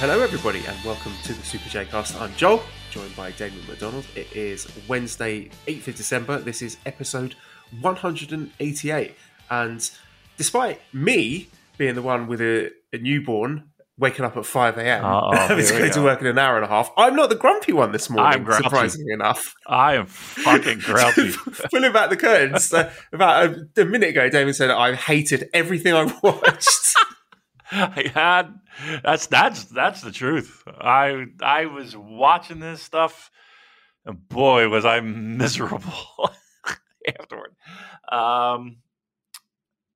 Hello, 0.00 0.22
everybody, 0.22 0.64
and 0.64 0.82
welcome 0.82 1.12
to 1.24 1.34
the 1.34 1.42
Super 1.42 1.68
J 1.68 1.84
Cast. 1.84 2.18
I'm 2.18 2.34
Joel, 2.34 2.62
joined 2.90 3.14
by 3.14 3.32
Damien 3.32 3.66
McDonald. 3.66 4.06
It 4.16 4.34
is 4.34 4.66
Wednesday, 4.88 5.50
8th 5.66 5.88
of 5.88 5.96
December. 5.96 6.38
This 6.38 6.62
is 6.62 6.78
episode 6.86 7.34
188. 7.82 9.14
And 9.50 9.90
despite 10.38 10.80
me 10.94 11.48
being 11.76 11.96
the 11.96 12.00
one 12.00 12.28
with 12.28 12.40
a, 12.40 12.70
a 12.94 12.96
newborn 12.96 13.64
waking 13.98 14.24
up 14.24 14.38
at 14.38 14.46
5 14.46 14.78
a.m., 14.78 15.04
Uh-oh, 15.04 15.36
having 15.36 15.66
to 15.66 15.78
go 15.78 15.88
to 15.90 16.02
work 16.02 16.22
in 16.22 16.28
an 16.28 16.38
hour 16.38 16.56
and 16.56 16.64
a 16.64 16.68
half, 16.68 16.90
I'm 16.96 17.14
not 17.14 17.28
the 17.28 17.36
grumpy 17.36 17.74
one 17.74 17.92
this 17.92 18.08
morning, 18.08 18.46
I'm 18.48 18.62
surprisingly 18.62 19.12
enough. 19.12 19.54
I 19.66 19.96
am 19.96 20.06
fucking 20.06 20.78
grumpy. 20.86 21.32
Pulling 21.70 21.92
back 21.92 22.08
the 22.08 22.16
curtains, 22.16 22.72
uh, 22.72 22.90
about 23.12 23.50
a, 23.76 23.82
a 23.82 23.84
minute 23.84 24.08
ago, 24.08 24.30
Damien 24.30 24.54
said 24.54 24.70
I 24.70 24.94
hated 24.94 25.50
everything 25.52 25.92
I 25.92 26.04
watched. 26.22 26.96
Had 28.14 28.60
that's 29.04 29.26
that's 29.28 29.64
that's 29.66 30.00
the 30.00 30.10
truth. 30.10 30.64
I 30.66 31.26
I 31.40 31.66
was 31.66 31.96
watching 31.96 32.58
this 32.58 32.82
stuff, 32.82 33.30
and 34.04 34.28
boy, 34.28 34.68
was 34.68 34.84
I 34.84 34.98
miserable 34.98 35.80
afterward. 37.20 37.54
Um, 38.10 38.78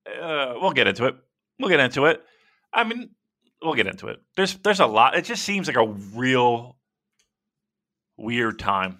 uh, 0.07 0.53
we'll 0.61 0.71
get 0.71 0.87
into 0.87 1.05
it. 1.05 1.15
We'll 1.59 1.69
get 1.69 1.81
into 1.81 2.05
it. 2.05 2.23
I 2.71 2.85
mean, 2.85 3.09
we'll 3.61 3.73
get 3.73 3.87
into 3.87 4.07
it. 4.07 4.21
There's 4.37 4.55
there's 4.55 4.79
a 4.79 4.85
lot. 4.85 5.17
It 5.17 5.25
just 5.25 5.43
seems 5.43 5.67
like 5.67 5.75
a 5.75 5.85
real 5.85 6.77
weird 8.15 8.57
time. 8.57 8.99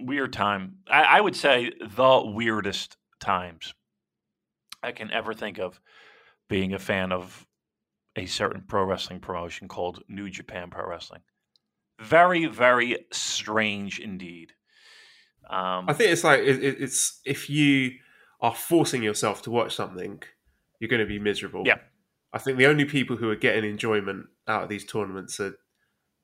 Weird 0.00 0.32
time. 0.32 0.78
I, 0.90 1.02
I 1.02 1.20
would 1.20 1.36
say 1.36 1.72
the 1.80 2.22
weirdest 2.24 2.96
times 3.20 3.72
I 4.82 4.90
can 4.90 5.12
ever 5.12 5.32
think 5.32 5.58
of 5.58 5.80
being 6.48 6.72
a 6.72 6.78
fan 6.80 7.12
of 7.12 7.47
a 8.18 8.26
certain 8.26 8.62
pro 8.66 8.84
wrestling 8.84 9.20
promotion 9.20 9.68
called 9.68 10.02
New 10.08 10.28
Japan 10.30 10.70
Pro 10.70 10.86
Wrestling. 10.88 11.20
Very, 12.00 12.46
very 12.46 13.06
strange 13.10 13.98
indeed. 13.98 14.52
Um, 15.50 15.86
I 15.88 15.92
think 15.94 16.10
it's 16.10 16.24
like 16.24 16.40
it, 16.40 16.62
it- 16.62 16.80
it's 16.80 17.20
if 17.24 17.48
you 17.50 17.92
are 18.40 18.54
forcing 18.54 19.02
yourself 19.02 19.42
to 19.42 19.50
watch 19.50 19.74
something, 19.74 20.22
you're 20.78 20.88
going 20.88 21.00
to 21.00 21.06
be 21.06 21.18
miserable. 21.18 21.62
Yeah. 21.66 21.78
I 22.32 22.38
think 22.38 22.58
the 22.58 22.66
only 22.66 22.84
people 22.84 23.16
who 23.16 23.30
are 23.30 23.36
getting 23.36 23.64
enjoyment 23.68 24.26
out 24.46 24.62
of 24.64 24.68
these 24.68 24.84
tournaments 24.84 25.40
are 25.40 25.54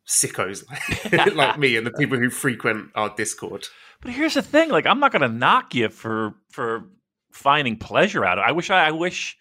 sickos 0.06 0.64
like, 0.70 1.34
like 1.34 1.58
me 1.58 1.76
and 1.76 1.86
the 1.86 1.90
people 1.92 2.18
who 2.18 2.28
frequent 2.30 2.90
our 2.94 3.14
Discord. 3.16 3.66
But 4.02 4.12
here's 4.12 4.34
the 4.34 4.42
thing: 4.42 4.68
like, 4.70 4.86
I'm 4.86 5.00
not 5.00 5.12
going 5.12 5.22
to 5.22 5.28
knock 5.28 5.74
you 5.74 5.88
for 5.88 6.34
for 6.50 6.84
finding 7.32 7.76
pleasure 7.78 8.24
out 8.24 8.38
of. 8.38 8.44
it. 8.44 8.48
I 8.48 8.52
wish 8.52 8.68
I, 8.70 8.88
I 8.88 8.90
wish 8.92 9.36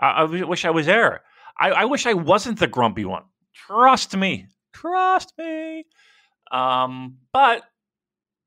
I, 0.00 0.10
I 0.10 0.24
wish 0.24 0.64
I 0.64 0.70
was 0.70 0.86
there. 0.86 1.22
I, 1.58 1.70
I 1.70 1.84
wish 1.86 2.06
I 2.06 2.14
wasn't 2.14 2.58
the 2.58 2.66
grumpy 2.66 3.04
one. 3.04 3.24
Trust 3.54 4.16
me, 4.16 4.46
trust 4.72 5.32
me. 5.38 5.84
Um, 6.50 7.18
but 7.32 7.62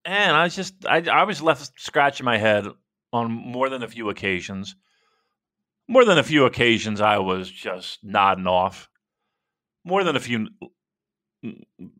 and 0.06 0.36
I 0.36 0.44
was 0.44 0.56
just 0.56 0.86
I, 0.86 1.04
I 1.12 1.24
was 1.24 1.42
left 1.42 1.72
scratching 1.80 2.26
my 2.26 2.38
head 2.38 2.66
on 3.14 3.32
more 3.32 3.70
than 3.70 3.84
a 3.84 3.88
few 3.88 4.10
occasions. 4.10 4.76
More 5.88 6.06
than 6.06 6.18
a 6.18 6.24
few 6.24 6.46
occasions, 6.46 7.02
I 7.02 7.18
was 7.18 7.52
just 7.52 8.04
nodding 8.04 8.48
off. 8.48 8.90
More 9.84 10.04
than 10.04 10.16
a 10.16 10.20
few 10.20 10.48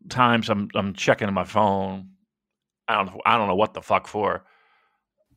times, 0.08 0.48
I'm 0.48 0.68
I'm 0.74 0.94
checking 0.94 1.32
my 1.32 1.44
phone. 1.44 2.10
I 2.88 2.96
don't 2.96 3.20
I 3.26 3.36
don't 3.36 3.48
know 3.48 3.54
what 3.54 3.74
the 3.74 3.82
fuck 3.82 4.08
for. 4.08 4.44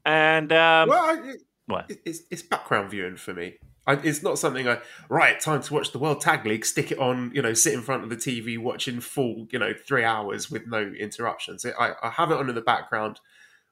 And 0.06 0.52
um, 0.54 0.90
well, 0.90 1.04
I, 1.04 1.34
what? 1.66 1.92
it's, 2.06 2.22
it's 2.30 2.44
background 2.44 2.92
viewing 2.92 3.18
for 3.18 3.34
me. 3.34 3.56
I, 3.88 3.94
it's 3.94 4.24
not 4.24 4.40
something 4.40 4.68
I 4.68 4.80
right 5.10 5.40
time 5.40 5.62
to 5.62 5.74
watch 5.74 5.92
the 5.92 6.00
World 6.00 6.22
Tag 6.22 6.46
League. 6.46 6.66
Stick 6.66 6.92
it 6.92 6.98
on, 6.98 7.32
you 7.34 7.42
know, 7.42 7.54
sit 7.54 7.74
in 7.74 7.82
front 7.82 8.04
of 8.04 8.10
the 8.10 8.16
TV 8.16 8.58
watching 8.58 9.00
full, 9.00 9.48
you 9.52 9.60
know, 9.60 9.74
three 9.74 10.04
hours 10.04 10.50
with 10.50 10.68
no 10.68 10.80
interruptions. 10.80 11.66
I, 11.66 11.94
I 12.02 12.10
have 12.10 12.32
it 12.32 12.38
on 12.38 12.50
in 12.50 12.56
the 12.56 12.62
background 12.62 13.20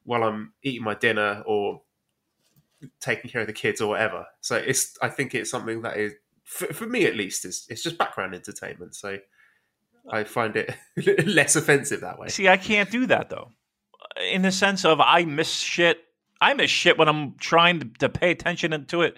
while 0.03 0.24
I'm 0.24 0.53
eating 0.62 0.84
my 0.84 0.94
dinner 0.94 1.44
or 1.46 1.81
taking 3.00 3.31
care 3.31 3.41
of 3.41 3.47
the 3.47 3.53
kids 3.53 3.81
or 3.81 3.90
whatever. 3.90 4.25
So 4.41 4.56
it's 4.56 4.97
I 5.01 5.09
think 5.09 5.34
it's 5.34 5.50
something 5.50 5.81
that 5.81 5.97
is 5.97 6.13
for, 6.44 6.68
for 6.68 6.85
me 6.85 7.06
at 7.06 7.16
least 7.16 7.45
is 7.45 7.66
it's 7.69 7.81
just 7.81 7.97
background 7.97 8.35
entertainment. 8.35 8.95
So 8.95 9.18
I 10.09 10.25
find 10.25 10.56
it 10.56 10.75
less 11.25 11.56
offensive 11.56 12.01
that 12.01 12.19
way. 12.19 12.28
See, 12.28 12.47
I 12.47 12.57
can't 12.57 12.91
do 12.91 13.07
that 13.07 13.30
though. 13.30 13.50
In 14.31 14.44
the 14.44 14.51
sense 14.51 14.85
of 14.85 15.01
I 15.01 15.25
miss 15.25 15.51
shit. 15.51 16.00
I 16.40 16.53
miss 16.53 16.69
shit 16.69 16.97
when 16.97 17.07
I'm 17.07 17.35
trying 17.38 17.80
to, 17.80 17.85
to 18.00 18.09
pay 18.09 18.30
attention 18.30 18.85
to 18.85 19.01
it 19.01 19.18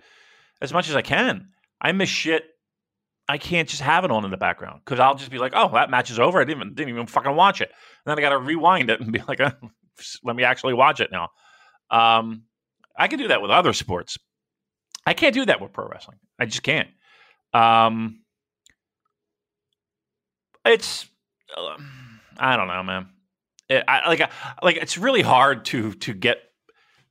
as 0.62 0.74
much 0.74 0.90
as 0.90 0.96
I 0.96 1.02
can. 1.02 1.50
I 1.82 1.92
miss 1.92 2.10
shit. 2.10 2.44
I 3.28 3.38
can't 3.40 3.68
just 3.68 3.82
have 3.82 4.06
it 4.06 4.12
on 4.12 4.24
in 4.24 4.32
the 4.32 4.38
background 4.38 4.82
because 4.86 5.00
I'll 5.00 5.16
just 5.16 5.32
be 5.32 5.40
like, 5.40 5.54
"Oh, 5.56 5.70
that 5.74 5.90
match 5.90 6.12
is 6.12 6.20
over. 6.20 6.40
I 6.40 6.44
didn't 6.44 6.62
even, 6.62 6.74
didn't 6.76 6.90
even 6.90 7.08
fucking 7.08 7.36
watch 7.36 7.60
it." 7.62 7.70
And 7.70 8.12
then 8.12 8.18
I 8.18 8.22
got 8.22 8.30
to 8.30 8.38
rewind 8.38 8.90
it 8.90 9.02
and 9.02 9.12
be 9.12 9.22
like, 9.28 9.40
"Let 10.24 10.36
me 10.36 10.44
actually 10.44 10.74
watch 10.76 11.00
it 11.00 11.12
now." 11.12 11.30
Um, 11.90 12.44
I 12.98 13.08
can 13.08 13.18
do 13.20 13.28
that 13.30 13.42
with 13.42 13.52
other 13.52 13.74
sports. 13.74 14.18
I 15.08 15.14
can't 15.14 15.34
do 15.34 15.46
that 15.46 15.60
with 15.62 15.74
pro 15.74 15.88
wrestling. 15.88 16.18
I 16.40 16.46
just 16.46 16.64
can't. 16.64 16.90
Um, 17.54 18.22
it's 20.66 21.06
um, 21.58 22.20
I 22.38 22.56
don't 22.58 22.68
know, 22.68 22.84
man. 22.84 23.10
It, 23.70 23.84
I, 23.88 24.08
like, 24.08 24.22
I- 24.22 24.30
like 24.62 24.78
it's 24.78 24.98
really 24.98 25.22
hard 25.22 25.66
to 25.66 25.94
to 25.94 26.14
get 26.14 26.38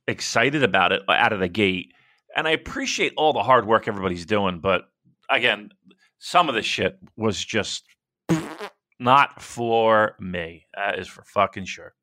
excited 0.07 0.63
about 0.63 0.91
it 0.91 1.01
out 1.09 1.33
of 1.33 1.39
the 1.39 1.47
gate. 1.49 1.93
And 2.35 2.47
I 2.47 2.51
appreciate 2.51 3.13
all 3.17 3.31
the 3.33 3.43
hard 3.43 3.65
work 3.65 3.87
everybody's 3.87 4.25
doing, 4.25 4.59
but 4.59 4.83
again, 5.29 5.69
some 6.19 6.49
of 6.49 6.55
the 6.55 6.61
shit 6.61 6.97
was 7.15 7.43
just 7.43 7.83
not 8.99 9.41
for 9.41 10.15
me. 10.19 10.65
That 10.75 10.99
is 10.99 11.07
for 11.07 11.23
fucking 11.23 11.65
sure. 11.65 11.93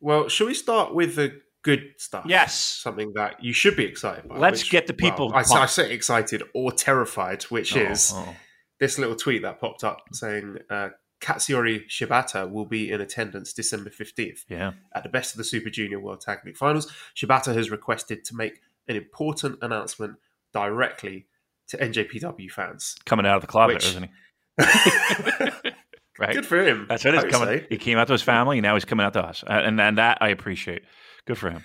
Well, 0.00 0.28
should 0.28 0.46
we 0.48 0.54
start 0.54 0.94
with 0.94 1.16
the 1.16 1.40
good 1.62 1.92
stuff? 1.98 2.24
Yes. 2.28 2.54
something 2.54 3.12
that 3.14 3.42
you 3.42 3.52
should 3.52 3.76
be 3.76 3.84
excited 3.84 4.28
by. 4.28 4.38
Let's 4.38 4.62
which- 4.62 4.70
get 4.70 4.86
the 4.86 4.92
people 4.92 5.30
Well, 5.30 5.44
I, 5.54 5.62
I 5.62 5.66
say 5.66 5.92
excited 5.92 6.42
or 6.54 6.72
terrified, 6.72 7.44
which 7.44 7.76
Oh, 7.76 7.80
is 7.80 8.12
oh. 8.14 8.34
this 8.80 8.98
little 8.98 9.16
tweet 9.16 9.42
that 9.42 9.60
popped 9.60 9.84
up 9.84 10.00
saying 10.12 10.58
uh, 10.70 10.90
Katsuyori 11.20 11.86
Shibata 11.88 12.50
will 12.50 12.66
be 12.66 12.90
in 12.92 13.00
attendance 13.00 13.52
December 13.52 13.90
fifteenth 13.90 14.44
yeah. 14.48 14.72
at 14.94 15.02
the 15.02 15.08
Best 15.08 15.32
of 15.34 15.38
the 15.38 15.44
Super 15.44 15.70
Junior 15.70 15.98
World 15.98 16.20
Tag 16.20 16.38
League 16.44 16.56
Finals. 16.56 16.92
Shibata 17.16 17.54
has 17.54 17.70
requested 17.70 18.24
to 18.26 18.34
make 18.36 18.60
an 18.88 18.96
important 18.96 19.58
announcement 19.62 20.16
directly 20.52 21.26
to 21.68 21.76
NJPW 21.78 22.50
fans. 22.50 22.96
Coming 23.06 23.26
out 23.26 23.36
of 23.36 23.40
the 23.42 23.46
closet, 23.48 23.74
Which- 23.74 23.86
isn't 23.86 24.04
he? 24.04 24.10
right. 26.18 26.34
Good 26.34 26.46
for 26.46 26.62
him. 26.62 26.86
That's 26.88 27.04
what 27.04 27.14
it's 27.14 27.24
coming. 27.24 27.60
say. 27.60 27.66
He 27.68 27.78
came 27.78 27.98
out 27.98 28.06
to 28.06 28.12
his 28.12 28.22
family, 28.22 28.60
now 28.60 28.74
he's 28.74 28.84
coming 28.84 29.04
out 29.04 29.12
to 29.14 29.22
us, 29.24 29.42
Uh, 29.46 29.52
and 29.64 29.80
and 29.80 29.98
that 29.98 30.18
I 30.20 30.28
appreciate. 30.28 30.82
Good 31.26 31.38
for 31.38 31.50
him. 31.50 31.64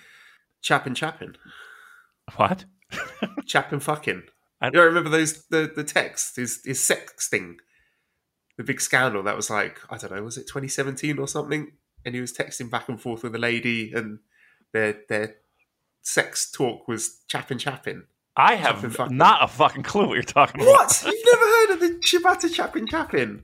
Chappin' 0.61 0.95
Chappin. 0.95 1.35
What? 2.35 2.65
Chappin' 3.45 3.79
fucking. 3.79 4.23
I- 4.61 4.67
You 4.67 4.71
don't 4.73 4.85
remember 4.85 5.09
those 5.09 5.45
the 5.47 5.71
the 5.75 5.83
text 5.83 6.35
his 6.35 6.61
his 6.65 6.79
sexting, 6.79 7.55
the 8.61 8.67
big 8.67 8.79
scandal 8.79 9.23
that 9.23 9.35
was 9.35 9.49
like 9.49 9.79
I 9.89 9.97
don't 9.97 10.11
know 10.13 10.21
was 10.21 10.37
it 10.37 10.47
2017 10.47 11.17
or 11.17 11.27
something, 11.27 11.71
and 12.05 12.13
he 12.13 12.21
was 12.21 12.31
texting 12.31 12.69
back 12.69 12.87
and 12.89 13.01
forth 13.01 13.23
with 13.23 13.33
a 13.33 13.39
lady, 13.39 13.91
and 13.91 14.19
their 14.71 14.99
their 15.09 15.35
sex 16.03 16.51
talk 16.51 16.87
was 16.87 17.21
chapping 17.27 17.57
chapping. 17.57 18.03
I 18.37 18.55
have 18.55 18.81
fucking. 18.93 19.17
not 19.17 19.43
a 19.43 19.47
fucking 19.47 19.83
clue 19.83 20.07
what 20.07 20.13
you're 20.13 20.23
talking 20.23 20.61
about. 20.61 20.71
What? 20.71 21.03
You've 21.05 21.25
never 21.33 21.45
heard 21.45 21.69
of 21.71 21.79
the 21.79 21.99
Shibata 22.05 22.53
chapping 22.53 22.87
chapping? 22.87 23.41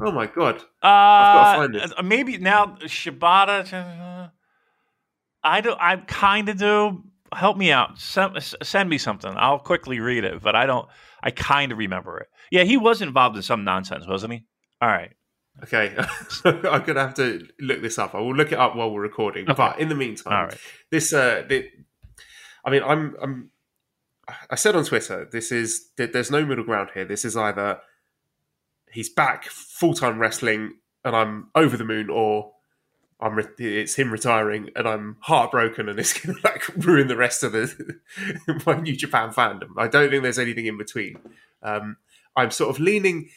Oh 0.00 0.12
my 0.12 0.26
god! 0.26 0.56
about. 0.56 0.62
gotta 0.82 1.58
find 1.58 1.92
Uh, 1.96 2.02
maybe 2.02 2.36
now 2.36 2.76
Shibata. 2.82 3.72
uh, 3.72 4.28
I 5.42 5.60
do. 5.62 5.74
I 5.80 5.96
kind 5.96 6.48
of 6.50 6.58
do. 6.58 7.02
Help 7.32 7.56
me 7.56 7.72
out. 7.72 7.98
Send, 7.98 8.40
send 8.62 8.90
me 8.90 8.98
something. 8.98 9.32
I'll 9.34 9.58
quickly 9.58 9.98
read 10.00 10.24
it, 10.24 10.42
but 10.42 10.54
I 10.54 10.66
don't. 10.66 10.86
I 11.26 11.30
kind 11.32 11.72
of 11.72 11.78
remember 11.78 12.18
it. 12.18 12.28
Yeah, 12.52 12.62
he 12.62 12.76
was 12.76 13.02
involved 13.02 13.34
in 13.36 13.42
some 13.42 13.64
nonsense, 13.64 14.06
wasn't 14.06 14.32
he? 14.34 14.44
All 14.80 14.88
right. 14.88 15.12
Okay, 15.64 15.94
so 16.28 16.50
I'm 16.70 16.84
gonna 16.84 17.00
have 17.00 17.14
to 17.14 17.46
look 17.60 17.80
this 17.82 17.98
up. 17.98 18.14
I 18.14 18.18
will 18.18 18.34
look 18.34 18.52
it 18.52 18.58
up 18.58 18.76
while 18.76 18.90
we're 18.90 19.00
recording. 19.00 19.44
Okay. 19.44 19.54
But 19.56 19.80
in 19.80 19.88
the 19.88 19.94
meantime, 19.94 20.48
right. 20.50 20.58
this 20.90 21.12
uh 21.12 21.42
the, 21.48 21.68
i 22.64 22.70
mean 22.70 22.82
i'm 22.82 23.14
i'm 23.22 23.50
i 24.50 24.54
said 24.56 24.74
on 24.76 24.84
twitter 24.84 25.28
this 25.32 25.50
is 25.52 25.90
there- 25.96 26.08
there's 26.08 26.30
no 26.30 26.44
middle 26.44 26.64
ground 26.64 26.90
here 26.94 27.04
this 27.04 27.24
is 27.24 27.36
either 27.36 27.78
he's 28.92 29.08
back 29.08 29.44
full 29.46 29.94
time 29.94 30.18
wrestling, 30.18 30.74
and 31.04 31.14
I'm 31.16 31.48
over 31.54 31.76
the 31.76 31.84
moon, 31.84 32.08
or 32.10 32.52
I'm 33.20 33.34
re- 33.36 33.44
it's 33.58 33.94
him 33.94 34.10
retiring, 34.12 34.70
and 34.76 34.86
I'm 34.86 35.16
heartbroken, 35.20 35.88
and 35.88 35.98
it's 35.98 36.12
going 36.18 36.36
to 36.40 36.40
like 36.44 36.68
ruin 36.76 37.08
the 37.08 37.16
rest 37.16 37.42
of 37.42 37.52
the 37.52 37.98
my 38.66 38.74
New 38.80 38.94
Japan 38.96 39.30
fandom. 39.30 39.70
I 39.78 39.88
don't 39.88 40.10
think 40.10 40.22
there's 40.22 40.38
anything 40.38 40.66
in 40.66 40.76
between. 40.78 41.18
Um, 41.62 41.96
I'm 42.36 42.50
sort 42.50 42.70
of 42.70 42.80
leaning 42.80 43.30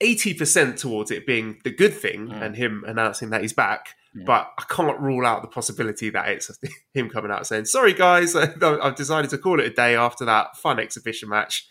eighty 0.00 0.34
percent 0.34 0.78
towards 0.78 1.10
it 1.10 1.26
being 1.26 1.58
the 1.64 1.70
good 1.70 1.94
thing, 1.94 2.28
Mm. 2.28 2.42
and 2.42 2.56
him 2.56 2.84
announcing 2.86 3.30
that 3.30 3.40
he's 3.42 3.52
back. 3.54 3.94
Yeah. 4.14 4.24
But 4.26 4.50
I 4.58 4.64
can't 4.68 5.00
rule 5.00 5.24
out 5.24 5.40
the 5.40 5.48
possibility 5.48 6.10
that 6.10 6.28
it's 6.28 6.50
him 6.94 7.08
coming 7.08 7.30
out 7.30 7.46
saying, 7.46 7.64
"Sorry, 7.64 7.94
guys, 7.94 8.36
I've 8.36 8.94
decided 8.94 9.30
to 9.30 9.38
call 9.38 9.58
it 9.58 9.66
a 9.66 9.70
day 9.70 9.96
after 9.96 10.26
that 10.26 10.56
fun 10.58 10.78
exhibition 10.78 11.30
match. 11.30 11.66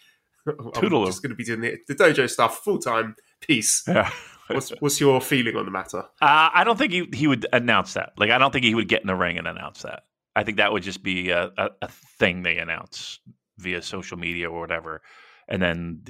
I'm 0.47 0.71
just 1.06 1.21
going 1.21 1.29
to 1.29 1.35
be 1.35 1.44
doing 1.44 1.62
the, 1.62 1.77
the 1.88 1.94
dojo 1.94 2.27
stuff 2.27 2.63
full 2.63 2.79
time. 2.79 3.15
Peace." 3.41 3.83
Yeah. 3.88 4.09
What's 4.48 4.70
what's 4.80 5.00
your 5.00 5.22
feeling 5.22 5.56
on 5.56 5.66
the 5.66 5.72
matter? 5.72 6.00
Uh, 6.22 6.50
I 6.54 6.64
don't 6.64 6.78
think 6.78 6.92
he, 6.92 7.08
he 7.14 7.28
would 7.28 7.46
announce 7.54 7.94
that. 7.94 8.14
Like, 8.18 8.32
I 8.32 8.38
don't 8.38 8.52
think 8.52 8.66
he 8.66 8.76
would 8.76 8.88
get 8.88 9.02
in 9.02 9.08
the 9.08 9.16
ring 9.16 9.38
and 9.38 9.48
announce 9.48 9.84
that. 9.84 10.04
I 10.36 10.44
think 10.44 10.58
that 10.58 10.72
would 10.72 10.84
just 10.84 11.04
be 11.04 11.30
a, 11.30 11.52
a, 11.58 11.70
a 11.82 11.88
thing 12.20 12.44
they 12.44 12.58
announce 12.58 13.20
via 13.58 13.82
social 13.82 14.18
media 14.18 14.50
or 14.50 14.60
whatever, 14.60 15.02
and 15.48 15.62
then 15.62 16.04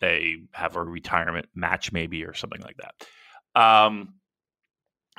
they 0.00 0.36
have 0.52 0.76
a 0.76 0.82
retirement 0.82 1.46
match 1.54 1.92
maybe 1.92 2.24
or 2.24 2.34
something 2.34 2.60
like 2.60 2.76
that. 2.76 3.60
Um, 3.60 4.14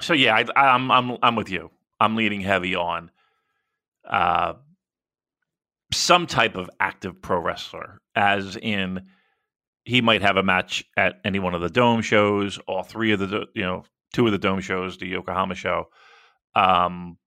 so 0.01 0.13
yeah, 0.13 0.35
I, 0.35 0.75
I'm 0.75 0.91
I'm 0.91 1.17
I'm 1.21 1.35
with 1.35 1.49
you. 1.49 1.71
I'm 1.99 2.15
leaning 2.15 2.41
heavy 2.41 2.75
on 2.75 3.11
uh, 4.07 4.53
some 5.91 6.27
type 6.27 6.55
of 6.55 6.69
active 6.79 7.21
pro 7.21 7.41
wrestler, 7.41 7.99
as 8.15 8.55
in 8.55 9.07
he 9.89 10.01
might 10.01 10.21
have 10.21 10.37
a 10.37 10.43
match 10.43 10.85
at 10.95 11.15
any 11.25 11.39
one 11.39 11.55
of 11.55 11.61
the 11.61 11.69
dome 11.69 12.01
shows, 12.03 12.59
all 12.67 12.83
three 12.83 13.11
of 13.11 13.19
the 13.19 13.47
you 13.55 13.63
know 13.63 13.83
two 14.13 14.27
of 14.27 14.31
the 14.31 14.37
dome 14.37 14.61
shows, 14.61 14.97
the 14.99 15.07
Yokohama 15.07 15.55
show, 15.55 15.85
um, 16.55 17.17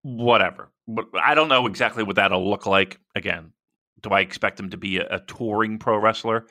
whatever. 0.00 0.72
But 0.88 1.06
I 1.22 1.34
don't 1.34 1.48
know 1.48 1.66
exactly 1.66 2.02
what 2.02 2.16
that'll 2.16 2.48
look 2.48 2.64
like. 2.64 2.98
Again, 3.14 3.52
do 4.00 4.08
I 4.08 4.20
expect 4.20 4.58
him 4.58 4.70
to 4.70 4.78
be 4.78 4.98
a, 4.98 5.16
a 5.16 5.20
touring 5.20 5.78
pro 5.78 5.98
wrestler? 5.98 6.46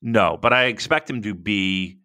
No, 0.00 0.38
but 0.40 0.52
I 0.52 0.66
expect 0.66 1.10
him 1.10 1.22
to 1.22 1.34
be. 1.34 1.98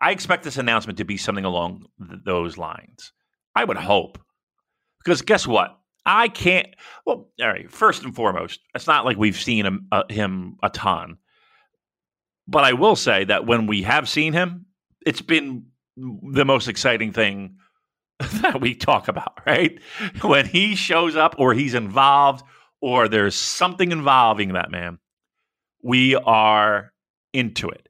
I 0.00 0.10
expect 0.10 0.42
this 0.42 0.58
announcement 0.58 0.98
to 0.98 1.04
be 1.04 1.16
something 1.16 1.44
along 1.44 1.86
th- 2.00 2.20
those 2.24 2.58
lines. 2.58 3.12
I 3.54 3.62
would 3.62 3.76
hope, 3.76 4.18
because 5.04 5.22
guess 5.22 5.46
what? 5.46 5.78
I 6.04 6.26
can't. 6.26 6.66
Well, 7.06 7.30
all 7.40 7.48
right. 7.48 7.70
First 7.70 8.02
and 8.02 8.12
foremost, 8.12 8.58
it's 8.74 8.88
not 8.88 9.04
like 9.04 9.16
we've 9.16 9.36
seen 9.36 9.64
him 9.64 9.86
uh, 9.92 10.02
him 10.10 10.56
a 10.64 10.68
ton, 10.68 11.18
but 12.46 12.64
I 12.64 12.72
will 12.72 12.96
say 12.96 13.24
that 13.24 13.46
when 13.46 13.66
we 13.66 13.82
have 13.82 14.08
seen 14.08 14.32
him, 14.32 14.66
it's 15.04 15.22
been 15.22 15.66
the 15.96 16.44
most 16.44 16.68
exciting 16.68 17.12
thing 17.12 17.56
that 18.40 18.60
we 18.60 18.74
talk 18.74 19.08
about. 19.08 19.40
Right 19.46 19.80
when 20.22 20.46
he 20.46 20.76
shows 20.76 21.16
up, 21.16 21.34
or 21.38 21.52
he's 21.52 21.74
involved, 21.74 22.44
or 22.80 23.08
there's 23.08 23.34
something 23.34 23.90
involving 23.90 24.52
that 24.52 24.70
man, 24.70 24.98
we 25.82 26.14
are 26.14 26.92
into 27.32 27.68
it. 27.68 27.88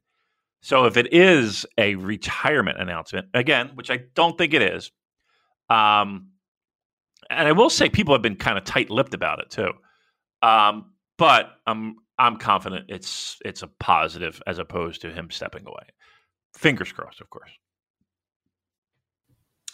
So 0.62 0.86
if 0.86 0.96
it 0.96 1.12
is 1.12 1.66
a 1.76 1.96
retirement 1.96 2.80
announcement, 2.80 3.26
again, 3.34 3.72
which 3.74 3.90
I 3.90 3.98
don't 4.14 4.38
think 4.38 4.54
it 4.54 4.62
is, 4.62 4.90
um, 5.68 6.28
and 7.28 7.48
I 7.48 7.52
will 7.52 7.70
say 7.70 7.88
people 7.88 8.14
have 8.14 8.22
been 8.22 8.36
kind 8.36 8.56
of 8.56 8.64
tight-lipped 8.64 9.14
about 9.14 9.40
it 9.40 9.50
too. 9.50 9.72
Um, 10.40 10.92
but 11.18 11.50
I'm 11.66 11.96
I'm 12.22 12.36
confident 12.36 12.84
it's 12.88 13.36
it's 13.44 13.62
a 13.62 13.66
positive 13.66 14.40
as 14.46 14.60
opposed 14.60 15.00
to 15.00 15.10
him 15.10 15.28
stepping 15.32 15.66
away. 15.66 15.88
Fingers 16.56 16.92
crossed, 16.92 17.20
of 17.20 17.28
course. 17.30 17.50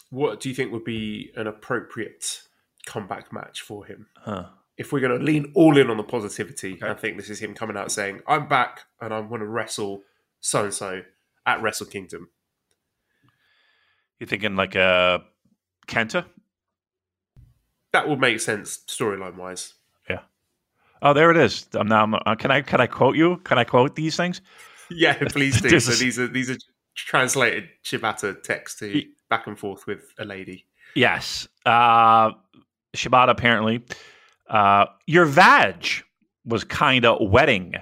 What 0.09 0.39
do 0.39 0.49
you 0.49 0.55
think 0.55 0.71
would 0.71 0.83
be 0.83 1.31
an 1.35 1.45
appropriate 1.45 2.41
comeback 2.87 3.31
match 3.31 3.61
for 3.61 3.85
him? 3.85 4.07
Huh. 4.17 4.45
If 4.77 4.91
we're 4.91 4.99
going 4.99 5.19
to 5.19 5.23
lean 5.23 5.51
all 5.53 5.77
in 5.77 5.91
on 5.91 5.97
the 5.97 6.03
positivity, 6.03 6.73
Okay. 6.73 6.89
I 6.89 6.95
think 6.95 7.17
this 7.17 7.29
is 7.29 7.39
him 7.39 7.53
coming 7.53 7.77
out 7.77 7.91
saying, 7.91 8.21
"I'm 8.25 8.47
back 8.47 8.85
and 8.99 9.13
I'm 9.13 9.29
going 9.29 9.41
to 9.41 9.47
wrestle 9.47 10.01
so 10.39 10.63
and 10.63 10.73
so 10.73 11.03
at 11.45 11.61
Wrestle 11.61 11.85
Kingdom." 11.85 12.29
You're 14.19 14.27
thinking 14.27 14.55
like 14.55 14.73
a 14.73 15.23
Kenta? 15.87 16.25
That 17.91 18.09
would 18.09 18.19
make 18.19 18.39
sense 18.39 18.79
storyline 18.87 19.35
wise. 19.35 19.75
Oh, 21.01 21.13
there 21.13 21.31
it 21.31 21.37
is. 21.37 21.67
I'm 21.73 21.87
now. 21.87 22.03
I'm, 22.03 22.13
uh, 22.13 22.35
can 22.35 22.51
I 22.51 22.61
can 22.61 22.81
I 22.81 22.87
quote 22.87 23.15
you? 23.15 23.37
Can 23.37 23.57
I 23.57 23.63
quote 23.63 23.95
these 23.95 24.15
things? 24.15 24.41
Yeah, 24.91 25.15
please 25.27 25.61
do. 25.61 25.79
So 25.79 25.91
these 25.91 26.17
are 26.17 26.27
these 26.27 26.49
are 26.49 26.57
translated 26.95 27.69
Shibata 27.83 28.41
text 28.41 28.79
to 28.79 29.03
back 29.29 29.45
and 29.45 29.55
forth 29.55 29.85
with 29.85 30.11
a 30.17 30.25
lady. 30.25 30.65
Yes. 30.95 31.47
Uh, 31.63 32.31
Shibata 32.95 33.29
apparently. 33.29 33.83
Uh, 34.49 34.87
your 35.05 35.25
vag 35.25 35.85
was 36.43 36.63
kind 36.63 37.05
of 37.05 37.29
wetting. 37.29 37.75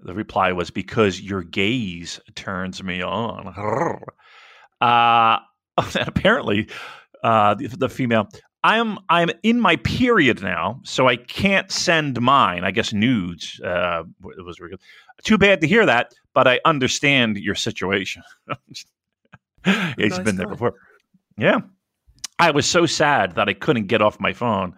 The 0.00 0.14
reply 0.14 0.52
was 0.52 0.70
because 0.70 1.20
your 1.20 1.42
gaze 1.42 2.20
turns 2.34 2.82
me 2.82 3.02
on. 3.02 3.48
Uh, 4.80 5.38
and 5.78 5.96
apparently, 6.08 6.68
uh, 7.22 7.54
the, 7.54 7.68
the 7.68 7.88
female. 7.88 8.28
I'm 8.64 8.98
I'm 9.08 9.30
in 9.42 9.60
my 9.60 9.76
period 9.76 10.42
now, 10.42 10.80
so 10.84 11.08
I 11.08 11.16
can't 11.16 11.70
send 11.70 12.20
mine. 12.20 12.64
I 12.64 12.70
guess 12.70 12.92
nudes. 12.92 13.60
Uh, 13.60 14.04
it 14.38 14.44
was 14.44 14.60
really 14.60 14.76
too 15.24 15.36
bad 15.38 15.60
to 15.62 15.66
hear 15.66 15.84
that, 15.86 16.12
but 16.34 16.46
I 16.46 16.60
understand 16.64 17.36
your 17.38 17.54
situation. 17.56 18.22
He's 18.66 18.86
Nice 19.64 20.18
been 20.20 20.36
there 20.36 20.46
guy. 20.46 20.52
before. 20.52 20.74
Yeah, 21.38 21.60
I 22.38 22.50
was 22.50 22.66
so 22.66 22.86
sad 22.86 23.34
that 23.36 23.48
I 23.48 23.52
couldn't 23.54 23.86
get 23.86 24.02
off 24.02 24.18
my 24.20 24.32
phone. 24.32 24.74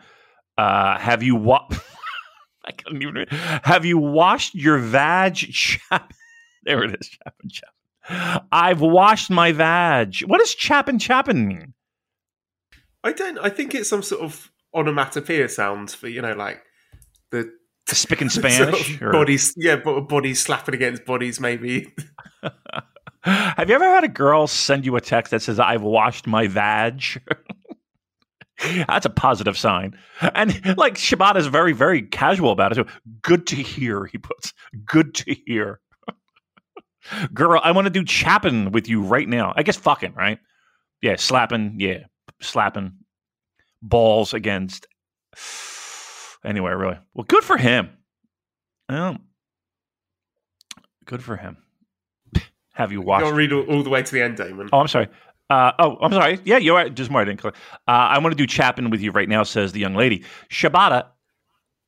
Uh, 0.56 0.98
have 0.98 1.22
you 1.22 1.36
wa- 1.36 1.68
I 2.64 2.72
couldn't 2.72 3.02
even. 3.02 3.14
read. 3.14 3.28
Have 3.64 3.84
you 3.84 3.98
washed 3.98 4.54
your 4.54 4.78
vag? 4.78 5.38
There 6.66 6.82
it 6.82 6.96
is. 6.98 7.08
Chapin 7.08 7.50
chapin. 7.50 8.46
I've 8.50 8.80
washed 8.80 9.28
my 9.30 9.52
vag. 9.52 10.20
What 10.20 10.38
does 10.38 10.54
chapin 10.54 10.98
chapin 10.98 11.46
mean? 11.46 11.73
I 13.04 13.12
don't. 13.12 13.38
I 13.38 13.50
think 13.50 13.74
it's 13.74 13.88
some 13.88 14.02
sort 14.02 14.22
of 14.22 14.50
onomatopoeia 14.74 15.48
sound 15.48 15.92
for 15.92 16.08
you 16.08 16.22
know, 16.22 16.32
like 16.32 16.62
the 17.86 17.94
Spick 17.94 18.20
and 18.20 18.32
sort 18.32 18.48
of 18.48 19.00
bodies. 19.12 19.54
Yeah, 19.56 19.76
but 19.76 20.02
bodies 20.02 20.42
slapping 20.42 20.74
against 20.74 21.04
bodies. 21.04 21.40
Maybe. 21.40 21.92
Have 23.22 23.68
you 23.68 23.74
ever 23.74 23.84
had 23.84 24.04
a 24.04 24.08
girl 24.08 24.46
send 24.46 24.84
you 24.84 24.96
a 24.96 25.00
text 25.00 25.30
that 25.30 25.40
says, 25.40 25.58
I've 25.58 25.82
washed 25.82 26.26
my 26.26 26.46
vag? 26.46 27.02
That's 28.86 29.06
a 29.06 29.10
positive 29.10 29.56
sign. 29.56 29.98
And 30.20 30.76
like 30.76 30.94
Shibata 30.94 31.36
is 31.36 31.46
very, 31.46 31.72
very 31.72 32.02
casual 32.02 32.52
about 32.52 32.72
it. 32.72 32.74
So 32.74 32.86
good 33.22 33.46
to 33.48 33.56
hear, 33.56 34.04
he 34.04 34.18
puts. 34.18 34.52
Good 34.84 35.14
to 35.16 35.34
hear. 35.46 35.80
Girl, 37.32 37.60
I 37.62 37.72
want 37.72 37.86
to 37.86 37.90
do 37.90 38.04
chapping 38.04 38.72
with 38.72 38.88
you 38.88 39.02
right 39.02 39.28
now. 39.28 39.52
I 39.56 39.62
guess 39.62 39.76
fucking, 39.76 40.14
right? 40.14 40.38
Yeah, 41.00 41.16
slapping. 41.16 41.76
Yeah, 41.78 42.04
slapping. 42.40 42.92
Balls 43.82 44.32
against 44.32 44.86
anywhere, 46.44 46.76
really. 46.76 46.98
Well, 47.12 47.24
good 47.24 47.44
for 47.44 47.56
him. 47.56 47.90
Well, 48.88 49.18
good 51.04 51.22
for 51.22 51.36
him. 51.36 51.58
Have 52.72 52.92
you 52.92 53.00
watched? 53.00 53.24
gotta 53.24 53.36
read 53.36 53.52
all, 53.52 53.62
all 53.64 53.82
the 53.82 53.90
way 53.90 54.02
to 54.02 54.12
the 54.12 54.22
end, 54.22 54.36
Damon. 54.36 54.68
Oh, 54.72 54.80
I'm 54.80 54.88
sorry. 54.88 55.08
Uh, 55.50 55.72
oh, 55.78 55.96
I'm 56.00 56.12
sorry. 56.12 56.40
Yeah, 56.44 56.58
you're 56.58 56.74
right. 56.74 56.92
Just 56.92 57.10
more. 57.10 57.20
I 57.20 57.24
didn't. 57.24 57.44
Uh, 57.44 57.52
I 57.86 58.18
want 58.18 58.32
to 58.32 58.46
do 58.46 58.50
Chapin 58.50 58.90
with 58.90 59.00
you 59.00 59.10
right 59.12 59.28
now, 59.28 59.42
says 59.42 59.72
the 59.72 59.80
young 59.80 59.94
lady. 59.94 60.24
Shibata, 60.50 61.06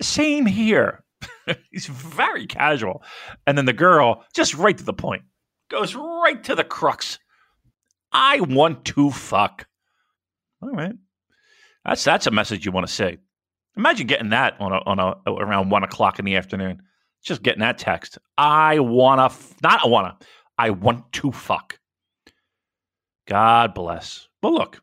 same 0.01 0.47
here. 0.47 1.03
He's 1.71 1.87
very 1.87 2.47
casual. 2.47 3.03
And 3.47 3.57
then 3.57 3.65
the 3.65 3.73
girl, 3.73 4.25
just 4.35 4.55
right 4.55 4.77
to 4.77 4.85
the 4.85 4.93
point, 4.93 5.23
goes 5.71 5.95
right 5.95 6.43
to 6.45 6.55
the 6.55 6.65
crux. 6.65 7.19
I 8.13 8.41
want 8.41 8.85
to 8.87 9.11
fuck. 9.11 9.67
All 10.67 10.73
right. 10.73 10.93
That's 11.85 12.03
that's 12.05 12.27
a 12.27 12.31
message 12.31 12.67
you 12.67 12.73
want 12.73 12.87
to 12.87 12.93
say. 12.93 13.19
Imagine 13.77 14.07
getting 14.07 14.31
that 14.31 14.57
on 14.61 14.73
a 14.73 14.79
on 14.87 14.99
a 14.99 15.15
around 15.31 15.71
one 15.71 15.85
o'clock 15.85 16.19
in 16.19 16.25
the 16.25 16.37
afternoon. 16.37 16.83
Just 17.25 17.43
getting 17.43 17.61
that 17.61 17.79
text. 17.79 18.19
I 18.37 18.79
wanna 18.81 19.27
f- 19.27 19.55
not 19.63 19.85
I 19.85 19.89
wanna. 19.89 20.17
I 20.59 20.71
want 20.71 21.13
to 21.13 21.31
fuck. 21.33 21.79
God 23.29 23.75
bless. 23.75 24.29
But 24.43 24.53
look, 24.53 24.81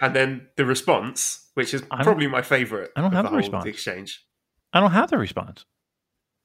And 0.00 0.14
then 0.14 0.48
the 0.56 0.64
response, 0.66 1.50
which 1.54 1.72
is 1.74 1.82
probably 1.82 2.26
my 2.26 2.42
favourite. 2.42 2.90
I 2.96 3.00
don't 3.00 3.12
have 3.12 3.24
the 3.24 3.30
the 3.30 3.36
response. 3.36 3.64
exchange. 3.66 4.24
I 4.72 4.80
don't 4.80 4.90
have 4.92 5.10
the 5.10 5.18
response. 5.18 5.64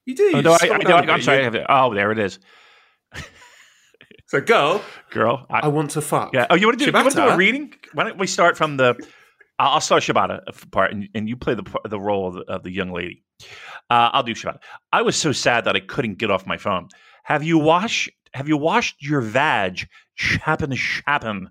You 0.06 0.16
do. 0.16 0.24
You 0.24 0.42
do 0.42 0.52
I, 0.52 0.58
I, 0.62 0.78
do 0.80 0.92
I, 0.94 1.02
I'm 1.14 1.22
sorry. 1.22 1.38
I 1.38 1.40
you- 1.42 1.46
have 1.46 1.56
it. 1.56 1.66
Oh, 1.70 1.94
there 1.94 2.12
it 2.12 2.20
is. 2.20 2.40
So, 4.32 4.40
girl, 4.40 4.82
Girl. 5.10 5.46
I, 5.50 5.60
I 5.64 5.68
want 5.68 5.92
to 5.92 6.00
fuck. 6.00 6.34
yeah. 6.34 6.48
Oh, 6.50 6.56
you 6.56 6.66
want 6.66 6.80
to 6.80 6.86
do, 6.86 6.90
you 6.90 6.94
want 6.94 7.12
to 7.12 7.18
do 7.18 7.28
a 7.28 7.36
reading? 7.36 7.74
Why 7.92 8.06
don't 8.06 8.18
we 8.18 8.28
start 8.28 8.56
from 8.56 8.78
the. 8.78 8.96
I'll 9.60 9.72
I'll 9.72 9.82
start 9.82 10.04
Shibata 10.04 10.40
part, 10.72 10.94
and, 10.94 11.10
and 11.14 11.28
you 11.28 11.36
play 11.36 11.54
the 11.54 11.66
the 11.90 12.00
role 12.00 12.30
of 12.30 12.36
the, 12.36 12.42
of 12.44 12.64
the 12.64 12.72
young 12.72 12.94
lady. 12.94 13.26
Uh, 13.90 14.10
I'll 14.14 14.24
do 14.24 14.34
Shibata. 14.34 14.60
I 14.94 15.02
was 15.02 15.18
so 15.18 15.34
sad 15.34 15.66
that 15.66 15.76
I 15.76 15.82
couldn't 15.82 16.18
get 16.18 16.32
off 16.32 16.48
my 16.48 16.56
phone. 16.56 16.88
Have 17.26 17.44
you 17.44 17.58
washed 17.58 18.10
have 18.34 18.48
you 18.48 18.56
washed 18.56 19.04
your 19.04 19.20
vag? 19.20 19.90
Chappin 20.16 20.72
chappin. 20.78 21.50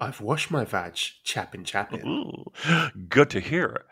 I've 0.00 0.20
washed 0.20 0.50
my 0.50 0.64
vag, 0.64 0.94
chapping, 0.94 1.62
chapping. 1.62 2.04
Ooh, 2.04 2.50
good 3.08 3.30
to 3.30 3.38
hear. 3.38 3.84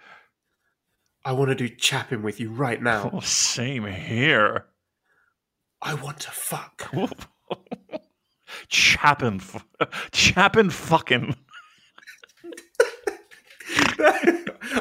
I 1.24 1.30
want 1.30 1.50
to 1.50 1.54
do 1.54 1.68
chapping 1.68 2.22
with 2.22 2.40
you 2.40 2.50
right 2.50 2.82
now. 2.82 3.10
Oh, 3.12 3.20
same 3.22 3.86
here. 3.86 4.66
I 5.80 5.94
want 5.94 6.18
to 6.18 6.32
fuck. 6.32 6.90
Chappin, 8.68 9.36
f- 9.36 9.64
chappin, 10.12 10.70
fucking. 10.70 11.34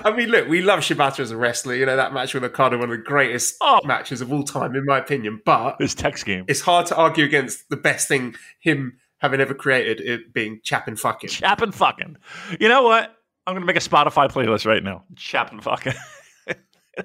I 0.06 0.12
mean, 0.16 0.30
look, 0.30 0.48
we 0.48 0.62
love 0.62 0.80
Shibata 0.80 1.20
as 1.22 1.32
a 1.32 1.38
wrestler. 1.38 1.76
You 1.76 1.86
know, 1.86 1.96
that 1.96 2.14
match 2.14 2.34
with 2.34 2.44
Okada, 2.44 2.78
one 2.78 2.90
of 2.90 2.98
the 2.98 3.04
greatest 3.04 3.56
Oh. 3.62 3.80
matches 3.86 4.22
of 4.22 4.32
all 4.32 4.44
time, 4.44 4.76
in 4.76 4.86
my 4.86 4.98
opinion. 4.98 5.42
But 5.46 5.78
This 5.80 5.94
text 5.96 6.26
game. 6.26 6.46
it's 6.48 6.62
hard 6.62 6.86
to 6.88 6.96
argue 6.96 7.24
against 7.26 7.70
the 7.70 7.78
best 7.78 8.08
thing 8.08 8.36
him 8.60 8.98
having 9.20 9.40
ever 9.40 9.54
created, 9.54 10.02
it 10.02 10.34
being 10.34 10.60
chapping 10.64 10.96
fucking. 10.96 11.30
Chappin, 11.30 11.72
fucking. 11.72 12.18
You 12.60 12.68
know 12.70 12.84
what? 12.84 13.16
I'm 13.46 13.54
gonna 13.56 13.66
make 13.66 13.76
a 13.76 13.80
Spotify 13.80 14.30
playlist 14.30 14.66
right 14.66 14.84
now. 14.84 15.04
Chappin, 15.16 15.60
fucking. 15.62 15.94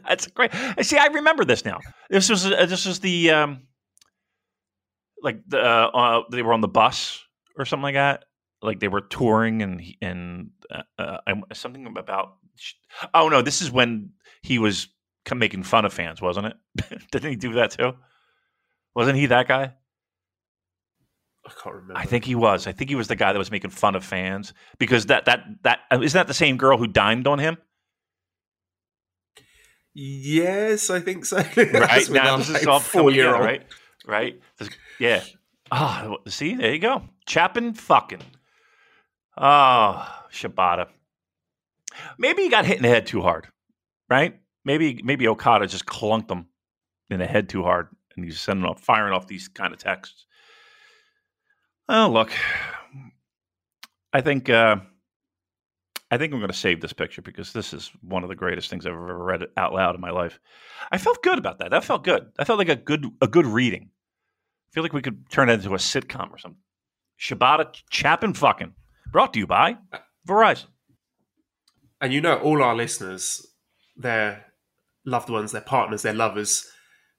That's 0.07 0.27
great. 0.29 0.51
See, 0.83 0.99
I 0.99 1.07
remember 1.07 1.45
this 1.45 1.65
now. 1.65 1.79
This 2.11 2.29
was 2.29 2.47
uh, 2.47 2.67
this 2.67 2.87
was 2.87 3.01
the 3.01 3.31
um, 3.31 3.63
like 5.23 5.41
the 5.47 5.61
uh, 5.61 5.91
uh, 5.95 6.23
they 6.31 6.43
were 6.43 6.53
on 6.53 6.61
the 6.61 6.69
bus 6.69 7.25
or 7.57 7.65
something 7.65 7.83
like 7.83 7.95
that. 7.95 8.25
Like 8.63 8.81
they 8.81 8.89
were 8.89 9.01
touring 9.01 9.63
and 9.63 9.83
and 10.03 10.51
uh, 10.71 10.83
uh, 11.27 11.35
something 11.53 11.87
about. 11.97 12.37
Oh 13.15 13.29
no, 13.29 13.43
this 13.43 13.63
is 13.63 13.71
when 13.71 14.11
he 14.43 14.59
was 14.59 14.89
making 15.35 15.63
fun 15.63 15.85
of 15.85 15.93
fans, 15.93 16.21
wasn't 16.21 16.47
it? 16.47 16.57
Didn't 17.13 17.31
he 17.31 17.37
do 17.37 17.53
that 17.55 17.71
too? 17.73 17.93
Wasn't 18.95 19.17
he 19.17 19.27
that 19.27 19.47
guy? 19.47 19.75
I 21.47 21.51
can't 21.63 21.75
remember. 21.77 21.97
I 21.97 22.05
think 22.05 22.25
he 22.25 22.35
was. 22.35 22.67
I 22.67 22.73
think 22.73 22.91
he 22.91 22.97
was 22.97 23.09
the 23.09 23.17
guy 23.17 23.33
that 23.33 23.39
was 23.39 23.51
making 23.51 23.71
fun 23.71 23.95
of 23.95 24.05
fans 24.05 24.53
because 24.79 25.07
that 25.07 25.27
that 25.27 25.45
that 25.63 25.81
uh, 25.93 26.01
isn't 26.01 26.19
that 26.19 26.27
the 26.27 26.35
same 26.35 26.57
girl 26.57 26.77
who 26.79 26.87
dined 26.87 27.29
on 27.29 27.39
him, 27.39 27.59
Yes, 30.01 30.91
I 30.91 31.01
think 31.01 31.25
so. 31.25 31.39
right? 31.57 32.09
Now 32.11 32.37
this 32.37 32.51
is 32.51 32.67
all 32.69 32.79
four-year-old. 32.79 33.41
right? 33.45 33.67
Right? 34.07 34.41
This- 34.59 34.71
yeah. 34.99 35.23
Oh, 35.71 36.19
see, 36.27 36.55
there 36.55 36.73
you 36.73 36.79
go. 36.79 37.03
Chapping, 37.27 37.75
fucking. 37.75 38.23
Oh, 39.37 40.07
Shibata. 40.33 40.89
Maybe 42.19 42.43
he 42.43 42.49
got 42.49 42.65
hit 42.65 42.77
in 42.77 42.83
the 42.83 42.89
head 42.89 43.07
too 43.07 43.23
hard, 43.23 43.49
right? 44.09 44.41
Maybe 44.65 45.01
maybe 45.03 45.29
Okada 45.29 45.67
just 45.67 45.87
clunked 45.87 46.31
him 46.31 46.47
in 47.11 47.19
the 47.19 47.27
head 47.27 47.49
too 47.49 47.63
hard, 47.63 47.89
and 48.17 48.25
he's 48.25 48.41
sending 48.41 48.67
off, 48.67 48.81
firing 48.81 49.13
off 49.13 49.27
these 49.27 49.49
kind 49.49 49.73
of 49.73 49.79
texts. 49.79 50.27
Oh, 51.89 52.09
look, 52.11 52.33
I 54.13 54.21
think 54.21 54.51
uh, 54.51 54.77
I 56.11 56.19
think 56.19 56.33
I'm 56.33 56.41
going 56.41 56.51
to 56.51 56.57
save 56.57 56.81
this 56.81 56.93
picture 56.93 57.23
because 57.23 57.53
this 57.53 57.73
is 57.73 57.91
one 58.03 58.23
of 58.23 58.29
the 58.29 58.35
greatest 58.35 58.71
things 58.71 58.87
I've 58.87 58.93
ever 58.93 59.25
read 59.25 59.47
out 59.57 59.75
loud 59.75 59.95
in 59.95 60.01
my 60.01 60.11
life. 60.11 60.39
I 60.91 60.99
felt 60.99 61.23
good 61.23 61.39
about 61.39 61.59
that. 61.59 61.71
That 61.71 61.85
felt 61.85 62.05
good. 62.05 62.31
I 62.39 62.45
felt 62.45 62.59
like 62.59 62.69
a 62.69 62.77
good 62.77 63.07
a 63.21 63.27
good 63.27 63.47
reading. 63.47 63.91
I 64.69 64.75
feel 64.75 64.83
like 64.83 64.93
we 64.93 65.03
could 65.03 65.31
turn 65.31 65.49
it 65.49 65.55
into 65.55 65.75
a 65.75 65.79
sitcom 65.79 66.31
or 66.31 66.39
something. 66.39 66.61
Shibata 67.19 67.75
Chappin 67.91 68.35
fucking 68.35 68.75
brought 69.11 69.33
to 69.33 69.39
you 69.39 69.47
by 69.47 69.77
Verizon. 70.27 70.67
And 72.01 72.13
you 72.13 72.21
know, 72.21 72.37
all 72.37 72.63
our 72.63 72.77
listeners, 72.77 73.47
their 73.97 74.47
loved 75.05 75.31
ones, 75.31 75.53
their 75.53 75.63
partners, 75.63 76.03
their 76.03 76.15
lovers, 76.15 76.71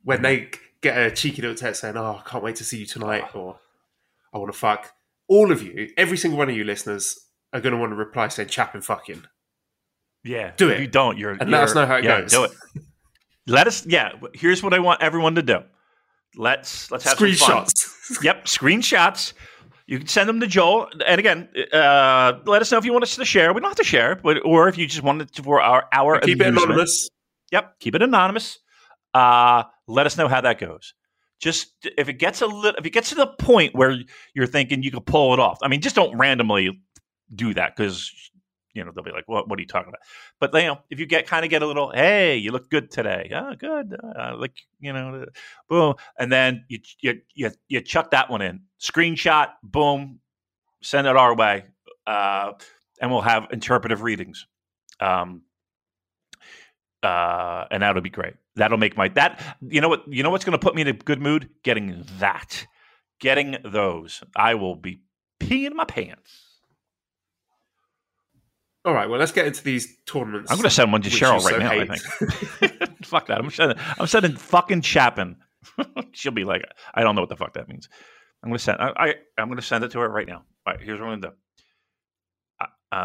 when 0.03 0.21
they 0.21 0.37
mm-hmm. 0.37 0.61
get 0.81 0.97
a 0.97 1.11
cheeky 1.11 1.41
little 1.41 1.57
text 1.57 1.81
saying, 1.81 1.97
"Oh, 1.97 2.21
I 2.23 2.29
can't 2.29 2.43
wait 2.43 2.55
to 2.57 2.63
see 2.63 2.79
you 2.79 2.85
tonight," 2.85 3.23
ah. 3.33 3.37
or 3.37 3.59
"I 4.33 4.37
want 4.37 4.53
to 4.53 4.57
fuck," 4.57 4.93
all 5.27 5.51
of 5.51 5.61
you, 5.61 5.89
every 5.97 6.17
single 6.17 6.37
one 6.37 6.49
of 6.49 6.55
you 6.55 6.63
listeners, 6.63 7.19
are 7.51 7.59
going 7.59 7.73
to 7.73 7.79
want 7.79 7.91
to 7.91 7.95
reply 7.95 8.29
saying 8.29 8.49
"chapping 8.49 8.81
fucking." 8.81 9.23
Yeah, 10.23 10.51
Do 10.55 10.69
if 10.69 10.77
it. 10.77 10.81
You 10.81 10.87
don't. 10.87 11.17
You're 11.17 11.31
And 11.31 11.49
let 11.49 11.57
you're- 11.57 11.63
us 11.63 11.75
know 11.75 11.85
how 11.85 11.95
it 11.95 12.03
yeah, 12.03 12.21
goes. 12.21 12.31
Do 12.31 12.43
it. 12.45 12.51
Let 13.47 13.67
us. 13.67 13.85
Yeah. 13.85 14.13
Here's 14.33 14.61
what 14.61 14.73
I 14.73 14.79
want 14.79 15.01
everyone 15.01 15.35
to 15.35 15.41
do. 15.41 15.63
Let's 16.35 16.91
let's 16.91 17.03
have. 17.03 17.17
Screenshots. 17.17 17.95
Yep, 18.23 18.45
screenshots. 18.45 19.33
You 19.85 19.99
can 19.99 20.07
send 20.07 20.27
them 20.27 20.39
to 20.39 20.47
Joel. 20.47 20.89
And 21.05 21.19
again, 21.19 21.47
uh, 21.71 22.39
let 22.45 22.59
us 22.61 22.71
know 22.71 22.79
if 22.79 22.85
you 22.85 22.91
want 22.91 23.03
us 23.03 23.15
to 23.15 23.25
share. 23.25 23.53
We 23.53 23.61
don't 23.61 23.69
have 23.69 23.77
to 23.77 23.83
share, 23.83 24.15
but 24.15 24.43
or 24.43 24.67
if 24.67 24.79
you 24.79 24.87
just 24.87 25.03
want 25.03 25.21
it 25.21 25.35
for 25.43 25.61
our 25.61 25.87
our 25.93 26.19
Keep 26.19 26.41
it 26.41 26.47
anonymous. 26.47 27.09
Yep, 27.51 27.79
keep 27.79 27.93
it 27.93 28.01
anonymous. 28.01 28.57
Uh, 29.13 29.63
let 29.87 30.07
us 30.07 30.17
know 30.17 30.27
how 30.27 30.41
that 30.41 30.59
goes. 30.59 30.95
Just 31.39 31.69
if 31.83 32.09
it 32.09 32.13
gets 32.13 32.41
a 32.41 32.47
little, 32.47 32.79
if 32.79 32.85
it 32.85 32.89
gets 32.89 33.09
to 33.09 33.15
the 33.15 33.27
point 33.27 33.75
where 33.75 33.97
you're 34.33 34.47
thinking 34.47 34.81
you 34.83 34.91
could 34.91 35.05
pull 35.05 35.33
it 35.33 35.39
off. 35.39 35.59
I 35.61 35.67
mean, 35.67 35.81
just 35.81 35.95
don't 35.95 36.17
randomly 36.17 36.81
do 37.33 37.53
that 37.53 37.75
because 37.75 38.11
you 38.73 38.83
know 38.83 38.91
they'll 38.93 39.03
be 39.03 39.11
like, 39.11 39.27
"What? 39.27 39.49
What 39.49 39.57
are 39.59 39.61
you 39.61 39.67
talking 39.67 39.89
about?" 39.89 40.01
But 40.39 40.53
you 40.53 40.67
know, 40.67 40.79
if 40.89 40.99
you 40.99 41.05
get 41.05 41.27
kind 41.27 41.43
of 41.43 41.49
get 41.49 41.61
a 41.61 41.67
little, 41.67 41.91
"Hey, 41.91 42.37
you 42.37 42.51
look 42.51 42.69
good 42.69 42.91
today." 42.91 43.31
Oh, 43.33 43.55
good. 43.55 43.95
Uh, 44.17 44.35
like 44.37 44.53
you 44.79 44.93
know, 44.93 45.25
boom, 45.67 45.95
and 46.17 46.31
then 46.31 46.65
you 46.67 46.79
you 47.01 47.21
you 47.33 47.51
you 47.67 47.81
chuck 47.81 48.11
that 48.11 48.29
one 48.29 48.41
in, 48.41 48.61
screenshot, 48.79 49.49
boom, 49.63 50.19
send 50.81 51.07
it 51.07 51.15
our 51.15 51.35
way, 51.35 51.65
uh, 52.07 52.53
and 53.01 53.11
we'll 53.11 53.21
have 53.21 53.47
interpretive 53.51 54.01
readings. 54.01 54.47
Um, 54.99 55.43
uh, 57.03 57.65
and 57.71 57.81
that'll 57.83 58.01
be 58.01 58.09
great. 58.09 58.33
That'll 58.55 58.77
make 58.77 58.97
my 58.97 59.07
that 59.09 59.57
you 59.61 59.81
know 59.81 59.89
what 59.89 60.03
you 60.11 60.21
know 60.23 60.29
what's 60.29 60.45
going 60.45 60.57
to 60.57 60.63
put 60.63 60.75
me 60.75 60.81
in 60.81 60.87
a 60.87 60.93
good 60.93 61.21
mood. 61.21 61.49
Getting 61.63 62.05
that, 62.19 62.67
getting 63.19 63.57
those, 63.63 64.21
I 64.35 64.55
will 64.55 64.75
be 64.75 65.01
peeing 65.39 65.73
my 65.73 65.85
pants. 65.85 66.48
All 68.89 68.95
right, 68.95 69.07
well, 69.07 69.19
let's 69.19 69.31
get 69.31 69.45
into 69.45 69.63
these 69.63 69.97
tournaments. 70.07 70.49
I'm 70.49 70.57
going 70.57 70.63
to 70.63 70.71
send 70.71 70.91
one 70.91 71.03
to 71.03 71.09
Cheryl 71.11 71.43
right 71.43 71.53
so 71.53 71.57
now. 71.59 71.69
I 71.69 71.85
think. 71.85 72.95
Fuck 73.05 73.27
that. 73.27 73.37
I'm 73.37 73.51
sending. 73.51 73.77
I'm 73.99 74.07
sending 74.07 74.35
fucking 74.35 74.81
Chapin. 74.81 75.35
She'll 76.13 76.31
be 76.31 76.43
like, 76.43 76.63
I 76.95 77.03
don't 77.03 77.13
know 77.13 77.21
what 77.21 77.29
the 77.29 77.35
fuck 77.35 77.53
that 77.53 77.67
means. 77.69 77.87
I'm 78.41 78.49
going 78.49 78.57
to 78.57 78.63
send. 78.63 78.79
I, 78.81 78.91
I 78.97 79.13
I'm 79.37 79.47
going 79.47 79.59
to 79.59 79.61
send 79.61 79.83
it 79.83 79.91
to 79.91 79.99
her 79.99 80.09
right 80.09 80.27
now. 80.27 80.37
All 80.65 80.73
right, 80.73 80.81
here's 80.81 80.99
what 80.99 81.07
I'm 81.09 81.21
going 81.21 81.21
to 81.21 81.27
do. 81.29 81.35
Uh, 82.91 82.99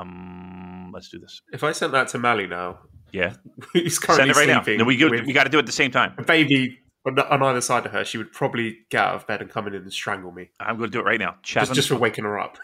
Um, 0.00 0.90
let's 0.94 1.08
do 1.08 1.18
this. 1.18 1.42
if 1.52 1.64
I 1.64 1.72
sent 1.72 1.90
that 1.92 2.06
to 2.08 2.18
Mally 2.18 2.46
now, 2.46 2.78
Yeah, 3.12 3.34
who's 3.72 3.96
send 3.96 4.06
currently 4.18 4.30
it 4.30 4.36
right 4.36 4.46
now. 4.48 4.62
sleeping, 4.62 4.78
No, 4.78 4.84
we 4.84 4.96
go, 4.96 5.08
we 5.08 5.32
got 5.32 5.44
to 5.44 5.50
do 5.50 5.56
it 5.58 5.62
at 5.62 5.66
the 5.66 5.72
same 5.72 5.90
time. 5.90 6.14
a 6.18 6.22
baby 6.22 6.78
on, 7.06 7.18
on 7.18 7.42
either 7.42 7.60
side 7.60 7.86
of 7.86 7.92
her, 7.92 8.04
she 8.04 8.18
would 8.18 8.30
probably 8.32 8.78
get 8.90 9.02
out 9.04 9.14
of 9.16 9.26
bed 9.26 9.40
and 9.40 9.50
come 9.50 9.66
in 9.66 9.74
and 9.74 9.92
strangle 9.92 10.30
me 10.30 10.50
I'm 10.60 10.76
going 10.76 10.90
to 10.90 10.92
do 10.92 11.00
it 11.00 11.04
right 11.06 11.18
now. 11.18 11.36
Chapin, 11.42 11.66
just, 11.68 11.74
just 11.74 11.88
for 11.88 11.96
waking 11.96 12.24
her 12.24 12.38
up. 12.38 12.58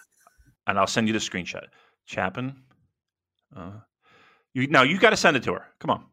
and 0.66 0.78
I'll 0.78 0.86
send 0.86 1.08
you 1.08 1.12
the 1.12 1.18
screenshot. 1.18 1.64
Chapin. 2.06 2.56
Uh, 3.54 3.72
you 4.54 4.66
no, 4.68 4.82
you 4.82 4.98
got 4.98 5.10
to 5.10 5.16
send 5.16 5.36
it 5.36 5.42
to 5.44 5.52
her. 5.52 5.66
Come 5.78 5.90
on, 5.90 6.04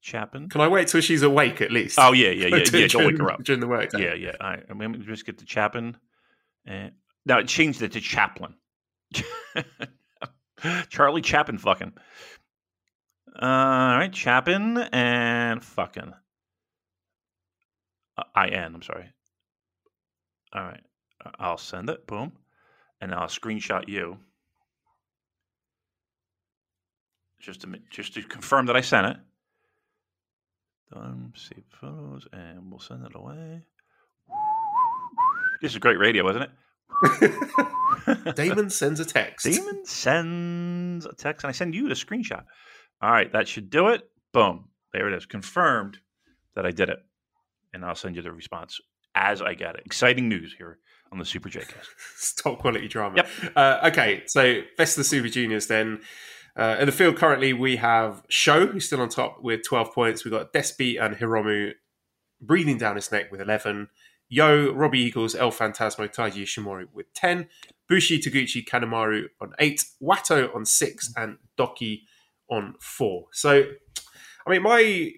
Chapin. 0.00 0.48
Can 0.48 0.60
I 0.60 0.68
wait 0.68 0.88
till 0.88 1.00
she's 1.00 1.22
awake 1.22 1.60
at 1.62 1.72
least? 1.72 1.98
Oh 1.98 2.12
yeah, 2.12 2.30
yeah, 2.30 2.46
yeah, 2.56 2.64
yeah. 2.70 2.86
Don't 2.88 3.06
wake 3.06 3.18
her 3.18 3.30
up. 3.32 3.42
during 3.42 3.60
the 3.60 3.66
work. 3.66 3.90
Yeah, 3.96 4.14
yeah. 4.14 4.32
All 4.40 4.50
right. 4.50 4.64
I'm 4.68 4.78
going 4.78 4.92
to 4.92 4.98
just 4.98 5.24
get 5.24 5.38
the 5.38 5.46
Chapin. 5.46 5.96
And 6.66 6.92
now 7.24 7.38
it 7.38 7.48
changed 7.48 7.82
it 7.82 7.92
to 7.92 8.00
Chaplin. 8.00 8.54
Charlie 10.88 11.22
Chapin 11.22 11.58
fucking. 11.58 11.92
Uh, 13.40 13.44
all 13.44 13.98
right, 13.98 14.14
Chapin 14.14 14.78
and 14.78 15.62
fucking. 15.62 16.12
Uh, 18.16 18.22
I 18.34 18.48
N. 18.48 18.74
I'm 18.74 18.82
sorry. 18.82 19.10
All 20.52 20.62
right, 20.62 20.82
I'll 21.38 21.58
send 21.58 21.90
it. 21.90 22.06
Boom, 22.06 22.32
and 23.00 23.14
I'll 23.14 23.26
screenshot 23.26 23.88
you. 23.88 24.18
Just 27.44 27.60
to 27.60 27.68
just 27.90 28.14
to 28.14 28.22
confirm 28.22 28.66
that 28.66 28.76
I 28.76 28.80
sent 28.80 29.06
it. 29.06 29.16
Done. 30.92 31.32
Save 31.36 31.64
photos, 31.80 32.26
and 32.32 32.70
we'll 32.70 32.80
send 32.80 33.04
it 33.04 33.14
away. 33.14 33.62
This 35.60 35.72
is 35.72 35.78
great 35.78 35.98
radio, 35.98 36.28
isn't 36.30 36.42
it? 36.42 38.34
Damon 38.34 38.70
sends 38.70 39.00
a 39.00 39.04
text. 39.04 39.44
Damon 39.44 39.84
sends 39.84 41.06
a 41.06 41.14
text, 41.14 41.44
and 41.44 41.48
I 41.48 41.52
send 41.52 41.74
you 41.74 41.88
the 41.88 41.94
screenshot. 41.94 42.44
All 43.02 43.10
right, 43.10 43.30
that 43.32 43.48
should 43.48 43.70
do 43.70 43.88
it. 43.88 44.08
Boom. 44.32 44.68
There 44.92 45.08
it 45.08 45.14
is. 45.14 45.26
Confirmed 45.26 45.98
that 46.54 46.64
I 46.64 46.70
did 46.70 46.88
it. 46.88 46.98
And 47.72 47.84
I'll 47.84 47.94
send 47.94 48.16
you 48.16 48.22
the 48.22 48.32
response 48.32 48.80
as 49.14 49.42
I 49.42 49.54
get 49.54 49.74
it. 49.74 49.82
Exciting 49.84 50.28
news 50.28 50.54
here 50.56 50.78
on 51.12 51.18
the 51.18 51.24
Super 51.24 51.48
J 51.48 51.60
cast. 51.60 51.88
It's 52.14 52.34
top 52.42 52.60
quality 52.60 52.88
drama. 52.88 53.16
Yep. 53.16 53.28
Uh, 53.56 53.90
okay, 53.90 54.22
so 54.26 54.60
best 54.76 54.96
of 54.96 55.02
the 55.02 55.08
Super 55.08 55.28
Juniors 55.28 55.66
then. 55.66 56.00
Uh, 56.56 56.76
in 56.78 56.86
the 56.86 56.92
field 56.92 57.16
currently, 57.16 57.52
we 57.52 57.76
have 57.76 58.22
Sho, 58.28 58.66
who's 58.66 58.86
still 58.86 59.00
on 59.00 59.08
top 59.08 59.42
with 59.42 59.64
12 59.64 59.92
points. 59.92 60.24
We've 60.24 60.32
got 60.32 60.52
Despy 60.52 61.02
and 61.02 61.16
Hiromu 61.16 61.72
breathing 62.40 62.78
down 62.78 62.96
his 62.96 63.10
neck 63.10 63.32
with 63.32 63.40
11. 63.40 63.88
Yo, 64.28 64.72
Robbie 64.72 65.00
Eagles, 65.00 65.34
El 65.34 65.50
Fantasmo, 65.50 66.08
Taiji 66.12 66.42
Ishimori 66.42 66.86
with 66.92 67.12
10. 67.14 67.48
Bushi, 67.88 68.20
Taguchi, 68.20 68.64
Kanemaru 68.64 69.24
on 69.40 69.52
8. 69.58 69.84
Wato 70.02 70.54
on 70.54 70.64
6. 70.64 71.12
And 71.16 71.38
Douki 71.58 72.02
on 72.48 72.74
4. 72.80 73.26
So, 73.32 73.64
I 74.46 74.50
mean, 74.50 74.62
my 74.62 75.12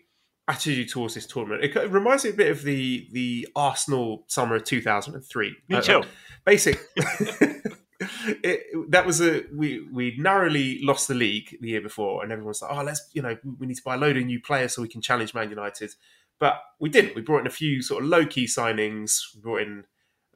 attitude 0.49 0.89
towards 0.89 1.15
this 1.15 1.27
tournament. 1.27 1.65
It, 1.65 1.91
reminds 1.91 2.25
me 2.25 2.31
a 2.31 2.35
bit 2.35 2.51
of 2.51 2.63
the 2.63 3.09
the 3.13 3.49
Arsenal 3.57 4.25
summer 4.29 4.57
of 4.57 4.65
two 4.65 4.81
thousand 4.81 5.15
and 5.15 5.25
three. 5.25 5.57
Me 5.69 5.81
too. 5.81 6.03
basic. 6.45 6.79
it, 8.43 8.91
that 8.91 9.07
was 9.07 9.21
a 9.21 9.45
we 9.55 9.81
we 9.93 10.17
narrowly 10.19 10.81
lost 10.83 11.09
the 11.09 11.15
league 11.15 11.57
the 11.61 11.69
year 11.69 11.81
before, 11.81 12.23
and 12.23 12.33
everyone's 12.33 12.61
like, 12.63 12.71
"Oh, 12.73 12.83
let's 12.83 13.09
you 13.13 13.23
know 13.23 13.37
we 13.59 13.67
need 13.67 13.77
to 13.77 13.83
buy 13.83 13.95
a 13.95 13.99
load 13.99 14.17
of 14.17 14.25
new 14.25 14.41
players 14.41 14.75
so 14.75 14.83
we 14.83 14.89
can 14.89 15.01
challenge 15.01 15.35
Man 15.35 15.51
United." 15.51 15.95
But 16.39 16.61
we 16.79 16.91
didn't. 16.91 17.15
We 17.15 17.23
brought 17.23 17.41
in 17.41 17.47
a 17.47 17.51
few 17.51 17.81
sort 17.81 18.03
of 18.03 18.11
low 18.11 18.27
key 18.27 18.45
signings. 18.45 19.35
We 19.35 19.41
brought 19.41 19.63
in 19.63 19.85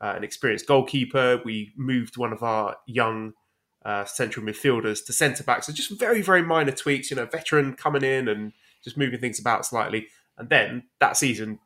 uh, 0.01 0.15
an 0.17 0.25
experienced 0.25 0.67
goalkeeper. 0.67 1.43
We 1.45 1.73
moved 1.77 2.17
one 2.17 2.33
of 2.33 2.43
our 2.43 2.77
young 2.87 3.35
uh, 3.85 4.07
central 4.07 4.45
midfielders 4.47 5.05
to 5.07 5.13
centre 5.13 5.45
back. 5.45 5.63
So 5.65 5.73
just 5.73 5.91
very 5.99 6.23
very 6.23 6.43
minor 6.43 6.73
tweaks. 6.73 7.11
You 7.11 7.17
know, 7.17 7.27
veteran 7.27 7.75
coming 7.75 8.05
in 8.05 8.29
and 8.29 8.53
just 8.83 8.97
moving 8.97 9.21
things 9.21 9.39
about 9.39 9.67
slightly. 9.67 10.07
And 10.39 10.49
then 10.49 10.85
that 11.01 11.19
season, 11.19 11.59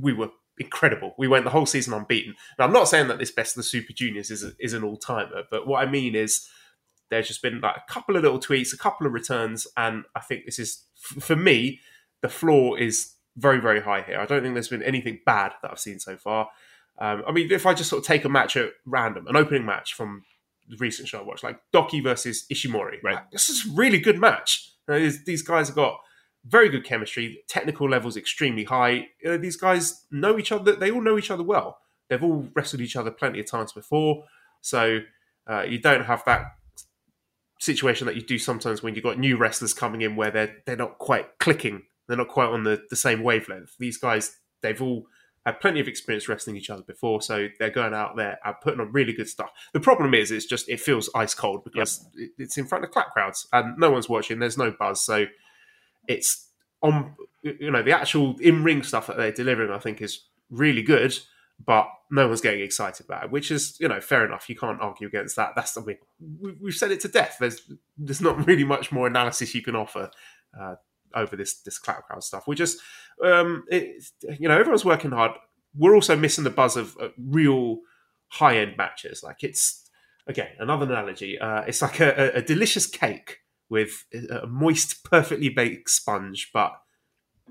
we 0.00 0.12
were 0.12 0.30
incredible. 0.58 1.14
We 1.18 1.28
went 1.28 1.44
the 1.44 1.50
whole 1.50 1.66
season 1.66 1.94
unbeaten. 1.94 2.34
Now, 2.58 2.66
I'm 2.66 2.72
not 2.72 2.88
saying 2.88 3.08
that 3.08 3.18
this 3.18 3.30
best 3.30 3.52
of 3.52 3.60
the 3.60 3.68
Super 3.68 3.92
Juniors 3.92 4.30
is, 4.30 4.44
a, 4.44 4.52
is 4.58 4.72
an 4.72 4.84
all 4.84 4.96
timer, 4.96 5.44
but 5.50 5.66
what 5.66 5.86
I 5.86 5.90
mean 5.90 6.14
is 6.14 6.48
there's 7.10 7.28
just 7.28 7.42
been 7.42 7.60
like 7.60 7.76
a 7.76 7.92
couple 7.92 8.16
of 8.16 8.22
little 8.22 8.38
tweaks, 8.38 8.72
a 8.72 8.78
couple 8.78 9.06
of 9.06 9.12
returns, 9.12 9.66
and 9.76 10.04
I 10.14 10.20
think 10.20 10.44
this 10.44 10.58
is, 10.58 10.84
for 10.96 11.36
me, 11.36 11.80
the 12.20 12.28
floor 12.28 12.78
is 12.78 13.14
very, 13.36 13.60
very 13.60 13.80
high 13.80 14.02
here. 14.02 14.18
I 14.18 14.26
don't 14.26 14.42
think 14.42 14.54
there's 14.54 14.68
been 14.68 14.82
anything 14.82 15.20
bad 15.24 15.52
that 15.62 15.70
I've 15.70 15.78
seen 15.78 16.00
so 16.00 16.16
far. 16.16 16.48
Um, 16.98 17.22
I 17.26 17.32
mean, 17.32 17.50
if 17.52 17.64
I 17.64 17.74
just 17.74 17.90
sort 17.90 18.00
of 18.00 18.06
take 18.06 18.24
a 18.24 18.28
match 18.28 18.56
at 18.56 18.72
random, 18.84 19.26
an 19.28 19.36
opening 19.36 19.64
match 19.64 19.94
from 19.94 20.24
the 20.68 20.76
recent 20.76 21.08
show 21.08 21.20
I 21.20 21.22
watched, 21.22 21.44
like 21.44 21.60
Douki 21.72 22.02
versus 22.02 22.44
Ishimori, 22.52 23.02
Right. 23.02 23.30
This 23.30 23.48
is 23.48 23.66
a 23.66 23.74
really 23.74 24.00
good 24.00 24.18
match. 24.18 24.72
You 24.88 24.94
know, 24.94 25.00
these, 25.00 25.24
these 25.24 25.42
guys 25.42 25.68
have 25.68 25.76
got 25.76 25.98
very 26.46 26.68
good 26.68 26.84
chemistry. 26.84 27.42
Technical 27.48 27.88
levels 27.88 28.16
extremely 28.16 28.64
high. 28.64 29.08
You 29.22 29.30
know, 29.30 29.38
these 29.38 29.56
guys 29.56 30.04
know 30.10 30.38
each 30.38 30.52
other. 30.52 30.74
They 30.74 30.90
all 30.90 31.00
know 31.02 31.18
each 31.18 31.30
other 31.30 31.42
well. 31.42 31.78
They've 32.08 32.22
all 32.22 32.48
wrestled 32.54 32.80
each 32.80 32.96
other 32.96 33.10
plenty 33.10 33.40
of 33.40 33.46
times 33.46 33.72
before. 33.72 34.24
So 34.60 35.00
uh, 35.48 35.62
you 35.62 35.78
don't 35.80 36.04
have 36.06 36.24
that 36.24 36.42
situation 37.60 38.06
that 38.06 38.14
you 38.16 38.22
do 38.22 38.38
sometimes 38.38 38.82
when 38.82 38.94
you've 38.94 39.04
got 39.04 39.18
new 39.18 39.36
wrestlers 39.36 39.74
coming 39.74 40.02
in 40.02 40.14
where 40.16 40.30
they're 40.30 40.56
they're 40.66 40.76
not 40.76 40.98
quite 40.98 41.38
clicking. 41.38 41.82
They're 42.06 42.16
not 42.16 42.28
quite 42.28 42.48
on 42.48 42.64
the, 42.64 42.82
the 42.88 42.96
same 42.96 43.22
wavelength. 43.22 43.76
These 43.78 43.98
guys, 43.98 44.36
they've 44.62 44.80
all 44.80 45.06
had 45.44 45.60
plenty 45.60 45.80
of 45.80 45.88
experience 45.88 46.28
wrestling 46.28 46.56
each 46.56 46.70
other 46.70 46.82
before, 46.82 47.20
so 47.20 47.48
they're 47.58 47.70
going 47.70 47.94
out 47.94 48.16
there 48.16 48.38
and 48.44 48.54
putting 48.62 48.80
on 48.80 48.92
really 48.92 49.12
good 49.12 49.28
stuff. 49.28 49.50
The 49.72 49.80
problem 49.80 50.14
is, 50.14 50.30
it's 50.30 50.46
just 50.46 50.68
it 50.68 50.80
feels 50.80 51.10
ice 51.14 51.34
cold 51.34 51.64
because 51.64 52.06
it- 52.14 52.30
it's 52.38 52.56
in 52.56 52.66
front 52.66 52.84
of 52.84 52.90
clap 52.90 53.12
crowds 53.12 53.46
and 53.52 53.76
no 53.78 53.90
one's 53.90 54.08
watching. 54.08 54.38
There's 54.38 54.58
no 54.58 54.70
buzz, 54.70 55.02
so 55.04 55.26
it's 56.08 56.48
on. 56.82 57.14
You 57.42 57.70
know, 57.70 57.82
the 57.82 57.92
actual 57.92 58.36
in 58.40 58.64
ring 58.64 58.82
stuff 58.82 59.06
that 59.06 59.16
they're 59.16 59.30
delivering, 59.32 59.70
I 59.70 59.78
think, 59.78 60.02
is 60.02 60.24
really 60.50 60.82
good, 60.82 61.16
but 61.64 61.88
no 62.10 62.26
one's 62.26 62.40
getting 62.40 62.60
excited 62.62 63.06
about 63.06 63.24
it, 63.24 63.30
which 63.30 63.50
is 63.52 63.76
you 63.78 63.86
know 63.88 64.00
fair 64.00 64.24
enough. 64.26 64.48
You 64.48 64.56
can't 64.56 64.80
argue 64.80 65.06
against 65.06 65.36
that. 65.36 65.52
That's 65.54 65.76
I 65.76 65.82
mean, 65.82 65.98
we- 66.40 66.56
we've 66.60 66.74
said 66.74 66.90
it 66.90 67.00
to 67.02 67.08
death. 67.08 67.36
There's 67.38 67.62
there's 67.96 68.20
not 68.20 68.44
really 68.48 68.64
much 68.64 68.90
more 68.90 69.06
analysis 69.06 69.54
you 69.54 69.62
can 69.62 69.76
offer. 69.76 70.10
Uh, 70.58 70.74
over 71.14 71.36
this 71.36 71.60
this 71.62 71.78
clap 71.78 72.06
crowd 72.06 72.22
stuff. 72.22 72.46
We 72.46 72.54
just, 72.54 72.80
um, 73.24 73.64
it, 73.70 74.04
you 74.38 74.46
know, 74.46 74.58
everyone's 74.58 74.84
working 74.84 75.10
hard. 75.12 75.30
We're 75.74 75.94
also 75.94 76.14
missing 76.16 76.44
the 76.44 76.50
buzz 76.50 76.76
of 76.76 76.96
uh, 77.00 77.08
real 77.18 77.78
high 78.28 78.58
end 78.58 78.76
matches. 78.76 79.22
Like 79.22 79.42
it's 79.42 79.88
again 80.26 80.50
another 80.58 80.84
analogy. 80.84 81.38
Uh, 81.38 81.62
it's 81.62 81.80
like 81.80 82.00
a, 82.00 82.32
a 82.34 82.42
delicious 82.42 82.86
cake 82.86 83.38
with 83.68 84.04
a 84.30 84.46
moist, 84.46 85.04
perfectly 85.04 85.48
baked 85.48 85.90
sponge, 85.90 86.50
but 86.52 86.72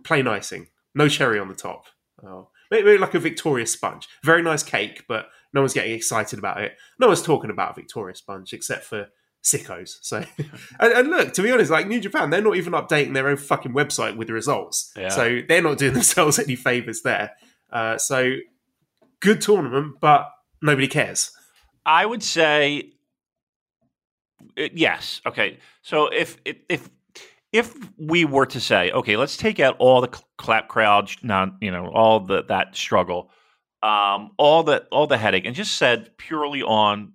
plain 0.04 0.28
icing, 0.28 0.68
no 0.96 1.08
cherry 1.08 1.40
on 1.40 1.48
the 1.48 1.56
top. 1.56 1.86
Oh, 2.24 2.50
maybe 2.72 2.98
like 2.98 3.14
a 3.14 3.20
Victoria 3.20 3.68
sponge. 3.68 4.08
Very 4.24 4.42
nice 4.42 4.64
cake, 4.64 5.06
but 5.08 5.28
no 5.54 5.62
one's 5.62 5.74
getting 5.74 5.94
excited 5.94 6.40
about 6.40 6.62
it. 6.62 6.74
No 7.00 7.08
one's 7.08 7.22
talking 7.22 7.50
about 7.50 7.76
Victoria 7.76 8.16
sponge 8.16 8.54
except 8.54 8.84
for 8.84 9.08
sickos. 9.44 9.98
So, 10.02 10.24
and, 10.80 10.94
and 10.94 11.10
look, 11.10 11.34
to 11.34 11.42
be 11.42 11.52
honest, 11.52 11.72
like 11.72 11.88
New 11.88 12.00
Japan, 12.00 12.30
they're 12.30 12.42
not 12.42 12.56
even 12.56 12.74
updating 12.74 13.14
their 13.14 13.28
own 13.28 13.38
fucking 13.38 13.74
website 13.74 14.18
with 14.18 14.28
the 14.28 14.34
results. 14.34 14.92
Yeah. 14.96 15.10
So 15.10 15.42
they're 15.48 15.62
not 15.62 15.78
doing 15.78 15.94
themselves 15.96 16.40
any 16.40 16.56
favors 16.56 17.02
there. 17.02 17.32
Uh, 17.72 17.98
so 17.98 18.36
good 19.20 19.42
tournament, 19.42 19.96
but 20.00 20.30
nobody 20.62 20.88
cares. 20.88 21.32
I 21.86 22.06
would 22.06 22.24
say 22.24 22.92
uh, 24.58 24.68
yes. 24.74 25.22
Okay. 25.26 25.60
So 25.82 26.08
if 26.08 26.38
if 26.46 26.90
if 27.54 27.74
we 27.98 28.26
were 28.26 28.46
to 28.48 28.60
say, 28.60 28.92
okay, 28.92 29.18
let's 29.18 29.38
take 29.38 29.60
out 29.60 29.76
all 29.80 30.02
the 30.02 30.10
clap 30.38 30.68
crowd, 30.68 31.12
now 31.24 31.56
you 31.62 31.72
know, 31.72 31.88
all 31.88 32.20
the 32.20 32.44
that 32.46 32.76
struggle, 32.76 33.32
um, 33.84 34.32
all 34.38 34.64
the 34.64 34.86
all 34.92 35.08
the 35.08 35.18
headache, 35.18 35.46
and 35.46 35.56
just 35.56 35.76
said 35.78 36.16
purely 36.18 36.62
on 36.62 37.14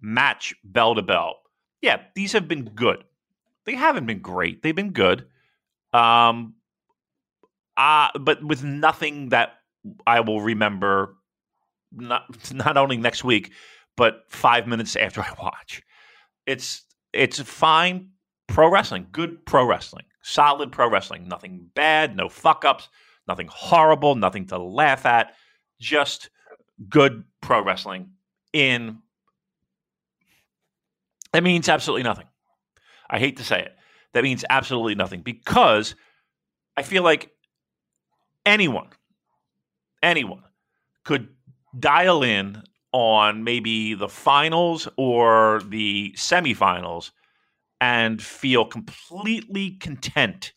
match 0.00 0.54
bell 0.64 0.94
to 0.94 1.02
bell. 1.02 1.36
Yeah, 1.82 2.00
these 2.14 2.32
have 2.32 2.46
been 2.48 2.64
good. 2.64 3.04
They 3.64 3.74
haven't 3.74 4.06
been 4.06 4.20
great. 4.20 4.62
They've 4.62 4.74
been 4.74 4.92
good. 4.92 5.26
Um, 5.92 6.54
uh, 7.76 8.08
but 8.18 8.44
with 8.44 8.62
nothing 8.62 9.30
that 9.30 9.54
I 10.06 10.20
will 10.20 10.40
remember. 10.40 11.16
Not 11.92 12.52
not 12.52 12.76
only 12.76 12.96
next 12.96 13.24
week, 13.24 13.52
but 13.96 14.24
five 14.28 14.66
minutes 14.66 14.96
after 14.96 15.20
I 15.20 15.32
watch. 15.40 15.82
It's 16.46 16.82
it's 17.12 17.40
fine 17.40 18.10
pro 18.46 18.70
wrestling, 18.70 19.06
good 19.12 19.44
pro 19.46 19.66
wrestling, 19.66 20.04
solid 20.22 20.72
pro 20.72 20.90
wrestling. 20.90 21.28
Nothing 21.28 21.70
bad, 21.74 22.16
no 22.16 22.28
fuck 22.28 22.64
ups, 22.64 22.88
nothing 23.28 23.48
horrible, 23.50 24.14
nothing 24.14 24.46
to 24.46 24.58
laugh 24.58 25.06
at. 25.06 25.34
Just 25.80 26.30
good 26.88 27.24
pro 27.40 27.62
wrestling. 27.62 28.10
In 28.52 28.98
that 31.32 31.42
means 31.42 31.68
absolutely 31.68 32.02
nothing. 32.02 32.26
I 33.08 33.18
hate 33.18 33.36
to 33.38 33.44
say 33.44 33.60
it. 33.60 33.76
That 34.12 34.24
means 34.24 34.44
absolutely 34.50 34.94
nothing 34.96 35.20
because 35.22 35.94
I 36.76 36.82
feel 36.82 37.02
like 37.02 37.30
anyone, 38.44 38.88
anyone 40.02 40.42
could 41.04 41.28
dial 41.78 42.22
in 42.22 42.62
on 42.92 43.44
maybe 43.44 43.94
the 43.94 44.08
finals 44.08 44.88
or 44.96 45.60
the 45.68 46.12
semifinals 46.16 47.10
and 47.80 48.20
feel 48.22 48.64
completely 48.64 49.70
content 49.72 50.52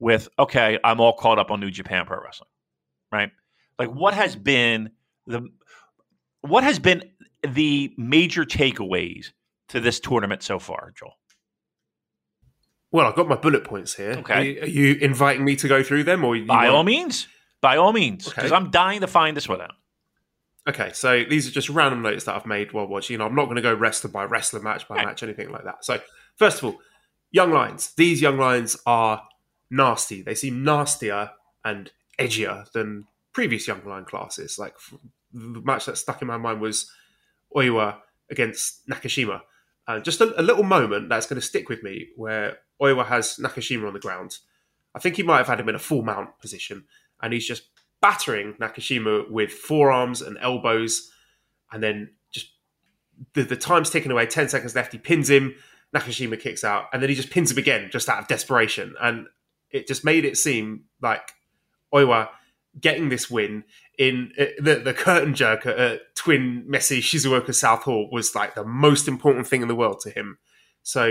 with 0.00 0.28
okay 0.38 0.78
i'm 0.84 1.00
all 1.00 1.12
caught 1.14 1.38
up 1.38 1.50
on 1.50 1.60
new 1.60 1.70
japan 1.70 2.04
pro 2.04 2.20
wrestling 2.22 2.48
right 3.12 3.30
like 3.78 3.88
what 3.94 4.14
has 4.14 4.34
been 4.36 4.90
the 5.26 5.40
what 6.40 6.64
has 6.64 6.78
been 6.78 7.02
the 7.46 7.92
major 7.96 8.44
takeaways 8.44 9.32
to 9.68 9.78
this 9.80 10.00
tournament 10.00 10.42
so 10.42 10.58
far 10.58 10.92
joel 10.98 11.14
Well, 12.92 13.06
I've 13.06 13.14
got 13.16 13.28
my 13.28 13.36
bullet 13.36 13.64
points 13.64 13.94
here. 13.94 14.12
Okay. 14.12 14.34
Are 14.34 14.42
you, 14.42 14.60
are 14.62 14.66
you 14.66 14.94
inviting 15.00 15.44
me 15.44 15.56
to 15.56 15.68
go 15.68 15.82
through 15.82 16.04
them, 16.04 16.24
or 16.24 16.34
you 16.36 16.46
by 16.46 16.64
want- 16.64 16.68
all 16.76 16.84
means 16.84 17.26
by 17.60 17.76
all 17.76 17.92
means 17.92 18.26
because 18.28 18.44
Okay. 18.50 18.54
i'm 18.54 18.70
dying 18.70 19.00
to 19.00 19.06
find 19.06 19.36
this 19.36 19.48
one 19.48 19.60
out 19.60 19.72
Okay, 20.68 20.90
so 20.92 21.24
these 21.28 21.46
are 21.46 21.52
just 21.52 21.68
random 21.68 22.02
notes 22.02 22.24
that 22.24 22.34
I've 22.34 22.46
made 22.46 22.72
while 22.72 22.88
watching. 22.88 23.20
I'm 23.20 23.36
not 23.36 23.44
going 23.44 23.56
to 23.56 23.62
go 23.62 23.74
wrestler 23.74 24.10
by 24.10 24.24
wrestler, 24.24 24.60
match 24.60 24.88
by 24.88 25.04
match, 25.04 25.22
anything 25.22 25.50
like 25.50 25.64
that. 25.64 25.84
So, 25.84 26.00
first 26.36 26.58
of 26.58 26.64
all, 26.64 26.80
young 27.30 27.52
lions. 27.52 27.94
These 27.96 28.20
young 28.20 28.36
lions 28.36 28.76
are 28.84 29.22
nasty. 29.70 30.22
They 30.22 30.34
seem 30.34 30.64
nastier 30.64 31.30
and 31.64 31.90
edgier 32.18 32.70
than 32.72 33.06
previous 33.32 33.68
young 33.68 33.84
lion 33.84 34.04
classes. 34.04 34.58
Like 34.58 34.74
the 35.32 35.60
match 35.62 35.86
that 35.86 35.98
stuck 35.98 36.22
in 36.22 36.28
my 36.28 36.36
mind 36.36 36.60
was 36.60 36.90
Oiwa 37.54 37.98
against 38.30 38.88
Nakashima. 38.88 39.42
Uh, 39.86 40.00
just 40.00 40.20
a, 40.20 40.40
a 40.40 40.42
little 40.42 40.64
moment 40.64 41.08
that's 41.08 41.26
going 41.26 41.40
to 41.40 41.46
stick 41.46 41.68
with 41.68 41.82
me 41.82 42.08
where 42.16 42.58
Oiwa 42.82 43.06
has 43.06 43.36
Nakashima 43.36 43.86
on 43.86 43.92
the 43.92 44.00
ground. 44.00 44.38
I 44.94 44.98
think 44.98 45.16
he 45.16 45.22
might 45.22 45.38
have 45.38 45.46
had 45.46 45.60
him 45.60 45.68
in 45.68 45.74
a 45.74 45.80
full 45.80 46.02
mount 46.02 46.38
position, 46.40 46.86
and 47.22 47.32
he's 47.32 47.46
just 47.46 47.64
battering 48.06 48.54
Nakashima 48.54 49.28
with 49.28 49.50
forearms 49.50 50.22
and 50.22 50.38
elbows, 50.40 51.10
and 51.72 51.82
then 51.82 52.10
just 52.30 52.52
the, 53.34 53.42
the 53.42 53.56
time's 53.56 53.90
ticking 53.90 54.12
away. 54.12 54.26
Ten 54.26 54.48
seconds 54.48 54.76
left. 54.76 54.92
He 54.92 54.98
pins 54.98 55.28
him. 55.28 55.56
Nakashima 55.92 56.38
kicks 56.38 56.62
out, 56.62 56.84
and 56.92 57.02
then 57.02 57.10
he 57.10 57.16
just 57.16 57.30
pins 57.30 57.50
him 57.50 57.58
again, 57.58 57.88
just 57.90 58.08
out 58.08 58.20
of 58.20 58.28
desperation. 58.28 58.94
And 59.02 59.26
it 59.72 59.88
just 59.88 60.04
made 60.04 60.24
it 60.24 60.36
seem 60.36 60.84
like 61.02 61.32
Oiwa 61.92 62.28
getting 62.80 63.08
this 63.08 63.28
win 63.28 63.64
in 63.98 64.30
uh, 64.38 64.44
the 64.60 64.76
the 64.76 64.94
curtain 64.94 65.34
jerk 65.34 65.66
at, 65.66 65.76
at 65.76 66.14
Twin 66.14 66.62
Messe 66.68 66.92
Shizuoka 66.92 67.54
South 67.54 67.82
Hall 67.82 68.08
was 68.12 68.36
like 68.36 68.54
the 68.54 68.64
most 68.64 69.08
important 69.08 69.48
thing 69.48 69.62
in 69.62 69.68
the 69.68 69.74
world 69.74 69.98
to 70.02 70.10
him. 70.10 70.38
So 70.84 71.02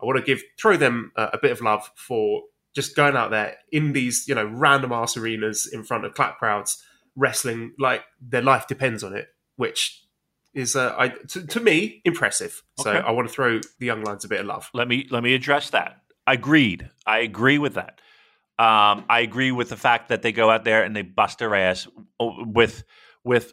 I 0.00 0.04
want 0.06 0.18
to 0.18 0.24
give 0.24 0.40
throw 0.56 0.76
them 0.76 1.10
uh, 1.16 1.30
a 1.32 1.38
bit 1.38 1.50
of 1.50 1.60
love 1.60 1.90
for 1.96 2.42
just 2.74 2.96
going 2.96 3.16
out 3.16 3.30
there 3.30 3.56
in 3.70 3.92
these 3.92 4.26
you 4.28 4.34
know 4.34 4.46
random 4.46 4.92
ass 4.92 5.16
arenas 5.16 5.68
in 5.72 5.84
front 5.84 6.04
of 6.04 6.14
clap 6.14 6.38
crowds, 6.38 6.82
wrestling 7.16 7.72
like 7.78 8.02
their 8.20 8.42
life 8.42 8.66
depends 8.66 9.02
on 9.02 9.14
it, 9.14 9.28
which 9.56 10.02
is 10.52 10.76
uh, 10.76 10.94
I, 10.96 11.08
to, 11.08 11.46
to 11.46 11.60
me 11.60 12.00
impressive. 12.04 12.62
So 12.78 12.90
I 12.90 13.10
want 13.10 13.28
to 13.28 13.34
throw 13.34 13.60
the 13.78 13.86
young 13.86 14.02
lions 14.02 14.24
a 14.24 14.28
bit 14.28 14.40
of 14.40 14.46
love. 14.46 14.70
let 14.74 14.88
me 14.88 15.06
let 15.10 15.22
me 15.22 15.34
address 15.34 15.70
that. 15.70 16.00
Agreed. 16.26 16.88
I 17.06 17.18
agree 17.18 17.58
with 17.58 17.74
that. 17.74 18.00
Um, 18.56 19.04
I 19.10 19.20
agree 19.20 19.50
with 19.50 19.68
the 19.68 19.76
fact 19.76 20.08
that 20.10 20.22
they 20.22 20.30
go 20.30 20.48
out 20.48 20.64
there 20.64 20.84
and 20.84 20.94
they 20.94 21.02
bust 21.02 21.40
their 21.40 21.54
ass 21.54 21.88
with 22.20 22.84
with 23.24 23.52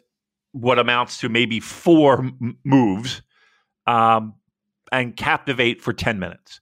what 0.52 0.78
amounts 0.78 1.18
to 1.20 1.28
maybe 1.28 1.60
four 1.60 2.18
m- 2.18 2.58
moves 2.64 3.22
um, 3.86 4.34
and 4.92 5.16
captivate 5.16 5.80
for 5.80 5.92
10 5.92 6.18
minutes. 6.18 6.60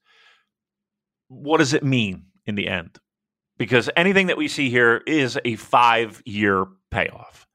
What 1.28 1.58
does 1.58 1.74
it 1.74 1.84
mean 1.84 2.24
in 2.50 2.56
the 2.56 2.68
end? 2.68 2.98
Because 3.56 3.88
anything 3.96 4.26
that 4.26 4.36
we 4.36 4.48
see 4.48 4.68
here 4.68 5.02
is 5.06 5.38
a 5.44 5.56
five 5.56 6.22
year 6.26 6.66
payoff. 6.90 7.46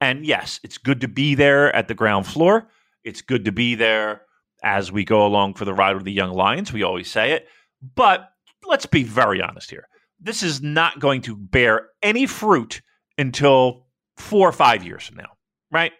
And 0.00 0.24
yes, 0.24 0.60
it's 0.62 0.78
good 0.78 1.00
to 1.00 1.08
be 1.08 1.34
there 1.34 1.74
at 1.74 1.88
the 1.88 1.94
ground 1.94 2.26
floor. 2.26 2.68
It's 3.02 3.22
good 3.22 3.44
to 3.46 3.52
be 3.52 3.74
there 3.74 4.22
as 4.62 4.92
we 4.92 5.04
go 5.04 5.26
along 5.26 5.54
for 5.54 5.64
the 5.64 5.74
ride 5.74 5.94
with 5.94 6.04
the 6.04 6.12
young 6.12 6.32
lions. 6.32 6.72
We 6.72 6.82
always 6.82 7.10
say 7.10 7.32
it. 7.32 7.48
But 7.94 8.30
let's 8.66 8.86
be 8.86 9.02
very 9.02 9.42
honest 9.42 9.70
here. 9.70 9.88
This 10.20 10.42
is 10.42 10.62
not 10.62 11.00
going 11.00 11.22
to 11.22 11.36
bear 11.36 11.88
any 12.02 12.26
fruit 12.26 12.80
until 13.18 13.86
four 14.16 14.48
or 14.48 14.52
five 14.52 14.84
years 14.84 15.06
from 15.06 15.16
now, 15.16 15.32
right? 15.70 15.92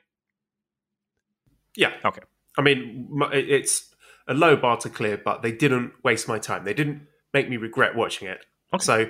Yeah. 1.77 1.93
Okay. 2.05 2.23
I 2.57 2.63
mean, 2.63 3.09
it's 3.33 3.95
a 4.27 4.35
low 4.35 4.57
bar 4.57 4.79
to 4.79 4.89
clear, 4.89 5.21
but 5.23 5.43
they 5.43 5.53
didn't 5.53 5.93
waste 6.03 6.29
my 6.29 6.39
time. 6.39 6.65
They 6.65 6.75
didn't 6.75 7.07
make 7.35 7.51
me 7.51 7.59
regret 7.59 7.95
watching 7.95 8.29
it. 8.29 8.47
Okay. 8.73 8.85
So 8.85 9.07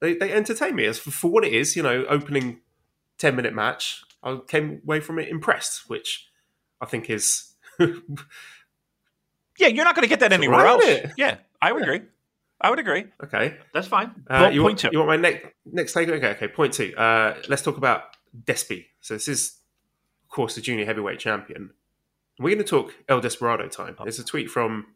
they, 0.00 0.14
they 0.14 0.32
entertained 0.32 0.76
me 0.76 0.84
as 0.84 0.98
for, 0.98 1.10
for 1.10 1.30
what 1.30 1.44
it 1.44 1.54
is, 1.54 1.76
you 1.76 1.82
know, 1.82 2.04
opening 2.08 2.60
10 3.18 3.34
minute 3.36 3.54
match. 3.54 4.02
I 4.22 4.38
came 4.46 4.82
away 4.84 5.00
from 5.00 5.18
it 5.18 5.28
impressed, 5.28 5.88
which 5.88 6.28
I 6.80 6.86
think 6.86 7.08
is. 7.08 7.54
yeah, 7.78 9.68
you're 9.68 9.84
not 9.84 9.94
going 9.94 10.02
to 10.02 10.08
get 10.08 10.20
that 10.20 10.32
anywhere 10.32 10.64
right, 10.64 11.04
else. 11.04 11.12
Yeah, 11.16 11.36
I 11.62 11.72
would 11.72 11.82
yeah. 11.82 11.94
agree. 11.94 12.08
I 12.60 12.70
would 12.70 12.78
agree. 12.78 13.04
Okay, 13.22 13.56
that's 13.72 13.86
fine. 13.86 14.12
Uh, 14.28 14.50
you, 14.52 14.62
want, 14.62 14.82
you, 14.82 14.98
want, 14.98 15.08
my 15.08 15.16
next 15.16 15.46
next 15.66 15.92
take? 15.92 16.08
Okay, 16.08 16.28
okay. 16.30 16.48
Point 16.48 16.72
two. 16.72 16.94
Uh, 16.96 17.36
let's 17.48 17.62
talk 17.62 17.76
about 17.76 18.16
Despy. 18.44 18.86
So 19.00 19.14
this 19.14 19.28
is, 19.28 19.58
of 20.24 20.30
course, 20.34 20.54
the 20.54 20.62
junior 20.62 20.86
heavyweight 20.86 21.18
champion. 21.18 21.70
We're 22.38 22.54
going 22.54 22.64
to 22.64 22.70
talk 22.70 22.94
El 23.08 23.20
Desperado 23.20 23.68
time. 23.68 23.96
There's 24.02 24.18
a 24.18 24.24
tweet 24.24 24.50
from 24.50 24.86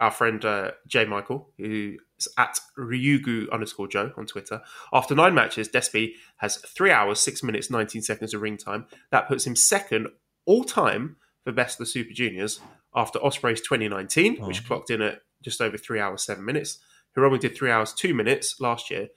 our 0.00 0.10
friend 0.10 0.44
uh, 0.44 0.72
Jay 0.86 1.04
Michael, 1.04 1.50
who's 1.58 1.98
at 2.38 2.58
Ryugu 2.78 3.50
underscore 3.52 3.88
Joe 3.88 4.12
on 4.16 4.26
Twitter. 4.26 4.60
After 4.92 5.14
nine 5.14 5.34
matches, 5.34 5.68
Despy 5.68 6.12
has 6.38 6.56
three 6.56 6.90
hours, 6.90 7.20
six 7.20 7.42
minutes, 7.42 7.70
19 7.70 8.02
seconds 8.02 8.34
of 8.34 8.42
ring 8.42 8.56
time. 8.56 8.86
That 9.10 9.28
puts 9.28 9.46
him 9.46 9.56
second 9.56 10.08
all 10.44 10.64
time 10.64 11.16
for 11.44 11.52
Best 11.52 11.74
of 11.74 11.86
the 11.86 11.90
Super 11.90 12.12
Juniors 12.12 12.60
after 12.94 13.18
Ospreay's 13.20 13.60
2019, 13.60 14.38
oh. 14.40 14.46
which 14.46 14.66
clocked 14.66 14.90
in 14.90 15.02
at 15.02 15.20
just 15.42 15.60
over 15.60 15.76
three 15.76 16.00
hours, 16.00 16.22
seven 16.24 16.44
minutes. 16.44 16.78
Hiromu 17.16 17.38
did 17.38 17.56
three 17.56 17.70
hours, 17.70 17.92
two 17.92 18.14
minutes 18.14 18.60
last 18.60 18.90
year. 18.90 19.08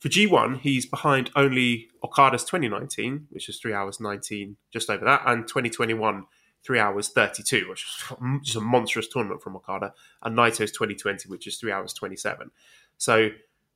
For 0.00 0.08
G1, 0.08 0.60
he's 0.60 0.86
behind 0.86 1.30
only 1.34 1.88
Okada's 2.02 2.44
2019, 2.44 3.28
which 3.30 3.48
is 3.48 3.58
three 3.58 3.72
hours, 3.72 4.00
19, 4.00 4.56
just 4.72 4.90
over 4.90 5.04
that, 5.04 5.22
and 5.24 5.46
2021, 5.46 6.26
three 6.64 6.78
hours, 6.78 7.08
32, 7.08 7.68
which 7.68 7.84
is 7.84 8.16
just 8.42 8.56
a 8.56 8.60
monstrous 8.60 9.08
tournament 9.08 9.42
from 9.42 9.56
Okada, 9.56 9.94
and 10.22 10.36
Naito's 10.36 10.72
2020, 10.72 11.28
which 11.28 11.46
is 11.46 11.56
three 11.56 11.72
hours, 11.72 11.92
27. 11.92 12.50
So 12.98 13.30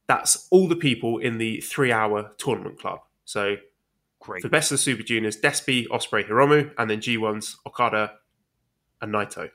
that's 0.07 0.49
all 0.51 0.69
the 0.69 0.77
people 0.77 1.19
in 1.19 1.39
the 1.39 1.61
three 1.61 1.93
hour 1.93 2.33
tournament 2.39 2.81
club. 2.81 3.01
So 3.25 3.57
Great. 4.21 4.43
for 4.43 4.49
best 4.49 4.73
of 4.73 4.79
the 4.79 4.83
Super 4.83 5.03
Juniors, 5.03 5.37
Despy, 5.37 5.87
Ospreay, 5.89 6.27
Hiromu, 6.29 6.73
and 6.79 6.91
then 6.91 7.01
G1's 7.01 7.59
Okada 7.67 8.15
and 9.01 9.13
Naito. 9.13 9.51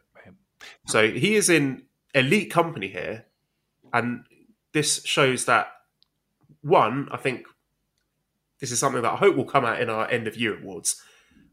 So 0.87 1.09
he 1.09 1.35
is 1.35 1.49
in 1.49 1.83
elite 2.13 2.51
company 2.51 2.87
here, 2.87 3.25
and 3.91 4.25
this 4.73 5.03
shows 5.03 5.45
that 5.45 5.67
one, 6.61 7.09
I 7.11 7.17
think 7.17 7.47
this 8.59 8.71
is 8.71 8.79
something 8.79 9.01
that 9.01 9.11
I 9.11 9.17
hope 9.17 9.35
will 9.35 9.45
come 9.45 9.65
out 9.65 9.81
in 9.81 9.89
our 9.89 10.09
end 10.09 10.27
of 10.27 10.37
year 10.37 10.57
awards, 10.57 11.01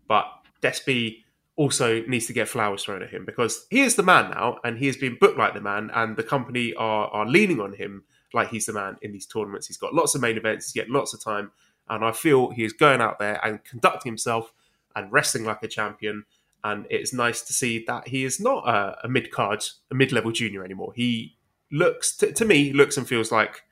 but 0.07 0.27
Despy 0.63 1.25
also 1.61 2.03
needs 2.07 2.27
to 2.27 2.33
get 2.33 2.49
flowers 2.49 2.85
thrown 2.85 3.03
at 3.03 3.11
him 3.11 3.25
because 3.25 3.67
he 3.71 3.81
is 3.81 3.97
the 3.97 4.03
man 4.03 4.31
now, 4.31 4.59
and 4.65 4.79
he 4.79 4.87
has 4.87 4.97
been 4.97 5.17
booked 5.21 5.39
like 5.39 5.55
the 5.55 5.61
man, 5.61 5.91
and 5.95 6.17
the 6.17 6.23
company 6.23 6.73
are 6.75 7.09
are 7.09 7.27
leaning 7.27 7.61
on 7.61 7.75
him 7.75 8.05
like 8.33 8.49
he's 8.49 8.67
the 8.67 8.73
man 8.73 8.97
in 9.03 9.13
these 9.13 9.27
tournaments. 9.27 9.67
He's 9.67 9.77
got 9.77 9.95
lots 9.95 10.15
of 10.15 10.21
main 10.21 10.37
events, 10.37 10.67
he's 10.67 10.81
getting 10.81 10.95
lots 10.95 11.13
of 11.15 11.23
time, 11.23 11.51
and 11.89 12.05
I 12.05 12.13
feel 12.13 12.51
he 12.51 12.65
is 12.65 12.73
going 12.73 13.01
out 13.01 13.19
there 13.19 13.45
and 13.45 13.63
conducting 13.65 14.11
himself 14.11 14.53
and 14.97 15.13
wrestling 15.13 15.45
like 15.45 15.63
a 15.63 15.69
champion 15.69 16.25
and 16.65 16.87
it's 16.91 17.13
nice 17.13 17.43
to 17.43 17.53
see 17.53 17.85
that 17.87 18.09
he 18.09 18.25
is 18.25 18.41
not 18.41 18.69
a, 18.69 18.97
a 19.05 19.09
mid 19.09 19.31
card, 19.31 19.65
a 19.91 19.95
mid 19.95 20.13
level 20.13 20.31
junior 20.31 20.65
anymore. 20.65 20.93
He 20.95 21.37
looks 21.73 22.17
to, 22.19 22.33
to, 22.33 22.45
me 22.45 22.73
looks 22.73 22.97
and 22.97 23.09
feels 23.09 23.33
like 23.33 23.63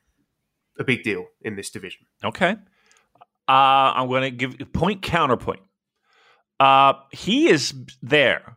a 0.78 0.84
big 0.84 1.02
deal 1.02 1.26
in 1.42 1.56
this 1.56 1.70
division. 1.70 2.06
Okay, 2.24 2.56
uh, 3.48 3.92
I'm 3.94 4.08
going 4.08 4.22
to 4.22 4.30
give 4.30 4.72
point 4.72 5.02
counterpoint. 5.02 5.60
Uh, 6.60 6.94
he 7.12 7.48
is 7.48 7.72
there 8.02 8.56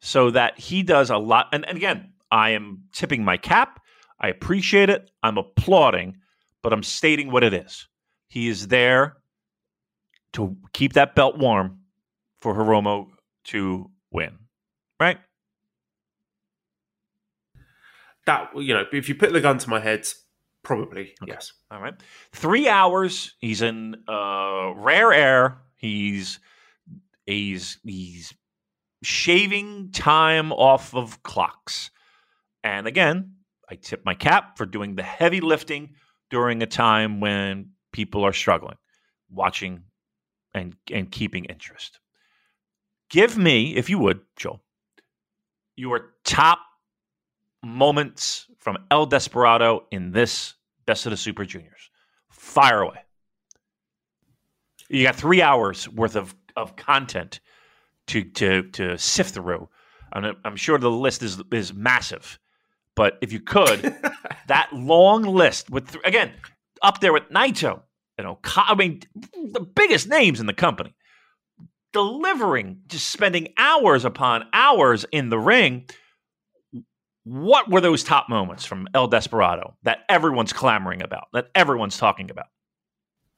so 0.00 0.30
that 0.30 0.58
he 0.58 0.82
does 0.82 1.10
a 1.10 1.18
lot, 1.18 1.48
and, 1.52 1.66
and 1.66 1.76
again, 1.76 2.12
I 2.30 2.50
am 2.50 2.84
tipping 2.92 3.24
my 3.24 3.36
cap. 3.36 3.80
I 4.18 4.28
appreciate 4.28 4.88
it. 4.88 5.10
I'm 5.22 5.36
applauding, 5.36 6.16
but 6.62 6.72
I'm 6.72 6.82
stating 6.82 7.30
what 7.30 7.44
it 7.44 7.52
is. 7.52 7.86
He 8.28 8.48
is 8.48 8.68
there 8.68 9.16
to 10.32 10.56
keep 10.72 10.94
that 10.94 11.14
belt 11.14 11.36
warm 11.36 11.80
for 12.40 12.54
Hiromu 12.54 13.08
to 13.44 13.90
win, 14.10 14.38
right? 14.98 15.18
That 18.26 18.50
you 18.56 18.72
know, 18.74 18.84
if 18.92 19.08
you 19.08 19.14
put 19.14 19.32
the 19.32 19.40
gun 19.40 19.58
to 19.58 19.68
my 19.68 19.80
head, 19.80 20.06
probably 20.62 21.14
okay. 21.22 21.32
yes. 21.32 21.52
All 21.70 21.80
right, 21.80 21.94
three 22.32 22.68
hours. 22.68 23.34
He's 23.40 23.62
in 23.62 23.96
uh, 24.08 24.72
rare 24.76 25.12
air. 25.12 25.58
He's 25.76 26.38
he's 27.26 27.78
he's 27.84 28.34
shaving 29.02 29.90
time 29.92 30.52
off 30.52 30.94
of 30.94 31.22
clocks, 31.22 31.90
and 32.62 32.86
again, 32.86 33.34
I 33.68 33.76
tip 33.76 34.04
my 34.04 34.14
cap 34.14 34.56
for 34.56 34.66
doing 34.66 34.94
the 34.94 35.02
heavy 35.02 35.40
lifting 35.40 35.94
during 36.30 36.62
a 36.62 36.66
time 36.66 37.20
when 37.20 37.70
people 37.92 38.24
are 38.24 38.32
struggling, 38.32 38.76
watching 39.30 39.84
and 40.54 40.74
and 40.90 41.10
keeping 41.10 41.44
interest. 41.46 42.00
Give 43.10 43.36
me, 43.36 43.76
if 43.76 43.90
you 43.90 43.98
would, 43.98 44.20
Joel, 44.36 44.62
your 45.76 46.14
top 46.24 46.60
moments 47.62 48.46
from 48.58 48.78
El 48.90 49.06
Desperado 49.06 49.86
in 49.90 50.12
this 50.12 50.54
Best 50.86 51.06
of 51.06 51.10
the 51.10 51.16
Super 51.16 51.44
Juniors. 51.44 51.90
Fire 52.30 52.80
away. 52.80 52.98
You 54.88 55.04
got 55.04 55.14
three 55.14 55.42
hours 55.42 55.88
worth 55.88 56.16
of, 56.16 56.34
of 56.56 56.76
content 56.76 57.40
to 58.08 58.22
to 58.22 58.62
to 58.70 58.98
sift 58.98 59.34
through. 59.34 59.68
I'm, 60.12 60.36
I'm 60.44 60.56
sure 60.56 60.78
the 60.78 60.90
list 60.90 61.22
is 61.22 61.40
is 61.52 61.72
massive, 61.72 62.38
but 62.94 63.18
if 63.22 63.32
you 63.32 63.40
could, 63.40 63.82
that 64.48 64.70
long 64.72 65.22
list 65.22 65.70
with 65.70 65.96
again 66.04 66.32
up 66.82 67.00
there 67.00 67.12
with 67.12 67.30
Naito 67.30 67.82
and 68.18 68.26
Okada, 68.26 68.70
I 68.70 68.74
mean 68.74 69.00
the 69.52 69.60
biggest 69.60 70.08
names 70.08 70.40
in 70.40 70.46
the 70.46 70.52
company 70.52 70.94
delivering, 71.92 72.80
just 72.86 73.10
spending 73.10 73.48
hours 73.58 74.04
upon 74.04 74.44
hours 74.52 75.04
in 75.12 75.28
the 75.28 75.38
ring. 75.38 75.86
What 77.24 77.70
were 77.70 77.80
those 77.80 78.02
top 78.02 78.28
moments 78.28 78.64
from 78.64 78.88
El 78.94 79.06
Desperado 79.06 79.76
that 79.84 79.98
everyone's 80.08 80.52
clamoring 80.52 81.02
about, 81.02 81.28
that 81.32 81.50
everyone's 81.54 81.96
talking 81.96 82.30
about? 82.30 82.46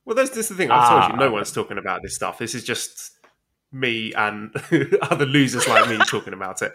Well, 0.05 0.15
that's, 0.15 0.31
that's 0.31 0.49
the 0.49 0.55
thing. 0.55 0.71
I've 0.71 0.89
told 0.89 1.13
you, 1.13 1.27
no 1.27 1.33
one's 1.33 1.53
talking 1.53 1.79
about 1.79 2.03
this 2.03 2.15
stuff. 2.15 2.39
This 2.39 2.55
is 2.55 2.65
just 2.65 3.13
me 3.73 4.13
and 4.15 4.55
other 5.03 5.27
losers 5.27 5.67
like 5.67 5.89
me 5.89 5.99
talking 6.07 6.33
about 6.33 6.63
it. 6.63 6.73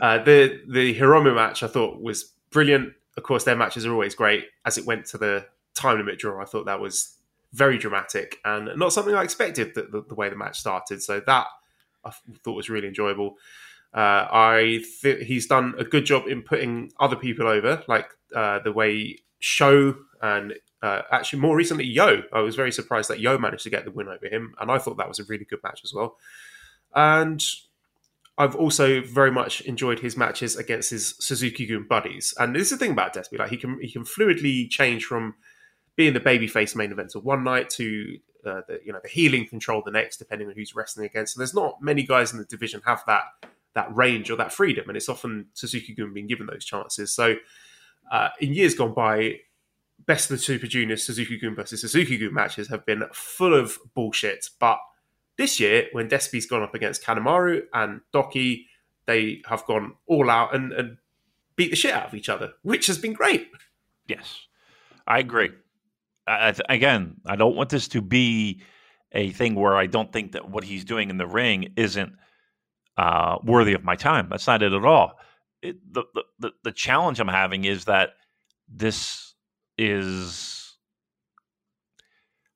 Uh, 0.00 0.18
the 0.18 0.60
the 0.68 0.98
Hiromu 0.98 1.34
match 1.34 1.62
I 1.62 1.68
thought 1.68 2.00
was 2.00 2.32
brilliant. 2.50 2.94
Of 3.16 3.22
course, 3.22 3.44
their 3.44 3.56
matches 3.56 3.86
are 3.86 3.92
always 3.92 4.14
great. 4.14 4.46
As 4.64 4.78
it 4.78 4.86
went 4.86 5.06
to 5.06 5.18
the 5.18 5.46
time 5.74 5.98
limit 5.98 6.18
draw, 6.18 6.42
I 6.42 6.44
thought 6.44 6.66
that 6.66 6.80
was 6.80 7.16
very 7.52 7.78
dramatic 7.78 8.36
and 8.44 8.70
not 8.76 8.92
something 8.92 9.14
I 9.14 9.24
expected 9.24 9.74
the, 9.74 9.82
the, 9.82 10.04
the 10.08 10.14
way 10.14 10.28
the 10.28 10.36
match 10.36 10.58
started. 10.58 11.02
So 11.02 11.20
that 11.26 11.46
I 12.04 12.12
thought 12.44 12.54
was 12.54 12.70
really 12.70 12.88
enjoyable. 12.88 13.36
Uh, 13.92 14.26
I 14.30 14.84
think 15.00 15.20
he's 15.20 15.46
done 15.46 15.74
a 15.78 15.84
good 15.84 16.06
job 16.06 16.28
in 16.28 16.42
putting 16.42 16.92
other 17.00 17.16
people 17.16 17.48
over, 17.48 17.82
like 17.88 18.08
uh, 18.34 18.60
the 18.60 18.72
way 18.72 19.18
Sho 19.40 19.96
and 20.22 20.54
uh, 20.82 21.02
actually 21.10 21.40
more 21.40 21.56
recently 21.56 21.84
Yo. 21.84 22.22
I 22.32 22.40
was 22.40 22.56
very 22.56 22.72
surprised 22.72 23.10
that 23.10 23.20
Yo 23.20 23.38
managed 23.38 23.64
to 23.64 23.70
get 23.70 23.84
the 23.84 23.90
win 23.90 24.08
over 24.08 24.26
him, 24.26 24.54
and 24.60 24.70
I 24.70 24.78
thought 24.78 24.96
that 24.96 25.08
was 25.08 25.18
a 25.18 25.24
really 25.24 25.44
good 25.44 25.62
match 25.62 25.80
as 25.84 25.92
well. 25.92 26.16
And 26.94 27.42
I've 28.38 28.56
also 28.56 29.02
very 29.02 29.30
much 29.30 29.60
enjoyed 29.62 30.00
his 30.00 30.16
matches 30.16 30.56
against 30.56 30.90
his 30.90 31.14
Suzuki-gun 31.18 31.86
buddies. 31.88 32.32
And 32.38 32.54
this 32.54 32.62
is 32.62 32.70
the 32.70 32.76
thing 32.78 32.92
about 32.92 33.14
Despy, 33.14 33.38
like 33.38 33.50
he 33.50 33.56
can 33.56 33.78
he 33.80 33.90
can 33.90 34.04
fluidly 34.04 34.70
change 34.70 35.04
from 35.04 35.34
being 35.96 36.14
the 36.14 36.20
babyface 36.20 36.74
main 36.74 36.92
event 36.92 37.14
of 37.14 37.24
one 37.24 37.44
night 37.44 37.68
to 37.70 38.18
uh, 38.46 38.62
the 38.66 38.80
you 38.84 38.92
know 38.92 39.00
the 39.02 39.08
healing 39.08 39.46
control 39.46 39.82
the 39.84 39.90
next, 39.90 40.16
depending 40.16 40.48
on 40.48 40.54
who's 40.54 40.74
wrestling 40.74 41.04
against. 41.04 41.36
And 41.36 41.40
there's 41.40 41.54
not 41.54 41.82
many 41.82 42.02
guys 42.02 42.32
in 42.32 42.38
the 42.38 42.46
division 42.46 42.80
have 42.86 43.02
that 43.06 43.24
that 43.74 43.94
range 43.94 44.30
or 44.30 44.36
that 44.36 44.52
freedom, 44.52 44.88
and 44.88 44.96
it's 44.96 45.10
often 45.10 45.48
Suzuki 45.52 45.94
Gun 45.94 46.14
being 46.14 46.26
given 46.26 46.46
those 46.46 46.64
chances. 46.64 47.12
So 47.14 47.36
uh, 48.10 48.30
in 48.40 48.54
years 48.54 48.74
gone 48.74 48.94
by, 48.94 49.40
best 50.06 50.30
of 50.30 50.36
the 50.36 50.42
Super 50.42 50.66
Juniors 50.66 51.04
Suzuki-gun 51.04 51.54
versus 51.54 51.80
Suzuki-gun 51.80 52.34
matches 52.34 52.68
have 52.68 52.84
been 52.86 53.04
full 53.12 53.54
of 53.54 53.78
bullshit. 53.94 54.48
But 54.58 54.78
this 55.36 55.60
year, 55.60 55.88
when 55.92 56.08
Despy's 56.08 56.46
gone 56.46 56.62
up 56.62 56.74
against 56.74 57.02
Kanemaru 57.02 57.62
and 57.72 58.00
Douki, 58.12 58.66
they 59.06 59.42
have 59.46 59.64
gone 59.64 59.94
all 60.06 60.30
out 60.30 60.54
and, 60.54 60.72
and 60.72 60.96
beat 61.56 61.70
the 61.70 61.76
shit 61.76 61.94
out 61.94 62.06
of 62.06 62.14
each 62.14 62.28
other, 62.28 62.52
which 62.62 62.86
has 62.86 62.98
been 62.98 63.12
great. 63.12 63.48
Yes, 64.06 64.46
I 65.06 65.18
agree. 65.18 65.50
I, 66.26 66.48
I, 66.48 66.74
again, 66.74 67.16
I 67.26 67.36
don't 67.36 67.56
want 67.56 67.70
this 67.70 67.88
to 67.88 68.02
be 68.02 68.62
a 69.12 69.30
thing 69.30 69.54
where 69.54 69.76
I 69.76 69.86
don't 69.86 70.12
think 70.12 70.32
that 70.32 70.48
what 70.48 70.64
he's 70.64 70.84
doing 70.84 71.10
in 71.10 71.18
the 71.18 71.26
ring 71.26 71.72
isn't 71.76 72.12
uh, 72.96 73.38
worthy 73.42 73.72
of 73.72 73.82
my 73.82 73.96
time. 73.96 74.28
That's 74.30 74.46
not 74.46 74.62
it 74.62 74.72
at 74.72 74.84
all. 74.84 75.18
It, 75.62 75.76
the, 75.92 76.04
the 76.38 76.52
the 76.62 76.72
challenge 76.72 77.20
I'm 77.20 77.28
having 77.28 77.64
is 77.64 77.86
that 77.86 78.10
this 78.68 79.29
is 79.80 80.76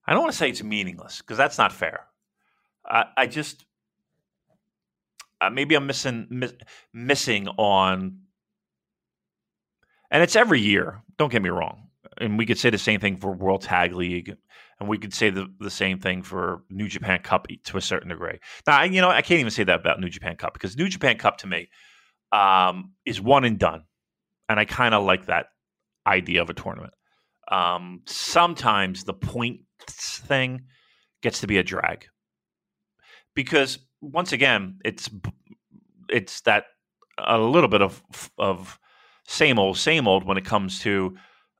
I 0.06 0.12
don't 0.12 0.20
want 0.20 0.32
to 0.32 0.38
say 0.38 0.50
it's 0.50 0.62
meaningless 0.62 1.18
because 1.18 1.38
that's 1.38 1.56
not 1.56 1.72
fair. 1.72 2.06
I, 2.84 3.04
I 3.16 3.26
just 3.26 3.64
uh, 5.40 5.50
maybe 5.50 5.74
I'm 5.74 5.87
missing 5.87 6.26
miss, 6.28 6.52
missing 6.92 7.48
on, 7.48 8.18
and 10.10 10.22
it's 10.22 10.37
every 10.37 10.60
year. 10.60 11.02
Don't 11.16 11.32
get 11.32 11.42
me 11.42 11.48
wrong, 11.48 11.88
and 12.18 12.37
we 12.37 12.44
could 12.44 12.58
say 12.58 12.68
the 12.70 12.78
same 12.78 13.00
thing 13.00 13.16
for 13.16 13.32
World 13.32 13.62
Tag 13.62 13.94
League 13.94 14.37
and 14.80 14.88
we 14.88 14.98
could 14.98 15.14
say 15.14 15.30
the, 15.30 15.46
the 15.60 15.70
same 15.70 15.98
thing 15.98 16.22
for 16.22 16.62
New 16.68 16.88
Japan 16.88 17.20
Cup 17.22 17.46
to 17.64 17.76
a 17.76 17.80
certain 17.80 18.08
degree. 18.08 18.38
Now, 18.66 18.82
you 18.82 19.00
know, 19.00 19.08
I 19.08 19.22
can't 19.22 19.40
even 19.40 19.52
say 19.52 19.64
that 19.64 19.80
about 19.80 20.00
New 20.00 20.08
Japan 20.08 20.37
Cup 20.37 20.52
because 20.52 20.76
New 20.76 20.88
Japan 20.88 21.16
Cup 21.16 21.38
to 21.38 21.46
me 21.46 21.68
um, 22.32 22.92
is 23.06 23.20
one 23.20 23.44
and 23.44 23.58
done, 23.58 23.84
and 24.48 24.58
I 24.58 24.64
kind 24.64 24.94
of 24.94 25.04
like 25.04 25.26
that 25.26 25.46
idea 26.06 26.42
of 26.42 26.50
a 26.50 26.54
tournament. 26.54 26.92
Um, 27.50 28.02
sometimes 28.07 29.04
the 29.04 29.14
points 29.14 30.18
thing 30.18 30.62
gets 31.22 31.40
to 31.40 31.46
be 31.46 31.59
a 31.59 31.62
drag 31.62 32.07
because 33.35 33.78
once 34.00 34.33
again, 34.33 34.78
it's 34.85 35.11
it's 36.09 36.40
that 36.42 36.64
a 37.18 37.38
little 37.38 37.68
bit 37.68 37.83
of 37.83 38.02
of 38.38 38.78
same 39.26 39.59
old, 39.59 39.78
same 39.78 40.07
old 40.07 40.24
when 40.24 40.37
it 40.37 40.44
comes 40.44 40.80
to 40.80 41.16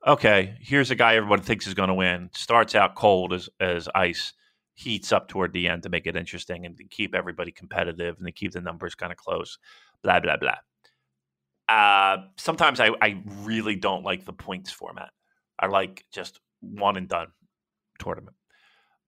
okay, 0.07 0.55
here's 0.61 0.91
a 0.91 0.95
guy 0.95 1.15
everybody 1.15 1.41
thinks 1.41 1.65
is 1.67 1.73
going 1.73 1.89
to 1.89 1.95
win. 1.95 2.29
Starts 2.33 2.75
out 2.75 2.95
cold 2.95 3.33
as 3.33 3.49
as 3.59 3.89
ice, 3.95 4.33
heats 4.73 5.11
up 5.11 5.27
toward 5.27 5.53
the 5.53 5.67
end 5.67 5.83
to 5.83 5.89
make 5.89 6.07
it 6.07 6.15
interesting 6.15 6.65
and 6.65 6.77
to 6.77 6.83
keep 6.85 7.15
everybody 7.15 7.51
competitive 7.51 8.17
and 8.17 8.25
to 8.25 8.31
keep 8.31 8.51
the 8.51 8.61
numbers 8.61 8.95
kind 8.95 9.11
of 9.11 9.17
close. 9.17 9.57
Blah 10.03 10.19
blah 10.19 10.37
blah. 10.37 10.57
Uh, 11.67 12.17
sometimes 12.37 12.79
I, 12.79 12.91
I 13.01 13.23
really 13.41 13.75
don't 13.75 14.03
like 14.03 14.25
the 14.25 14.33
points 14.33 14.71
format. 14.71 15.09
I 15.59 15.67
like 15.67 16.05
just 16.11 16.39
one 16.61 16.97
and 16.97 17.07
done 17.07 17.27
tournament. 17.99 18.35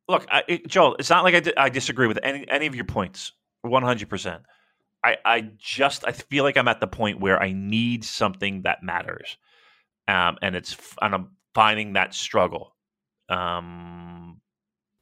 Look, 0.07 0.25
I, 0.31 0.43
it, 0.47 0.67
Joel, 0.67 0.95
it's 0.99 1.09
not 1.09 1.23
like 1.23 1.35
I, 1.35 1.39
di- 1.41 1.57
I 1.57 1.69
disagree 1.69 2.07
with 2.07 2.19
any 2.23 2.47
any 2.49 2.67
of 2.67 2.75
your 2.75 2.85
points, 2.85 3.33
one 3.61 3.83
hundred 3.83 4.09
percent. 4.09 4.43
I 5.03 5.17
I 5.25 5.49
just 5.57 6.05
I 6.07 6.11
feel 6.11 6.43
like 6.43 6.57
I'm 6.57 6.67
at 6.67 6.79
the 6.79 6.87
point 6.87 7.19
where 7.19 7.41
I 7.41 7.51
need 7.51 8.03
something 8.05 8.61
that 8.61 8.83
matters 8.83 9.37
um, 10.07 10.37
and 10.41 10.55
it's 10.55 10.75
and 11.01 11.13
I'm 11.13 11.29
finding 11.53 11.93
that 11.93 12.13
struggle. 12.13 12.75
Um, 13.29 14.39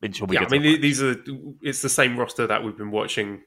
until 0.01 0.27
we 0.27 0.35
yeah, 0.35 0.45
I 0.45 0.49
mean 0.49 0.81
these 0.81 1.01
are 1.01 1.15
it's 1.61 1.81
the 1.81 1.89
same 1.89 2.17
roster 2.17 2.47
that 2.47 2.63
we've 2.63 2.77
been 2.77 2.91
watching 2.91 3.41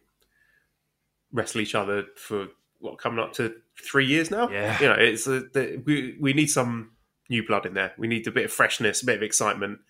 wrestle 1.33 1.61
each 1.61 1.75
other 1.75 2.05
for 2.17 2.49
what 2.79 2.99
coming 2.99 3.19
up 3.19 3.33
to 3.35 3.55
three 3.81 4.07
years 4.07 4.31
now. 4.31 4.49
Yeah, 4.49 4.81
you 4.81 4.89
know, 4.89 4.95
it's 4.95 5.27
a, 5.27 5.41
the, 5.41 5.83
we 5.85 6.17
we 6.21 6.33
need 6.33 6.49
some 6.49 6.93
new 7.29 7.47
blood 7.47 7.67
in 7.67 7.75
there. 7.75 7.93
We 7.99 8.09
need 8.09 8.27
a 8.27 8.33
bit 8.33 8.45
of 8.45 8.53
freshness, 8.53 9.03
a 9.03 9.07
bit 9.07 9.17
of 9.17 9.23
excitement. 9.23 9.81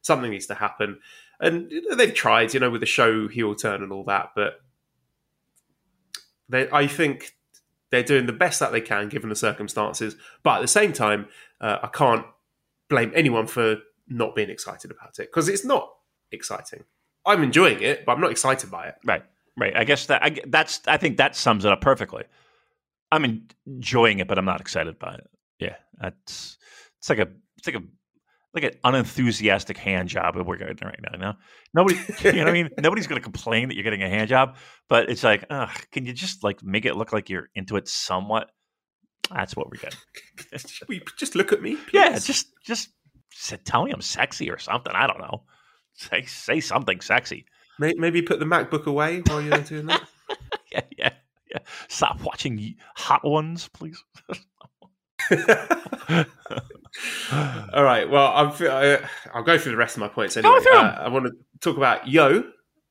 Something 0.00 0.30
needs 0.30 0.46
to 0.46 0.54
happen, 0.54 1.00
and 1.40 1.70
they've 1.96 2.14
tried, 2.14 2.54
you 2.54 2.60
know, 2.60 2.70
with 2.70 2.80
the 2.80 2.86
Sho 2.86 3.28
heel 3.28 3.54
turn 3.54 3.82
and 3.82 3.92
all 3.92 4.04
that, 4.04 4.30
but 4.34 4.60
they, 6.48 6.68
I 6.70 6.86
think 6.86 7.34
they're 7.90 8.02
doing 8.02 8.26
the 8.26 8.32
best 8.32 8.60
that 8.60 8.72
they 8.72 8.80
can 8.80 9.08
given 9.08 9.28
the 9.28 9.36
circumstances. 9.36 10.16
But 10.42 10.58
at 10.58 10.62
the 10.62 10.68
same 10.68 10.92
time, 10.92 11.28
uh, 11.60 11.78
I 11.82 11.88
can't 11.88 12.24
blame 12.88 13.12
anyone 13.14 13.46
for 13.46 13.76
not 14.08 14.34
being 14.34 14.50
excited 14.50 14.90
about 14.90 15.18
it 15.18 15.28
because 15.30 15.48
it's 15.48 15.64
not 15.64 15.90
exciting. 16.32 16.84
I'm 17.26 17.42
enjoying 17.42 17.82
it, 17.82 18.06
but 18.06 18.12
I'm 18.12 18.20
not 18.20 18.30
excited 18.30 18.70
by 18.70 18.88
it. 18.88 18.94
Right, 19.04 19.22
right. 19.56 19.76
I 19.76 19.84
guess 19.84 20.06
that 20.06 20.22
I, 20.22 20.36
that's. 20.46 20.80
I 20.86 20.96
think 20.96 21.18
that 21.18 21.36
sums 21.36 21.64
it 21.64 21.72
up 21.72 21.80
perfectly. 21.80 22.24
I'm 23.10 23.42
enjoying 23.66 24.18
it, 24.18 24.28
but 24.28 24.38
I'm 24.38 24.44
not 24.44 24.60
excited 24.60 24.98
by 24.98 25.14
it. 25.14 25.30
Yeah, 25.58 25.76
that's. 26.00 26.56
It's 26.98 27.08
like 27.08 27.18
a. 27.18 27.28
It's 27.56 27.66
like 27.66 27.76
a 27.76 27.82
like 28.54 28.64
an 28.64 28.78
unenthusiastic 28.82 29.76
hand 29.76 30.08
job 30.08 30.34
that 30.34 30.44
we're 30.44 30.56
getting 30.56 30.76
right 30.82 30.98
now. 31.02 31.10
You 31.12 31.18
know? 31.18 31.34
Nobody, 31.74 31.96
you 32.24 32.32
know 32.32 32.38
what 32.38 32.48
I 32.48 32.52
mean? 32.52 32.70
Nobody's 32.78 33.06
going 33.06 33.20
to 33.20 33.22
complain 33.22 33.68
that 33.68 33.74
you're 33.74 33.84
getting 33.84 34.02
a 34.02 34.08
hand 34.08 34.28
job, 34.28 34.56
but 34.88 35.10
it's 35.10 35.22
like, 35.22 35.44
ugh, 35.50 35.70
can 35.92 36.06
you 36.06 36.12
just 36.12 36.42
like 36.42 36.62
make 36.62 36.86
it 36.86 36.96
look 36.96 37.12
like 37.12 37.28
you're 37.28 37.48
into 37.54 37.76
it 37.76 37.88
somewhat? 37.88 38.50
That's 39.30 39.54
what 39.54 39.68
we're 39.70 39.80
getting. 39.80 39.98
we 40.88 41.02
just 41.18 41.34
look 41.34 41.52
at 41.52 41.60
me? 41.60 41.76
Please? 41.76 41.92
Yeah, 41.92 42.18
just 42.18 42.48
just 42.64 42.90
tell 43.64 43.84
me 43.84 43.92
I'm 43.92 44.00
sexy 44.00 44.50
or 44.50 44.58
something. 44.58 44.92
I 44.94 45.06
don't 45.06 45.20
know. 45.20 45.42
Say 45.94 46.22
say 46.22 46.60
something 46.60 47.00
sexy. 47.00 47.44
Maybe 47.78 48.22
put 48.22 48.40
the 48.40 48.44
MacBook 48.44 48.86
away 48.86 49.20
while 49.26 49.40
you're 49.40 49.58
doing 49.58 49.86
that. 49.86 50.02
yeah, 50.72 50.80
yeah, 50.96 51.12
yeah. 51.48 51.58
Stop 51.86 52.20
watching 52.22 52.74
Hot 52.96 53.24
Ones, 53.24 53.68
please. 53.68 54.02
All 57.32 57.84
right. 57.84 58.08
Well, 58.08 58.32
I'm, 58.34 58.48
I, 58.68 59.00
will 59.34 59.42
go 59.42 59.58
through 59.58 59.72
the 59.72 59.78
rest 59.78 59.96
of 59.96 60.00
my 60.00 60.08
points 60.08 60.36
anyway. 60.36 60.58
Uh, 60.72 60.78
I 60.78 61.08
want 61.08 61.26
to 61.26 61.32
talk 61.60 61.76
about 61.76 62.08
Yo, 62.08 62.44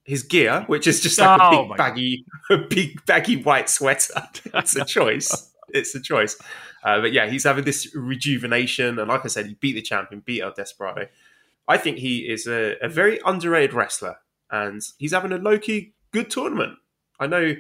his 0.04 0.24
gear, 0.24 0.63
which 0.67 0.88
is 0.88 1.02
just 1.02 1.20
like 1.20 1.39
oh, 1.41 1.48
a 1.48 1.67
big 1.67 1.78
baggy, 1.78 2.26
a 2.50 2.58
big 2.58 3.06
baggy 3.06 3.41
white 3.41 3.70
sweater. 3.70 4.13
It's 4.54 4.76
a 4.76 4.86
choice. 4.86 5.52
it's 5.70 5.93
a 5.96 6.02
choice. 6.02 6.38
Uh, 6.84 7.02
but 7.02 7.12
yeah, 7.12 7.28
he's 7.28 7.43
having 7.43 7.65
this 7.65 7.93
rejuvenation, 7.96 8.98
and 9.00 9.10
like 9.10 9.26
I 9.26 9.28
said, 9.28 9.46
he 9.48 9.56
beat 9.56 9.74
the 9.74 9.82
champion, 9.82 10.22
beat 10.26 10.41
El 10.41 10.54
Desperado. 10.54 11.08
I 11.67 11.78
think 11.78 11.98
he 11.98 12.20
is 12.20 12.48
a, 12.48 12.78
a 12.82 12.88
very 12.88 13.20
underrated 13.26 13.74
wrestler, 13.74 14.17
and 14.50 14.82
he's 14.98 15.12
having 15.12 15.34
a 15.34 15.38
low 15.38 15.60
key 15.60 15.93
good 16.12 16.30
tournament. 16.30 16.78
I 17.20 17.28
know 17.28 17.56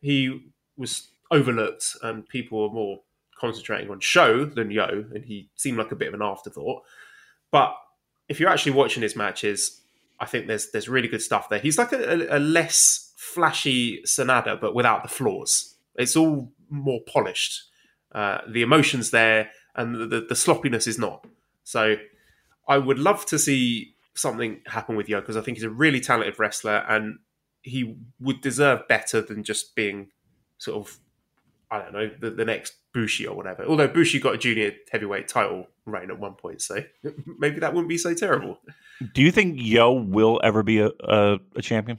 he 0.00 0.52
was 0.76 1.08
overlooked, 1.30 1.96
and 2.02 2.26
people 2.26 2.62
were 2.62 2.74
more 2.74 3.00
concentrating 3.38 3.90
on 3.90 4.00
Sho 4.00 4.44
than 4.44 4.70
Yo, 4.70 5.04
and 5.14 5.24
he 5.24 5.48
seemed 5.54 5.78
like 5.78 5.92
a 5.92 5.96
bit 5.96 6.08
of 6.08 6.14
an 6.14 6.22
afterthought. 6.22 6.82
But 7.50 7.74
if 8.28 8.40
you're 8.40 8.50
actually 8.50 8.72
watching 8.72 9.02
his 9.02 9.16
matches, 9.16 9.82
I 10.18 10.26
think 10.26 10.46
there's 10.46 10.70
there's 10.70 10.88
really 10.88 11.08
good 11.08 11.22
stuff 11.22 11.48
there. 11.48 11.58
He's 11.58 11.78
like 11.78 11.92
a, 11.92 12.26
a 12.30 12.38
less 12.38 13.12
flashy 13.16 14.02
Sonada, 14.04 14.60
but 14.60 14.74
without 14.74 15.02
the 15.02 15.08
flaws. 15.08 15.74
It's 15.96 16.16
all 16.16 16.52
more 16.68 17.00
polished. 17.06 17.64
Uh, 18.12 18.38
the 18.48 18.62
emotions 18.62 19.10
there, 19.10 19.50
and 19.74 19.94
the, 19.94 20.06
the, 20.06 20.20
the 20.28 20.36
sloppiness 20.36 20.86
is 20.86 20.98
not. 20.98 21.26
So 21.64 21.96
I 22.68 22.78
would 22.78 22.98
love 22.98 23.26
to 23.26 23.38
see 23.38 23.94
something 24.14 24.62
happen 24.66 24.96
with 24.96 25.08
Yo 25.08 25.20
because 25.20 25.36
I 25.36 25.42
think 25.42 25.58
he's 25.58 25.64
a 25.64 25.70
really 25.70 26.00
talented 26.00 26.38
wrestler, 26.38 26.84
and 26.88 27.18
he 27.62 27.96
would 28.20 28.40
deserve 28.40 28.88
better 28.88 29.20
than 29.20 29.42
just 29.44 29.74
being 29.74 30.08
sort 30.58 30.78
of 30.78 30.98
I 31.70 31.78
don't 31.78 31.92
know 31.92 32.10
the, 32.20 32.30
the 32.30 32.44
next 32.44 32.74
Bushi 32.96 33.26
or 33.26 33.36
whatever. 33.36 33.66
Although 33.66 33.88
Bushi 33.88 34.18
got 34.18 34.34
a 34.36 34.38
junior 34.38 34.72
heavyweight 34.90 35.28
title 35.28 35.66
reign 35.84 36.10
at 36.10 36.18
one 36.18 36.32
point, 36.32 36.62
so 36.62 36.82
maybe 37.38 37.60
that 37.60 37.74
wouldn't 37.74 37.90
be 37.90 37.98
so 37.98 38.14
terrible. 38.14 38.58
Do 39.12 39.20
you 39.20 39.30
think 39.30 39.58
Yo 39.60 39.92
will 39.92 40.40
ever 40.42 40.62
be 40.62 40.78
a, 40.80 40.88
a, 41.00 41.38
a 41.56 41.60
champion? 41.60 41.98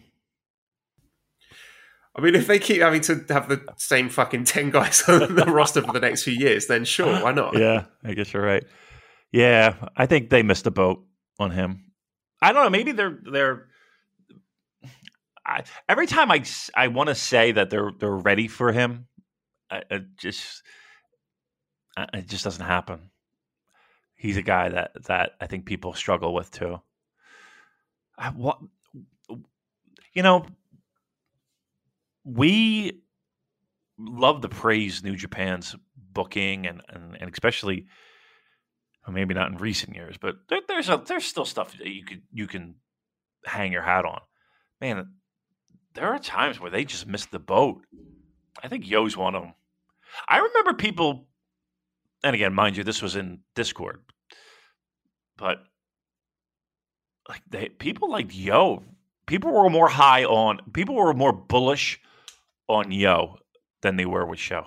I 2.15 2.21
mean, 2.21 2.33
if 2.33 2.47
they 2.47 2.57
keep 2.57 2.81
having 2.81 3.01
to 3.01 3.23
have 3.29 3.47
the 3.47 3.63
same 3.77 4.09
fucking 4.09 4.45
ten 4.45 4.71
guys 4.71 5.03
on 5.07 5.35
the 5.35 5.45
roster 5.45 5.83
for 5.83 5.93
the 5.93 5.99
next 5.99 6.23
few 6.23 6.33
years, 6.33 6.65
then 6.65 6.83
sure, 6.83 7.21
why 7.21 7.31
not? 7.31 7.55
Yeah, 7.59 7.85
I 8.03 8.15
guess 8.15 8.33
you're 8.33 8.43
right. 8.43 8.63
Yeah, 9.31 9.75
I 9.95 10.07
think 10.07 10.31
they 10.31 10.41
missed 10.41 10.65
a 10.65 10.71
boat 10.71 11.05
on 11.37 11.51
him. 11.51 11.91
I 12.41 12.53
don't 12.53 12.63
know. 12.63 12.69
Maybe 12.71 12.91
they're 12.91 13.19
they're. 13.31 13.67
I, 15.45 15.63
every 15.87 16.07
time 16.07 16.31
I, 16.31 16.43
I 16.75 16.87
want 16.87 17.09
to 17.09 17.15
say 17.15 17.51
that 17.51 17.69
they're 17.69 17.91
they're 17.99 18.09
ready 18.09 18.47
for 18.47 18.71
him, 18.71 19.07
I, 19.69 19.83
I 19.91 19.99
just 20.17 20.63
it 22.13 22.27
just 22.27 22.43
doesn't 22.43 22.65
happen. 22.65 23.09
He's 24.15 24.37
a 24.37 24.41
guy 24.41 24.69
that 24.69 24.91
that 25.05 25.31
I 25.39 25.47
think 25.47 25.65
people 25.65 25.93
struggle 25.93 26.33
with 26.33 26.51
too. 26.51 26.81
I, 28.17 28.29
what 28.29 28.59
you 30.13 30.23
know, 30.23 30.45
we 32.23 33.01
love 33.99 34.41
to 34.41 34.49
praise 34.49 35.03
New 35.03 35.15
Japan's 35.15 35.75
booking 35.95 36.65
and 36.65 36.81
and, 36.89 37.17
and 37.19 37.31
especially 37.31 37.85
maybe 39.07 39.33
not 39.33 39.49
in 39.51 39.57
recent 39.57 39.95
years, 39.95 40.17
but 40.17 40.35
there, 40.49 40.59
there's 40.67 40.89
a, 40.89 41.01
there's 41.05 41.25
still 41.25 41.45
stuff 41.45 41.77
that 41.77 41.87
you 41.87 42.03
could 42.03 42.21
you 42.33 42.47
can 42.47 42.75
hang 43.45 43.71
your 43.71 43.83
hat 43.83 44.05
on. 44.05 44.19
Man, 44.81 45.13
there 45.93 46.11
are 46.13 46.19
times 46.19 46.59
where 46.59 46.71
they 46.71 46.83
just 46.83 47.07
miss 47.07 47.25
the 47.25 47.39
boat. 47.39 47.81
I 48.63 48.67
think 48.67 48.87
Yo's 48.87 49.15
one 49.15 49.35
of 49.35 49.43
them. 49.43 49.53
I 50.27 50.37
remember 50.37 50.73
people 50.73 51.27
and 52.23 52.35
again, 52.35 52.53
mind 52.53 52.77
you, 52.77 52.83
this 52.83 53.01
was 53.01 53.15
in 53.15 53.39
Discord. 53.55 54.01
but 55.37 55.59
like 57.29 57.41
they 57.49 57.69
people 57.69 58.09
like 58.09 58.29
Yo, 58.35 58.83
people 59.27 59.51
were 59.51 59.69
more 59.69 59.89
high 59.89 60.23
on 60.25 60.59
people 60.73 60.95
were 60.95 61.13
more 61.13 61.33
bullish 61.33 61.99
on 62.67 62.91
Yo 62.91 63.37
than 63.81 63.95
they 63.97 64.05
were 64.05 64.25
with 64.25 64.39
Sho. 64.39 64.65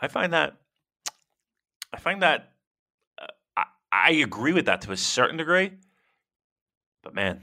I 0.00 0.08
find 0.08 0.32
that 0.32 0.56
I 1.92 1.98
find 1.98 2.22
that 2.22 2.52
uh, 3.20 3.26
I, 3.56 3.64
I 3.92 4.10
agree 4.12 4.52
with 4.52 4.66
that 4.66 4.82
to 4.82 4.92
a 4.92 4.96
certain 4.96 5.36
degree, 5.36 5.72
but 7.02 7.14
man, 7.14 7.42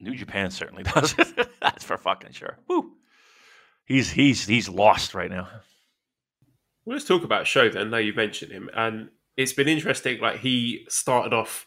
New 0.00 0.14
Japan 0.14 0.50
certainly 0.50 0.82
does. 0.94 1.14
That's 1.60 1.84
for 1.84 1.96
fucking 1.98 2.32
sure. 2.32 2.58
Woo. 2.68 2.92
He's 3.84 4.10
he's 4.10 4.46
he's 4.46 4.68
lost 4.68 5.14
right 5.14 5.30
now. 5.30 5.48
Well, 6.84 6.94
let's 6.94 7.06
talk 7.06 7.22
about 7.22 7.46
Sho 7.46 7.68
then. 7.68 7.90
Now 7.90 7.98
you 7.98 8.12
mentioned 8.12 8.52
him, 8.52 8.68
and 8.74 9.10
it's 9.36 9.52
been 9.52 9.68
interesting. 9.68 10.20
Like 10.20 10.40
he 10.40 10.84
started 10.88 11.32
off 11.32 11.66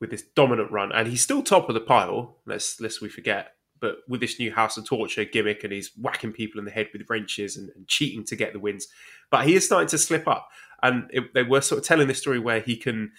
with 0.00 0.10
this 0.10 0.22
dominant 0.34 0.70
run, 0.70 0.90
and 0.92 1.06
he's 1.06 1.22
still 1.22 1.42
top 1.42 1.68
of 1.68 1.74
the 1.74 1.80
pile. 1.80 2.38
Let's 2.46 2.80
lest 2.80 3.02
we 3.02 3.08
forget. 3.08 3.52
But 3.80 3.96
with 4.08 4.20
this 4.20 4.38
new 4.38 4.52
House 4.52 4.78
of 4.78 4.86
Torture 4.86 5.24
gimmick, 5.24 5.64
and 5.64 5.72
he's 5.72 5.90
whacking 6.00 6.32
people 6.32 6.58
in 6.58 6.64
the 6.64 6.70
head 6.70 6.88
with 6.92 7.08
wrenches 7.10 7.56
and, 7.56 7.70
and 7.76 7.86
cheating 7.86 8.24
to 8.24 8.36
get 8.36 8.54
the 8.54 8.58
wins, 8.58 8.88
but 9.30 9.46
he 9.46 9.54
is 9.54 9.66
starting 9.66 9.88
to 9.88 9.98
slip 9.98 10.26
up. 10.26 10.48
And 10.82 11.10
it, 11.10 11.34
they 11.34 11.42
were 11.42 11.60
sort 11.60 11.80
of 11.80 11.86
telling 11.86 12.08
this 12.08 12.20
story 12.20 12.38
where 12.38 12.60
he 12.60 12.76
can 12.76 13.12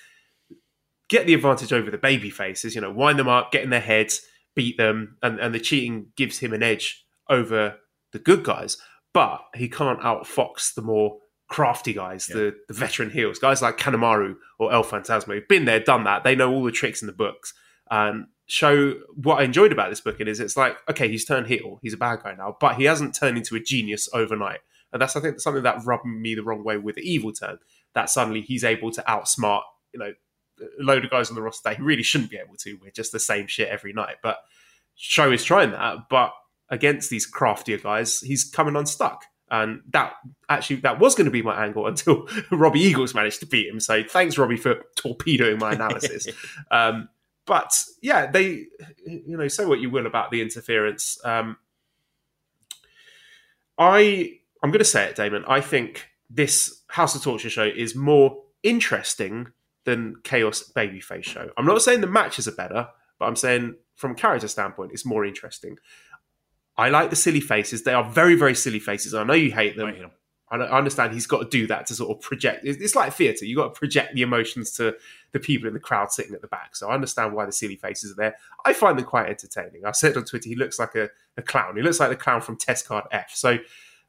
get 1.10 1.28
the 1.28 1.36
advantage 1.36 1.72
over 1.72 1.92
the 1.92 1.98
baby 1.98 2.32
faces. 2.32 2.74
You 2.74 2.82
know, 2.82 2.92
wind 2.92 3.20
them 3.20 3.28
up, 3.28 3.52
get 3.52 3.64
in 3.64 3.70
their 3.70 3.80
heads, 3.80 4.22
beat 4.56 4.78
them, 4.78 5.18
and, 5.22 5.40
and 5.40 5.54
the 5.54 5.60
cheating 5.60 6.08
gives 6.16 6.40
him 6.40 6.54
an 6.54 6.64
edge 6.64 7.06
over 7.30 7.76
the 8.14 8.20
good 8.20 8.44
guys. 8.44 8.78
But 9.14 9.42
he 9.54 9.70
can't 9.70 10.02
outfox 10.02 10.74
the 10.74 10.82
more 10.82 11.20
crafty 11.48 11.94
guys, 11.94 12.28
yeah. 12.30 12.36
the, 12.36 12.56
the 12.68 12.74
veteran 12.74 13.10
heels, 13.10 13.40
guys 13.40 13.62
like 13.62 13.78
Kanemaru 13.78 14.36
or 14.60 14.74
El 14.74 14.84
Phantasmo, 14.84 15.34
who've 15.34 15.48
been 15.48 15.66
there, 15.66 15.80
done 15.80 16.04
that. 16.06 16.24
They 16.24 16.36
know 16.36 16.52
all 16.52 16.64
the 16.64 16.72
tricks 16.72 17.02
in 17.02 17.08
the 17.08 17.14
books. 17.14 17.54
Um, 17.92 18.08
and 18.08 18.26
Sho 18.48 18.94
what 19.16 19.40
I 19.40 19.44
enjoyed 19.44 19.72
about 19.72 19.90
this 19.90 20.02
booking 20.02 20.28
is 20.28 20.40
it's 20.40 20.58
like, 20.58 20.78
okay, 20.90 21.08
he's 21.08 21.26
turned 21.26 21.48
heel, 21.48 21.80
he's 21.82 21.94
a 21.94 21.98
bad 21.98 22.24
guy 22.24 22.36
now, 22.36 22.58
but 22.60 22.76
he 22.76 22.86
hasn't 22.86 23.16
turned 23.16 23.38
into 23.38 23.56
a 23.56 23.60
genius 23.60 24.10
overnight. 24.14 24.60
And 24.94 25.02
that's, 25.02 25.16
I 25.16 25.20
think, 25.20 25.40
something 25.40 25.64
that 25.64 25.84
rubbed 25.84 26.06
me 26.06 26.36
the 26.36 26.44
wrong 26.44 26.64
way 26.64 26.78
with 26.78 26.96
the 26.96 27.02
evil 27.02 27.34
turn. 27.34 27.58
That 27.94 28.10
suddenly 28.10 28.42
he's 28.42 28.64
able 28.64 28.92
to 28.92 29.04
outsmart, 29.08 29.64
you 29.94 30.00
know, 30.00 30.14
a 30.62 30.84
load 30.84 31.04
of 31.04 31.12
guys 31.12 31.30
on 31.30 31.36
the 31.36 31.42
roster 31.42 31.70
that 31.70 31.78
he 31.78 31.84
really 31.84 32.04
shouldn't 32.04 32.32
be 32.32 32.38
able 32.38 32.56
to. 32.58 32.78
We're 32.82 32.92
just 32.92 33.12
the 33.12 33.20
same 33.20 33.48
shit 33.48 33.68
every 33.68 33.94
night. 33.94 34.18
But 34.24 34.38
Sho 34.96 35.32
is 35.32 35.44
trying 35.44 35.72
that, 35.72 36.08
but 36.10 36.34
against 36.70 37.10
these 37.10 37.26
craftier 37.26 37.78
guys, 37.78 38.22
he's 38.22 38.44
coming 38.44 38.76
unstuck. 38.76 39.26
And 39.64 39.82
that 39.92 40.14
actually 40.50 40.78
that 40.78 41.00
was 41.00 41.16
going 41.16 41.26
to 41.26 41.32
be 41.32 41.42
my 41.42 41.66
angle 41.66 41.88
until 41.94 42.28
Robbie 42.52 42.82
Eagles 42.82 43.14
managed 43.14 43.40
to 43.42 43.46
beat 43.46 43.68
him. 43.68 43.80
So 43.80 44.04
thanks, 44.04 44.38
Robbie, 44.38 44.58
for 44.58 44.82
torpedoing 44.96 45.60
my 45.60 45.72
analysis. 45.74 46.28
um, 46.72 47.10
but 47.46 47.80
yeah, 48.02 48.30
they 48.30 48.66
you 49.06 49.38
know 49.38 49.48
say 49.48 49.66
what 49.66 49.80
you 49.80 49.90
will 49.90 50.08
about 50.08 50.32
the 50.32 50.42
interference. 50.42 51.20
Um, 51.24 51.58
I 53.78 54.40
I'm 54.64 54.72
going 54.72 54.80
to 54.80 54.86
say 54.86 55.06
it, 55.06 55.16
Damon. 55.16 55.46
I 55.48 55.62
think 55.62 56.08
this 56.30 56.82
House 56.88 57.16
of 57.16 57.22
Torture 57.22 57.50
Sho 57.50 57.66
is 57.66 57.96
more 57.96 58.42
interesting 58.64 59.48
than 59.84 60.16
Chaos 60.24 60.72
Babyface 60.76 61.24
Sho. 61.24 61.52
I'm 61.56 61.66
not 61.66 61.82
saying 61.82 62.02
the 62.02 62.08
matches 62.08 62.48
are 62.48 62.54
better, 62.54 62.88
but 63.20 63.26
I'm 63.26 63.36
saying 63.36 63.76
from 63.96 64.16
character 64.16 64.48
standpoint, 64.48 64.92
it's 64.92 65.06
more 65.06 65.24
interesting. 65.24 65.78
I 66.78 66.90
like 66.90 67.10
the 67.10 67.16
silly 67.16 67.40
faces. 67.40 67.84
They 67.84 67.94
are 67.94 68.04
very, 68.04 68.36
very 68.36 68.56
silly 68.56 68.80
faces. 68.80 69.14
I 69.14 69.24
know 69.24 69.34
you 69.34 69.52
hate 69.52 69.78
them. 69.78 69.88
I, 69.88 69.92
hate 69.92 70.02
them. 70.02 70.12
I 70.52 70.58
understand 70.58 71.14
he's 71.14 71.28
got 71.28 71.40
to 71.40 71.50
do 71.50 71.68
that 71.68 71.88
to 71.88 71.96
sort 71.96 72.16
of 72.16 72.22
project. 72.22 72.66
It's 72.66 72.96
like 72.96 73.14
theatre. 73.14 73.46
You've 73.46 73.58
got 73.58 73.74
to 73.74 73.80
project 73.80 74.14
the 74.14 74.22
emotions 74.22 74.72
to 74.74 74.96
the 75.32 75.40
people 75.40 75.68
in 75.68 75.74
the 75.74 75.80
crowd 75.80 76.12
sitting 76.12 76.34
at 76.34 76.42
the 76.42 76.48
back. 76.48 76.76
So 76.76 76.90
I 76.90 76.94
understand 76.94 77.34
why 77.34 77.46
the 77.46 77.52
silly 77.52 77.76
faces 77.76 78.12
are 78.12 78.16
there. 78.16 78.36
I 78.66 78.74
find 78.74 78.98
them 78.98 79.06
quite 79.06 79.30
entertaining. 79.30 79.86
I 79.86 79.92
said 79.92 80.18
on 80.18 80.26
Twitter, 80.26 80.50
he 80.50 80.56
looks 80.56 80.78
like 80.78 80.96
a, 80.96 81.10
a 81.38 81.42
clown. 81.42 81.76
He 81.76 81.82
looks 81.82 82.00
like 82.00 82.10
the 82.10 82.16
clown 82.16 82.42
from 82.42 82.58
Test 82.58 82.88
Card 82.88 83.06
F. 83.12 83.32
So 83.34 83.58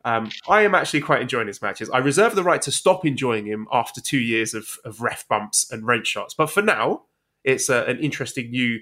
um, 0.04 0.30
I 0.48 0.62
am 0.62 0.74
actually 0.74 1.00
quite 1.00 1.20
enjoying 1.20 1.48
his 1.48 1.62
matches. 1.62 1.90
I 1.90 1.98
reserve 1.98 2.36
the 2.36 2.44
right 2.44 2.62
to 2.62 2.70
stop 2.70 3.04
enjoying 3.04 3.46
him 3.46 3.66
after 3.72 4.00
two 4.00 4.20
years 4.20 4.54
of, 4.54 4.78
of 4.84 5.00
ref 5.00 5.26
bumps 5.26 5.70
and 5.70 5.86
wrench 5.86 6.06
shots. 6.06 6.34
But 6.34 6.50
for 6.50 6.62
now, 6.62 7.02
it's 7.42 7.68
a, 7.68 7.84
an 7.84 7.98
interesting 7.98 8.50
new 8.50 8.78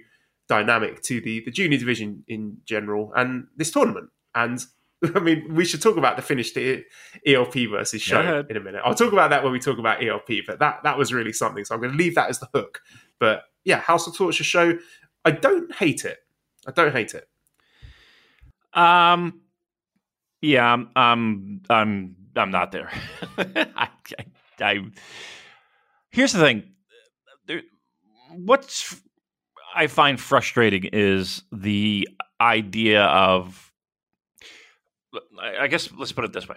dynamic 0.48 1.02
to 1.02 1.20
the, 1.20 1.42
the 1.44 1.50
junior 1.50 1.78
division 1.78 2.24
in 2.28 2.58
general 2.64 3.12
and 3.16 3.46
this 3.56 3.70
tournament. 3.70 4.10
And 4.34 4.64
I 5.14 5.20
mean, 5.20 5.54
we 5.54 5.64
should 5.64 5.82
talk 5.82 5.96
about 5.96 6.16
the 6.16 6.22
finished 6.22 6.56
ELP 7.26 7.54
versus 7.70 8.02
Sho 8.02 8.44
in 8.48 8.56
a 8.56 8.60
minute. 8.60 8.82
I'll 8.84 8.94
talk 8.94 9.12
about 9.12 9.30
that 9.30 9.42
when 9.42 9.52
we 9.52 9.58
talk 9.58 9.78
about 9.78 10.04
ELP, 10.04 10.28
but 10.46 10.58
that 10.60 10.80
that 10.84 10.98
was 10.98 11.12
really 11.12 11.32
something. 11.32 11.64
So 11.64 11.74
I'm 11.74 11.80
going 11.80 11.92
to 11.92 11.98
leave 11.98 12.14
that 12.14 12.30
as 12.30 12.38
the 12.38 12.48
hook. 12.54 12.80
But 13.18 13.42
yeah, 13.64 13.80
House 13.80 14.06
of 14.06 14.16
Torture 14.16 14.44
Sho. 14.44 14.78
I 15.24 15.30
don't 15.30 15.74
hate 15.74 16.04
it. 16.04 16.18
I 16.66 16.70
don't 16.70 16.92
hate 16.92 17.14
it. 17.14 17.26
Um, 18.74 19.40
yeah, 20.40 20.72
I'm, 20.72 20.90
I'm, 20.94 21.62
I'm, 21.70 22.16
I'm 22.36 22.50
not 22.50 22.72
there. 22.72 22.90
I, 23.38 23.88
I, 24.18 24.24
I, 24.60 24.80
here's 26.10 26.32
the 26.32 26.40
thing. 26.40 26.64
There, 27.46 27.62
what's 28.30 29.00
I 29.74 29.88
find 29.88 30.20
frustrating 30.20 30.84
is 30.92 31.42
the 31.52 32.08
idea 32.40 33.02
of, 33.04 33.72
I 35.40 35.66
guess, 35.66 35.90
let's 35.92 36.12
put 36.12 36.24
it 36.24 36.32
this 36.32 36.48
way. 36.48 36.56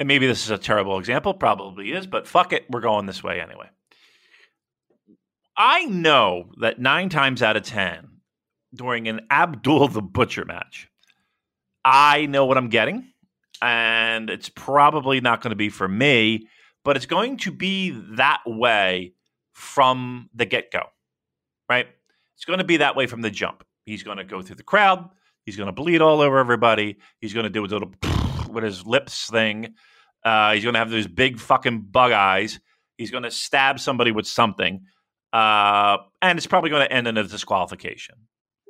And 0.00 0.06
maybe 0.06 0.26
this 0.26 0.44
is 0.44 0.50
a 0.50 0.58
terrible 0.58 0.98
example, 0.98 1.34
probably 1.34 1.92
is, 1.92 2.06
but 2.06 2.26
fuck 2.26 2.52
it, 2.52 2.66
we're 2.70 2.80
going 2.80 3.06
this 3.06 3.22
way 3.22 3.40
anyway. 3.40 3.68
I 5.56 5.86
know 5.86 6.50
that 6.60 6.78
nine 6.78 7.08
times 7.08 7.42
out 7.42 7.56
of 7.56 7.64
10, 7.64 8.08
during 8.74 9.08
an 9.08 9.22
Abdul 9.30 9.88
the 9.88 10.02
Butcher 10.02 10.44
match, 10.44 10.88
I 11.84 12.26
know 12.26 12.46
what 12.46 12.58
I'm 12.58 12.68
getting, 12.68 13.12
and 13.60 14.30
it's 14.30 14.48
probably 14.48 15.20
not 15.20 15.40
going 15.40 15.50
to 15.50 15.56
be 15.56 15.68
for 15.68 15.88
me, 15.88 16.48
but 16.84 16.96
it's 16.96 17.06
going 17.06 17.38
to 17.38 17.50
be 17.50 17.90
that 17.90 18.40
way 18.46 19.14
from 19.52 20.30
the 20.32 20.46
get 20.46 20.70
go 20.70 20.82
right? 21.68 21.86
It's 22.34 22.44
going 22.44 22.58
to 22.58 22.64
be 22.64 22.78
that 22.78 22.96
way 22.96 23.06
from 23.06 23.22
the 23.22 23.30
jump. 23.30 23.64
He's 23.84 24.02
going 24.02 24.18
to 24.18 24.24
go 24.24 24.42
through 24.42 24.56
the 24.56 24.62
crowd. 24.62 25.08
He's 25.44 25.56
going 25.56 25.66
to 25.66 25.72
bleed 25.72 26.00
all 26.00 26.20
over 26.20 26.38
everybody. 26.38 26.98
He's 27.20 27.32
going 27.32 27.44
to 27.44 27.50
do 27.50 27.64
a 27.64 27.66
little 27.66 27.92
with 28.50 28.64
his 28.64 28.86
lips 28.86 29.30
thing. 29.30 29.74
Uh, 30.24 30.52
he's 30.52 30.62
going 30.62 30.74
to 30.74 30.78
have 30.78 30.90
those 30.90 31.06
big 31.06 31.38
fucking 31.38 31.82
bug 31.82 32.12
eyes. 32.12 32.60
He's 32.96 33.10
going 33.10 33.22
to 33.22 33.30
stab 33.30 33.78
somebody 33.80 34.10
with 34.10 34.26
something, 34.26 34.82
uh, 35.32 35.98
and 36.20 36.36
it's 36.36 36.48
probably 36.48 36.70
going 36.70 36.86
to 36.86 36.92
end 36.92 37.06
in 37.06 37.16
a 37.16 37.22
disqualification. 37.22 38.16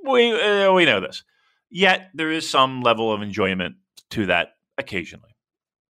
We 0.04 0.32
uh, 0.38 0.72
we 0.72 0.84
know 0.84 1.00
this. 1.00 1.24
Yet 1.70 2.10
there 2.14 2.30
is 2.30 2.48
some 2.48 2.82
level 2.82 3.12
of 3.12 3.22
enjoyment 3.22 3.76
to 4.10 4.26
that 4.26 4.50
occasionally. 4.76 5.34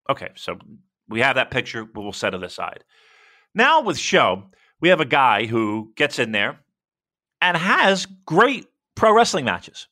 Okay, 0.09 0.31
so 0.37 0.59
we 1.09 1.21
have 1.21 1.37
that 1.37 1.51
picture, 1.51 1.87
we'll 1.95 2.13
set 2.13 2.35
it 2.35 2.43
aside. 2.43 2.85
Now 3.55 3.83
with 3.83 3.99
Sho, 3.99 4.45
we 4.81 4.89
have 4.89 5.01
a 5.01 5.07
guy 5.07 5.47
who 5.47 5.93
gets 5.97 6.19
in 6.19 6.33
there 6.33 6.61
and 7.41 7.57
has 7.57 8.07
great 8.27 8.67
pro 8.95 9.15
wrestling 9.15 9.45
matches. 9.45 9.89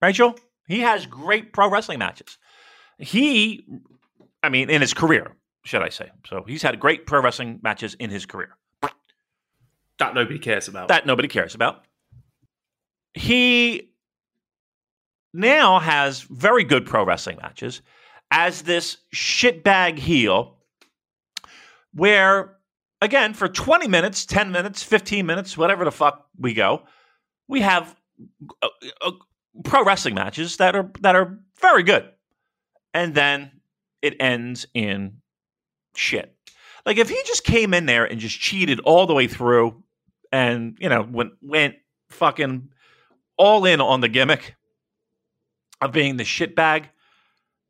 Rachel, 0.00 0.38
he 0.66 0.80
has 0.80 1.06
great 1.06 1.52
pro 1.52 1.68
wrestling 1.68 1.98
matches. 1.98 2.38
He, 2.98 3.66
I 4.42 4.48
mean, 4.48 4.70
in 4.70 4.80
his 4.80 4.94
career, 4.94 5.32
should 5.64 5.82
I 5.82 5.88
say? 5.88 6.10
So 6.26 6.44
he's 6.46 6.62
had 6.62 6.78
great 6.78 7.06
pro 7.06 7.20
wrestling 7.22 7.60
matches 7.62 7.94
in 7.94 8.10
his 8.10 8.26
career. 8.26 8.56
That 9.98 10.14
nobody 10.14 10.38
cares 10.38 10.68
about. 10.68 10.88
That 10.88 11.06
nobody 11.06 11.28
cares 11.28 11.54
about. 11.54 11.84
He 13.14 13.90
now 15.34 15.80
has 15.80 16.22
very 16.22 16.64
good 16.64 16.86
pro 16.86 17.04
wrestling 17.04 17.38
matches 17.42 17.82
as 18.30 18.62
this 18.62 18.98
shitbag 19.14 19.98
heel 19.98 20.56
where 21.92 22.57
again, 23.00 23.34
for 23.34 23.48
20 23.48 23.88
minutes, 23.88 24.26
10 24.26 24.50
minutes, 24.50 24.82
15 24.82 25.24
minutes, 25.26 25.56
whatever 25.56 25.84
the 25.84 25.92
fuck 25.92 26.26
we 26.38 26.54
go, 26.54 26.82
we 27.46 27.60
have 27.60 27.96
uh, 28.62 28.68
uh, 29.00 29.12
pro 29.64 29.84
wrestling 29.84 30.14
matches 30.14 30.56
that 30.58 30.74
are 30.74 30.90
that 31.00 31.16
are 31.16 31.38
very 31.60 31.82
good. 31.82 32.08
And 32.94 33.14
then 33.14 33.60
it 34.02 34.16
ends 34.20 34.66
in 34.74 35.18
shit. 35.94 36.34
Like 36.86 36.98
if 36.98 37.08
he 37.08 37.20
just 37.26 37.44
came 37.44 37.74
in 37.74 37.86
there 37.86 38.04
and 38.04 38.20
just 38.20 38.38
cheated 38.38 38.80
all 38.80 39.06
the 39.06 39.14
way 39.14 39.28
through 39.28 39.82
and, 40.32 40.76
you 40.80 40.88
know, 40.88 41.02
went 41.02 41.32
went 41.42 41.76
fucking 42.10 42.68
all 43.36 43.64
in 43.64 43.80
on 43.80 44.00
the 44.00 44.08
gimmick 44.08 44.56
of 45.80 45.92
being 45.92 46.16
the 46.16 46.24
shit 46.24 46.56
bag 46.56 46.88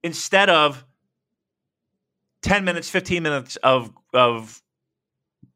instead 0.02 0.48
of 0.48 0.84
10 2.42 2.64
minutes, 2.64 2.88
15 2.88 3.22
minutes 3.22 3.56
of 3.56 3.90
of 4.14 4.62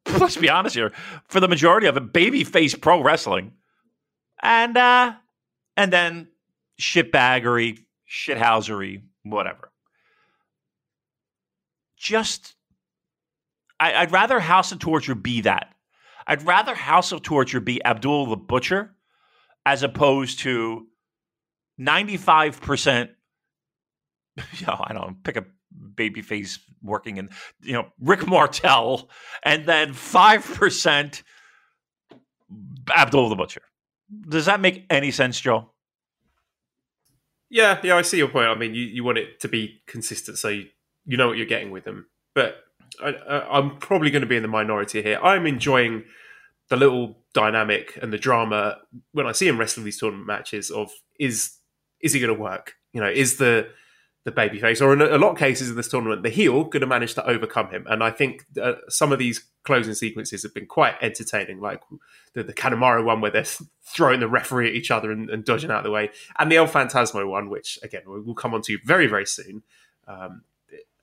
let's 0.19 0.37
be 0.37 0.51
honest 0.51 0.75
here, 0.75 0.93
for 1.29 1.41
the 1.41 1.49
majority 1.49 1.87
of 1.87 1.97
it, 1.97 2.13
babyface 2.13 2.81
pro 2.81 3.03
wrestling, 3.03 3.53
and 4.43 4.77
uh, 4.77 5.15
and 5.77 5.93
then 5.93 6.29
shitbaggery, 6.81 7.79
shithousery, 8.11 9.03
whatever. 9.23 9.71
Just, 11.97 12.55
I, 13.79 13.95
I'd 13.95 14.13
rather 14.13 14.41
House 14.41 14.73
of 14.73 14.81
Torture 14.81 15.15
be 15.15 15.43
that. 15.43 15.75
I'd 16.27 16.45
rather 16.45 16.75
House 16.75 17.13
of 17.13 17.23
Torture 17.23 17.61
be 17.61 17.85
Abdul 17.85 18.27
the 18.27 18.37
Butcher 18.37 18.95
as 19.65 19.83
opposed 19.83 20.41
to 20.41 20.87
95%, 21.81 23.11
you 24.37 24.67
know, 24.67 24.81
I 24.83 24.93
don't 24.93 25.07
know, 25.07 25.17
pick 25.23 25.37
a 25.37 25.45
babyface 25.95 26.59
working 26.83 27.17
in, 27.17 27.31
you 27.63 27.73
know, 27.73 27.87
Rick 28.01 28.27
Martel, 28.27 29.09
and 29.43 29.67
then 29.67 29.93
5% 29.93 31.23
Abdul 32.95 33.29
the 33.29 33.37
Butcher. 33.37 33.63
Does 34.29 34.47
that 34.47 34.61
make 34.61 34.85
any 34.91 35.11
sense, 35.11 35.41
Joe? 35.41 35.71
Yeah, 37.49 37.79
yeah, 37.83 37.97
I 37.97 38.03
see 38.03 38.19
your 38.19 38.29
point. 38.29 38.49
I 38.49 38.55
mean, 38.55 38.75
you, 38.75 38.85
you 38.85 39.05
want 39.05 39.19
it 39.19 39.41
to 39.41 39.49
be 39.49 39.83
consistent, 39.87 40.39
so 40.39 40.49
you, 40.49 40.67
you 41.05 41.17
know 41.17 41.29
what 41.29 41.37
you're 41.37 41.47
getting 41.47 41.71
with 41.71 41.85
them. 41.85 42.07
But 42.35 42.57
I, 43.03 43.15
I'm 43.51 43.77
probably 43.79 44.11
going 44.11 44.23
to 44.23 44.29
be 44.29 44.37
in 44.37 44.43
the 44.43 44.49
minority 44.49 45.03
here. 45.03 45.19
I'm 45.23 45.47
enjoying 45.47 46.05
the 46.69 46.77
little 46.77 47.19
dynamic 47.35 47.99
and 48.01 48.13
the 48.13 48.19
drama 48.19 48.79
when 49.13 49.27
I 49.27 49.33
see 49.33 49.49
him 49.49 49.59
wrestling 49.59 49.85
these 49.85 49.99
tournament 49.99 50.27
matches. 50.27 50.71
Of 50.71 50.91
is 51.19 51.59
is 52.01 52.13
he 52.13 52.21
going 52.21 52.35
to 52.35 52.41
work? 52.41 52.75
You 52.93 53.01
know, 53.01 53.09
is 53.09 53.37
the 53.37 53.69
the 54.25 54.33
babyface, 54.33 54.81
or 54.81 54.93
in 54.93 55.01
a 55.01 55.19
lot 55.19 55.33
of 55.33 55.39
cases 55.39 55.71
in 55.71 55.77
this 55.77 55.89
tournament, 55.89 56.23
the 56.23 56.31
heel 56.31 56.65
going 56.65 56.81
to 56.81 56.87
manage 56.87 57.15
to 57.15 57.27
overcome 57.27 57.71
him? 57.71 57.87
And 57.89 58.05
I 58.05 58.11
think 58.11 58.45
uh, 58.61 58.75
some 58.89 59.13
of 59.13 59.19
these 59.19 59.45
closing 59.65 59.95
sequences 59.95 60.43
have 60.43 60.55
been 60.55 60.67
quite 60.67 60.95
entertaining, 61.03 61.61
like 61.61 61.81
the, 62.35 62.43
the 62.45 62.53
Kanemaru 62.53 63.05
one 63.05 63.21
where 63.21 63.31
they're 63.31 63.45
throwing 63.85 64.21
the 64.21 64.29
referee 64.29 64.69
at 64.69 64.75
each 64.75 64.91
other 64.91 65.11
and, 65.11 65.29
and, 65.29 65.45
dodging 65.45 65.71
out 65.71 65.79
of 65.79 65.85
the 65.85 65.91
way, 65.91 66.11
and 66.39 66.53
the 66.53 66.57
El 66.57 66.69
Phantasmo 66.69 67.29
one, 67.29 67.51
which 67.51 67.79
again 67.83 68.03
we'll 68.07 68.35
come 68.35 68.55
on 68.55 68.63
to 68.63 68.79
very 68.85 69.07
very 69.07 69.27
soon. 69.27 69.63
Um, 70.07 70.43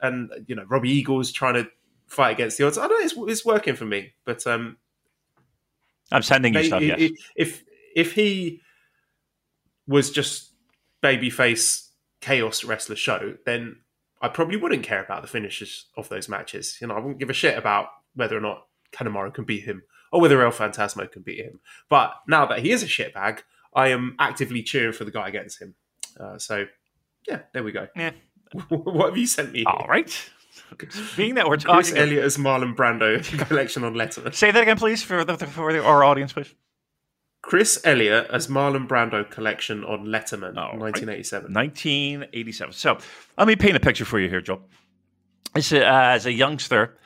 and 0.02 0.32
you 0.48 0.56
know, 0.56 0.64
Robbie 0.64 0.92
Eagles 0.92 1.32
trying 1.32 1.56
to 1.56 1.70
fight 2.08 2.32
against 2.32 2.58
the 2.58 2.66
odds. 2.66 2.78
I 2.78 2.88
know 2.88 2.96
it's, 3.00 3.16
it's 3.18 3.46
working 3.46 3.76
for 3.76 3.86
me, 3.86 4.14
but 4.26 4.46
um, 4.48 4.78
I'm 6.12 6.24
sending 6.24 6.54
you 6.54 6.64
stuff. 6.64 6.82
Yes. 6.82 7.12
If 7.36 7.64
if 7.96 8.14
he 8.14 8.62
was 9.88 10.12
just 10.12 10.52
babyface 11.04 11.89
chaos 12.22 12.64
wrestler 12.64 12.96
Sho, 12.96 13.38
then 13.46 13.78
I 14.22 14.28
probably 14.28 14.58
wouldn't 14.58 14.84
care 14.84 15.04
about 15.04 15.22
the 15.22 15.28
finishes 15.28 15.86
of 15.96 16.10
those 16.10 16.28
matches. 16.28 16.78
You 16.82 16.88
know, 16.88 16.96
I 16.96 17.00
wouldn't 17.00 17.20
give 17.20 17.30
a 17.30 17.34
shit 17.34 17.58
about 17.58 17.88
whether 18.16 18.38
or 18.38 18.42
not 18.42 18.66
Kanemaru 18.92 19.34
can 19.34 19.46
beat 19.46 19.64
him 19.64 19.84
or 20.12 20.22
whether 20.22 20.42
El 20.44 20.52
Phantasmo 20.52 21.10
can 21.10 21.22
beat 21.22 21.40
him. 21.46 21.60
But 21.90 22.14
now 22.28 22.46
that 22.48 22.60
he 22.60 22.72
is 22.72 22.84
a 22.84 22.88
shitbag, 22.88 23.40
I 23.74 23.90
am 23.90 24.16
actively 24.20 24.64
cheering 24.64 24.94
for 24.94 25.06
the 25.06 25.12
guy 25.12 25.28
against 25.28 25.62
him. 25.62 25.76
Uh, 26.20 26.38
so, 26.38 26.66
yeah, 27.28 27.42
there 27.54 27.64
we 27.64 27.72
go. 27.72 27.88
Yeah. 27.96 28.12
what 28.70 29.10
have 29.10 29.18
you 29.18 29.28
sent 29.28 29.52
me? 29.52 29.64
All 29.66 29.86
right. 29.88 30.30
Being 31.16 31.36
that 31.36 31.48
we're 31.48 31.58
talking, 31.58 31.76
Chris 31.76 31.94
Elliott 31.94 32.24
as 32.24 32.38
Marlon 32.38 32.76
Brando 32.76 33.24
collection 33.48 33.84
on 33.84 33.94
Letterman. 33.94 34.34
Say 34.34 34.52
that 34.52 34.62
again, 34.62 34.78
please, 34.78 35.02
for 35.02 35.24
the, 35.24 35.38
for 35.38 35.72
the, 35.72 35.84
our 35.84 36.04
audience, 36.04 36.34
please. 36.34 36.54
Chris 37.50 37.82
Elliott 37.84 38.28
as 38.30 38.48
Marlon 38.48 38.88
Brando 38.88 39.28
collection 39.28 39.84
on 39.84 40.06
Letterman, 40.06 40.54
oh, 40.56 40.78
1987. 40.78 41.52
1987. 41.52 42.74
So 42.74 43.00
let 43.40 43.48
me 43.48 43.56
paint 43.56 43.76
a 43.76 43.80
picture 43.80 44.06
for 44.06 44.20
you 44.20 44.30
here, 44.30 44.40
Joe. 44.40 44.62
As 45.56 45.74
a, 45.74 45.84
uh, 45.84 46.02
as 46.12 46.28
a 46.28 46.32
youngster 46.32 47.00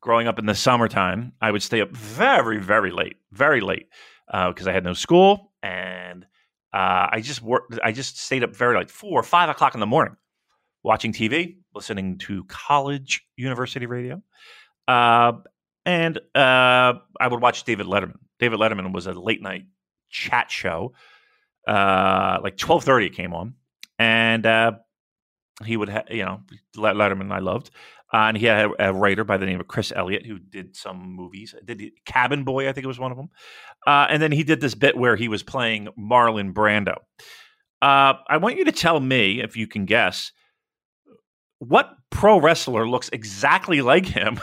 growing 0.00 0.26
up 0.26 0.38
in 0.38 0.46
the 0.46 0.54
summertime, 0.54 1.34
I 1.42 1.50
would 1.50 1.62
stay 1.62 1.82
up 1.82 1.90
very, 1.90 2.58
very 2.58 2.90
late, 2.90 3.18
very 3.32 3.60
late, 3.60 3.88
because 4.26 4.66
uh, 4.66 4.70
I 4.70 4.72
had 4.72 4.84
no 4.84 4.94
school, 4.94 5.52
and 5.62 6.24
uh, 6.72 7.12
I 7.12 7.20
just 7.22 7.42
worked. 7.42 7.78
I 7.84 7.92
just 7.92 8.18
stayed 8.18 8.42
up 8.42 8.56
very 8.56 8.76
like 8.76 8.88
four 8.88 9.20
or 9.20 9.22
five 9.22 9.50
o'clock 9.50 9.74
in 9.74 9.80
the 9.80 9.86
morning, 9.86 10.16
watching 10.82 11.12
TV, 11.12 11.58
listening 11.74 12.16
to 12.20 12.44
college 12.44 13.22
university 13.36 13.84
radio, 13.84 14.22
uh, 14.88 15.32
and 15.84 16.16
uh, 16.34 16.94
I 17.20 17.28
would 17.28 17.42
watch 17.42 17.64
David 17.64 17.84
Letterman. 17.84 18.16
David 18.38 18.60
Letterman 18.60 18.94
was 18.94 19.06
a 19.06 19.12
late 19.12 19.42
night 19.42 19.64
chat 20.10 20.50
show. 20.50 20.92
Uh, 21.66 22.38
like 22.42 22.56
twelve 22.56 22.84
thirty, 22.84 23.10
came 23.10 23.34
on, 23.34 23.54
and 23.98 24.44
uh, 24.46 24.72
he 25.64 25.76
would, 25.76 25.88
ha- 25.88 26.04
you 26.10 26.24
know, 26.24 26.40
Letterman. 26.76 27.32
I 27.32 27.38
loved, 27.38 27.70
uh, 28.12 28.16
and 28.16 28.36
he 28.36 28.46
had 28.46 28.66
a, 28.66 28.88
a, 28.88 28.92
writer 28.92 29.24
by 29.24 29.36
the 29.36 29.46
name 29.46 29.60
of 29.60 29.68
Chris 29.68 29.92
Elliott 29.94 30.26
who 30.26 30.38
did 30.38 30.74
some 30.74 31.14
movies. 31.14 31.54
Did 31.64 31.82
Cabin 32.06 32.44
Boy, 32.44 32.68
I 32.68 32.72
think 32.72 32.84
it 32.84 32.88
was 32.88 32.98
one 32.98 33.12
of 33.12 33.16
them, 33.16 33.28
uh, 33.86 34.06
and 34.08 34.22
then 34.22 34.32
he 34.32 34.42
did 34.42 34.60
this 34.60 34.74
bit 34.74 34.96
where 34.96 35.16
he 35.16 35.28
was 35.28 35.42
playing 35.42 35.88
Marlon 35.98 36.52
Brando. 36.52 36.96
Uh, 37.82 38.14
I 38.28 38.38
want 38.38 38.56
you 38.56 38.64
to 38.64 38.72
tell 38.72 39.00
me 39.00 39.40
if 39.40 39.56
you 39.56 39.66
can 39.66 39.84
guess 39.84 40.32
what 41.58 41.90
pro 42.10 42.40
wrestler 42.40 42.88
looks 42.88 43.08
exactly 43.12 43.80
like 43.80 44.06
him. 44.06 44.40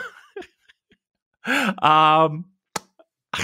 um, 1.46 2.46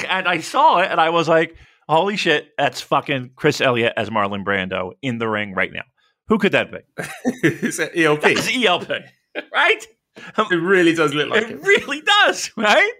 and 0.07 0.27
I 0.27 0.39
saw 0.39 0.79
it, 0.79 0.89
and 0.89 1.01
I 1.01 1.09
was 1.09 1.27
like 1.27 1.55
Holy 1.87 2.17
shit, 2.17 2.49
that's 2.57 2.81
fucking 2.81 3.31
Chris 3.35 3.61
Elliott 3.61 3.93
as 3.97 4.09
Marlon 4.09 4.43
Brando 4.43 4.91
in 5.01 5.17
the 5.17 5.27
ring 5.27 5.53
right 5.53 5.71
now. 5.71 5.83
Who 6.27 6.37
could 6.37 6.53
that 6.53 6.71
be? 6.71 6.79
Is 7.43 7.77
that 7.77 7.97
ELP? 7.97 8.21
That's 8.21 8.49
ELP, 8.55 8.89
right? 9.53 9.87
It 10.15 10.51
really 10.51 10.93
does 10.93 11.13
look 11.13 11.29
like 11.29 11.43
it. 11.43 11.51
It 11.51 11.61
really 11.61 12.01
does, 12.01 12.51
right? 12.55 12.91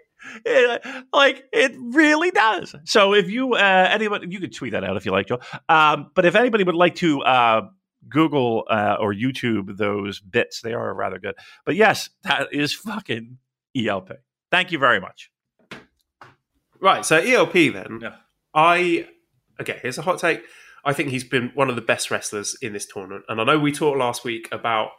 It, 0.45 0.81
like 1.13 1.43
it 1.51 1.73
really 1.77 2.31
does. 2.31 2.75
So 2.85 3.13
if 3.13 3.29
you 3.29 3.53
uh, 3.53 3.87
anybody, 3.91 4.27
you 4.29 4.39
could 4.39 4.53
tweet 4.53 4.71
that 4.71 4.83
out 4.83 4.97
if 4.97 5.05
you 5.05 5.11
like, 5.11 5.27
Joe. 5.27 5.39
Um, 5.69 6.11
but 6.15 6.25
if 6.25 6.35
anybody 6.35 6.63
would 6.63 6.75
like 6.75 6.95
to 6.95 7.21
uh, 7.21 7.61
Google 8.09 8.65
uh, 8.69 8.97
or 8.99 9.13
YouTube 9.13 9.77
those 9.77 10.19
bits, 10.19 10.61
they 10.61 10.73
are 10.73 10.93
rather 10.93 11.19
good. 11.19 11.35
But 11.65 11.75
yes, 11.75 12.09
that 12.23 12.53
is 12.53 12.73
fucking 12.73 13.37
ELP. 13.75 14.11
Thank 14.51 14.71
you 14.71 14.79
very 14.79 14.99
much. 14.99 15.29
Right, 16.79 17.05
so 17.05 17.17
ELP 17.17 17.53
then. 17.53 17.99
Yeah. 18.01 18.15
I 18.53 19.07
okay. 19.59 19.79
Here's 19.81 19.97
a 19.97 20.01
hot 20.01 20.19
take. 20.19 20.43
I 20.85 20.93
think 20.93 21.09
he's 21.09 21.23
been 21.23 21.51
one 21.53 21.69
of 21.69 21.75
the 21.75 21.81
best 21.81 22.11
wrestlers 22.11 22.57
in 22.61 22.73
this 22.73 22.85
tournament, 22.85 23.25
and 23.29 23.39
I 23.39 23.43
know 23.43 23.57
we 23.57 23.71
talked 23.71 23.97
last 23.97 24.23
week 24.23 24.49
about 24.51 24.89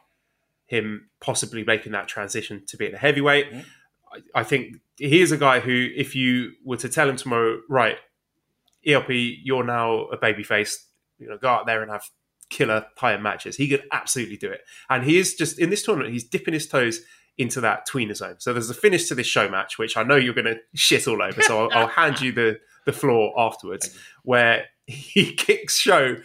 him 0.67 1.11
possibly 1.21 1.63
making 1.65 1.93
that 1.93 2.09
transition 2.09 2.63
to 2.67 2.77
being 2.77 2.95
a 2.95 2.99
heavyweight. 2.99 3.51
Mm-hmm. 3.51 3.61
I, 4.35 4.41
I 4.41 4.45
think 4.45 4.77
he 4.97 5.21
is 5.21 5.33
a 5.33 5.37
guy 5.37 5.61
who, 5.61 5.89
if 5.95 6.15
you 6.15 6.53
were 6.65 6.79
to 6.79 6.89
tell 6.89 7.09
him 7.09 7.17
tomorrow, 7.17 7.61
right, 7.69 7.97
ELP, 8.87 9.11
you're 9.11 9.65
now 9.65 10.05
a 10.07 10.17
babyface, 10.17 10.77
you 11.19 11.29
know, 11.29 11.37
go 11.37 11.49
out 11.49 11.67
there 11.67 11.83
and 11.83 11.91
have 11.91 12.09
killer 12.51 12.87
higher 12.97 13.19
matches. 13.19 13.57
He 13.57 13.69
could 13.69 13.85
absolutely 13.93 14.37
do 14.37 14.51
it. 14.51 14.61
And 14.89 15.05
he 15.05 15.19
is 15.19 15.35
just 15.35 15.59
in 15.59 15.71
this 15.71 15.83
tournament, 15.83 16.13
he's 16.13 16.25
dipping 16.25 16.55
his 16.55 16.67
toes 16.67 17.01
into 17.37 17.61
that 17.61 17.87
tweener 17.89 18.17
zone. 18.17 18.37
So 18.39 18.53
there's 18.53 18.71
a 18.71 18.75
finish 18.75 19.09
to 19.09 19.15
this 19.15 19.27
Sho 19.27 19.49
match, 19.49 19.79
which 19.79 19.97
I 19.97 20.03
know 20.03 20.17
you're 20.17 20.35
going 20.35 20.45
to 20.45 20.59
shit 20.75 21.09
all 21.09 21.21
over. 21.23 21.43
So 21.43 21.69
I'll, 21.69 21.79
I'll 21.79 21.89
hand 21.89 22.21
you 22.21 22.33
the 22.33 22.61
the 22.87 22.93
floor 22.93 23.33
afterwards, 23.39 23.97
where 24.23 24.67
he 24.87 25.35
kicks 25.37 25.79
Sho 25.79 26.17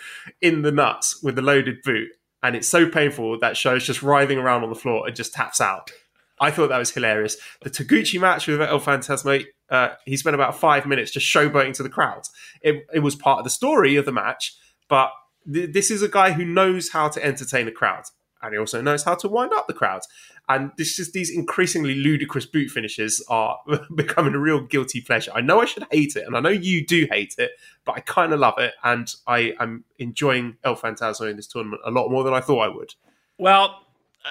in 0.41 0.62
the 0.62 0.72
nuts 0.72 1.22
with 1.24 1.38
a 1.38 1.41
loaded 1.41 1.82
boot, 1.84 2.10
and 2.43 2.55
it's 2.55 2.68
so 2.68 2.89
painful 2.89 3.39
that 3.39 3.57
Sho's 3.57 3.86
just 3.86 4.01
writhing 4.01 4.38
around 4.38 4.64
on 4.64 4.70
the 4.70 4.76
floor 4.76 5.07
and 5.07 5.16
just 5.16 5.34
taps 5.34 5.60
out. 5.60 5.91
I 6.39 6.51
thought 6.51 6.70
that 6.70 6.78
was 6.78 6.91
hilarious. 6.91 7.38
The 7.62 7.70
Taguchi 7.70 8.20
match 8.20 8.47
with 8.47 8.62
El 8.62 8.80
Phantasmo, 8.80 9.43
uh, 9.70 9.89
he 10.05 10.16
spent 10.16 10.36
about 10.36 10.57
five 10.57 10.86
minutes 10.86 11.12
just 11.12 11.28
showboating 11.28 11.74
to 11.74 11.84
the 11.84 11.89
crowd. 11.89 12.24
It, 12.62 12.86
it 12.93 12.99
was 12.99 13.16
part 13.16 13.39
of 13.39 13.43
the 13.43 13.49
story 13.49 13.97
of 13.97 14.05
the 14.05 14.14
match, 14.14 14.55
but 14.88 15.12
th- 15.51 15.74
this 15.74 15.91
is 15.91 16.01
a 16.01 16.07
guy 16.07 16.32
who 16.32 16.45
knows 16.45 16.89
how 16.89 17.10
to 17.10 17.24
entertain 17.24 17.68
a 17.68 17.72
crowd, 17.72 18.03
and 18.41 18.53
he 18.53 18.60
also 18.60 18.82
knows 18.82 19.03
how 19.03 19.16
to 19.16 19.28
wind 19.28 19.51
up 19.53 19.68
the 19.68 19.74
crowd. 19.74 20.01
And 20.50 20.72
this 20.78 20.95
just 20.95 21.14
these 21.14 21.30
increasingly 21.30 21.93
ludicrous 21.93 22.47
boot 22.47 22.72
finishes 22.72 23.24
are 23.30 23.60
becoming 23.95 24.34
a 24.34 24.39
real 24.39 24.60
guilty 24.60 25.00
pleasure. 25.00 25.32
I 25.34 25.41
know 25.41 25.62
I 25.62 25.66
should 25.66 25.86
hate 25.91 26.16
it, 26.16 26.26
and 26.26 26.36
I 26.36 26.39
know 26.39 26.50
you 26.50 26.86
do 26.86 27.08
hate 27.10 27.36
it, 27.38 27.52
but 27.86 27.95
I 27.95 28.00
kind 28.00 28.34
of 28.34 28.39
love 28.39 28.58
it, 28.58 28.74
and 28.84 29.08
I 29.28 29.54
am 29.60 29.86
enjoying 30.00 30.58
El 30.64 30.76
Phantasmo 30.76 31.30
in 31.30 31.36
this 31.36 31.45
tournament 31.45 31.84
a 31.86 31.91
lot 31.91 32.10
more 32.10 32.24
than 32.24 32.34
I 32.34 32.41
thought 32.41 32.62
I 32.62 32.68
would. 32.68 32.95
Well, 33.38 33.80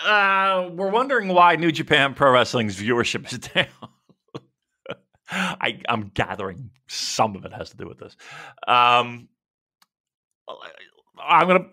uh, 0.05 0.69
we're 0.73 0.91
wondering 0.91 1.29
why 1.29 1.55
New 1.55 1.71
Japan 1.71 2.15
Pro 2.15 2.33
Wrestling's 2.33 2.77
viewership 2.77 3.33
is 3.33 3.39
down. 3.55 3.67
I, 5.31 5.81
am 5.89 6.11
gathering 6.15 6.71
some 6.89 7.37
of 7.37 7.45
it 7.45 7.53
has 7.53 7.71
to 7.71 7.77
do 7.77 7.87
with 7.87 7.99
this. 7.99 8.17
Um, 8.67 9.29
I'm 11.23 11.47
gonna 11.47 11.67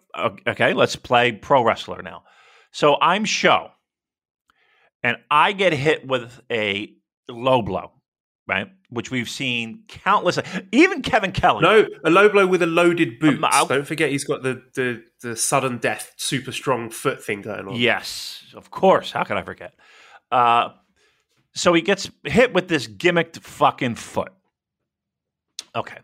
okay. 0.48 0.74
Let's 0.74 0.96
play 0.96 1.32
pro 1.32 1.64
wrestler 1.64 2.02
now. 2.02 2.24
So 2.72 2.98
I'm 3.02 3.24
Sho 3.26 3.72
and 5.06 5.18
I 5.30 5.52
get 5.52 5.72
hit 5.72 6.08
with 6.08 6.42
a 6.52 6.92
low 7.30 7.62
blow, 7.62 7.92
right? 8.48 8.72
Which 8.90 9.12
we've 9.12 9.30
seen 9.30 9.84
countless. 9.88 10.40
Even 10.72 11.04
Kevin 11.04 11.32
Kelly. 11.32 11.62
No, 11.62 11.88
a 12.04 12.10
low 12.10 12.28
blow 12.28 12.48
with 12.48 12.64
a 12.64 12.66
loaded 12.66 13.20
boot. 13.20 13.44
Um, 13.44 13.68
Don't 13.68 13.86
forget, 13.86 14.10
he's 14.10 14.24
got 14.24 14.42
the, 14.42 14.64
the 14.74 15.04
the 15.22 15.36
sudden 15.36 15.78
death, 15.78 16.14
super 16.18 16.52
strong 16.52 16.90
foot 16.90 17.24
thing 17.24 17.44
going 17.44 17.68
on. 17.68 17.76
Yes, 17.76 18.46
of 18.56 18.72
course. 18.72 19.12
How 19.12 19.24
could 19.24 19.38
I 19.38 19.44
forget? 19.44 19.76
Uh, 20.32 20.70
so 21.54 21.72
he 21.74 21.84
gets 21.84 22.10
hit 22.24 22.52
with 22.52 22.68
this 22.68 22.88
gimmicked 22.88 23.38
fucking 23.42 23.96
foot. 23.96 24.34
Okay, 25.76 26.00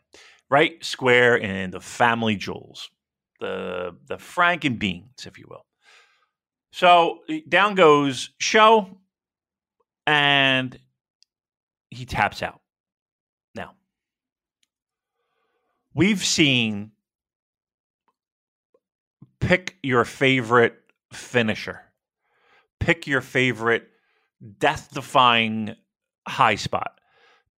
right 0.48 0.74
square 0.86 1.36
in 1.36 1.72
the 1.72 1.82
family 1.82 2.36
jewels, 2.36 2.92
the 3.40 3.96
the 4.06 4.18
Franken 4.18 4.78
beans, 4.78 5.26
if 5.26 5.40
you 5.40 5.46
will. 5.50 5.66
So 6.72 7.20
down 7.48 7.76
goes 7.76 8.32
Sho, 8.38 8.98
and 10.08 10.78
he 11.90 12.06
taps 12.06 12.42
out. 12.42 12.62
Now, 13.56 13.74
we've 15.94 16.24
seen 16.24 16.92
pick 19.40 19.76
your 19.84 20.06
favorite 20.06 20.76
finisher, 21.12 21.82
pick 22.80 23.06
your 23.06 23.22
favorite 23.22 23.88
death 24.60 24.90
defying 24.94 25.76
high 26.28 26.56
spot, 26.56 27.00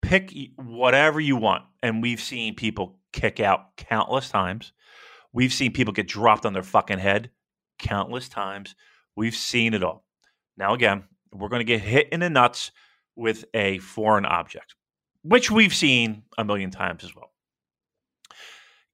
pick 0.02 0.34
whatever 0.56 1.20
you 1.20 1.36
want. 1.36 1.64
And 1.84 2.02
we've 2.02 2.22
seen 2.22 2.56
people 2.56 2.98
kick 3.12 3.40
out 3.40 3.78
countless 3.78 4.30
times. 4.30 4.72
We've 5.32 5.54
seen 5.54 5.72
people 5.72 5.94
get 5.94 6.08
dropped 6.08 6.46
on 6.46 6.54
their 6.54 6.64
fucking 6.64 7.00
head 7.00 7.30
countless 7.78 8.30
times. 8.30 8.76
We've 9.16 9.36
seen 9.36 9.74
it 9.74 9.84
all. 9.84 10.06
Now, 10.58 10.74
again, 10.74 11.04
we're 11.32 11.50
going 11.50 11.62
to 11.62 11.66
get 11.66 11.82
hit 11.82 12.10
in 12.12 12.20
the 12.20 12.30
nuts 12.30 12.72
with 13.16 13.46
a 13.54 13.80
foreign 13.80 14.26
object, 14.26 14.76
which 15.24 15.52
we've 15.52 15.74
seen 15.74 16.24
a 16.38 16.44
million 16.44 16.72
times 16.72 17.04
as 17.04 17.16
well. 17.16 17.32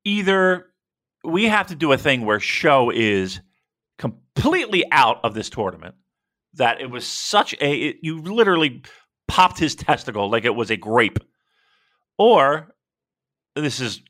Either 0.04 0.68
we 1.24 1.46
have 1.46 1.68
to 1.68 1.76
do 1.76 1.92
a 1.92 1.98
thing 1.98 2.26
where 2.26 2.40
Sho 2.40 2.90
is 2.90 3.42
completely 3.98 4.86
out 4.92 5.20
of 5.24 5.34
this 5.34 5.50
tournament 5.50 5.96
that 6.54 6.82
it 6.82 6.90
was 6.90 7.06
such 7.06 7.54
a 7.62 7.72
it, 7.72 7.98
you 8.02 8.22
literally 8.22 8.82
popped 9.28 9.60
his 9.60 9.76
testicle 9.76 10.30
like 10.30 10.46
it 10.46 10.56
was 10.56 10.72
a 10.72 10.78
grape 10.78 11.20
or 12.18 12.74
this 13.56 13.80
is 13.80 14.02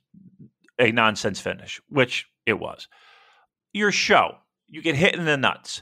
a 0.80 0.92
nonsense 0.92 1.42
finish 1.42 1.82
which 1.90 2.28
it 2.46 2.60
was 2.60 2.88
your 3.74 3.92
Sho 3.92 4.36
you 4.68 4.82
get 4.82 4.96
hit 4.96 5.16
in 5.16 5.26
the 5.26 5.38
nuts 5.38 5.82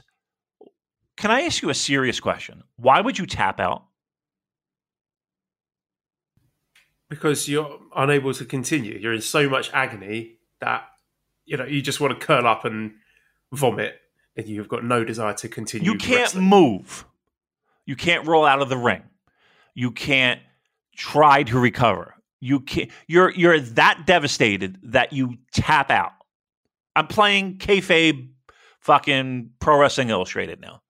can 1.18 1.30
i 1.30 1.42
ask 1.42 1.62
you 1.62 1.68
a 1.68 1.74
serious 1.74 2.20
question 2.20 2.62
why 2.76 3.00
would 3.00 3.18
you 3.18 3.26
tap 3.26 3.60
out 3.60 3.84
because 7.10 7.48
you're 7.48 7.78
unable 7.94 8.32
to 8.32 8.44
continue 8.44 8.98
you're 8.98 9.14
in 9.14 9.20
so 9.20 9.48
much 9.48 9.70
agony 9.72 10.36
that 10.60 10.84
you 11.44 11.56
know 11.56 11.64
you 11.64 11.82
just 11.82 12.00
want 12.00 12.18
to 12.18 12.26
curl 12.26 12.46
up 12.46 12.64
and 12.64 12.92
vomit, 13.52 14.00
and 14.36 14.46
you've 14.46 14.68
got 14.68 14.84
no 14.84 15.04
desire 15.04 15.34
to 15.34 15.48
continue. 15.48 15.92
You 15.92 15.98
can't 15.98 16.20
wrestling. 16.20 16.44
move. 16.44 17.04
You 17.86 17.96
can't 17.96 18.26
roll 18.26 18.44
out 18.44 18.60
of 18.60 18.68
the 18.68 18.76
ring. 18.76 19.02
You 19.74 19.90
can't 19.90 20.40
try 20.96 21.42
to 21.44 21.58
recover. 21.58 22.14
You 22.40 22.60
can't. 22.60 22.90
You're 23.06 23.30
you're 23.30 23.60
that 23.60 24.06
devastated 24.06 24.78
that 24.84 25.12
you 25.12 25.38
tap 25.52 25.90
out. 25.90 26.12
I'm 26.94 27.06
playing 27.06 27.58
kayfabe, 27.58 28.28
fucking 28.80 29.50
pro 29.60 29.78
wrestling 29.78 30.10
illustrated 30.10 30.60
now. 30.60 30.82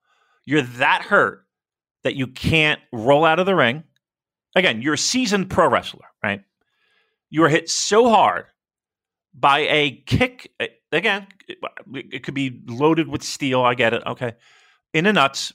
You're 0.49 0.63
that 0.63 1.03
hurt 1.03 1.45
that 2.05 2.15
you 2.15 2.27
can't 2.27 2.81
roll 2.91 3.27
out 3.27 3.39
of 3.39 3.45
the 3.45 3.55
ring. 3.55 3.85
Again, 4.57 4.81
you're 4.81 4.95
a 4.95 4.99
seasoned 4.99 5.51
pro 5.51 5.69
wrestler, 5.69 6.07
right? 6.25 6.41
You 7.29 7.45
are 7.45 7.51
hit 7.51 7.69
so 7.69 8.09
hard 8.09 8.47
by 9.35 9.59
a 9.59 10.03
kick. 10.07 10.51
Again, 10.91 11.27
it 11.93 12.23
could 12.23 12.33
be 12.33 12.63
loaded 12.67 13.09
with 13.09 13.23
steel. 13.23 13.61
I 13.61 13.75
get 13.75 13.93
it. 13.93 14.03
Okay. 14.07 14.37
In 14.95 15.05
the 15.05 15.13
nuts. 15.13 15.53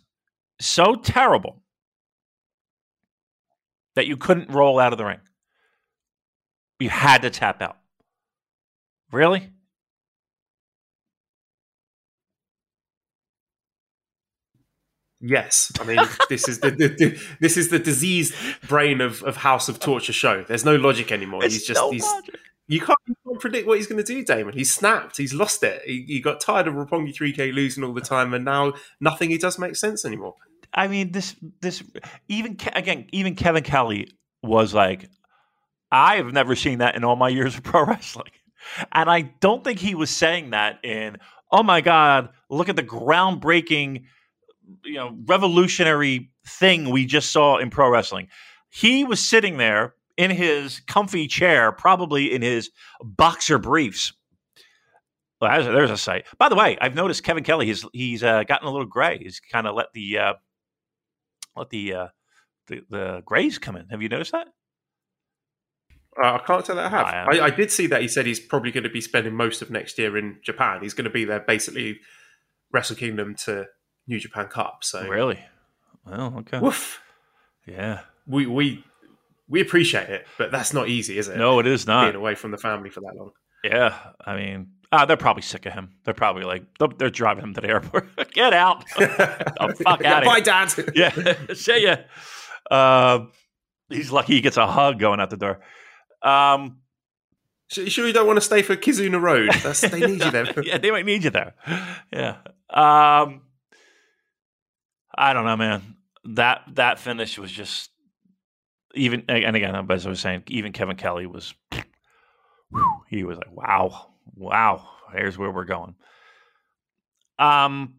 So 0.61 0.93
terrible 0.93 1.63
that 3.95 4.05
you 4.05 4.15
couldn't 4.15 4.51
roll 4.51 4.77
out 4.77 4.93
of 4.93 4.99
the 4.99 5.05
ring. 5.05 5.21
You 6.79 6.91
had 6.91 7.23
to 7.23 7.31
tap 7.31 7.63
out. 7.63 7.79
Really? 9.11 9.52
Yes, 15.25 15.71
I 15.79 15.85
mean 15.85 15.99
this 16.27 16.49
is 16.49 16.59
the, 16.59 16.69
the, 16.71 16.89
the, 16.89 17.19
this 17.39 17.55
is 17.55 17.69
the 17.69 17.79
diseased 17.79 18.35
brain 18.67 18.99
of, 18.99 19.23
of 19.23 19.37
House 19.37 19.69
of 19.69 19.79
Torture 19.79 20.11
Sho. 20.11 20.43
There's 20.45 20.65
no 20.65 20.75
logic 20.75 21.13
anymore. 21.13 21.45
It's 21.45 21.53
he's 21.53 21.65
just 21.65 21.79
no 21.79 21.91
he's 21.91 22.03
logic. 22.03 22.35
you 22.67 22.81
can't, 22.81 22.99
you 23.07 23.15
can't 23.25 23.39
predict 23.39 23.65
what 23.65 23.77
he's 23.77 23.87
going 23.87 24.03
to 24.03 24.13
do, 24.13 24.25
Damon. 24.25 24.53
He's 24.53 24.73
snapped. 24.73 25.15
He's 25.15 25.33
lost 25.33 25.63
it. 25.63 25.81
He, 25.85 26.03
he 26.09 26.19
got 26.19 26.41
tired 26.41 26.67
of 26.67 26.73
Roppongi 26.73 27.15
3K 27.15 27.53
losing 27.53 27.85
all 27.85 27.93
the 27.93 28.01
time, 28.01 28.33
and 28.33 28.43
now 28.43 28.73
nothing 28.99 29.29
he 29.29 29.37
does 29.37 29.57
makes 29.57 29.79
sense 29.79 30.03
anymore. 30.03 30.35
I 30.73 30.89
mean, 30.89 31.13
this 31.13 31.37
this 31.61 31.83
even 32.27 32.57
again, 32.73 33.07
even 33.13 33.35
Kevin 33.35 33.63
Kelly 33.63 34.09
was 34.41 34.73
like, 34.73 35.09
I 35.89 36.17
have 36.17 36.33
never 36.33 36.53
seen 36.57 36.79
that 36.79 36.95
in 36.95 37.05
all 37.05 37.15
my 37.15 37.29
years 37.29 37.55
of 37.55 37.63
pro 37.63 37.85
wrestling, 37.85 38.31
and 38.91 39.09
I 39.09 39.21
don't 39.21 39.63
think 39.63 39.79
he 39.79 39.95
was 39.95 40.09
saying 40.09 40.49
that 40.49 40.83
in, 40.83 41.15
oh 41.49 41.63
my 41.63 41.79
god, 41.79 42.27
look 42.49 42.67
at 42.67 42.75
the 42.75 42.83
groundbreaking, 42.83 44.03
you 44.83 44.95
know, 44.95 45.17
revolutionary 45.25 46.31
thing 46.47 46.89
we 46.89 47.05
just 47.05 47.31
saw 47.31 47.57
in 47.57 47.69
pro 47.69 47.89
wrestling. 47.89 48.27
He 48.69 49.03
was 49.03 49.25
sitting 49.25 49.57
there 49.57 49.95
in 50.17 50.31
his 50.31 50.81
comfy 50.87 51.27
chair, 51.27 51.71
probably 51.71 52.33
in 52.33 52.41
his 52.41 52.71
boxer 53.03 53.57
briefs. 53.57 54.13
Well, 55.39 55.51
there's 55.51 55.67
a, 55.67 55.71
there's 55.71 55.91
a 55.91 55.97
sight. 55.97 56.25
By 56.37 56.49
the 56.49 56.55
way, 56.55 56.77
I've 56.79 56.95
noticed 56.95 57.23
Kevin 57.23 57.43
Kelly. 57.43 57.65
He's 57.65 57.85
he's 57.93 58.23
uh, 58.23 58.43
gotten 58.43 58.67
a 58.67 58.71
little 58.71 58.87
gray. 58.87 59.17
He's 59.17 59.39
kind 59.39 59.67
of 59.67 59.75
let 59.75 59.87
the 59.93 60.17
uh, 60.17 60.33
let 61.55 61.69
the 61.69 61.93
uh, 61.93 62.07
the 62.67 62.81
the 62.89 63.23
grays 63.25 63.57
come 63.57 63.75
in. 63.75 63.89
Have 63.89 64.01
you 64.01 64.09
noticed 64.09 64.31
that? 64.31 64.47
Uh, 66.21 66.35
I 66.35 66.41
can't 66.45 66.65
say 66.65 66.75
that 66.75 66.85
I 66.85 66.89
have. 66.89 67.05
I. 67.05 67.37
I, 67.39 67.45
I 67.45 67.49
did 67.49 67.71
see 67.71 67.87
that 67.87 68.01
he 68.01 68.07
said 68.07 68.25
he's 68.25 68.39
probably 68.39 68.71
going 68.71 68.83
to 68.83 68.89
be 68.89 69.01
spending 69.01 69.35
most 69.35 69.61
of 69.61 69.71
next 69.71 69.97
year 69.97 70.15
in 70.15 70.39
Japan. 70.43 70.81
He's 70.81 70.93
going 70.93 71.05
to 71.05 71.09
be 71.09 71.25
there 71.25 71.39
basically 71.39 71.99
Wrestle 72.71 72.95
Kingdom 72.95 73.35
to 73.45 73.65
New 74.07 74.19
Japan 74.19 74.47
Cup. 74.47 74.83
So 74.83 75.07
Really? 75.07 75.39
Well, 76.05 76.35
okay. 76.39 76.59
woof. 76.59 77.01
Yeah. 77.65 78.01
We 78.27 78.45
we 78.45 78.83
we 79.47 79.61
appreciate 79.61 80.09
it, 80.09 80.25
but 80.37 80.51
that's 80.51 80.73
not 80.73 80.87
easy, 80.89 81.17
is 81.17 81.27
it? 81.27 81.37
No, 81.37 81.59
it 81.59 81.67
is 81.67 81.85
not 81.87 82.05
being 82.05 82.15
away 82.15 82.35
from 82.35 82.51
the 82.51 82.57
family 82.57 82.89
for 82.89 83.01
that 83.01 83.15
long. 83.15 83.31
Yeah. 83.63 83.95
I 84.25 84.35
mean, 84.35 84.71
ah, 84.91 85.05
they're 85.05 85.17
probably 85.17 85.41
sick 85.43 85.65
of 85.65 85.73
him. 85.73 85.95
They're 86.03 86.13
probably 86.13 86.43
like 86.43 86.63
they're, 86.97 87.09
driving 87.09 87.43
him 87.45 87.53
to 87.53 87.61
the 87.61 87.69
airport. 87.69 88.09
Get 88.33 88.53
out. 88.53 88.83
the 88.97 89.07
fuck 89.83 90.01
Yeah, 90.01 90.17
outta 90.17 90.25
Bye, 90.25 90.35
here. 90.35 90.43
Dad. 90.43 90.73
yeah. 91.47 91.53
See 91.53 91.83
ya. 91.83 91.97
Uh, 92.69 93.25
he's 93.89 94.11
lucky 94.11 94.33
he 94.33 94.41
gets 94.41 94.57
a 94.57 94.67
hug 94.67 94.99
going 94.99 95.19
out 95.19 95.29
the 95.29 95.37
door. 95.37 95.59
Um, 96.21 96.79
You 97.75 97.89
sure 97.89 98.07
you 98.07 98.13
don't 98.13 98.27
want 98.27 98.37
to 98.37 98.41
stay 98.41 98.61
for 98.61 98.75
Kizuna 98.75 99.21
Road? 99.21 99.51
That's, 99.63 99.81
they 99.81 99.99
need 99.99 100.23
you 100.23 100.31
there. 100.31 100.61
yeah, 100.63 100.77
they 100.77 100.91
might 100.91 101.05
need 101.05 101.23
you 101.23 101.29
there. 101.29 101.53
Yeah. 102.11 102.37
Um, 102.69 103.41
I 105.15 105.33
don't 105.33 105.45
know, 105.45 105.57
man. 105.57 105.95
That 106.25 106.61
that 106.73 106.99
finish 106.99 107.37
was 107.37 107.51
just 107.51 107.91
even. 108.95 109.25
And 109.27 109.55
again, 109.55 109.75
as 109.89 110.05
I 110.05 110.09
was 110.09 110.19
saying, 110.19 110.43
even 110.47 110.71
Kevin 110.71 110.95
Kelly 110.95 111.25
was. 111.25 111.53
He 113.07 113.23
was 113.23 113.37
like, 113.37 113.51
"Wow, 113.51 114.13
wow, 114.35 114.89
here's 115.13 115.37
where 115.37 115.51
we're 115.51 115.65
going." 115.65 115.95
Um, 117.37 117.95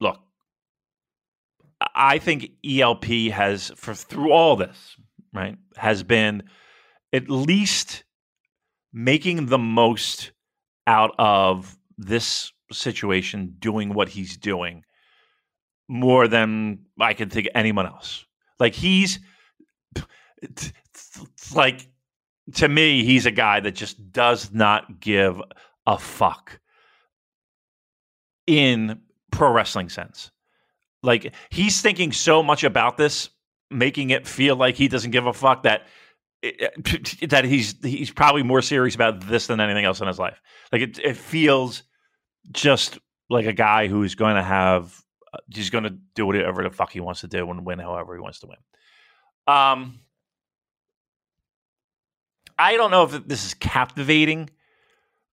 look, 0.00 0.18
I 1.94 2.18
think 2.18 2.52
ELP 2.64 3.04
has, 3.32 3.70
for 3.76 3.94
through 3.94 4.32
all 4.32 4.56
this, 4.56 4.96
right, 5.34 5.56
has 5.76 6.02
been 6.02 6.44
at 7.12 7.28
least 7.28 8.04
making 8.92 9.46
the 9.46 9.58
most 9.58 10.32
out 10.86 11.14
of 11.18 11.76
this 11.98 12.52
situation, 12.72 13.56
doing 13.58 13.92
what 13.92 14.08
he's 14.08 14.36
doing 14.36 14.84
more 15.90 16.28
than 16.28 16.78
I 17.00 17.14
can 17.14 17.28
think 17.28 17.48
of 17.48 17.52
anyone 17.56 17.84
else. 17.84 18.24
Like 18.60 18.74
he's 18.74 19.18
like 21.54 21.88
to 22.54 22.68
me, 22.68 23.04
he's 23.04 23.26
a 23.26 23.32
guy 23.32 23.58
that 23.60 23.72
just 23.72 24.12
does 24.12 24.52
not 24.52 25.00
give 25.00 25.42
a 25.86 25.98
fuck 25.98 26.60
in 28.46 29.00
pro 29.32 29.50
wrestling 29.50 29.88
sense. 29.88 30.30
Like 31.02 31.34
he's 31.50 31.80
thinking 31.80 32.12
so 32.12 32.40
much 32.42 32.62
about 32.62 32.96
this, 32.96 33.30
making 33.68 34.10
it 34.10 34.28
feel 34.28 34.54
like 34.54 34.76
he 34.76 34.86
doesn't 34.86 35.10
give 35.10 35.26
a 35.26 35.32
fuck 35.32 35.64
that 35.64 35.88
eh, 36.44 36.68
that 37.28 37.44
he's 37.44 37.74
he's 37.82 38.12
probably 38.12 38.44
more 38.44 38.62
serious 38.62 38.94
about 38.94 39.26
this 39.26 39.48
than 39.48 39.58
anything 39.58 39.84
else 39.84 40.00
in 40.00 40.06
his 40.06 40.20
life. 40.20 40.40
Like 40.70 40.82
it, 40.82 40.98
it 41.00 41.16
feels 41.16 41.82
just 42.52 42.98
like 43.28 43.46
a 43.46 43.52
guy 43.52 43.88
who's 43.88 44.14
going 44.14 44.36
to 44.36 44.42
have 44.42 45.02
he's 45.52 45.70
going 45.70 45.84
to 45.84 45.96
do 46.14 46.26
whatever 46.26 46.62
the 46.62 46.70
fuck 46.70 46.92
he 46.92 47.00
wants 47.00 47.20
to 47.20 47.28
do 47.28 47.50
and 47.50 47.64
win 47.64 47.78
however 47.78 48.14
he 48.14 48.20
wants 48.20 48.40
to 48.40 48.46
win. 48.46 48.58
Um, 49.46 50.00
I 52.58 52.76
don't 52.76 52.90
know 52.90 53.04
if 53.04 53.26
this 53.26 53.46
is 53.46 53.54
captivating, 53.54 54.50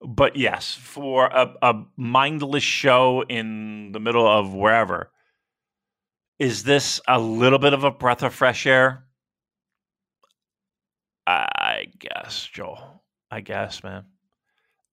but 0.02 0.36
yes, 0.36 0.74
for 0.74 1.26
a, 1.26 1.54
a 1.62 1.84
mindless 1.96 2.64
show 2.64 3.24
in 3.28 3.92
the 3.92 4.00
middle 4.00 4.28
of 4.28 4.54
wherever, 4.54 5.12
is 6.40 6.64
this 6.64 7.02
a 7.08 7.20
little 7.20 7.60
bit 7.60 7.74
of 7.74 7.84
a 7.84 7.92
breath 7.92 8.24
of 8.24 8.34
fresh 8.34 8.66
air? 8.66 9.04
I 11.26 11.88
guess, 12.00 12.48
Joel. 12.52 13.04
I 13.30 13.42
guess, 13.42 13.84
man. 13.84 14.06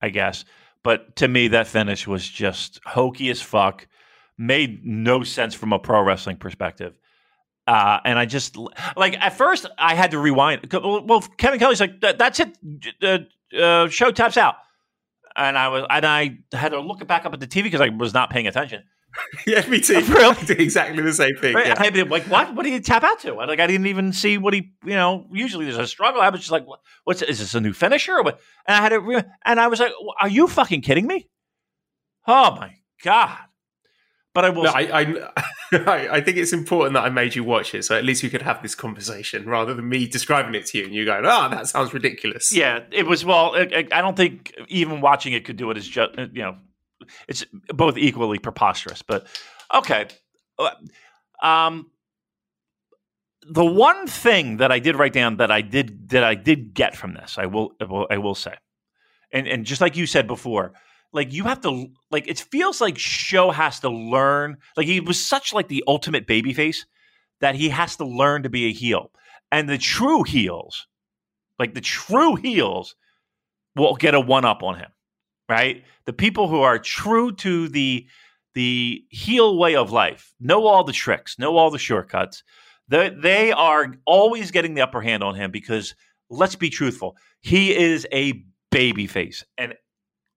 I 0.03 0.09
guess. 0.09 0.45
But 0.83 1.17
to 1.17 1.29
me, 1.29 1.49
that 1.49 1.69
finish 1.69 2.07
was 2.07 2.29
just 2.29 2.81
hokey 2.85 3.31
as 3.31 3.41
fuck. 3.41 3.87
Made 4.37 4.85
no 4.85 5.23
sense 5.23 5.55
from 5.55 5.73
a 5.73 5.79
pro 5.79 6.03
wrestling 6.03 6.37
perspective. 6.37 6.99
Uh, 7.67 8.01
and 8.05 8.19
I 8.19 8.27
just 8.27 8.57
like 8.97 9.17
at 9.19 9.39
first 9.39 9.67
I 9.79 9.95
had 9.95 10.11
to 10.11 10.19
rewind. 10.19 10.69
Well, 10.73 11.21
Kevin 11.39 11.59
Kelly's 11.59 11.81
like, 11.81 12.01
"That's 12.01 12.41
it, 12.41 12.59
the 13.01 13.27
uh, 13.59 13.89
Sho 13.89 14.11
taps 14.11 14.37
out," 14.37 14.57
and 15.35 15.57
I 15.57 15.69
was 15.69 15.87
and 15.89 16.05
I 16.05 16.39
had 16.53 16.73
to 16.73 16.81
look 16.81 17.07
back 17.07 17.25
up 17.25 17.33
at 17.33 17.41
the 17.41 17.47
TV 17.47 17.65
because 17.65 17.81
I 17.81 17.89
was 17.89 18.13
not 18.13 18.29
paying 18.29 18.47
attention. 18.47 18.83
yeah, 19.47 19.67
me 19.69 19.81
too. 19.81 20.01
Really? 20.09 20.63
exactly 20.63 21.03
the 21.03 21.13
same 21.13 21.37
thing. 21.37 21.55
Right? 21.55 21.69
Yeah. 21.69 21.75
I'd 21.79 21.95
be 21.95 22.03
like, 22.03 22.25
"What? 22.25 22.55
What 22.55 22.65
did 22.65 22.73
he 22.73 22.81
tap 22.81 23.05
out 23.05 23.21
to?" 23.21 23.35
Like 23.35 23.61
I 23.61 23.67
didn't 23.67 23.87
even 23.87 24.13
see 24.13 24.39
what 24.39 24.55
he. 24.55 24.73
You 24.85 24.95
know, 24.95 25.27
usually 25.33 25.65
there's 25.65 25.79
a 25.79 25.87
struggle. 25.87 26.21
I 26.21 26.29
was 26.29 26.41
just 26.41 26.53
like, 26.53 26.67
"What's 27.05 27.23
is 27.23 27.39
this 27.39 27.55
a 27.55 27.61
new 27.61 27.73
finisher?" 27.73 28.17
Or 28.19 28.23
what? 28.25 28.41
And 28.67 28.77
I 28.77 28.81
had 28.81 28.89
to, 28.91 29.01
re- 29.01 29.25
and 29.45 29.61
I 29.61 29.69
was 29.69 29.81
like, 29.81 29.93
"Are 30.21 30.29
you 30.29 30.49
fucking 30.49 30.83
kidding 30.83 31.07
me?" 31.07 31.29
Oh 32.27 32.57
my 32.57 32.75
god! 33.03 33.39
But 34.35 34.45
I 34.45 34.51
will. 34.51 34.65
No, 34.65 34.71
I, 34.75 35.31
I, 35.73 36.09
I 36.17 36.21
think 36.21 36.37
it's 36.37 36.53
important 36.53 36.95
that 36.95 37.05
I 37.05 37.09
made 37.09 37.37
you 37.37 37.45
watch 37.45 37.73
it, 37.75 37.85
so 37.85 37.97
at 37.97 38.05
least 38.05 38.23
we 38.25 38.31
could 38.31 38.43
have 38.43 38.61
this 38.63 38.75
conversation 38.75 39.49
rather 39.49 39.75
than 39.75 39.89
me 39.89 40.09
describing 40.09 40.55
it 40.57 40.67
to 40.67 40.79
you 40.79 40.85
and 40.85 40.95
you 40.95 41.05
going, 41.05 41.25
"Oh, 41.25 41.49
that 41.51 41.69
sounds 41.69 41.95
ridiculous." 41.95 42.53
Yeah, 42.53 42.81
it 42.91 43.07
was. 43.07 43.25
Well, 43.25 43.55
I, 43.55 43.87
I 43.93 44.01
don't 44.01 44.17
think 44.17 44.53
even 44.69 45.01
watching 45.01 45.33
it 45.33 45.45
could 45.45 45.57
do 45.57 45.71
it 45.71 45.77
as 45.77 45.87
just 45.87 46.19
you 46.19 46.43
know, 46.43 46.57
it's 47.29 47.45
both 47.69 47.97
equally 47.97 48.41
preposterous. 48.41 49.03
But 49.03 49.27
okay, 49.73 50.09
um, 51.41 51.91
the 53.47 53.65
one 53.65 54.09
thing 54.09 54.57
that 54.57 54.73
I 54.73 54.81
did 54.81 54.97
write 54.97 55.13
down 55.13 55.37
that 55.37 55.53
I 55.53 55.61
did 55.61 56.09
that 56.11 56.25
I 56.25 56.35
did 56.35 56.75
get 56.75 56.97
from 56.97 57.15
this, 57.15 57.39
I 57.39 57.47
will, 57.47 57.73
I 57.81 57.85
will, 57.85 58.07
I 58.11 58.19
will 58.19 58.35
say, 58.35 58.55
and 59.33 59.47
and 59.47 59.65
just 59.65 59.81
like 59.81 59.97
you 59.97 60.07
said 60.07 60.27
before, 60.27 60.73
like 61.15 61.33
you 61.33 61.45
have 61.45 61.63
to 61.63 61.87
like 62.11 62.29
it 62.29 62.39
feels 62.39 62.81
like 62.81 62.99
Sho 62.99 63.51
has 63.51 63.81
to 63.81 63.89
learn 63.89 64.59
like 64.77 64.87
he 64.87 65.01
was 65.01 65.25
such 65.25 65.55
like 65.55 65.69
the 65.69 65.85
ultimate 65.87 66.27
babyface 66.27 66.85
that 67.41 67.55
he 67.55 67.71
has 67.71 67.97
to 67.97 68.05
learn 68.05 68.43
to 68.43 68.51
be 68.51 68.67
a 68.67 68.73
heel. 68.73 69.11
And 69.51 69.69
the 69.69 69.79
true 69.79 70.23
heels 70.25 70.87
like 71.59 71.75
the 71.75 71.81
true 71.81 72.35
heels 72.35 72.97
will 73.77 73.95
get 73.95 74.15
a 74.15 74.21
one 74.21 74.45
up 74.45 74.63
on 74.63 74.77
him 74.77 74.91
right? 75.49 75.85
The 76.07 76.13
people 76.13 76.49
who 76.49 76.61
are 76.61 76.79
true 76.79 77.33
to 77.37 77.69
the 77.69 78.07
the 78.55 79.05
heel 79.11 79.59
way 79.59 79.75
of 79.75 79.91
life 79.91 80.33
know 80.39 80.67
all 80.67 80.85
the 80.85 80.93
tricks 80.93 81.41
know 81.41 81.57
all 81.57 81.73
the 81.73 81.79
shortcuts 81.79 82.45
they, 82.87 83.09
they 83.09 83.51
are 83.51 83.93
always 84.07 84.53
getting 84.53 84.75
the 84.75 84.81
upper 84.83 85.01
hand 85.01 85.25
on 85.25 85.35
him 85.35 85.51
because 85.51 85.97
let's 86.31 86.55
be 86.55 86.71
truthful 86.71 87.17
he 87.41 87.75
is 87.77 88.07
a 88.13 88.45
babyface 88.73 89.43
and 89.59 89.75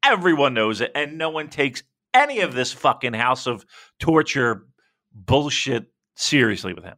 Everyone 0.09 0.53
knows 0.53 0.79
it, 0.79 0.91
and 0.95 1.17
no 1.17 1.29
one 1.29 1.49
takes 1.49 1.83
any 2.13 2.39
of 2.39 2.53
this 2.53 2.71
fucking 2.71 3.13
house 3.13 3.45
of 3.45 3.65
torture 3.99 4.67
bullshit 5.13 5.87
seriously 6.15 6.73
with 6.73 6.85
him. 6.85 6.95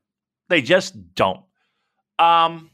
They 0.47 0.61
just 0.61 1.15
don't. 1.15 1.41
Um, 2.19 2.69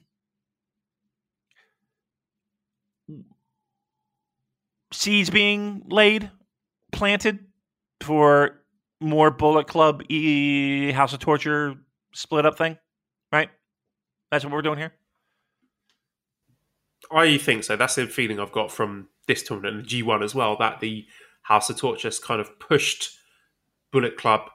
seeds 4.92 5.30
being 5.30 5.84
laid, 5.88 6.30
planted 6.92 7.40
for 8.02 8.60
more 9.00 9.32
Bullet 9.32 9.68
Club 9.68 10.04
e 10.10 10.92
House 10.92 11.14
of 11.14 11.20
Torture 11.20 11.76
split 12.14 12.46
up 12.46 12.58
thing, 12.58 12.78
right? 13.32 13.50
That's 14.32 14.44
what 14.44 14.54
we're 14.54 14.62
doing 14.62 14.80
here. 14.80 14.94
I 17.10 17.38
think 17.38 17.64
so. 17.64 17.78
That's 17.78 17.96
the 17.96 18.08
feeling 18.08 18.40
I've 18.40 18.52
got 18.52 18.72
from 18.72 19.08
this 19.28 19.44
tournament 19.44 19.76
and 19.76 19.86
the 19.86 20.04
G1 20.04 20.24
as 20.24 20.36
well. 20.36 20.56
That 20.58 20.80
the 20.80 21.06
House 21.44 21.70
of 21.70 21.78
Torture 21.78 22.08
has 22.08 22.20
kind 22.20 22.42
of 22.42 22.60
pushed 22.60 23.18
Bullet 23.92 24.18
Club 24.18 24.50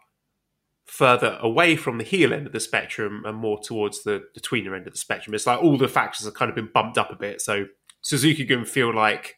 further 0.86 1.38
away 1.40 1.76
from 1.76 1.98
the 1.98 2.04
heel 2.04 2.32
end 2.32 2.46
of 2.46 2.52
the 2.52 2.58
spectrum 2.58 3.22
and 3.24 3.36
more 3.36 3.60
towards 3.62 4.02
the, 4.02 4.24
the 4.34 4.40
tweener 4.40 4.74
end 4.74 4.88
of 4.88 4.92
the 4.92 4.98
spectrum. 4.98 5.34
It's 5.34 5.46
like 5.46 5.62
all 5.62 5.78
the 5.78 5.86
factions 5.86 6.26
have 6.26 6.34
kind 6.34 6.48
of 6.48 6.56
been 6.56 6.70
bumped 6.74 6.98
up 6.98 7.12
a 7.12 7.16
bit. 7.16 7.40
So 7.40 7.66
Suzuki 8.02 8.44
Gun 8.44 8.64
feel 8.64 8.92
like 8.94 9.36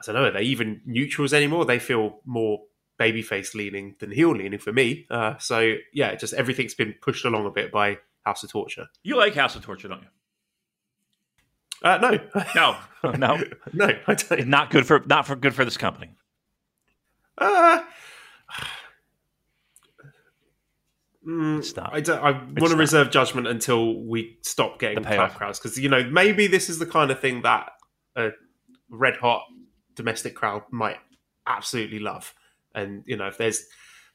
I 0.00 0.12
don't 0.12 0.14
know, 0.14 0.28
are 0.28 0.32
they 0.32 0.42
even 0.42 0.80
neutrals 0.84 1.32
anymore? 1.32 1.64
They 1.64 1.78
feel 1.78 2.20
more 2.24 2.60
babyface 3.00 3.54
leaning 3.54 3.96
than 3.98 4.12
heel 4.12 4.30
leaning 4.34 4.58
for 4.58 4.72
me. 4.72 5.06
Uh, 5.10 5.36
so 5.38 5.74
yeah, 5.92 6.14
just 6.14 6.34
everything's 6.34 6.74
been 6.74 6.94
pushed 7.00 7.24
along 7.24 7.46
a 7.46 7.50
bit 7.50 7.72
by 7.72 7.98
House 8.24 8.42
of 8.44 8.50
Torture. 8.50 8.86
You 9.02 9.16
like 9.16 9.34
House 9.34 9.56
of 9.56 9.64
Torture, 9.64 9.88
don't 9.88 10.02
you? 10.02 10.08
Uh, 11.84 11.98
no, 11.98 12.18
no, 12.54 12.76
no, 13.16 13.44
no. 13.74 13.90
I 14.06 14.14
don't. 14.14 14.48
Not 14.48 14.70
good 14.70 14.86
for 14.86 15.02
not 15.06 15.26
for 15.26 15.36
good 15.36 15.54
for 15.54 15.66
this 15.66 15.76
company. 15.76 16.10
Uh, 17.36 17.82
mm, 21.26 21.62
Stop. 21.62 21.90
I, 21.92 22.00
don't, 22.00 22.24
I 22.24 22.30
want 22.30 22.70
to 22.70 22.76
reserve 22.76 23.10
judgment 23.10 23.46
until 23.46 24.00
we 24.02 24.38
stop 24.40 24.78
getting 24.78 25.02
tough 25.02 25.36
crowds 25.36 25.58
because 25.58 25.78
you 25.78 25.90
know 25.90 26.04
maybe 26.04 26.46
this 26.46 26.70
is 26.70 26.78
the 26.78 26.86
kind 26.86 27.10
of 27.10 27.20
thing 27.20 27.42
that 27.42 27.70
a 28.16 28.30
red 28.88 29.16
hot 29.16 29.42
domestic 29.94 30.34
crowd 30.34 30.62
might 30.70 30.98
absolutely 31.46 31.98
love, 31.98 32.32
and 32.74 33.02
you 33.06 33.16
know 33.16 33.26
if 33.26 33.36
there's 33.36 33.66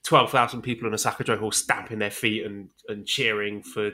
twelve 0.04 0.32
thousand 0.32 0.64
people 0.64 0.88
in 0.88 0.94
Osaka-jo 0.96 1.38
Hall 1.38 1.52
stamping 1.52 2.00
their 2.00 2.10
feet 2.10 2.46
and 2.48 2.70
and 2.88 3.06
cheering 3.06 3.62
for 3.62 3.92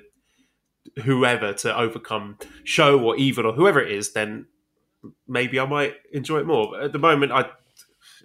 whoever 1.03 1.53
to 1.53 1.77
overcome 1.77 2.37
Sho 2.63 2.99
or 2.99 3.15
evil 3.17 3.47
or 3.47 3.53
whoever 3.53 3.81
it 3.81 3.91
is, 3.91 4.13
then 4.13 4.47
maybe 5.27 5.59
I 5.59 5.65
might 5.65 5.95
enjoy 6.11 6.39
it 6.39 6.47
more. 6.47 6.71
But 6.71 6.83
at 6.83 6.91
the 6.91 6.99
moment, 6.99 7.31
I 7.31 7.45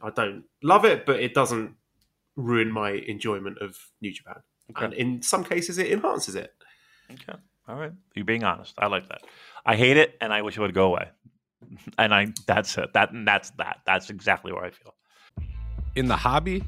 I 0.02 0.10
don't 0.10 0.44
love 0.62 0.84
it, 0.84 1.06
but 1.06 1.20
it 1.20 1.34
doesn't 1.34 1.74
ruin 2.36 2.70
my 2.70 2.92
enjoyment 2.92 3.58
of 3.58 3.76
New 4.00 4.12
Japan. 4.12 4.36
Okay. 4.70 4.84
And 4.84 4.94
in 4.94 5.22
some 5.22 5.44
cases, 5.44 5.78
it 5.78 5.90
enhances 5.90 6.36
it. 6.36 6.54
Okay, 7.10 7.38
all 7.68 7.76
right. 7.76 7.92
You're 8.14 8.24
being 8.24 8.44
honest. 8.44 8.74
I 8.78 8.86
like 8.86 9.08
that. 9.08 9.22
I 9.66 9.76
hate 9.76 9.96
it, 9.96 10.16
and 10.20 10.32
I 10.32 10.42
wish 10.42 10.56
it 10.56 10.60
would 10.60 10.74
go 10.74 10.86
away. 10.86 11.08
And 11.98 12.14
I 12.14 12.28
that's 12.46 12.78
it. 12.78 12.92
That 12.94 13.10
that's 13.12 13.50
that. 13.58 13.80
That's 13.84 14.08
exactly 14.08 14.52
where 14.52 14.64
I 14.64 14.70
feel. 14.70 14.94
In 15.94 16.06
the 16.06 16.16
hobby, 16.16 16.64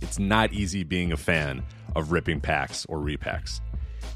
it's 0.00 0.18
not 0.18 0.52
easy 0.52 0.84
being 0.84 1.10
a 1.10 1.16
fan 1.16 1.64
of 1.96 2.12
ripping 2.12 2.40
packs 2.40 2.86
or 2.86 2.98
repacks 2.98 3.60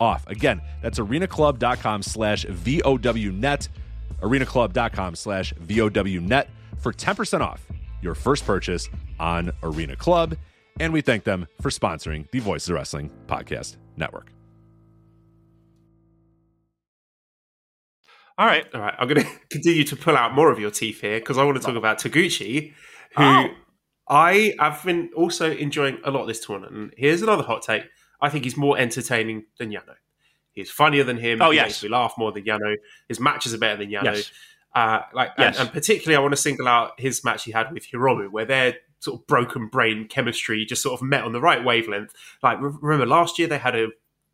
off. 0.00 0.26
Again, 0.26 0.60
that's 0.82 0.98
arenaclub.com 0.98 2.02
slash 2.02 2.44
VOWnet. 2.46 3.68
arenaclub.com 4.22 5.14
slash 5.14 5.54
VOWnet 5.54 6.46
for 6.78 6.92
10% 6.92 7.40
off 7.40 7.66
your 8.02 8.14
first 8.14 8.44
purchase 8.44 8.88
on 9.18 9.50
Arena 9.62 9.96
Club 9.96 10.36
and 10.78 10.92
we 10.92 11.00
thank 11.00 11.24
them 11.24 11.46
for 11.60 11.70
sponsoring 11.70 12.30
the 12.30 12.38
Voices 12.40 12.68
of 12.68 12.74
Wrestling 12.74 13.10
Podcast 13.26 13.76
Network. 13.96 14.30
All 18.38 18.46
right. 18.46 18.66
All 18.74 18.80
right. 18.80 18.94
I'm 18.98 19.08
going 19.08 19.22
to 19.24 19.28
continue 19.50 19.84
to 19.84 19.96
pull 19.96 20.16
out 20.16 20.34
more 20.34 20.50
of 20.52 20.58
your 20.58 20.70
teeth 20.70 21.00
here 21.00 21.18
because 21.18 21.38
I 21.38 21.44
want 21.44 21.56
to 21.56 21.62
talk 21.62 21.76
about 21.76 21.98
Taguchi, 21.98 22.72
who 23.16 23.22
Oh. 23.24 23.46
I 24.08 24.54
have 24.60 24.84
been 24.84 25.10
also 25.16 25.50
enjoying 25.50 25.98
a 26.04 26.10
lot 26.10 26.26
this 26.26 26.44
tournament. 26.44 26.74
And 26.76 26.94
here's 26.96 27.22
another 27.22 27.42
hot 27.42 27.62
take. 27.62 27.84
I 28.20 28.28
think 28.28 28.44
he's 28.44 28.56
more 28.56 28.78
entertaining 28.78 29.44
than 29.58 29.70
Yano. 29.70 29.94
He's 30.52 30.70
funnier 30.70 31.04
than 31.04 31.18
him. 31.18 31.42
Oh, 31.42 31.50
he 31.50 31.56
yes. 31.56 31.66
makes 31.66 31.82
me 31.82 31.88
laugh 31.90 32.14
more 32.16 32.32
than 32.32 32.44
Yano. 32.44 32.76
His 33.08 33.20
matches 33.20 33.52
are 33.52 33.58
better 33.58 33.76
than 33.76 33.90
Yano. 33.90 34.04
Yes. 34.04 34.30
Uh, 34.74 35.00
like, 35.14 35.32
Yes. 35.38 35.58
and, 35.58 35.66
and 35.66 35.72
particularly, 35.72 36.16
I 36.16 36.20
want 36.20 36.32
to 36.32 36.40
single 36.40 36.68
out 36.68 36.98
his 36.98 37.24
match 37.24 37.44
he 37.44 37.52
had 37.52 37.72
with 37.72 37.86
Hiromu, 37.90 38.30
where 38.30 38.44
their 38.44 38.76
sort 39.00 39.20
of 39.20 39.26
broken 39.26 39.68
brain 39.68 40.08
chemistry 40.08 40.64
just 40.64 40.82
sort 40.82 41.00
of 41.00 41.06
met 41.06 41.24
on 41.24 41.32
the 41.32 41.40
right 41.40 41.62
wavelength. 41.62 42.12
Like, 42.42 42.60
re- 42.60 42.72
remember 42.80 43.06
last 43.06 43.38
year 43.38 43.48
they 43.48 43.58
had 43.58 43.76
a 43.76 43.88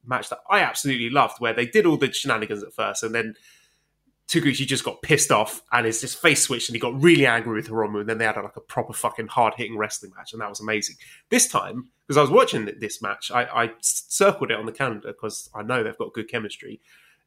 match 0.05 0.28
that 0.30 0.39
I 0.51 0.61
absolutely 0.61 1.11
loved, 1.11 1.41
where 1.41 1.53
they 1.53 1.66
did 1.66 1.87
all 1.87 1.97
the 1.97 2.12
shenanigans 2.12 2.62
at 2.62 2.72
first, 2.72 3.03
and 3.03 3.14
then 3.14 3.35
Taguchi 4.28 4.66
just 4.66 4.85
got 4.85 5.03
pissed 5.03 5.30
off 5.30 5.62
and 5.72 5.87
his 5.87 6.01
just 6.01 6.20
face 6.20 6.43
switched, 6.43 6.68
and 6.68 6.74
he 6.74 6.80
got 6.80 7.01
really 7.01 7.26
angry 7.26 7.55
with 7.55 7.68
Hiromu, 7.68 8.01
and 8.01 8.09
then 8.09 8.18
they 8.18 8.24
had 8.24 8.37
like 8.37 8.57
a 8.57 8.61
proper 8.61 8.93
fucking 8.93 9.26
hard 9.28 9.55
hitting 9.55 9.76
wrestling 9.76 10.12
match, 10.16 10.33
and 10.33 10.41
that 10.41 10.49
was 10.49 10.61
amazing. 10.61 10.97
This 11.28 11.47
time, 11.47 11.89
because 12.12 12.18
I 12.18 12.22
was 12.22 12.30
watching 12.30 12.68
this 12.78 13.00
match, 13.00 13.30
I, 13.30 13.44
I 13.44 13.70
circled 13.80 14.50
it 14.50 14.58
on 14.58 14.66
the 14.66 14.72
calendar 14.72 15.08
because 15.08 15.48
I 15.54 15.62
know 15.62 15.82
they've 15.82 15.96
got 15.96 16.12
good 16.12 16.28
chemistry 16.28 16.80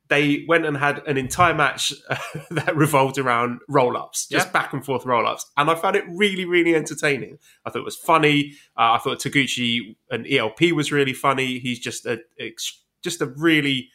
they 0.07 0.45
went 0.47 0.67
and 0.67 0.77
had 0.77 1.01
an 1.07 1.17
entire 1.17 1.55
match 1.55 1.91
that 2.51 2.75
revolved 2.75 3.17
around 3.17 3.59
roll 3.67 3.97
ups, 3.97 4.27
just 4.27 4.45
Yeah. 4.47 4.51
back 4.51 4.71
and 4.71 4.85
forth 4.85 5.03
roll 5.03 5.25
ups. 5.25 5.47
And 5.57 5.67
I 5.67 5.73
found 5.73 5.95
it 5.95 6.03
really, 6.07 6.45
really 6.45 6.75
entertaining. 6.75 7.39
I 7.65 7.71
thought 7.71 7.79
it 7.79 7.85
was 7.85 7.95
funny. 7.95 8.53
Uh, 8.77 8.93
I 8.93 8.97
thought 8.99 9.17
Taguchi 9.19 9.95
and 10.11 10.27
ELP 10.31 10.61
was 10.75 10.91
really 10.91 11.13
funny. 11.13 11.57
He's 11.57 11.79
just 11.79 12.05
a 12.05 12.19
just 13.01 13.19
a 13.19 13.25
really 13.25 13.89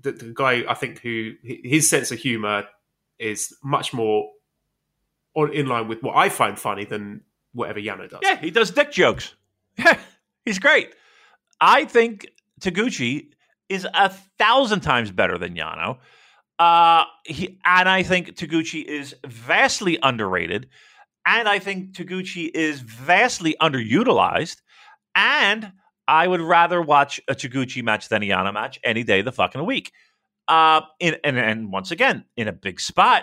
the, 0.00 0.12
the 0.12 0.32
guy 0.32 0.62
I 0.68 0.74
think 0.74 1.00
who 1.00 1.32
his 1.42 1.90
sense 1.90 2.12
of 2.12 2.20
humor 2.20 2.66
is 3.18 3.52
much 3.64 3.92
more 3.92 4.30
on, 5.34 5.52
in 5.52 5.66
line 5.66 5.88
with 5.88 6.04
what 6.04 6.14
I 6.16 6.28
find 6.28 6.56
funny 6.56 6.84
than 6.84 7.22
whatever 7.52 7.80
Yano 7.80 8.08
does. 8.08 8.20
Yeah, 8.22 8.36
he 8.40 8.52
does 8.52 8.70
dick 8.70 8.92
jokes. 8.92 9.34
He's 10.44 10.58
great. 10.58 10.92
I 11.60 11.84
think 11.84 12.26
Taguchi 12.60 13.28
is 13.68 13.86
a 13.94 14.08
thousand 14.38 14.80
times 14.80 15.10
better 15.10 15.38
than 15.38 15.54
Yano. 15.54 15.98
Uh, 16.58 17.04
he, 17.24 17.58
and 17.64 17.88
I 17.88 18.02
think 18.02 18.36
Taguchi 18.36 18.84
is 18.84 19.14
vastly 19.26 19.98
underrated. 20.02 20.68
And 21.26 21.48
I 21.48 21.58
think 21.58 21.92
Taguchi 21.92 22.50
is 22.52 22.80
vastly 22.80 23.56
underutilized. 23.60 24.56
And 25.14 25.72
I 26.08 26.26
would 26.26 26.40
rather 26.40 26.82
watch 26.82 27.20
a 27.28 27.34
Taguchi 27.34 27.82
match 27.82 28.08
than 28.08 28.22
a 28.22 28.28
Yano 28.28 28.52
match 28.52 28.80
any 28.82 29.04
day 29.04 29.20
of 29.20 29.24
the 29.24 29.32
fucking 29.32 29.64
week. 29.64 29.92
Uh, 30.48 30.80
in, 30.98 31.16
and, 31.22 31.38
and 31.38 31.72
once 31.72 31.90
again, 31.90 32.24
in 32.36 32.48
a 32.48 32.52
big 32.52 32.80
spot, 32.80 33.22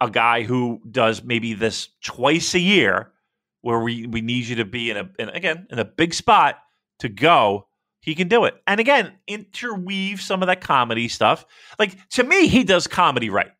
a 0.00 0.10
guy 0.10 0.42
who 0.42 0.80
does 0.90 1.22
maybe 1.22 1.54
this 1.54 1.88
twice 2.02 2.54
a 2.54 2.58
year 2.58 3.12
where 3.62 3.80
we, 3.80 4.06
we 4.06 4.20
need 4.20 4.46
you 4.46 4.56
to 4.56 4.64
be 4.64 4.90
in 4.90 4.96
a 4.96 5.10
in, 5.18 5.28
again 5.30 5.66
in 5.70 5.78
a 5.78 5.84
big 5.84 6.14
spot 6.14 6.58
to 7.00 7.08
go. 7.08 7.66
He 8.00 8.14
can 8.14 8.28
do 8.28 8.44
it. 8.44 8.54
And 8.66 8.80
again 8.80 9.12
interweave 9.26 10.20
some 10.20 10.42
of 10.42 10.46
that 10.46 10.60
comedy 10.60 11.08
stuff. 11.08 11.44
Like 11.78 12.08
to 12.10 12.24
me 12.24 12.46
he 12.46 12.64
does 12.64 12.86
comedy 12.86 13.30
right. 13.30 13.50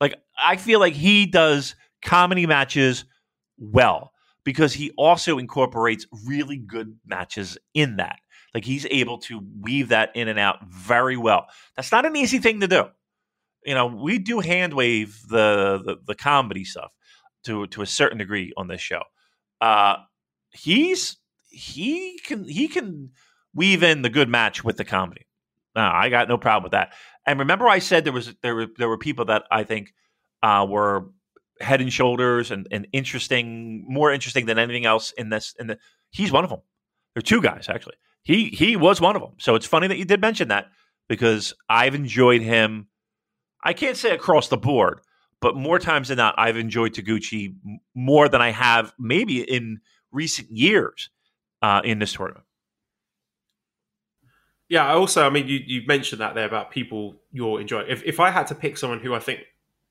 Like 0.00 0.14
i 0.40 0.56
feel 0.56 0.80
like 0.80 0.94
he 0.94 1.26
does 1.26 1.74
comedy 2.02 2.46
matches 2.46 3.04
well 3.58 4.12
because 4.44 4.72
he 4.72 4.90
also 4.96 5.38
incorporates 5.38 6.06
really 6.24 6.56
good 6.56 6.96
matches 7.04 7.58
in 7.74 7.96
that. 7.96 8.18
Like 8.54 8.64
he's 8.64 8.86
able 8.90 9.18
to 9.18 9.42
weave 9.60 9.88
that 9.88 10.12
in 10.14 10.28
and 10.28 10.38
out 10.38 10.64
very 10.68 11.16
well. 11.16 11.46
That's 11.74 11.92
not 11.92 12.06
an 12.06 12.16
easy 12.16 12.38
thing 12.38 12.60
to 12.60 12.68
do. 12.68 12.84
You 13.64 13.74
know 13.74 13.86
we 13.86 14.18
do 14.18 14.40
hand 14.40 14.74
wave 14.74 15.20
the 15.28 15.82
the, 15.84 15.96
the 16.06 16.14
comedy 16.14 16.64
stuff 16.64 16.92
to 17.44 17.66
to 17.68 17.82
a 17.82 17.86
certain 17.86 18.18
degree 18.18 18.52
on 18.56 18.68
this 18.68 18.80
show 18.80 19.02
uh 19.60 19.96
he's 20.50 21.16
he 21.48 22.18
can 22.24 22.48
he 22.48 22.68
can 22.68 23.10
weave 23.54 23.82
in 23.82 24.02
the 24.02 24.10
good 24.10 24.28
match 24.28 24.62
with 24.64 24.76
the 24.76 24.84
comedy. 24.84 25.26
No, 25.74 25.82
i 25.82 26.08
got 26.08 26.28
no 26.28 26.38
problem 26.38 26.62
with 26.64 26.72
that. 26.72 26.92
And 27.26 27.38
remember 27.38 27.68
i 27.68 27.78
said 27.78 28.04
there 28.04 28.12
was 28.12 28.34
there 28.42 28.54
were 28.54 28.66
there 28.78 28.88
were 28.88 28.98
people 28.98 29.26
that 29.26 29.44
i 29.50 29.64
think 29.64 29.92
uh 30.42 30.66
were 30.68 31.06
head 31.60 31.80
and 31.80 31.92
shoulders 31.92 32.50
and, 32.50 32.68
and 32.70 32.86
interesting 32.92 33.84
more 33.88 34.12
interesting 34.12 34.46
than 34.46 34.58
anything 34.58 34.84
else 34.84 35.12
in 35.12 35.30
this 35.30 35.54
in 35.58 35.66
the 35.68 35.78
he's 36.10 36.30
one 36.30 36.44
of 36.44 36.50
them 36.50 36.60
there 37.14 37.20
are 37.20 37.22
two 37.22 37.40
guys 37.40 37.68
actually. 37.68 37.96
He 38.22 38.48
he 38.48 38.76
was 38.76 39.00
one 39.00 39.16
of 39.16 39.22
them 39.22 39.34
so 39.38 39.54
it's 39.54 39.66
funny 39.66 39.86
that 39.86 39.98
you 39.98 40.04
did 40.04 40.20
mention 40.20 40.48
that 40.48 40.66
because 41.08 41.54
i've 41.68 41.94
enjoyed 41.94 42.42
him 42.42 42.88
i 43.62 43.72
can't 43.72 43.96
say 43.96 44.10
across 44.10 44.48
the 44.48 44.56
board 44.56 45.00
but 45.40 45.56
more 45.56 45.78
times 45.78 46.08
than 46.08 46.16
not, 46.16 46.34
I've 46.38 46.56
enjoyed 46.56 46.94
Taguchi 46.94 47.54
more 47.94 48.28
than 48.28 48.40
I 48.40 48.50
have 48.50 48.92
maybe 48.98 49.42
in 49.42 49.80
recent 50.12 50.50
years 50.50 51.10
uh, 51.62 51.82
in 51.84 51.98
this 51.98 52.12
tournament. 52.12 52.44
Yeah, 54.68 54.84
I 54.84 54.94
also, 54.94 55.24
I 55.24 55.30
mean, 55.30 55.46
you, 55.46 55.60
you 55.64 55.82
mentioned 55.86 56.20
that 56.20 56.34
there 56.34 56.46
about 56.46 56.70
people 56.70 57.16
you're 57.30 57.60
enjoying. 57.60 57.86
If, 57.88 58.02
if 58.04 58.18
I 58.18 58.30
had 58.30 58.48
to 58.48 58.54
pick 58.54 58.76
someone 58.76 58.98
who 58.98 59.14
I 59.14 59.20
think, 59.20 59.40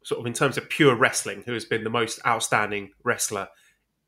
sort 0.04 0.20
of 0.20 0.26
in 0.26 0.34
terms 0.34 0.58
of 0.58 0.70
pure 0.70 0.96
wrestling, 0.96 1.44
who 1.46 1.54
has 1.54 1.66
been 1.66 1.84
the 1.84 1.90
most 1.90 2.20
outstanding 2.26 2.92
wrestler 3.04 3.48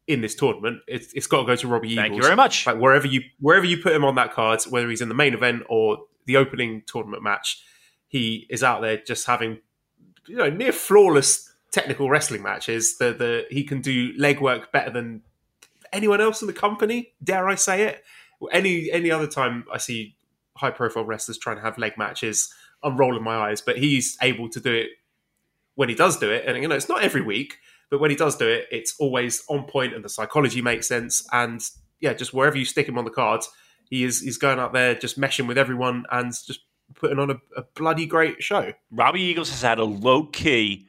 in 0.07 0.21
this 0.21 0.35
tournament, 0.35 0.81
it's, 0.88 1.13
it's 1.13 1.27
got 1.27 1.41
to 1.41 1.45
go 1.45 1.55
to 1.55 1.67
Robbie 1.67 1.89
Eagles. 1.89 2.03
Thank 2.03 2.15
you 2.15 2.21
very 2.21 2.35
much. 2.35 2.67
Like 2.67 2.77
wherever 2.77 3.07
you 3.07 3.21
wherever 3.39 3.65
you 3.65 3.77
put 3.77 3.93
him 3.93 4.03
on 4.03 4.15
that 4.15 4.33
card, 4.33 4.61
whether 4.69 4.89
he's 4.89 5.01
in 5.01 5.09
the 5.09 5.15
main 5.15 5.33
event 5.33 5.63
or 5.69 5.99
the 6.25 6.38
opening 6.38 6.83
tournament 6.85 7.23
match, 7.23 7.63
he 8.07 8.45
is 8.49 8.61
out 8.63 8.81
there 8.81 8.97
just 8.97 9.25
having 9.25 9.59
you 10.28 10.36
know 10.36 10.49
near 10.49 10.71
flawless 10.71 11.53
technical 11.71 12.09
wrestling 12.09 12.43
matches. 12.43 12.97
The 12.97 13.13
the 13.13 13.45
he 13.49 13.63
can 13.63 13.82
do 13.82 14.13
leg 14.17 14.41
work 14.41 14.71
better 14.71 14.89
than 14.89 15.21
anyone 15.91 16.21
else 16.21 16.41
in 16.41 16.47
the 16.47 16.53
company. 16.53 17.13
Dare 17.23 17.47
I 17.47 17.55
say 17.55 17.84
it? 17.84 18.03
Any 18.51 18.91
any 18.91 19.11
other 19.11 19.28
time 19.28 19.65
I 19.71 19.78
see 19.78 20.15
high 20.55 20.71
profile 20.71 21.05
wrestlers 21.05 21.38
trying 21.38 21.57
to 21.57 21.61
have 21.61 21.78
leg 21.78 21.97
matches, 21.97 22.53
I'm 22.84 22.97
rolling 22.97 23.23
my 23.23 23.36
eyes. 23.36 23.61
But 23.61 23.78
he's 23.78 24.17
able 24.21 24.49
to 24.49 24.59
do 24.59 24.73
it 24.73 24.89
when 25.75 25.89
he 25.89 25.95
does 25.95 26.17
do 26.17 26.32
it, 26.32 26.45
and 26.45 26.61
you 26.61 26.67
know 26.67 26.75
it's 26.75 26.89
not 26.89 27.03
every 27.03 27.21
week, 27.21 27.57
but 27.89 27.99
when 27.99 28.09
he 28.09 28.17
does 28.17 28.36
do 28.36 28.47
it, 28.47 28.67
it's 28.71 28.95
always 28.99 29.43
on 29.47 29.65
point, 29.65 29.93
and 29.93 30.03
the 30.03 30.09
psychology 30.09 30.61
makes 30.61 30.88
sense. 30.88 31.28
And 31.32 31.61
yeah, 31.99 32.13
just 32.13 32.34
wherever 32.34 32.57
you 32.57 32.65
stick 32.65 32.88
him 32.88 32.97
on 32.97 33.05
the 33.05 33.11
cards, 33.11 33.49
he 33.89 34.03
is 34.03 34.21
he's 34.21 34.38
going 34.38 34.59
out 34.59 34.73
there 34.73 34.95
just 34.95 35.19
meshing 35.19 35.47
with 35.47 35.57
everyone 35.57 36.05
and 36.11 36.32
just 36.45 36.61
putting 36.97 37.19
on 37.19 37.29
a, 37.31 37.35
a 37.55 37.63
bloody 37.75 38.05
great 38.05 38.43
show. 38.43 38.73
Robbie 38.91 39.21
Eagles 39.21 39.49
has 39.49 39.61
had 39.61 39.79
a 39.79 39.85
low 39.85 40.25
key 40.25 40.87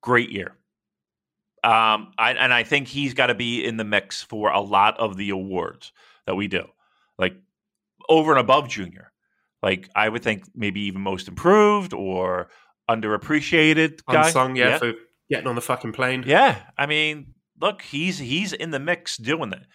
great 0.00 0.30
year. 0.30 0.56
Um, 1.62 2.12
I, 2.18 2.32
and 2.32 2.54
I 2.54 2.62
think 2.62 2.88
he's 2.88 3.12
got 3.12 3.26
to 3.26 3.34
be 3.34 3.64
in 3.64 3.76
the 3.76 3.84
mix 3.84 4.22
for 4.22 4.50
a 4.50 4.60
lot 4.60 4.98
of 4.98 5.16
the 5.16 5.30
awards 5.30 5.92
that 6.26 6.34
we 6.34 6.48
do, 6.48 6.64
like 7.18 7.34
over 8.08 8.32
and 8.32 8.40
above 8.40 8.68
junior. 8.68 9.12
Like 9.62 9.90
I 9.94 10.08
would 10.08 10.22
think 10.22 10.44
maybe 10.54 10.80
even 10.82 11.02
most 11.02 11.28
improved 11.28 11.92
or 11.92 12.48
underappreciated 12.88 14.00
guy. 14.10 14.26
Unsung, 14.26 14.56
yeah, 14.56 14.78
for 14.78 14.94
getting 15.28 15.46
on 15.46 15.54
the 15.54 15.60
fucking 15.60 15.92
plane. 15.92 16.24
Yeah, 16.26 16.58
I 16.78 16.86
mean, 16.86 17.34
look, 17.60 17.82
he's 17.82 18.18
he's 18.18 18.54
in 18.54 18.70
the 18.70 18.78
mix 18.78 19.18
doing 19.18 19.50
that. 19.50 19.66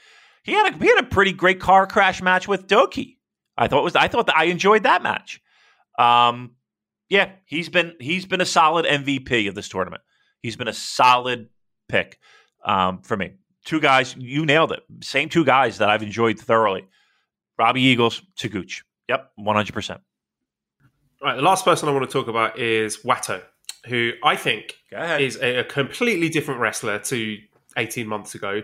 He 0.42 0.54
had 0.54 0.74
a 0.74 0.78
he 0.78 0.88
had 0.88 1.04
a 1.04 1.08
pretty 1.08 1.34
great 1.34 1.60
car 1.60 1.86
crash 1.86 2.20
match 2.20 2.48
with 2.48 2.66
Douki. 2.66 3.18
I 3.58 3.68
thought 3.68 3.84
was 3.84 3.96
I 3.96 4.08
thought 4.08 4.26
that 4.26 4.38
I 4.38 4.46
enjoyed 4.46 4.84
that 4.84 5.04
match. 5.04 5.40
Um, 5.98 6.52
yeah, 7.10 7.32
he's 7.46 7.70
been 7.70 7.94
he's 8.00 8.26
been 8.26 8.42
a 8.42 8.46
solid 8.46 8.86
MVP 8.86 9.48
of 9.48 9.56
this 9.56 9.70
tournament. 9.70 10.02
He's 10.42 10.56
been 10.56 10.68
a 10.68 10.74
solid 10.74 11.50
pick 11.88 12.20
um, 12.64 13.02
for 13.02 13.16
me. 13.18 13.34
Two 13.64 13.80
guys, 13.80 14.16
you 14.18 14.46
nailed 14.46 14.72
it. 14.72 14.82
Same 15.02 15.30
two 15.30 15.46
guys 15.46 15.80
that 15.80 15.90
I've 15.90 16.04
enjoyed 16.04 16.40
thoroughly. 16.40 16.86
Robbie 17.58 17.82
Eagles, 17.82 18.22
Taguchi. 18.38 18.82
Yep, 19.08 19.32
100%. 19.40 19.92
All 19.92 20.00
right, 21.24 21.36
the 21.36 21.42
last 21.42 21.64
person 21.64 21.90
I 21.90 21.92
want 21.92 22.08
to 22.08 22.12
talk 22.12 22.28
about 22.28 22.60
is 22.60 22.98
Wato, 22.98 23.42
who 23.88 24.12
I 24.24 24.36
think 24.36 24.76
is 24.92 25.38
a, 25.38 25.60
a 25.60 25.64
completely 25.64 26.30
different 26.30 26.60
wrestler 26.60 27.00
to 27.00 27.38
18 27.78 28.08
months 28.08 28.36
ago 28.36 28.62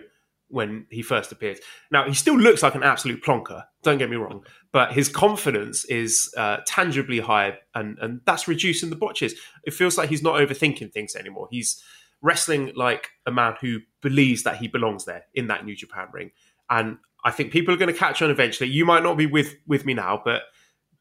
when 0.52 0.86
he 0.89 1.02
first 1.02 1.32
appeared. 1.32 1.60
Now, 1.91 2.08
he 2.08 2.14
still 2.14 2.38
looks 2.38 2.62
like 2.62 2.76
an 2.76 2.84
absolute 2.84 3.24
plonker, 3.24 3.64
don't 3.84 3.97
get 3.97 4.10
me 4.10 4.18
wrong, 4.18 4.45
but 4.72 4.93
his 4.93 5.10
confidence 5.10 5.86
is 5.86 6.34
uh, 6.38 6.58
tangibly 6.66 7.20
higher, 7.20 7.58
and, 7.74 7.97
and 7.99 8.22
that's 8.26 8.47
reducing 8.47 8.89
the 8.89 8.95
botches. 8.95 9.34
It 9.64 9.74
feels 9.74 9.97
like 9.97 10.10
he's 10.10 10.24
not 10.24 10.36
overthinking 10.36 10.91
things 10.91 11.16
anymore. 11.16 11.47
He's 11.49 11.82
wrestling 12.22 12.72
like 12.76 13.10
a 13.26 13.32
man 13.32 13.56
who 13.62 13.80
believes 14.02 14.43
that 14.43 14.58
he 14.58 14.68
belongs 14.68 15.06
there 15.06 15.26
in 15.34 15.47
that 15.47 15.66
New 15.66 15.76
Japan 15.76 16.08
ring. 16.14 16.32
And 16.70 16.97
I 17.26 17.32
think 17.32 17.52
people 17.52 17.74
are 17.74 17.78
going 17.78 17.91
to 17.91 17.97
catch 17.97 18.22
on 18.22 18.30
eventually. 18.30 18.70
You 18.70 18.86
might 18.86 19.04
not 19.04 19.18
be 19.18 19.26
with, 19.26 19.56
with 19.68 19.86
me 19.86 19.93
now, 19.93 20.22
but 20.24 20.43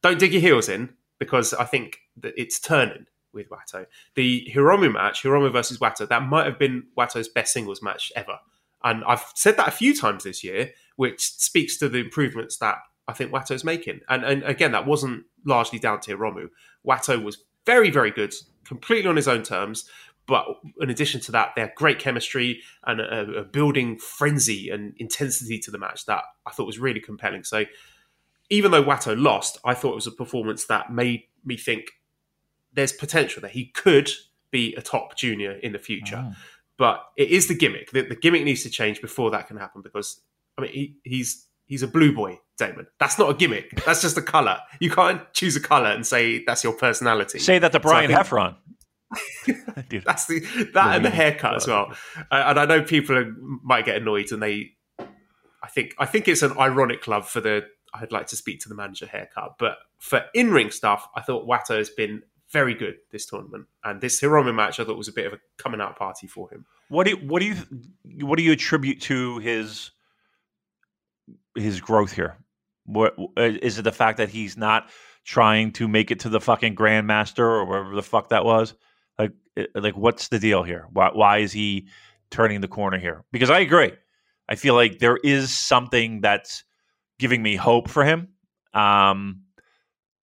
don't 0.03 0.18
dig 0.18 0.32
your 0.32 0.40
heels 0.40 0.68
in 0.68 0.94
because 1.18 1.53
I 1.55 1.64
think 1.64 1.98
that 2.16 2.34
it's 2.36 2.59
turning 2.59 3.07
with 3.32 3.48
Wato. 3.51 3.86
The 4.14 4.48
Hiromu 4.53 4.92
match, 4.92 5.22
Hiromu 5.22 5.53
versus 5.53 5.78
Wato, 5.78 6.09
that 6.09 6.22
might 6.22 6.46
have 6.46 6.59
been 6.59 6.84
Wato's 6.98 7.28
best 7.28 7.53
singles 7.53 7.82
match 7.82 8.11
ever. 8.16 8.38
And 8.83 9.05
I've 9.05 9.24
said 9.35 9.57
that 9.57 9.68
a 9.68 9.72
few 9.72 9.95
times 9.95 10.24
this 10.24 10.43
year, 10.43 10.72
which 10.97 11.22
speaks 11.22 11.76
to 11.78 11.89
the 11.89 11.99
improvements 11.99 12.57
that 12.59 12.76
I 13.09 13.12
think 13.12 13.33
Wato's 13.33 13.64
making. 13.64 14.01
And, 14.09 14.24
and 14.24 14.43
again, 14.45 14.72
that 14.72 14.87
wasn't 14.87 15.24
largely 15.45 15.78
down 15.78 16.01
to 16.01 16.16
Hiromu. 16.16 16.49
Wato 16.87 17.22
was 17.22 17.45
very, 17.66 17.91
very 17.91 18.11
good, 18.11 18.35
completely 18.64 19.09
on 19.09 19.16
his 19.16 19.28
own 19.28 19.43
terms. 19.43 19.89
But 20.26 20.47
in 20.81 20.91
addition 20.91 21.20
to 21.22 21.33
that, 21.33 21.53
they 21.55 21.62
had 21.62 21.74
great 21.74 21.99
chemistry 21.99 22.61
and 22.87 23.01
a, 23.01 23.39
a 23.39 23.45
building 23.45 23.99
frenzy 23.99 24.70
and 24.70 24.95
intensity 24.99 25.59
to 25.59 25.70
the 25.70 25.78
match 25.78 26.07
that 26.07 26.22
I 26.47 26.53
thought 26.53 26.66
was 26.66 26.78
really 26.78 27.01
compelling. 27.01 27.43
So 27.43 27.64
even 28.49 28.70
though 28.70 28.85
Wato 28.85 29.20
lost, 29.20 29.59
I 29.64 29.74
thought 29.74 29.93
it 29.93 29.97
was 29.97 30.07
a 30.07 30.12
performance 30.12 30.66
that 30.66 30.93
made 30.93 31.24
me 31.45 31.57
think 31.57 31.87
there's 32.72 32.93
potential 32.93 33.43
that 33.43 33.53
he 33.53 33.66
could 33.66 34.11
be 34.51 34.74
a 34.74 34.83
top 34.83 35.16
junior 35.16 35.53
in 35.53 35.72
the 35.72 35.78
future. 35.78 36.24
Oh. 36.28 36.37
But 36.81 37.05
it 37.18 37.28
is 37.28 37.47
the 37.47 37.53
gimmick. 37.53 37.91
The, 37.91 38.01
the, 38.01 38.16
gimmick 38.16 38.43
needs 38.43 38.62
to 38.62 38.70
change 38.70 39.03
before 39.03 39.31
that 39.33 39.49
can 39.49 39.59
happen 39.59 39.83
because 39.83 40.22
I 40.57 40.62
mean 40.62 40.72
he, 40.72 40.97
he's 41.05 41.47
he's 41.66 41.83
a 41.83 41.87
blue 41.87 42.14
boy, 42.14 42.39
Damon. 42.57 42.87
That's 42.99 43.18
not 43.18 43.28
a 43.28 43.35
gimmick. 43.35 43.85
That's 43.85 44.01
just 44.01 44.16
a 44.16 44.22
color. 44.22 44.59
You 44.81 44.91
can't 44.91 45.20
choose 45.35 45.55
a 45.57 45.61
color 45.61 45.89
and 45.91 46.07
say 46.07 46.43
that's 46.43 46.64
your 46.64 46.72
personality. 46.72 47.39
Say 47.39 47.59
that 47.59 47.72
to 47.72 47.81
Brian 47.81 48.11
so 48.11 48.16
think, 48.16 48.26
Heffron. 48.26 50.03
that's 50.07 50.24
the 50.24 50.41
that 50.72 50.97
and 50.97 51.05
the 51.05 51.11
haircut 51.11 51.57
as 51.57 51.66
well. 51.66 51.93
Uh, 52.16 52.45
and 52.47 52.59
I 52.59 52.64
know 52.64 52.83
people 52.83 53.14
are, 53.14 53.31
might 53.62 53.85
get 53.85 53.97
annoyed, 53.97 54.33
and 54.33 54.43
they. 54.43 54.70
I 55.62 55.68
think 55.68 55.95
I 55.99 56.07
think 56.07 56.28
it's 56.28 56.41
an 56.41 56.57
ironic 56.59 57.07
love 57.07 57.28
for 57.28 57.43
the. 57.43 57.66
I'd 57.93 58.11
like 58.11 58.28
to 58.28 58.37
speak 58.37 58.61
to 58.61 58.70
the 58.70 58.74
manager 58.74 59.07
haircut, 59.07 59.57
but 59.59 59.76
for 59.99 60.24
in 60.33 60.51
ring 60.51 60.70
stuff, 60.70 61.07
I 61.14 61.20
thought 61.20 61.47
Wato 61.47 61.76
has 61.76 61.91
been 61.91 62.22
very 62.53 62.74
good 62.74 62.96
this 63.11 63.26
tournament, 63.26 63.66
and 63.84 64.01
this 64.01 64.20
Hiromu 64.20 64.55
match 64.55 64.80
I 64.80 64.84
thought 64.84 64.96
was 64.96 65.09
a 65.09 65.12
bit 65.12 65.26
of 65.26 65.32
a 65.32 65.38
coming 65.57 65.80
out 65.80 65.96
party 65.96 66.26
for 66.26 66.51
him. 66.51 66.66
What 66.88 67.05
do 67.05 67.11
you, 67.11 67.16
what 67.16 67.40
do 67.40 67.46
you 67.46 67.57
what 68.26 68.36
do 68.36 68.42
you 68.42 68.53
attribute 68.53 69.01
to 69.03 69.38
his 69.38 69.92
his 71.55 71.80
growth 71.80 72.12
here? 72.12 72.38
What 72.86 73.14
is 73.36 73.78
it? 73.78 73.82
The 73.82 73.92
fact 73.92 74.18
that 74.18 74.28
he's 74.28 74.57
not 74.57 74.90
trying 75.24 75.72
to 75.72 75.86
make 75.86 76.11
it 76.11 76.20
to 76.20 76.28
the 76.28 76.40
fucking 76.40 76.74
grandmaster 76.74 77.40
or 77.40 77.64
wherever 77.64 77.94
the 77.94 78.03
fuck 78.03 78.30
that 78.30 78.44
was? 78.44 78.74
Like, 79.18 79.32
like 79.74 79.96
what's 79.96 80.28
the 80.28 80.38
deal 80.38 80.62
here? 80.62 80.86
Why 80.92 81.11
why 81.12 81.38
is 81.38 81.53
he 81.53 81.86
turning 82.30 82.61
the 82.61 82.68
corner 82.68 82.98
here? 82.98 83.24
Because 83.30 83.51
I 83.51 83.61
agree. 83.61 83.92
I 84.48 84.57
feel 84.57 84.74
like 84.74 84.98
there 84.98 85.18
is 85.22 85.57
something 85.57 86.20
that's 86.20 86.64
giving 87.20 87.42
me 87.42 87.55
hope 87.55 87.88
for 87.88 88.05
him. 88.05 88.28
Um, 88.74 89.42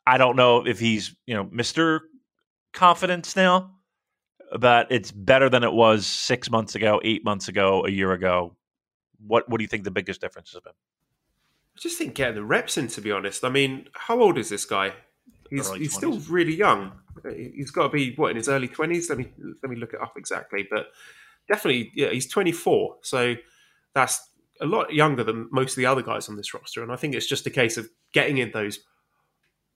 I 0.06 0.18
don't 0.18 0.36
know 0.36 0.66
if 0.68 0.80
he's 0.80 1.16
you 1.26 1.36
know 1.36 1.48
Mister 1.50 2.02
Confidence 2.78 3.36
now, 3.36 3.72
but 4.60 4.86
it's 4.92 5.12
better 5.12 5.50
than 5.50 5.64
it 5.64 5.74
was 5.74 6.06
six 6.06 6.52
months 6.52 6.76
ago, 6.76 7.02
eight 7.04 7.26
months 7.26 7.48
ago, 7.48 7.84
a 7.84 7.90
year 7.90 8.12
ago. 8.12 8.56
What 9.26 9.50
what 9.50 9.58
do 9.58 9.64
you 9.64 9.68
think 9.68 9.84
the 9.84 9.92
biggest 9.92 10.22
difference 10.22 10.52
has 10.54 10.62
been? 10.62 10.74
I 11.76 11.80
just 11.80 11.98
think 11.98 12.14
getting 12.14 12.36
the 12.36 12.44
reps 12.44 12.78
in. 12.78 12.88
To 12.90 13.02
be 13.02 13.12
honest, 13.12 13.44
I 13.44 13.50
mean, 13.50 13.88
how 13.94 14.22
old 14.22 14.38
is 14.38 14.50
this 14.50 14.64
guy? 14.64 14.94
He's 15.50 15.72
he's 15.74 15.96
still 15.96 16.20
really 16.30 16.56
young. 16.56 16.92
He's 17.36 17.72
got 17.72 17.84
to 17.84 17.90
be 17.90 18.14
what 18.16 18.30
in 18.30 18.38
his 18.38 18.48
early 18.48 18.68
twenties. 18.68 19.10
Let 19.10 19.18
me 19.18 19.32
let 19.64 19.72
me 19.72 19.76
look 19.78 19.94
it 19.94 20.02
up 20.02 20.14
exactly, 20.16 20.68
but 20.70 20.88
definitely, 21.48 21.92
yeah, 21.96 22.10
he's 22.10 22.28
twenty 22.28 22.52
four. 22.52 22.98
So 23.02 23.36
that's 23.96 24.30
a 24.62 24.68
lot 24.68 24.94
younger 24.94 25.24
than 25.24 25.50
most 25.52 25.72
of 25.72 25.78
the 25.78 25.88
other 25.88 26.04
guys 26.04 26.30
on 26.30 26.36
this 26.36 26.54
roster. 26.54 26.84
And 26.84 26.92
I 26.92 26.96
think 26.96 27.16
it's 27.16 27.28
just 27.28 27.48
a 27.48 27.50
case 27.52 27.78
of 27.78 27.90
getting 28.14 28.38
in 28.38 28.52
those 28.52 28.82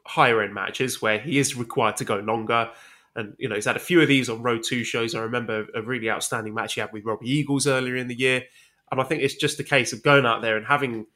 higher 0.05 0.41
end 0.41 0.53
matches 0.53 1.01
where 1.01 1.19
he 1.19 1.37
is 1.37 1.55
required 1.55 1.97
to 1.97 2.05
go 2.05 2.17
longer. 2.17 2.69
And 3.15 3.33
you 3.37 3.49
know 3.49 3.55
he's 3.55 3.65
had 3.65 3.75
a 3.75 3.79
few 3.79 4.01
of 4.01 4.07
these 4.07 4.29
on 4.29 4.41
Road 4.41 4.63
Two 4.63 4.83
shows. 4.83 5.15
I 5.15 5.21
remember 5.21 5.67
a 5.75 5.81
really 5.81 6.09
outstanding 6.09 6.53
match 6.53 6.75
he 6.75 6.81
had 6.81 6.93
with 6.93 7.05
Robbie 7.05 7.29
Eagles 7.29 7.67
earlier 7.67 7.95
in 7.95 8.07
the 8.07 8.17
year, 8.17 8.43
and 8.91 9.01
I 9.01 9.03
think 9.03 9.21
it's 9.21 9.35
just 9.35 9.59
a 9.59 9.63
case 9.63 9.91
of 9.91 10.01
going 10.01 10.25
out 10.25 10.41
there 10.41 10.55
and 10.55 10.65
having 10.65 11.07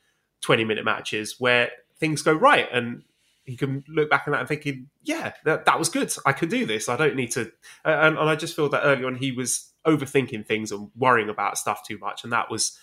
twenty 0.41 0.65
minute 0.65 0.83
matches 0.83 1.35
where 1.39 1.69
things 1.97 2.21
go 2.21 2.33
right, 2.33 2.67
and 2.71 3.03
he 3.45 3.55
can 3.55 3.83
look 3.87 4.09
back 4.09 4.23
on 4.27 4.31
that 4.31 4.39
and 4.39 4.47
thinking, 4.47 4.89
yeah, 5.03 5.33
that, 5.43 5.65
that 5.65 5.77
was 5.77 5.87
good. 5.87 6.11
I 6.25 6.33
can 6.33 6.49
do 6.49 6.65
this. 6.65 6.89
I 6.89 6.97
don't 6.97 7.15
need 7.15 7.31
to. 7.31 7.51
And, 7.83 8.17
and, 8.17 8.29
I 8.29 8.35
just 8.35 8.55
feel 8.55 8.69
that 8.69 8.81
early 8.83 9.05
on 9.05 9.15
he 9.15 9.31
was 9.31 9.71
overthinking 9.85 10.47
things 10.47 10.71
and 10.71 10.89
worrying 10.95 11.29
about 11.29 11.57
stuff 11.57 11.85
too 11.87 11.99
much, 11.99 12.23
and 12.23 12.33
that 12.33 12.49
was 12.49 12.77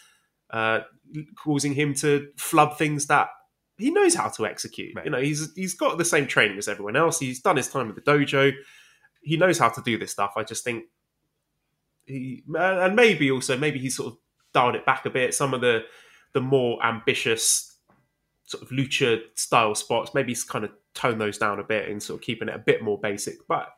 uh, 0.51 0.81
causing 1.37 1.75
him 1.75 1.95
to 1.95 2.29
flub 2.37 2.79
things 2.79 3.07
that 3.07 3.29
he 3.79 3.91
knows 3.91 4.15
how 4.15 4.29
to 4.29 4.47
execute. 4.47 4.95
Right. 4.95 5.05
You 5.05 5.11
know, 5.11 5.21
he's 5.21 5.53
he's 5.55 5.75
got 5.75 5.99
the 5.99 6.05
same 6.05 6.27
training 6.27 6.59
as 6.59 6.69
everyone 6.69 6.97
else. 6.97 7.19
He's 7.19 7.41
done 7.41 7.57
his 7.57 7.69
time 7.69 7.89
with 7.89 7.97
the 7.97 8.03
dojo. 8.03 8.53
He 9.23 9.37
knows 9.37 9.59
how 9.59 9.69
to 9.69 9.83
do 9.83 9.99
this 9.99 10.11
stuff. 10.11 10.33
I 10.37 10.45
just 10.45 10.65
think 10.65 10.85
he 12.07 12.43
and 12.55 12.97
maybe 12.97 13.31
also 13.31 13.57
maybe 13.57 13.79
he 13.79 13.89
sort 13.91 14.13
of 14.13 14.19
dialed 14.53 14.75
it 14.75 14.87
back 14.87 15.07
a 15.07 15.11
bit. 15.11 15.35
Some 15.35 15.55
of 15.55 15.61
the 15.61 15.85
the 16.33 16.41
more 16.41 16.85
ambitious 16.85 17.77
sort 18.45 18.63
of 18.63 18.71
lucha 18.71 19.21
style 19.35 19.75
spots. 19.75 20.15
Maybe 20.15 20.33
he's 20.33 20.45
kind 20.45 20.65
of 20.65 20.71
tone 20.95 21.19
those 21.19 21.39
down 21.39 21.59
a 21.59 21.65
bit 21.65 21.89
and 21.89 22.03
sort 22.03 22.21
of 22.21 22.25
keeping 22.25 22.49
it 22.49 22.55
a 22.55 22.59
bit 22.59 22.83
more 22.83 22.99
basic. 22.99 23.47
But 23.49 23.69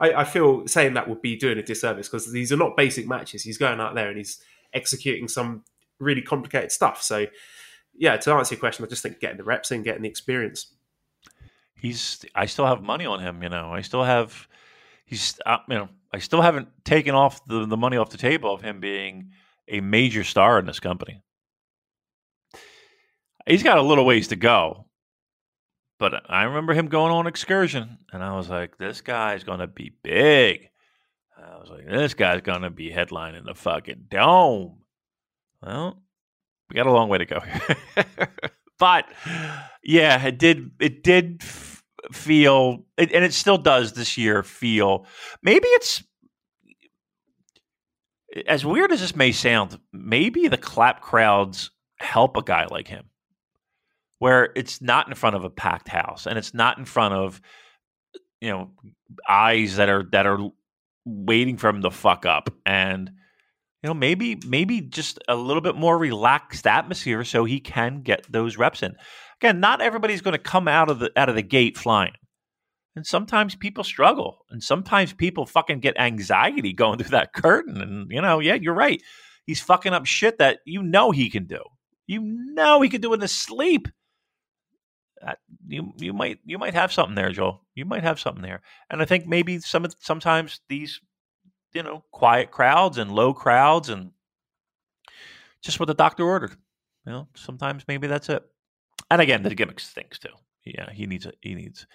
I, 0.00 0.12
I 0.12 0.24
feel 0.24 0.66
saying 0.66 0.94
that 0.94 1.08
would 1.08 1.22
be 1.22 1.36
doing 1.36 1.58
a 1.58 1.62
disservice 1.62 2.08
because 2.08 2.30
these 2.32 2.52
are 2.52 2.56
not 2.56 2.76
basic 2.76 3.06
matches. 3.06 3.42
He's 3.42 3.58
going 3.58 3.80
out 3.80 3.94
there 3.94 4.08
and 4.08 4.16
he's 4.16 4.40
executing 4.72 5.28
some 5.28 5.64
really 5.98 6.22
complicated 6.22 6.72
stuff. 6.72 7.02
So 7.02 7.26
yeah, 7.94 8.16
to 8.16 8.32
answer 8.32 8.54
your 8.54 8.60
question, 8.60 8.84
I 8.84 8.88
just 8.88 9.02
think 9.02 9.20
getting 9.20 9.38
the 9.38 9.44
reps 9.44 9.70
in, 9.70 9.82
getting 9.82 10.02
the 10.02 10.08
experience. 10.08 10.72
He's. 11.74 12.24
I 12.34 12.46
still 12.46 12.66
have 12.66 12.82
money 12.82 13.06
on 13.06 13.20
him. 13.20 13.42
You 13.42 13.48
know, 13.48 13.72
I 13.72 13.80
still 13.82 14.04
have. 14.04 14.48
He's. 15.06 15.38
Uh, 15.46 15.58
you 15.68 15.76
know, 15.76 15.88
I 16.12 16.18
still 16.18 16.42
haven't 16.42 16.68
taken 16.84 17.14
off 17.14 17.44
the 17.46 17.66
the 17.66 17.76
money 17.76 17.96
off 17.96 18.10
the 18.10 18.18
table 18.18 18.52
of 18.52 18.60
him 18.60 18.80
being 18.80 19.30
a 19.68 19.80
major 19.80 20.22
star 20.22 20.58
in 20.58 20.66
this 20.66 20.80
company 20.80 21.22
he's 23.46 23.62
got 23.62 23.78
a 23.78 23.82
little 23.82 24.04
ways 24.04 24.28
to 24.28 24.36
go. 24.36 24.86
But 25.98 26.30
I 26.30 26.42
remember 26.42 26.74
him 26.74 26.88
going 26.88 27.12
on 27.12 27.26
excursion, 27.26 27.98
and 28.12 28.22
I 28.22 28.36
was 28.36 28.50
like, 28.50 28.76
"This 28.76 29.00
guy's 29.00 29.44
gonna 29.44 29.66
be 29.66 29.92
big." 30.02 30.68
I 31.38 31.56
was 31.56 31.70
like, 31.70 31.86
"This 31.86 32.12
guy's 32.12 32.42
gonna 32.42 32.70
be 32.70 32.90
headlining 32.90 33.46
the 33.46 33.54
fucking 33.54 34.06
dome." 34.10 34.82
Well, 35.62 36.02
we 36.68 36.74
got 36.74 36.86
a 36.86 36.92
long 36.92 37.08
way 37.08 37.18
to 37.18 37.24
go 37.24 37.40
here, 37.40 37.76
but 38.78 39.06
yeah, 39.82 40.22
it 40.22 40.36
did. 40.36 40.72
It 40.78 41.02
did 41.02 41.42
feel, 42.12 42.84
and 42.98 43.10
it 43.10 43.34
still 43.34 43.58
does 43.58 43.92
this 43.92 44.16
year. 44.16 44.42
Feel 44.42 45.06
maybe 45.42 45.68
it's 45.68 46.02
as 48.46 48.64
weird 48.64 48.92
as 48.92 49.00
this 49.00 49.16
may 49.16 49.32
sound. 49.32 49.78
Maybe 49.92 50.48
the 50.48 50.58
clap 50.58 51.00
crowds 51.00 51.70
help 51.98 52.36
a 52.36 52.42
guy 52.42 52.66
like 52.70 52.88
him 52.88 53.10
where 54.18 54.50
it's 54.54 54.80
not 54.80 55.08
in 55.08 55.14
front 55.14 55.36
of 55.36 55.44
a 55.44 55.50
packed 55.50 55.88
house 55.88 56.26
and 56.26 56.38
it's 56.38 56.54
not 56.54 56.78
in 56.78 56.84
front 56.84 57.14
of 57.14 57.40
you 58.40 58.50
know 58.50 58.70
eyes 59.28 59.76
that 59.76 59.88
are 59.88 60.04
that 60.12 60.26
are 60.26 60.38
waiting 61.04 61.56
for 61.56 61.68
him 61.68 61.82
to 61.82 61.90
fuck 61.90 62.26
up 62.26 62.50
and 62.64 63.10
you 63.82 63.88
know 63.88 63.94
maybe 63.94 64.38
maybe 64.46 64.80
just 64.80 65.18
a 65.28 65.36
little 65.36 65.60
bit 65.60 65.76
more 65.76 65.96
relaxed 65.96 66.66
atmosphere 66.66 67.24
so 67.24 67.44
he 67.44 67.60
can 67.60 68.02
get 68.02 68.30
those 68.30 68.56
reps 68.56 68.82
in 68.82 68.94
again 69.40 69.60
not 69.60 69.80
everybody's 69.80 70.22
going 70.22 70.32
to 70.32 70.38
come 70.38 70.68
out 70.68 70.90
of 70.90 70.98
the 70.98 71.10
out 71.16 71.28
of 71.28 71.34
the 71.34 71.42
gate 71.42 71.76
flying 71.76 72.12
and 72.94 73.06
sometimes 73.06 73.54
people 73.54 73.84
struggle 73.84 74.38
and 74.50 74.62
sometimes 74.62 75.12
people 75.12 75.46
fucking 75.46 75.80
get 75.80 75.98
anxiety 75.98 76.72
going 76.72 76.98
through 76.98 77.10
that 77.10 77.32
curtain 77.32 77.80
and 77.80 78.10
you 78.10 78.20
know 78.20 78.40
yeah 78.40 78.54
you're 78.54 78.74
right 78.74 79.02
he's 79.46 79.60
fucking 79.60 79.92
up 79.92 80.06
shit 80.06 80.38
that 80.38 80.58
you 80.64 80.82
know 80.82 81.10
he 81.10 81.30
can 81.30 81.46
do 81.46 81.62
you 82.06 82.20
know 82.20 82.80
he 82.80 82.88
can 82.88 83.00
do 83.00 83.12
in 83.12 83.20
his 83.20 83.32
sleep 83.32 83.88
uh, 85.26 85.32
you 85.66 85.92
you 85.98 86.12
might 86.12 86.38
you 86.44 86.58
might 86.58 86.74
have 86.74 86.92
something 86.92 87.14
there, 87.14 87.32
Joel. 87.32 87.62
You 87.74 87.86
might 87.86 88.02
have 88.02 88.20
something 88.20 88.42
there, 88.42 88.60
and 88.90 89.00
I 89.00 89.06
think 89.06 89.26
maybe 89.26 89.58
some 89.60 89.86
sometimes 89.98 90.60
these 90.68 91.00
you 91.76 91.82
know, 91.82 92.02
quiet 92.10 92.50
crowds 92.50 92.96
and 92.96 93.12
low 93.12 93.34
crowds 93.34 93.90
and 93.90 94.10
just 95.60 95.78
what 95.78 95.86
the 95.86 95.94
doctor 95.94 96.24
ordered. 96.24 96.56
You 97.04 97.12
know, 97.12 97.28
sometimes 97.34 97.84
maybe 97.86 98.06
that's 98.06 98.30
it. 98.30 98.42
And 99.10 99.20
again, 99.20 99.42
the 99.42 99.54
gimmicks 99.54 99.88
stinks 99.88 100.18
too. 100.18 100.30
Yeah, 100.64 100.90
he 100.92 101.06
needs 101.06 101.26
it. 101.26 101.36
He 101.40 101.54
needs. 101.54 101.86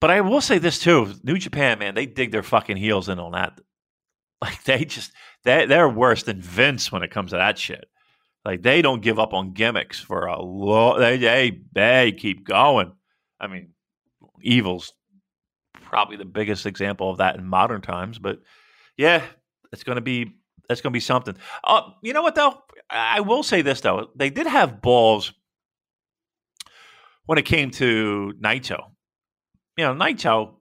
But 0.00 0.10
I 0.10 0.20
will 0.20 0.40
say 0.40 0.58
this 0.58 0.80
too: 0.80 1.14
New 1.22 1.38
Japan, 1.38 1.78
man, 1.78 1.94
they 1.94 2.06
dig 2.06 2.32
their 2.32 2.42
fucking 2.42 2.76
heels 2.76 3.08
in 3.08 3.18
on 3.18 3.32
that. 3.32 3.58
Like 4.42 4.64
they 4.64 4.84
just 4.84 5.12
they 5.44 5.66
they're 5.66 5.88
worse 5.88 6.24
than 6.24 6.40
Vince 6.40 6.90
when 6.90 7.04
it 7.04 7.12
comes 7.12 7.30
to 7.30 7.36
that 7.36 7.58
shit. 7.58 7.88
Like 8.44 8.62
they 8.62 8.82
don't 8.82 9.00
give 9.00 9.20
up 9.20 9.32
on 9.34 9.52
gimmicks 9.52 10.00
for 10.00 10.26
a 10.26 10.42
long. 10.42 10.98
They 10.98 11.16
they 11.16 11.60
they 11.72 12.10
keep 12.10 12.44
going. 12.44 12.90
I 13.38 13.46
mean, 13.46 13.68
Evil's 14.42 14.94
probably 15.74 16.16
the 16.16 16.24
biggest 16.24 16.66
example 16.66 17.08
of 17.08 17.18
that 17.18 17.36
in 17.36 17.46
modern 17.46 17.82
times. 17.82 18.18
But 18.18 18.40
yeah, 18.96 19.22
it's 19.70 19.84
going 19.84 19.94
to 19.94 20.02
be 20.02 20.34
it's 20.68 20.80
going 20.80 20.92
to 20.92 20.96
be 20.96 21.00
something. 21.00 21.36
Uh, 21.62 21.90
you 22.02 22.12
know 22.12 22.22
what 22.22 22.34
though? 22.34 22.62
I 22.90 23.20
will 23.20 23.44
say 23.44 23.62
this 23.62 23.80
though: 23.80 24.10
they 24.16 24.30
did 24.30 24.48
have 24.48 24.82
balls 24.82 25.32
when 27.26 27.38
it 27.38 27.44
came 27.44 27.70
to 27.72 28.34
Naito. 28.40 28.90
You 29.76 29.84
know, 29.86 29.94
Naito, 29.94 30.54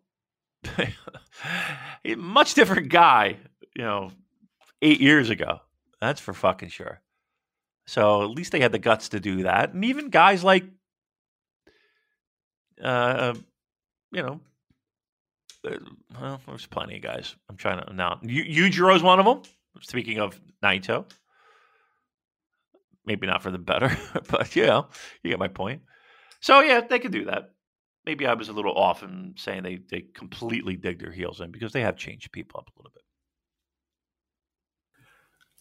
much 2.18 2.54
different 2.54 2.90
guy. 2.90 3.38
You 3.76 3.84
know, 3.84 4.12
eight 4.82 5.02
years 5.02 5.30
ago. 5.30 5.60
That's 6.00 6.20
for 6.20 6.34
fucking 6.34 6.70
sure. 6.70 7.02
So 7.86 8.24
at 8.24 8.30
least 8.30 8.52
they 8.52 8.60
had 8.60 8.72
the 8.72 8.80
guts 8.80 9.10
to 9.10 9.20
do 9.20 9.44
that, 9.44 9.74
and 9.74 9.84
even 9.86 10.10
guys 10.10 10.44
like, 10.44 10.64
uh, 12.82 13.34
you 14.12 14.22
know, 14.22 14.40
uh, 15.68 15.78
well, 16.20 16.42
there's 16.48 16.66
plenty 16.66 16.98
of 16.98 17.02
guys. 17.02 17.36
I'm 17.50 17.58
trying 17.58 17.84
to 17.84 17.94
now. 17.94 18.20
Yujiro 18.24 18.96
is 18.96 19.04
one 19.04 19.20
of 19.20 19.26
them. 19.26 19.42
Speaking 19.82 20.20
of 20.20 20.40
Naito, 20.64 21.06
maybe 23.06 23.28
not 23.28 23.42
for 23.42 23.52
the 23.52 23.58
better, 23.58 23.96
but 24.30 24.56
you 24.56 24.66
know, 24.66 24.88
you 25.24 25.30
get 25.30 25.40
my 25.40 25.48
point. 25.48 25.82
So 26.42 26.60
yeah, 26.60 26.82
they 26.82 27.00
could 27.00 27.12
do 27.12 27.26
that. 27.26 27.52
Maybe 28.06 28.26
I 28.26 28.34
was 28.34 28.50
a 28.50 28.54
little 28.54 28.76
off 28.76 29.04
in 29.04 29.36
saying 29.38 29.64
they 29.64 29.80
they 29.90 30.06
completely 30.14 30.76
dig 30.76 31.00
their 31.00 31.12
heels 31.12 31.40
in 31.40 31.52
because 31.52 31.72
they 31.72 31.82
have 31.82 31.96
changed 31.96 32.32
people 32.32 32.60
up 32.60 32.68
a 32.68 32.80
little 32.80 32.92
bit. 32.94 33.04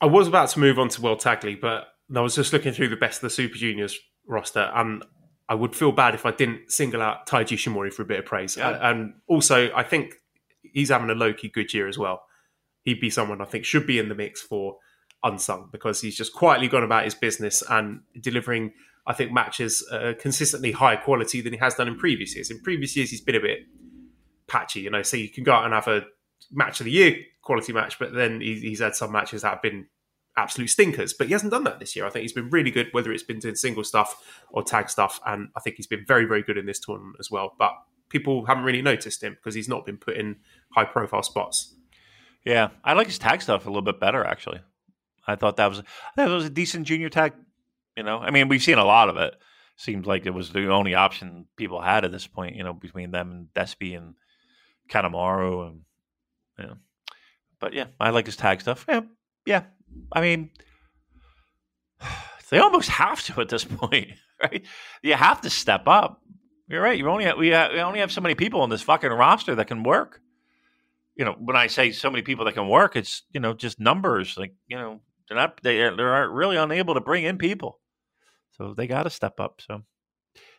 I 0.01 0.07
was 0.07 0.27
about 0.27 0.49
to 0.51 0.61
move 0.61 0.79
on 0.79 0.89
to 0.89 1.03
World 1.03 1.21
Tag 1.21 1.45
League, 1.45 1.61
but 1.61 1.89
I 2.15 2.21
was 2.21 2.35
just 2.35 2.53
looking 2.53 2.73
through 2.73 2.89
the 2.89 2.97
best 2.97 3.19
of 3.19 3.23
the 3.23 3.31
Super 3.31 3.57
Juniors 3.57 3.99
roster, 4.27 4.71
and 4.75 5.05
I 5.49 5.55
would 5.55 5.77
feel 5.77 5.93
bad 5.93 6.15
if 6.15 6.25
I 6.25 6.31
didn't 6.31 6.73
single 6.73 7.03
out 7.03 7.27
Taiji 7.27 7.57
Ishimori 7.57 7.93
for 7.93 8.03
a 8.03 8.07
bit 8.07 8.21
of 8.21 8.25
praise. 8.25 8.57
Yeah. 8.57 8.79
And 8.89 9.15
also, 9.27 9.71
I 9.75 9.83
think 9.83 10.15
he's 10.63 10.89
having 10.89 11.11
a 11.11 11.15
low 11.15 11.33
key 11.33 11.49
good 11.49 11.75
year 11.75 11.89
as 11.89 11.99
well. 11.99 12.23
He'd 12.85 13.01
be 13.01 13.11
someone 13.11 13.43
I 13.43 13.45
think 13.45 13.65
should 13.65 13.87
be 13.87 13.99
in 13.99 14.09
the 14.09 14.15
mix 14.15 14.41
for 14.41 14.79
unsung 15.23 15.69
because 15.71 16.01
he's 16.01 16.17
just 16.17 16.33
quietly 16.33 16.69
gone 16.69 16.85
about 16.85 17.05
his 17.05 17.15
business 17.15 17.63
and 17.69 18.01
delivering, 18.21 18.73
I 19.11 19.13
think, 19.13 19.33
matches 19.33 19.85
uh, 19.91 20.13
consistently 20.21 20.71
higher 20.71 20.97
quality 20.97 21.41
than 21.41 21.53
he 21.53 21.59
has 21.59 21.75
done 21.75 21.89
in 21.89 21.97
previous 21.97 22.37
years. 22.37 22.49
In 22.49 22.61
previous 22.61 22.97
years, 22.97 23.11
he's 23.11 23.21
been 23.21 23.35
a 23.35 23.41
bit 23.41 23.59
patchy, 24.47 24.83
you 24.83 24.91
know. 24.91 25.03
So 25.03 25.17
you 25.17 25.29
can 25.29 25.43
go 25.43 25.53
out 25.53 25.65
and 25.65 25.75
have 25.75 25.89
a 25.89 26.03
match 26.53 26.79
of 26.79 26.85
the 26.85 26.93
year 26.93 27.17
quality 27.43 27.73
match, 27.73 27.99
but 27.99 28.15
then 28.15 28.41
he's 28.41 28.79
had 28.79 28.95
some 28.95 29.11
matches 29.11 29.43
that 29.43 29.55
have 29.55 29.63
been 29.63 29.89
absolute 30.37 30.71
stinkers. 30.71 31.13
But 31.13 31.27
he 31.27 31.33
hasn't 31.33 31.51
done 31.51 31.65
that 31.65 31.81
this 31.81 31.97
year. 31.97 32.07
I 32.07 32.11
think 32.11 32.23
he's 32.23 32.33
been 32.33 32.51
really 32.51 32.71
good, 32.71 32.87
whether 32.93 33.11
it's 33.11 33.25
been 33.25 33.41
doing 33.41 33.57
single 33.57 33.83
stuff 33.83 34.15
or 34.53 34.63
tag 34.63 34.89
stuff. 34.89 35.19
And 35.27 35.49
I 35.57 35.61
think 35.61 35.75
he's 35.75 35.89
been 35.89 36.05
very, 36.07 36.25
very 36.25 36.45
good 36.45 36.57
in 36.57 36.67
this 36.67 36.79
tournament 36.79 37.17
as 37.19 37.33
well. 37.33 37.57
But 37.59 37.73
people 38.11 38.47
haven't 38.47 38.63
really 38.63 38.81
noticed 38.81 39.25
him 39.25 39.35
because 39.35 39.57
he's 39.57 39.69
not 39.69 39.85
been 39.85 39.97
put 39.97 40.17
in 40.17 40.37
high 40.73 40.85
profile 40.85 41.25
spots. 41.25 41.75
Yeah, 42.45 42.69
I 42.85 42.93
like 42.93 43.09
his 43.09 43.19
tag 43.19 43.43
stuff 43.43 43.67
a 43.67 43.69
little 43.69 43.83
bit 43.83 43.99
better 43.99 44.25
actually. 44.25 44.61
I 45.27 45.35
thought 45.35 45.57
that 45.57 45.69
was 45.69 45.83
that 46.17 46.29
was 46.29 46.45
a 46.45 46.51
decent 46.51 46.87
junior 46.87 47.09
tag. 47.09 47.33
You 47.97 48.03
know, 48.03 48.19
I 48.19 48.31
mean, 48.31 48.49
we've 48.49 48.63
seen 48.63 48.79
a 48.79 48.85
lot 48.85 49.09
of 49.09 49.17
it. 49.17 49.35
Seems 49.77 50.07
like 50.07 50.27
it 50.27 50.35
was 50.35 50.51
the 50.51 50.71
only 50.71 50.95
option 50.95 51.47
people 51.57 51.81
had 51.81 52.05
at 52.05 52.13
this 52.13 52.27
point. 52.27 52.57
You 52.57 52.65
know, 52.65 52.73
between 52.73 53.11
them 53.11 53.31
and 53.31 53.49
Despy 53.55 53.97
and 53.97 54.15
Kanemaru 54.91 55.69
and 55.69 55.81
yeah. 56.59 56.75
But 57.61 57.73
yeah, 57.75 57.87
I 57.99 58.11
like 58.11 58.27
his 58.27 58.37
tag 58.37 58.61
stuff. 58.61 58.85
Yeah, 58.89 59.03
yeah, 59.47 59.65
I 60.13 60.21
mean, 60.21 60.51
they 62.51 62.59
almost 62.59 62.89
have 62.89 63.23
to 63.25 63.41
at 63.41 63.49
this 63.49 63.65
point, 63.81 64.09
right? 64.43 64.65
You 65.03 65.15
have 65.15 65.41
to 65.43 65.51
step 65.51 65.87
up. 65.87 66.21
You're 66.69 66.83
right. 66.83 66.97
You 66.97 67.09
only 67.09 67.25
have, 67.25 67.37
we, 67.37 67.49
have, 67.49 67.73
we 67.73 67.81
only 67.81 67.99
have 67.99 68.13
so 68.13 68.21
many 68.21 68.37
people 68.37 68.61
on 68.61 68.71
this 68.71 68.83
fucking 68.83 69.11
roster 69.11 69.57
that 69.57 69.67
can 69.67 69.83
work. 69.83 70.21
You 71.17 71.25
know, 71.25 71.35
when 71.39 71.57
I 71.57 71.67
say 71.67 71.91
so 71.91 72.11
many 72.11 72.23
people 72.23 72.45
that 72.45 72.55
can 72.55 72.69
work, 72.69 72.95
it's 72.97 73.25
you 73.33 73.41
know 73.41 73.53
just 73.53 73.81
numbers. 73.81 74.37
Like 74.39 74.55
you 74.69 74.79
know, 74.79 75.01
they're 75.29 75.37
not 75.37 75.61
they 75.63 75.77
they're 75.77 76.31
really 76.31 76.57
unable 76.57 76.95
to 76.95 77.01
bring 77.01 77.25
in 77.25 77.37
people, 77.39 77.80
so 78.61 78.75
they 78.75 78.87
got 78.87 79.05
to 79.05 79.11
step 79.11 79.41
up. 79.41 79.63
So, 79.67 79.83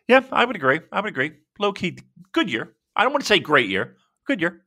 yeah, 0.07 0.23
I 0.31 0.43
would 0.43 0.55
agree. 0.55 0.79
I 0.91 1.01
would 1.01 1.09
agree. 1.09 1.33
Low 1.59 1.71
key, 1.71 1.99
good 2.31 2.51
year. 2.51 2.73
I 2.95 3.03
don't 3.03 3.13
want 3.13 3.21
to 3.21 3.27
say 3.27 3.39
great 3.39 3.69
year. 3.69 3.97
Good 4.25 4.41
year. 4.41 4.63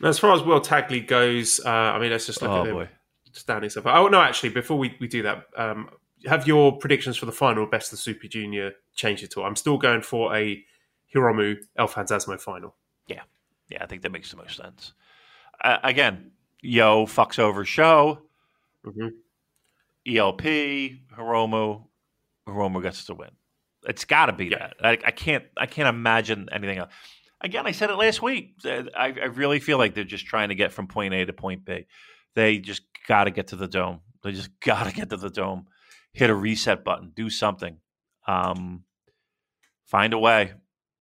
Now, 0.00 0.08
As 0.08 0.18
far 0.18 0.34
as 0.34 0.42
World 0.42 0.64
Tag 0.64 0.90
League 0.90 1.06
goes, 1.06 1.60
uh, 1.64 1.68
I 1.68 1.98
mean, 1.98 2.10
let's 2.10 2.24
just 2.26 2.40
look 2.40 2.50
oh, 2.50 2.80
at 2.80 2.88
the 3.34 3.38
standing 3.38 3.68
stuff. 3.68 3.86
Oh 3.86 4.08
no, 4.08 4.20
actually, 4.20 4.48
before 4.48 4.78
we, 4.78 4.96
we 4.98 5.06
do 5.08 5.22
that, 5.24 5.44
um, 5.56 5.90
have 6.24 6.46
your 6.46 6.78
predictions 6.78 7.18
for 7.18 7.26
the 7.26 7.32
final 7.32 7.66
Best 7.66 7.92
of 7.92 7.98
Super 7.98 8.28
Junior 8.28 8.72
changed 8.94 9.22
at 9.22 9.36
all? 9.36 9.44
I'm 9.44 9.56
still 9.56 9.76
going 9.76 10.00
for 10.00 10.34
a 10.34 10.64
Hiromu 11.14 11.56
El 11.76 11.88
Phantasmo 11.88 12.40
final. 12.40 12.74
Yeah, 13.06 13.22
yeah, 13.68 13.82
I 13.82 13.86
think 13.86 14.02
that 14.02 14.10
makes 14.10 14.30
the 14.30 14.38
most 14.38 14.56
sense. 14.56 14.94
Uh, 15.62 15.78
again, 15.84 16.32
Yo 16.62 17.06
fucks 17.06 17.38
over 17.38 17.64
Sho. 17.64 18.22
Mm-hmm. 18.86 19.08
ELP 20.06 20.42
Hiromu 21.16 21.84
Hiromu 22.48 22.82
gets 22.82 23.04
to 23.06 23.14
win. 23.14 23.30
It's 23.84 24.04
got 24.04 24.26
to 24.26 24.32
be 24.32 24.46
yeah. 24.46 24.58
that. 24.58 24.74
I, 24.82 24.90
I, 25.08 25.10
can't. 25.10 25.44
I 25.56 25.66
can't 25.66 25.88
imagine 25.88 26.48
anything 26.52 26.78
else 26.78 26.92
again, 27.42 27.66
I 27.66 27.72
said 27.72 27.90
it 27.90 27.96
last 27.96 28.22
week. 28.22 28.54
I, 28.64 28.84
I 28.96 29.26
really 29.26 29.60
feel 29.60 29.78
like 29.78 29.94
they're 29.94 30.04
just 30.04 30.26
trying 30.26 30.48
to 30.48 30.54
get 30.54 30.72
from 30.72 30.86
point 30.86 31.12
A 31.14 31.24
to 31.26 31.32
point 31.32 31.64
B. 31.64 31.86
They 32.34 32.58
just 32.58 32.82
got 33.06 33.24
to 33.24 33.30
get 33.30 33.48
to 33.48 33.56
the 33.56 33.68
dome. 33.68 34.00
They 34.22 34.32
just 34.32 34.50
got 34.64 34.84
to 34.84 34.92
get 34.92 35.10
to 35.10 35.16
the 35.16 35.30
dome, 35.30 35.66
hit 36.12 36.30
a 36.30 36.34
reset 36.34 36.84
button, 36.84 37.12
do 37.14 37.28
something, 37.28 37.78
um, 38.26 38.84
find 39.84 40.14
a 40.14 40.18
way. 40.18 40.52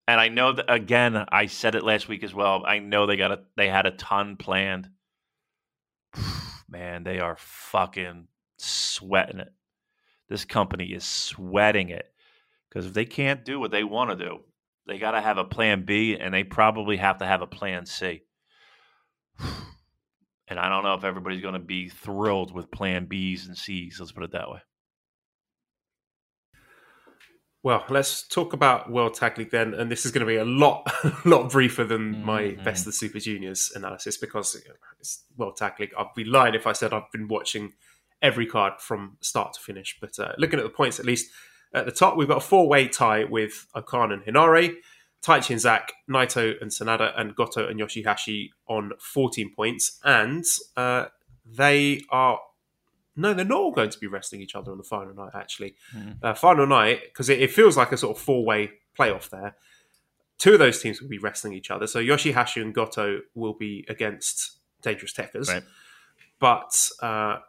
And 0.08 0.20
I 0.20 0.30
know 0.30 0.54
that 0.54 0.72
again. 0.72 1.24
I 1.32 1.46
said 1.46 1.76
it 1.76 1.84
last 1.84 2.08
week 2.08 2.24
as 2.24 2.34
well. 2.34 2.64
I 2.66 2.80
know 2.80 3.06
they 3.06 3.16
got 3.16 3.32
a 3.32 3.42
they 3.56 3.70
had 3.70 3.86
a 3.86 3.92
ton 3.92 4.38
planned. 4.38 4.90
Man, 6.70 7.04
they 7.04 7.20
are 7.20 7.36
fucking 7.38 8.28
sweating 8.66 9.40
it. 9.40 9.54
This 10.30 10.46
company 10.46 10.86
is 10.86 11.04
sweating 11.04 11.90
it 11.90 12.06
because 12.70 12.86
if 12.86 12.94
they 12.94 13.06
can't 13.06 13.44
do 13.44 13.60
what 13.60 13.72
they 13.72 13.84
want 13.84 14.12
to 14.12 14.16
do, 14.16 14.40
they 14.88 14.98
got 14.98 15.12
to 15.12 15.22
have 15.22 15.38
a 15.38 15.44
plan 15.44 15.86
B, 15.86 16.18
and 16.20 16.34
they 16.34 16.44
probably 16.44 16.98
have 16.98 17.20
to 17.20 17.26
have 17.26 17.42
a 17.42 17.48
plan 17.48 17.86
C. 17.86 18.24
And 20.52 20.58
I 20.60 20.68
don't 20.68 20.84
know 20.84 20.96
if 20.96 21.04
everybody's 21.04 21.44
going 21.44 21.54
to 21.54 21.60
be 21.60 21.90
thrilled 21.90 22.52
with 22.52 22.72
plan 22.72 23.06
Bs 23.06 23.46
and 23.46 23.56
Cs. 23.56 24.00
Let's 24.00 24.12
put 24.12 24.24
it 24.24 24.32
that 24.32 24.50
way. 24.50 24.58
Well, 27.62 27.86
let's 27.88 28.28
talk 28.28 28.54
about 28.54 28.92
World 28.92 29.14
Tag 29.14 29.38
League 29.38 29.52
then, 29.52 29.76
and 29.76 29.92
this 29.92 30.08
is 30.08 30.12
going 30.12 30.26
to 30.26 30.26
be 30.26 30.38
a 30.38 30.46
lot, 30.46 30.92
lot 31.26 31.52
briefer 31.52 31.84
than 31.84 32.16
mm-hmm. 32.16 32.26
my 32.26 32.52
best 32.64 32.82
of 32.82 32.86
the 32.86 32.92
Super 32.94 33.20
Juniors 33.20 33.72
analysis 33.76 34.18
because 34.18 34.60
it's 35.00 35.24
World 35.38 35.58
Tag 35.58 35.74
League. 35.80 35.92
I'd 35.96 36.16
be 36.16 36.24
lying 36.24 36.56
if 36.56 36.66
I 36.66 36.72
said 36.72 36.94
I've 36.94 37.12
been 37.12 37.28
watching 37.28 37.74
every 38.22 38.46
card 38.46 38.74
from 38.80 39.18
start 39.22 39.54
to 39.54 39.60
finish. 39.60 39.98
But 40.00 40.20
uh, 40.20 40.34
looking 40.38 40.60
at 40.60 40.64
the 40.64 40.70
points, 40.70 41.00
at 41.00 41.06
least 41.06 41.32
at 41.74 41.86
the 41.86 41.92
top, 41.92 42.18
we've 42.18 42.28
got 42.28 42.38
a 42.38 42.42
four-way 42.42 42.88
tie 42.88 43.26
with 43.26 43.68
O-Khan 43.76 44.12
and 44.12 44.24
Taichi 45.22 45.50
and 45.52 45.60
Zack, 45.60 45.92
Naito 46.10 46.62
and 46.62 46.72
Sanada, 46.72 47.12
and 47.20 47.36
Goto 47.36 47.68
and 47.68 47.80
Yoshihashi 47.80 48.50
on 48.68 48.92
14 49.00 49.54
points. 49.54 50.00
And 50.04 50.46
uh, 50.78 51.06
they 51.46 52.02
are 52.10 52.40
no, 53.16 53.34
they're 53.34 53.44
not 53.44 53.60
all 53.60 53.72
going 53.72 53.90
to 53.90 54.00
be 54.00 54.08
wrestling 54.08 54.40
each 54.42 54.56
other 54.56 54.72
on 54.72 54.78
the 54.78 54.84
final 54.84 55.14
night. 55.14 55.32
Actually, 55.34 55.76
mm. 55.94 56.16
uh, 56.24 56.34
final 56.34 56.66
night 56.66 57.02
because 57.04 57.30
it, 57.30 57.42
it, 57.42 57.52
feels 57.52 57.76
like 57.76 57.92
a 57.92 57.98
sort 57.98 58.16
of 58.16 58.24
four-way 58.24 58.72
playoff 58.98 59.30
there. 59.30 59.58
Two 60.38 60.54
of 60.54 60.60
those 60.60 60.82
teams 60.82 61.02
will 61.02 61.10
be 61.10 61.18
wrestling 61.18 61.52
each 61.52 61.70
other. 61.70 61.86
So 61.86 62.00
Yoshihashi 62.00 62.62
and 62.62 62.74
Goto 62.74 63.20
will 63.36 63.56
be 63.56 63.86
against 63.90 64.60
Dangerous 64.82 65.12
Tekkers, 65.12 65.50
right. 65.50 65.64
but 66.40 66.90
uh, 67.02 67.40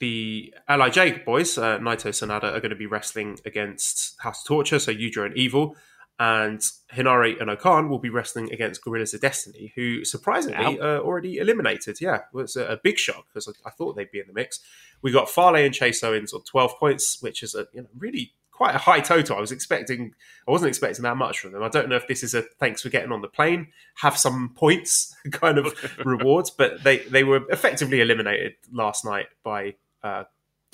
the 0.00 0.54
LIJ 0.68 1.24
boys, 1.24 1.58
uh, 1.58 1.78
Naito 1.78 2.10
Sanada, 2.10 2.44
are 2.44 2.60
going 2.60 2.70
to 2.70 2.76
be 2.76 2.86
wrestling 2.86 3.38
against 3.44 4.16
House 4.20 4.42
of 4.42 4.46
Torture, 4.46 4.78
so 4.78 4.92
Yujiro 4.92 5.26
and 5.26 5.36
Evil. 5.36 5.76
And 6.20 6.60
Henare 6.92 7.40
and 7.40 7.48
O-Khan 7.48 7.88
will 7.88 8.00
be 8.00 8.08
wrestling 8.08 8.52
against 8.52 8.82
Guerrillas 8.82 9.14
of 9.14 9.20
Destiny, 9.20 9.72
who 9.76 10.04
surprisingly 10.04 10.80
uh, 10.80 10.98
already 10.98 11.36
eliminated. 11.36 12.00
Yeah, 12.00 12.16
it 12.16 12.22
was 12.32 12.56
a, 12.56 12.64
a 12.64 12.76
big 12.76 12.98
shock 12.98 13.26
because 13.28 13.46
I, 13.46 13.68
I, 13.68 13.70
thought 13.70 13.94
they'd 13.94 14.10
be 14.10 14.18
in 14.18 14.26
the 14.26 14.32
mix. 14.32 14.58
We 15.00 15.12
got 15.12 15.30
Fale 15.30 15.54
and 15.54 15.72
Chase 15.72 16.02
Owens 16.02 16.32
on 16.32 16.42
12 16.42 16.72
points, 16.76 17.22
which 17.22 17.44
is 17.44 17.54
a 17.54 17.68
you 17.72 17.82
know, 17.82 17.88
really 17.96 18.32
quite 18.50 18.74
a 18.74 18.78
high 18.78 18.98
total. 18.98 19.36
I 19.36 19.40
was 19.40 19.52
expecting, 19.52 20.12
I 20.48 20.50
wasn't 20.50 20.70
expecting 20.70 21.04
that 21.04 21.16
much 21.16 21.38
from 21.38 21.52
them. 21.52 21.62
I 21.62 21.68
don't 21.68 21.88
know 21.88 21.94
if 21.94 22.08
this 22.08 22.24
is 22.24 22.34
a 22.34 22.42
thanks 22.58 22.82
for 22.82 22.88
getting 22.88 23.12
on 23.12 23.22
the 23.22 23.28
plane, 23.28 23.68
have 23.98 24.18
some 24.18 24.52
points 24.56 25.14
kind 25.30 25.58
of 25.58 25.72
rewards, 26.04 26.50
but 26.50 26.82
they 26.82 26.98
they 26.98 27.22
were 27.22 27.42
effectively 27.48 28.00
eliminated 28.00 28.54
last 28.72 29.04
night 29.04 29.26
by 29.44 29.76
uh, 30.02 30.24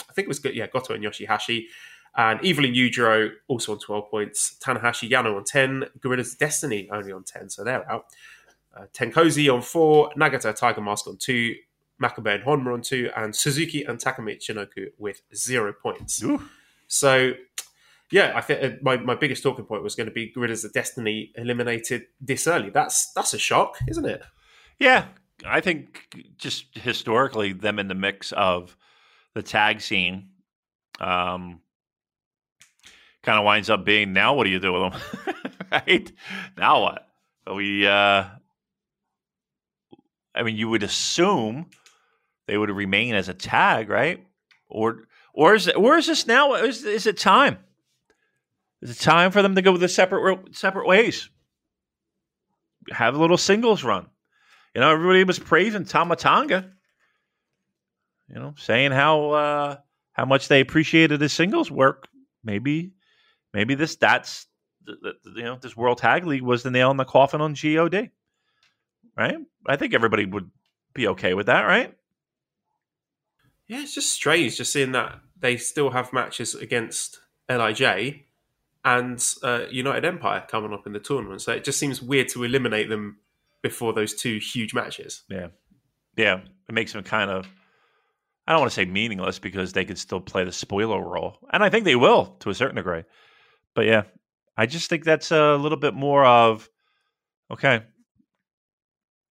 I 0.09 0.12
think 0.12 0.27
it 0.27 0.29
was 0.29 0.39
good, 0.39 0.55
yeah, 0.55 0.66
Goto 0.66 0.95
and 0.95 1.05
Yoshihashi. 1.05 1.66
And 2.16 2.41
Evil 2.45 2.64
and 2.64 2.75
Yujiro 2.75 3.31
also 3.49 3.72
on 3.72 3.79
12 3.81 4.11
points. 4.11 4.57
Tanahashi 4.64 5.11
Yano 5.11 5.37
on 5.37 5.45
10. 5.45 5.85
Guerrillas 6.01 6.37
Destiny 6.37 6.89
only 6.93 7.11
on 7.11 7.25
10, 7.25 7.51
so 7.51 7.64
they're 7.64 7.91
out. 7.91 8.07
Uh, 8.77 8.85
TenCozy 8.95 9.53
on 9.53 9.62
4. 9.62 10.12
Nagata 10.16 10.55
Tiger 10.55 10.81
Mask 10.81 11.09
on 11.09 11.16
2. 11.16 11.55
Makabe 12.01 12.37
and 12.37 12.45
Honma 12.45 12.75
on 12.75 12.83
2. 12.83 13.11
And 13.16 13.35
Suzuki 13.35 13.83
and 13.83 13.99
Taka 13.99 14.22
Michinoku 14.22 14.89
with 14.97 15.22
0 15.35 15.72
points. 15.72 16.22
Ooh. 16.22 16.41
So, 16.87 17.33
yeah, 18.12 18.33
I 18.37 18.41
think 18.41 18.62
uh, 18.62 18.77
my, 18.81 18.97
my 18.97 19.16
biggest 19.16 19.43
talking 19.43 19.64
point 19.64 19.83
was 19.83 19.97
going 19.97 20.07
to 20.09 20.12
be 20.12 20.31
Guerrillas 20.31 20.64
Destiny 20.72 21.33
eliminated 21.35 22.07
this 22.20 22.47
early. 22.47 22.70
That's 22.70 23.12
that's 23.12 23.35
a 23.35 23.39
shock, 23.39 23.79
isn't 23.89 24.05
it? 24.05 24.22
Yeah, 24.79 25.07
I 25.45 25.61
think 25.61 26.16
just 26.37 26.66
historically, 26.77 27.53
them 27.53 27.79
in 27.79 27.89
the 27.89 27.95
mix 27.95 28.31
of 28.33 28.77
the 29.35 29.43
tag 29.43 29.80
scene, 29.80 30.30
um, 31.01 31.61
kind 33.22 33.39
of 33.39 33.45
winds 33.45 33.70
up 33.70 33.85
being 33.85 34.12
now. 34.12 34.35
What 34.35 34.45
do 34.45 34.51
you 34.51 34.61
do 34.61 34.72
with 34.72 34.93
them, 34.93 35.01
right? 35.72 36.12
Now 36.57 36.82
what? 36.82 37.09
We, 37.55 37.87
uh, 37.87 38.24
I 40.35 40.43
mean, 40.43 40.57
you 40.57 40.68
would 40.68 40.82
assume 40.82 41.66
they 42.47 42.57
would 42.57 42.70
remain 42.70 43.14
as 43.14 43.28
a 43.28 43.35
tag, 43.35 43.89
right? 43.89 44.24
Or, 44.68 45.05
or 45.32 45.55
is 45.55 45.68
it, 45.68 45.76
or 45.76 45.97
is 45.97 46.07
this 46.07 46.26
now? 46.26 46.55
Is, 46.55 46.85
is 46.85 47.07
it 47.07 47.18
time? 47.18 47.59
Is 48.82 48.91
it 48.91 49.01
time 49.01 49.30
for 49.30 49.43
them 49.43 49.55
to 49.55 49.62
go 49.62 49.76
the 49.76 49.89
separate 49.89 50.55
separate 50.55 50.87
ways? 50.87 51.30
Have 52.91 53.14
a 53.14 53.18
little 53.18 53.39
singles 53.39 53.82
run. 53.82 54.07
You 54.74 54.82
know, 54.82 54.91
everybody 54.91 55.24
was 55.24 55.39
praising 55.39 55.87
Tama 55.87 56.16
Tonga. 56.16 56.70
You 58.29 58.37
know, 58.37 58.55
saying 58.57 58.93
how 58.93 59.31
uh, 59.31 59.77
how 60.12 60.25
much 60.25 60.49
they 60.49 60.61
appreciated 60.61 61.20
his 61.20 61.33
singles 61.33 61.70
work. 61.70 62.09
Maybe, 62.43 62.93
maybe 63.53 63.75
this 63.75 63.97
that's 63.97 64.47
you 64.87 65.43
know 65.43 65.59
this 65.61 65.77
World 65.77 65.99
Tag 65.99 66.27
League 66.27 66.43
was 66.43 66.62
the 66.62 66.70
nail 66.70 66.91
in 66.91 66.97
the 66.97 67.05
coffin 67.05 67.41
on 67.41 67.55
God. 67.55 68.11
Right? 69.16 69.37
I 69.66 69.77
think 69.77 69.95
everybody 69.95 70.27
would 70.27 70.51
be 70.93 71.09
okay 71.09 71.35
with 71.35 71.47
that, 71.47 71.62
right? 71.62 71.95
Yeah, 73.66 73.81
it's 73.81 73.95
just 73.95 74.12
strange 74.12 74.57
just 74.57 74.72
seeing 74.72 74.93
that 74.93 75.20
they 75.39 75.57
still 75.57 75.91
have 75.91 76.12
matches 76.12 76.55
against 76.55 77.20
LIJ 77.49 78.25
and 78.85 79.35
uh, 79.43 79.64
United 79.70 80.05
Empire 80.05 80.45
coming 80.49 80.72
up 80.72 80.87
in 80.87 80.93
the 80.93 81.01
tournament. 81.01 81.41
So 81.41 81.53
it 81.53 81.64
just 81.64 81.79
seems 81.79 82.03
weird 82.03 82.29
to 82.31 82.45
eliminate 82.45 82.89
them 82.89 83.18
before 83.62 83.93
those 83.93 84.14
two 84.14 84.39
huge 84.39 84.75
matches. 84.75 85.22
Yeah, 85.29 85.49
yeah, 86.16 86.41
it 86.68 86.75
makes 86.75 86.93
them 86.93 87.03
kind 87.03 87.31
of. 87.31 87.49
I 88.47 88.53
don't 88.53 88.61
want 88.61 88.73
to 88.73 88.75
say 88.75 88.85
meaningless 88.85 89.39
because 89.39 89.73
they 89.73 89.85
could 89.85 89.99
still 89.99 90.21
play 90.21 90.45
the 90.45 90.53
spoiler 90.53 91.01
role, 91.03 91.39
and 91.53 91.65
I 91.65 91.71
think 91.71 91.85
they 91.85 91.97
will 91.97 92.37
to 92.41 92.51
a 92.51 92.55
certain 92.55 92.77
degree. 92.77 93.05
But 93.75 93.87
yeah, 93.87 94.03
I 94.57 94.67
just 94.67 94.89
think 94.89 95.05
that's 95.05 95.31
a 95.31 95.57
little 95.57 95.79
bit 95.79 95.95
more 95.95 96.25
of 96.25 96.69
okay. 97.51 97.83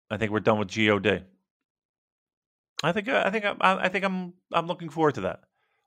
I 0.09 0.17
think 0.17 0.31
we're 0.31 0.39
done 0.39 0.59
with 0.59 0.69
God. 0.69 1.25
I 2.83 2.91
think 2.91 3.07
I 3.07 3.29
think 3.29 3.45
I, 3.45 3.55
I 3.61 3.89
think 3.89 4.03
I'm 4.03 4.33
I'm 4.51 4.67
looking 4.67 4.89
forward 4.89 5.15
to 5.15 5.21
that. 5.21 5.41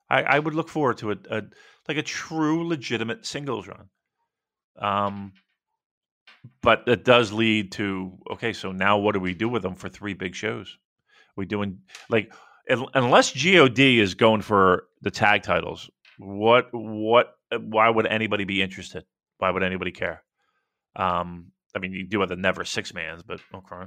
I, 0.09 0.23
I 0.23 0.39
would 0.39 0.55
look 0.55 0.69
forward 0.69 0.99
to 0.99 1.13
a, 1.13 1.17
a 1.31 1.43
like 1.89 1.97
a 1.97 2.03
true 2.03 2.67
legitimate 2.67 3.27
singles 3.27 3.69
run. 3.69 3.89
Um, 4.79 5.33
but 6.63 6.85
it 6.87 7.05
does 7.05 7.33
lead 7.33 7.73
to 7.73 8.19
okay. 8.33 8.53
So 8.53 8.73
now 8.73 8.99
what 8.99 9.13
do 9.13 9.21
we 9.21 9.35
do 9.35 9.49
with 9.49 9.63
them 9.63 9.75
for 9.75 9.89
three 9.89 10.15
big 10.15 10.35
shows? 10.35 10.79
We 11.37 11.45
doing 11.45 11.81
like 12.09 12.33
unless 12.69 13.33
God 13.33 13.79
is 13.79 14.15
going 14.15 14.43
for 14.43 14.85
the 15.03 15.11
tag 15.11 15.43
titles. 15.43 15.91
What 16.19 16.69
what? 16.73 17.35
Why 17.59 17.89
would 17.89 18.07
anybody 18.07 18.45
be 18.45 18.63
interested? 18.63 19.05
Why 19.39 19.51
would 19.51 19.63
anybody 19.63 19.93
care? 19.93 20.23
Um, 20.97 21.53
I 21.75 21.79
mean, 21.79 21.93
you 21.93 22.07
do 22.07 22.21
have 22.21 22.29
the 22.29 22.37
never 22.37 22.65
six 22.65 22.95
mans, 22.95 23.23
but 23.23 23.41
okay. 23.55 23.87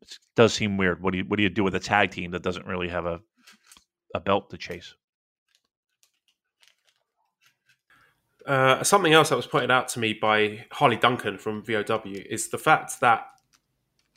It 0.00 0.18
does 0.36 0.54
seem 0.54 0.76
weird. 0.76 1.02
What 1.02 1.12
do 1.12 1.18
you 1.18 1.24
what 1.24 1.36
do 1.36 1.42
you 1.42 1.48
do 1.48 1.64
with 1.64 1.74
a 1.74 1.80
tag 1.80 2.12
team 2.12 2.30
that 2.30 2.42
doesn't 2.42 2.66
really 2.66 2.88
have 2.88 3.06
a 3.06 3.20
a 4.14 4.20
belt 4.20 4.50
to 4.50 4.58
chase? 4.58 4.94
Uh, 8.46 8.82
something 8.82 9.12
else 9.12 9.28
that 9.28 9.36
was 9.36 9.46
pointed 9.46 9.70
out 9.70 9.88
to 9.88 10.00
me 10.00 10.14
by 10.14 10.64
Harley 10.72 10.96
Duncan 10.96 11.38
from 11.38 11.62
VOW 11.62 12.02
is 12.04 12.48
the 12.48 12.58
fact 12.58 13.00
that 13.00 13.26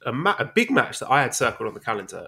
a, 0.05 0.11
ma- 0.13 0.35
a 0.39 0.45
big 0.45 0.69
match 0.71 0.99
that 0.99 1.09
I 1.11 1.21
had 1.21 1.33
circled 1.33 1.67
on 1.67 1.73
the 1.73 1.79
calendar, 1.79 2.27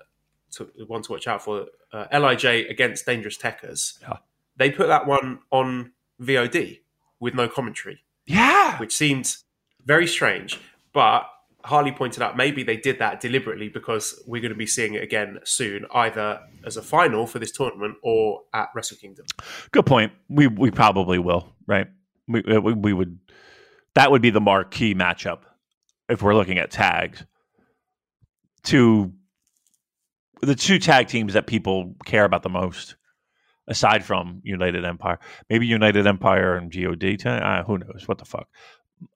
to 0.52 0.70
one 0.88 1.02
to 1.04 1.12
watch 1.12 1.28
out 1.28 1.44
for, 1.44 1.66
uh, 1.92 2.06
LIJ 2.12 2.70
against 2.70 3.06
Dangerous 3.06 3.38
Tekkers. 3.38 4.00
Yeah. 4.02 4.18
They 4.58 4.72
put 4.72 4.88
that 4.88 5.06
one 5.06 5.40
on 5.52 5.92
VOD 6.22 6.80
with 7.20 7.34
no 7.34 7.48
commentary, 7.48 8.04
Yeah, 8.26 8.78
which 8.78 8.94
seemed 8.96 9.36
very 9.86 10.08
strange. 10.08 10.60
But 10.94 11.28
Harley 11.66 11.92
pointed 11.92 12.22
out 12.22 12.38
maybe 12.38 12.64
they 12.64 12.78
did 12.78 13.00
that 13.00 13.20
deliberately 13.20 13.68
because 13.70 14.22
we're 14.28 14.42
going 14.42 14.52
to 14.54 14.58
be 14.58 14.68
seeing 14.68 14.94
it 14.94 15.04
again 15.04 15.40
soon, 15.44 15.86
either 15.94 16.40
as 16.66 16.78
a 16.78 16.82
final 16.82 17.26
for 17.28 17.40
this 17.40 17.52
tournament 17.52 17.96
or 18.04 18.44
at 18.54 18.70
Wrestle 18.76 18.98
Kingdom. 18.98 19.26
good 19.72 19.86
point. 19.86 20.14
We 20.30 20.48
we 20.48 20.72
probably 20.72 21.20
will, 21.20 21.54
right? 21.68 21.88
We 22.28 22.42
we, 22.42 22.74
we 22.74 22.94
would 22.94 23.20
that 23.96 24.12
would 24.12 24.22
be 24.22 24.30
the 24.30 24.42
marquee 24.42 24.94
matchup 24.94 25.40
if 26.08 26.22
we're 26.22 26.36
looking 26.36 26.60
at 26.60 26.72
tags. 26.72 27.26
To 28.66 29.14
the 30.42 30.56
two 30.56 30.80
tag 30.80 31.08
teams 31.08 31.34
that 31.34 31.48
people 31.48 31.96
care 32.06 32.26
about 32.26 32.44
the 32.44 32.50
most, 32.50 32.96
aside 33.68 34.04
from 34.04 34.42
United 34.44 34.86
Empire, 34.86 35.20
maybe 35.50 35.68
United 35.68 36.08
Empire 36.08 36.56
and 36.56 36.72
God. 36.72 37.04
Uh, 37.26 37.64
who 37.64 37.78
knows? 37.78 38.08
What 38.08 38.18
the 38.18 38.26
fuck? 38.26 38.48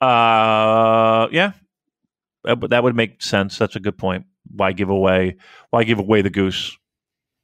Uh, 0.02 1.28
yeah, 1.32 1.54
but 2.44 2.70
that 2.70 2.84
would 2.84 2.96
make 2.96 3.22
sense. 3.22 3.58
That's 3.58 3.76
a 3.76 3.80
good 3.80 3.98
point. 3.98 4.26
Why 4.52 4.72
give 4.72 4.90
away? 4.90 5.38
Why 5.70 5.84
give 5.84 6.00
away 6.00 6.22
the 6.22 6.30
goose? 6.30 6.78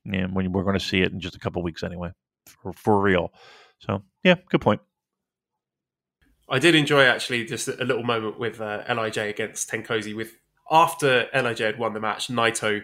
Yeah, 0.05 0.27
when 0.27 0.51
we're 0.51 0.63
going 0.63 0.77
to 0.77 0.85
see 0.85 1.01
it 1.01 1.11
in 1.11 1.19
just 1.19 1.35
a 1.35 1.39
couple 1.39 1.63
weeks 1.63 1.83
anyway, 1.83 2.11
for, 2.45 2.73
for 2.73 3.01
real. 3.01 3.33
So 3.79 4.03
yeah, 4.23 4.35
good 4.49 4.61
point. 4.61 4.81
I 6.47 6.59
did 6.59 6.75
enjoy 6.75 7.03
actually 7.05 7.45
just 7.45 7.67
a 7.67 7.83
little 7.83 8.03
moment 8.03 8.39
with 8.39 8.61
uh, 8.61 8.83
LIJ 8.87 9.17
against 9.17 9.69
TenCozy. 9.71 10.15
With 10.15 10.37
after 10.71 11.27
LIJ 11.33 11.59
had 11.59 11.79
won 11.79 11.93
the 11.93 11.99
match, 11.99 12.27
Naito 12.27 12.81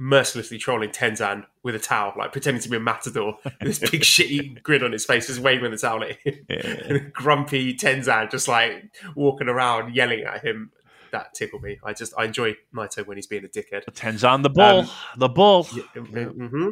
mercilessly 0.00 0.58
trolling 0.58 0.90
Tenzan 0.90 1.44
with 1.64 1.74
a 1.74 1.78
towel, 1.78 2.12
like 2.16 2.30
pretending 2.30 2.62
to 2.62 2.68
be 2.68 2.76
a 2.76 2.80
matador, 2.80 3.36
this 3.60 3.80
big 3.80 4.02
shitty 4.02 4.62
grin 4.62 4.84
on 4.84 4.92
his 4.92 5.04
face, 5.04 5.26
just 5.26 5.40
waving 5.40 5.70
the 5.72 5.76
towel 5.76 6.04
at 6.04 6.12
him. 6.18 6.46
Yeah. 6.48 6.98
Grumpy 7.12 7.74
Tenzan 7.74 8.30
just 8.30 8.46
like 8.46 8.94
walking 9.16 9.48
around 9.48 9.94
yelling 9.94 10.20
at 10.24 10.44
him. 10.44 10.70
That 11.10 11.34
tickled 11.34 11.62
me. 11.62 11.78
I 11.82 11.94
just 11.94 12.12
I 12.16 12.26
enjoy 12.26 12.54
Naito 12.74 13.06
when 13.06 13.16
he's 13.16 13.26
being 13.26 13.44
a 13.44 13.48
dickhead. 13.48 13.84
Tenzan 13.92 14.42
the 14.42 14.50
bull, 14.50 14.80
Um, 14.80 14.88
the 15.16 15.28
bull. 15.28 15.64
hmm 15.64 16.68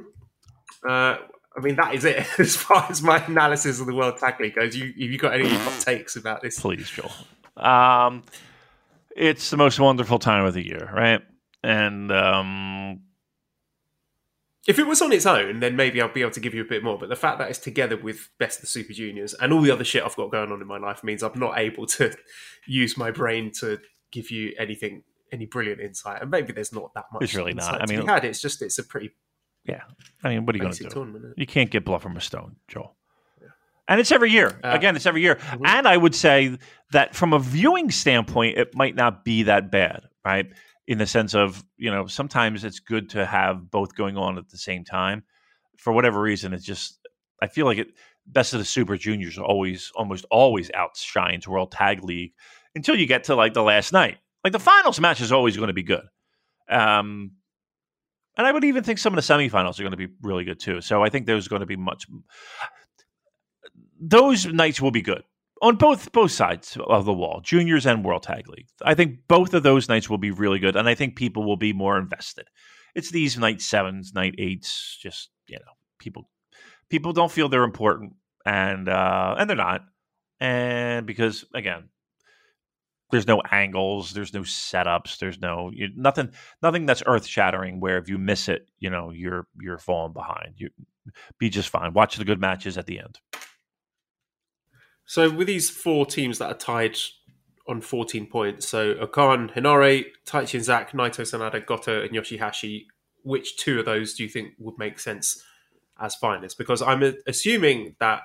Uh, 0.86 1.16
I 1.56 1.60
mean, 1.62 1.74
that 1.77 1.94
is 1.94 2.05
it 2.05 2.24
as 2.39 2.55
far 2.55 2.86
as 2.90 3.02
my 3.02 3.24
analysis 3.24 3.81
of 3.81 3.86
the 3.86 3.94
World 3.94 4.18
Tag 4.18 4.39
League 4.39 4.55
goes. 4.55 4.77
You, 4.77 4.86
have 4.89 4.94
you 4.97 5.18
got 5.18 5.35
any 5.35 5.48
takes 5.81 6.14
about 6.16 6.43
this? 6.43 6.60
Please, 6.60 6.89
Joel. 6.90 7.10
Um, 7.56 8.23
it's 9.17 9.51
the 9.51 9.57
most 9.57 9.81
wonderful 9.81 10.19
time 10.19 10.45
of 10.45 10.55
the 10.55 10.65
year, 10.65 10.91
right? 10.95 11.23
And 11.63 12.13
um, 12.13 13.01
If 14.67 14.79
it 14.79 14.87
was 14.87 15.03
on 15.03 15.13
its 15.13 15.27
own, 15.27 15.61
then 15.61 15.75
maybe 15.75 16.01
I'll 16.01 16.13
be 16.13 16.21
able 16.21 16.31
to 16.33 16.41
give 16.41 16.55
you 16.55 16.63
a 16.63 16.67
bit 16.67 16.85
more. 16.85 16.99
But 16.99 17.09
the 17.09 17.17
fact 17.17 17.39
that 17.39 17.49
it's 17.51 17.59
together 17.59 17.97
with 17.97 18.29
Best 18.39 18.59
of 18.59 18.63
the 18.63 18.67
Super 18.69 18.93
Juniors 18.93 19.35
and 19.35 19.53
all 19.53 19.63
the 19.63 19.71
other 19.71 19.85
shit 19.85 20.05
I've 20.05 20.17
got 20.17 20.31
going 20.31 20.53
on 20.53 20.61
in 20.61 20.67
my 20.69 20.79
life 20.79 21.03
means 21.03 21.23
I'm 21.23 21.39
not 21.39 21.59
able 21.59 21.87
to 21.87 22.15
use 22.67 22.97
my 22.97 23.11
brain 23.11 23.51
to 23.61 23.79
give 24.13 24.31
you 24.31 24.55
anything, 24.59 25.03
any 25.33 25.47
brilliant 25.47 25.81
insight. 25.81 26.23
And 26.23 26.31
maybe 26.31 26.53
there's 26.53 26.73
not 26.73 26.93
that 26.95 27.07
much. 27.13 27.23
It's 27.23 27.35
really 27.35 27.55
not. 27.55 27.83
I 27.83 27.87
mean- 27.87 28.07
had. 28.07 28.25
it's 28.25 28.41
just 28.41 28.63
it's 28.63 28.79
a 28.79 28.85
pretty 28.85 29.11
yeah, 29.69 29.83
I 30.23 30.29
mean, 30.29 30.47
what 30.47 30.55
are 30.55 30.59
you 30.59 30.63
going 30.63 30.75
to 30.75 30.85
do? 30.85 30.91
tournament. 30.91 31.35
You 31.37 31.47
can't 31.47 31.71
get 31.71 31.85
bluff 31.85 32.03
from 32.03 32.17
a 32.17 32.21
stone, 32.21 32.57
Joel. 32.69 32.95
And 33.89 34.01
it's 34.01 34.11
every 34.13 34.31
year. 34.31 34.59
Uh, 34.65 34.73
Again, 34.75 34.97
it's 34.97 35.07
every 35.07 35.23
year. 35.23 35.37
mhm. 35.37 35.61
And 35.67 35.87
I 35.87 35.97
would 35.97 36.15
say 36.15 36.59
that 36.93 37.15
from 37.15 37.33
a 37.33 37.39
viewing 37.39 37.91
standpoint, 37.91 38.59
it 38.59 38.75
might 38.75 38.95
not 38.97 39.25
be 39.25 39.45
that 39.45 39.71
bad, 39.71 40.03
right? 40.25 40.47
In 40.89 40.99
the 40.99 41.07
sense 41.07 41.35
of, 41.35 41.65
you 41.77 41.91
know, 41.91 42.07
sometimes 42.07 42.65
it's 42.65 42.81
good 42.81 43.11
to 43.11 43.25
have 43.27 43.71
both 43.71 43.95
going 43.95 44.17
on 44.17 44.39
at 44.39 44.49
the 44.49 44.59
same 44.59 44.85
time. 44.85 45.23
For 45.79 45.93
whatever 45.93 46.21
reason, 46.21 46.53
it's 46.53 46.65
just, 46.65 46.99
I 47.43 47.47
feel 47.49 47.67
like 47.67 47.79
it, 47.79 47.89
best 48.27 48.55
of 48.55 48.59
the 48.59 48.65
Super 48.65 48.97
Juniors 48.97 49.39
always, 49.39 49.93
almost 49.95 50.25
always 50.31 50.71
outshines 50.75 51.47
World 51.47 51.71
Tag 51.71 52.03
League 52.03 52.33
until 52.75 52.97
you 52.97 53.07
get 53.07 53.25
to 53.25 53.35
like 53.37 53.55
the 53.55 53.63
last 53.63 53.93
night. 53.93 54.19
Like 54.43 54.53
the 54.53 54.59
finals 54.59 54.99
match 55.01 55.21
is 55.21 55.31
always 55.33 55.57
going 55.57 55.69
to 55.69 55.75
be 55.75 55.83
good. 55.85 56.05
Um, 56.69 57.33
And 58.37 58.47
I 58.47 58.53
would 58.53 58.65
even 58.65 58.83
think 58.85 58.99
some 58.99 59.17
of 59.17 59.25
the 59.25 59.33
semifinals 59.33 59.79
are 59.79 59.83
going 59.83 59.93
to 59.93 59.97
be 59.97 60.09
really 60.23 60.45
good 60.45 60.61
too. 60.61 60.81
So 60.81 61.03
I 61.03 61.09
think 61.09 61.27
there's 61.27 61.49
going 61.49 61.61
to 61.61 61.67
be 61.67 61.77
much. 61.77 62.07
Those 64.01 64.47
nights 64.47 64.81
will 64.81 64.90
be 64.90 65.02
good 65.02 65.23
on 65.62 65.77
both 65.77 66.12
both 66.12 66.32
sides 66.32 66.77
of 66.86 67.05
the 67.05 67.12
wall, 67.12 67.40
juniors 67.43 67.86
and 67.86 68.05
World 68.05 68.23
Tag 68.23 68.48
League. 68.48 68.68
I 68.82 68.94
think 68.94 69.20
both 69.28 69.55
of 69.55 69.62
those 69.62 69.89
nights 69.89 70.10
will 70.10 70.18
be 70.18 70.31
really 70.31 70.59
good, 70.59 70.77
and 70.77 70.89
I 70.89 70.94
think 70.94 71.16
people 71.16 71.44
will 71.44 71.56
be 71.56 71.73
more 71.73 71.98
invested. 71.98 72.48
It's 72.94 73.10
these 73.10 73.39
night 73.39 73.60
sevens, 73.60 74.12
night 74.14 74.35
eights, 74.39 74.98
just 75.01 75.31
you 75.48 75.56
know, 75.56 75.73
people 75.98 76.28
people 76.90 77.12
don't 77.12 77.32
feel 77.32 77.48
they're 77.48 77.64
important, 77.64 78.14
and 78.44 78.89
uh, 78.89 79.36
and 79.39 79.48
they're 79.48 79.56
not, 79.56 79.82
and 80.40 81.06
because 81.06 81.44
again, 81.55 81.89
there's 83.10 83.27
no 83.27 83.40
angles, 83.51 84.12
there's 84.12 84.35
no 84.35 84.40
setups, 84.40 85.18
there's 85.18 85.40
no 85.40 85.70
you, 85.73 85.89
nothing, 85.97 86.32
nothing 86.62 86.86
that's 86.86 87.02
earth 87.06 87.27
shattering. 87.27 87.81
Where 87.81 87.98
if 87.98 88.09
you 88.09 88.18
miss 88.18 88.48
it, 88.48 88.68
you 88.78 88.90
know, 88.90 89.10
you're 89.10 89.47
you're 89.60 89.78
falling 89.78 90.12
behind. 90.12 90.55
You 90.56 90.70
be 91.39 91.48
just 91.48 91.68
fine. 91.68 91.93
Watch 91.93 92.16
the 92.16 92.24
good 92.24 92.40
matches 92.40 92.77
at 92.77 92.86
the 92.86 92.98
end. 92.98 93.18
So 95.07 95.31
with 95.31 95.47
these 95.47 95.70
four 95.70 96.05
teams 96.05 96.39
that 96.39 96.51
are 96.51 96.59
tied 96.59 96.97
on 97.69 97.81
14 97.81 98.27
points, 98.27 98.69
so 98.69 98.97
O-Khan, 99.01 99.51
Henare, 99.55 100.05
Taichi 100.27 100.55
and 100.55 100.65
Zack, 100.65 100.93
Naito, 100.93 101.23
Sanada, 101.23 101.65
Goto, 101.65 102.03
and 102.03 102.11
Yoshihashi, 102.11 102.87
which 103.23 103.57
two 103.57 103.78
of 103.78 103.87
those 103.87 104.15
do 104.15 104.24
you 104.24 104.28
think 104.28 104.55
would 104.59 104.78
make 104.78 104.99
sense 104.99 105.43
as 106.01 106.16
finalists? 106.20 106.57
Because 106.57 106.83
I'm 106.83 107.15
assuming 107.27 107.97
that 107.99 108.23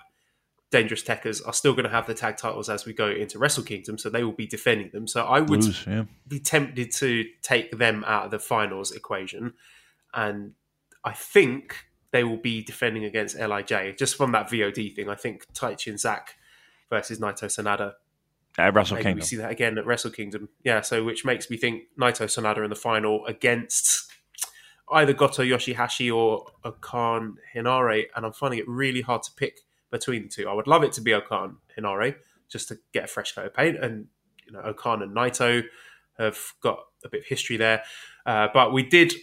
Dangerous 0.71 1.03
Tekkers 1.03 1.45
are 1.45 1.53
still 1.53 1.73
going 1.73 1.83
to 1.83 1.89
have 1.89 2.07
the 2.07 2.13
tag 2.13 2.37
titles 2.37 2.69
as 2.69 2.85
we 2.85 2.93
go 2.93 3.09
into 3.09 3.37
Wrestle 3.37 3.63
Kingdom, 3.63 3.97
so 3.97 4.09
they 4.09 4.23
will 4.23 4.31
be 4.31 4.47
defending 4.47 4.89
them. 4.91 5.05
So 5.07 5.25
I 5.25 5.41
would 5.41 5.63
Lose, 5.63 5.85
yeah. 5.85 6.05
be 6.27 6.39
tempted 6.39 6.91
to 6.93 7.25
take 7.41 7.77
them 7.77 8.03
out 8.07 8.25
of 8.25 8.31
the 8.31 8.39
finals 8.39 8.91
equation, 8.91 9.53
and 10.13 10.53
I 11.03 11.11
think 11.11 11.75
they 12.11 12.23
will 12.23 12.37
be 12.37 12.63
defending 12.63 13.03
against 13.03 13.37
LIJ 13.37 13.97
just 13.97 14.15
from 14.15 14.31
that 14.31 14.49
VOD 14.49 14.95
thing. 14.95 15.09
I 15.09 15.15
think 15.15 15.45
Taichi 15.53 15.87
and 15.87 15.99
Zack 15.99 16.35
versus 16.91 17.17
Naito 17.19 17.45
Sanada. 17.45 17.93
At 18.59 18.75
Wrestle 18.75 18.95
Maybe 18.97 19.05
Kingdom. 19.05 19.19
we 19.19 19.25
see 19.25 19.35
that 19.37 19.49
again 19.49 19.77
at 19.79 19.85
Wrestle 19.87 20.11
Kingdom. 20.11 20.49
Yeah, 20.63 20.81
so 20.81 21.03
which 21.03 21.25
makes 21.25 21.49
me 21.49 21.57
think 21.57 21.83
Naito 21.99 22.25
Sanada 22.25 22.63
in 22.63 22.69
the 22.69 22.75
final 22.75 23.25
against 23.25 24.11
either 24.91 25.13
Goto 25.13 25.41
Yoshihashi 25.41 26.13
or 26.13 26.45
O-Khan 26.65 27.37
Henare, 27.55 28.07
and 28.13 28.25
I'm 28.25 28.33
finding 28.33 28.59
it 28.59 28.67
really 28.67 29.01
hard 29.01 29.23
to 29.23 29.31
pick 29.37 29.61
between 29.89 30.23
the 30.23 30.29
two. 30.29 30.49
I 30.49 30.53
would 30.53 30.67
love 30.67 30.83
it 30.83 30.91
to 30.93 31.01
be 31.01 31.13
O-Khan 31.13 31.57
Henare 31.77 32.15
just 32.49 32.67
to 32.67 32.77
get 32.91 33.05
a 33.05 33.07
fresh 33.07 33.33
coat 33.33 33.45
of 33.45 33.53
paint, 33.53 33.81
and 33.81 34.07
you 34.45 34.51
know 34.51 34.61
O-Khan 34.65 35.01
and 35.01 35.15
Naito 35.15 35.63
have 36.19 36.37
got 36.61 36.79
a 37.05 37.09
bit 37.09 37.21
of 37.21 37.25
history 37.27 37.55
there, 37.55 37.83
uh, 38.25 38.49
but 38.53 38.73
we 38.73 38.83
did 38.83 39.13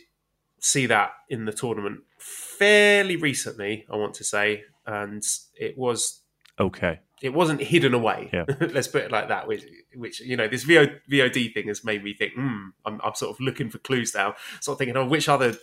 see 0.59 0.87
that 0.87 1.11
in 1.29 1.45
the 1.45 1.53
tournament 1.53 2.01
fairly 2.19 3.17
recently. 3.17 3.85
I 3.93 3.97
want 3.97 4.15
to 4.15 4.25
say, 4.25 4.65
and 4.87 5.23
it 5.55 5.77
was 5.77 6.23
Okay. 6.59 7.01
It 7.23 7.35
wasn't 7.35 7.61
hidden 7.61 7.95
away. 7.95 8.31
Yeah. 8.33 8.45
Let's 8.61 8.89
put 8.89 9.03
it 9.03 9.11
like 9.11 9.29
that. 9.29 9.49
Which, 9.49 9.65
which 9.95 10.21
you 10.21 10.37
know, 10.37 10.49
this 10.49 10.65
VO, 10.65 10.87
VOD 11.11 11.53
thing 11.53 11.69
has 11.69 11.85
made 11.85 12.05
me 12.05 12.15
think. 12.15 12.35
Hmm, 12.35 12.69
I'm, 12.85 13.01
I'm 13.03 13.15
sort 13.15 13.35
of 13.35 13.41
looking 13.41 13.71
for 13.71 13.79
clues 13.79 14.15
now. 14.15 14.35
Sort 14.61 14.75
of 14.75 14.79
thinking, 14.79 14.97
oh, 14.97 15.07
which 15.07 15.29
other 15.29 15.55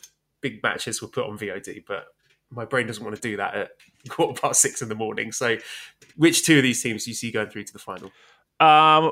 big 0.41 0.61
matches 0.61 1.01
were 1.01 1.07
put 1.07 1.25
on 1.25 1.37
VOD? 1.37 1.85
But 1.87 2.07
my 2.49 2.65
brain 2.65 2.87
doesn't 2.87 3.03
want 3.03 3.15
to 3.15 3.21
do 3.21 3.37
that 3.37 3.55
at 3.55 3.71
quarter 4.09 4.39
past 4.39 4.61
six 4.61 4.81
in 4.81 4.89
the 4.89 4.95
morning. 4.95 5.31
So, 5.31 5.57
which 6.15 6.45
two 6.45 6.57
of 6.57 6.63
these 6.63 6.81
teams 6.81 7.05
do 7.05 7.11
you 7.11 7.15
see 7.15 7.31
going 7.31 7.49
through 7.49 7.63
to 7.63 7.73
the 7.73 7.79
final? 7.79 8.11
Um, 8.59 9.11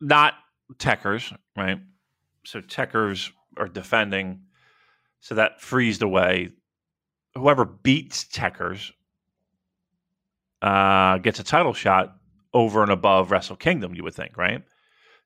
not 0.00 0.34
Tekkers, 0.76 1.36
right? 1.56 1.78
So 2.44 2.60
Tekkers 2.60 3.30
are 3.56 3.68
defending, 3.68 4.42
so 5.20 5.34
that 5.34 5.60
frees 5.60 5.98
the 5.98 6.08
way. 6.08 6.50
Whoever 7.34 7.64
beats 7.64 8.24
Tekkers 8.24 8.90
uh, 10.62 11.18
gets 11.18 11.40
a 11.40 11.44
title 11.44 11.72
shot 11.72 12.16
over 12.52 12.82
and 12.82 12.90
above 12.90 13.30
Wrestle 13.30 13.56
Kingdom. 13.56 13.94
You 13.94 14.04
would 14.04 14.14
think, 14.14 14.36
right? 14.36 14.62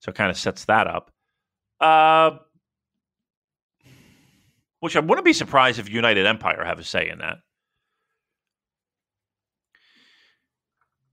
So 0.01 0.11
it 0.11 0.15
kind 0.17 0.31
of 0.31 0.37
sets 0.37 0.65
that 0.67 0.87
up. 0.87 1.11
Uh, 1.81 2.39
which 4.81 4.97
I 4.97 5.01
wouldn't 5.01 5.25
be 5.25 5.33
surprised 5.33 5.79
if 5.79 5.89
United 5.89 6.27
Empire 6.27 6.65
have 6.65 6.79
a 6.79 6.85
say 6.85 7.09
in 7.09 7.19
that. 7.19 7.39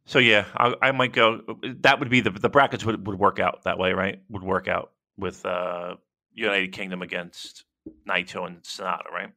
So 0.05 0.17
yeah, 0.17 0.45
I, 0.57 0.73
I 0.81 0.91
might 0.91 1.13
go. 1.13 1.41
That 1.81 1.99
would 1.99 2.09
be 2.09 2.21
the 2.21 2.31
the 2.31 2.49
brackets 2.49 2.83
would, 2.83 3.05
would 3.05 3.19
work 3.19 3.39
out 3.39 3.63
that 3.65 3.77
way, 3.77 3.93
right? 3.93 4.19
Would 4.29 4.41
work 4.41 4.67
out 4.67 4.91
with 5.17 5.45
uh, 5.45 5.97
United 6.33 6.71
Kingdom 6.71 7.03
against 7.03 7.63
Naito 8.07 8.47
and 8.47 8.63
Sanada, 8.63 9.11
right? 9.11 9.31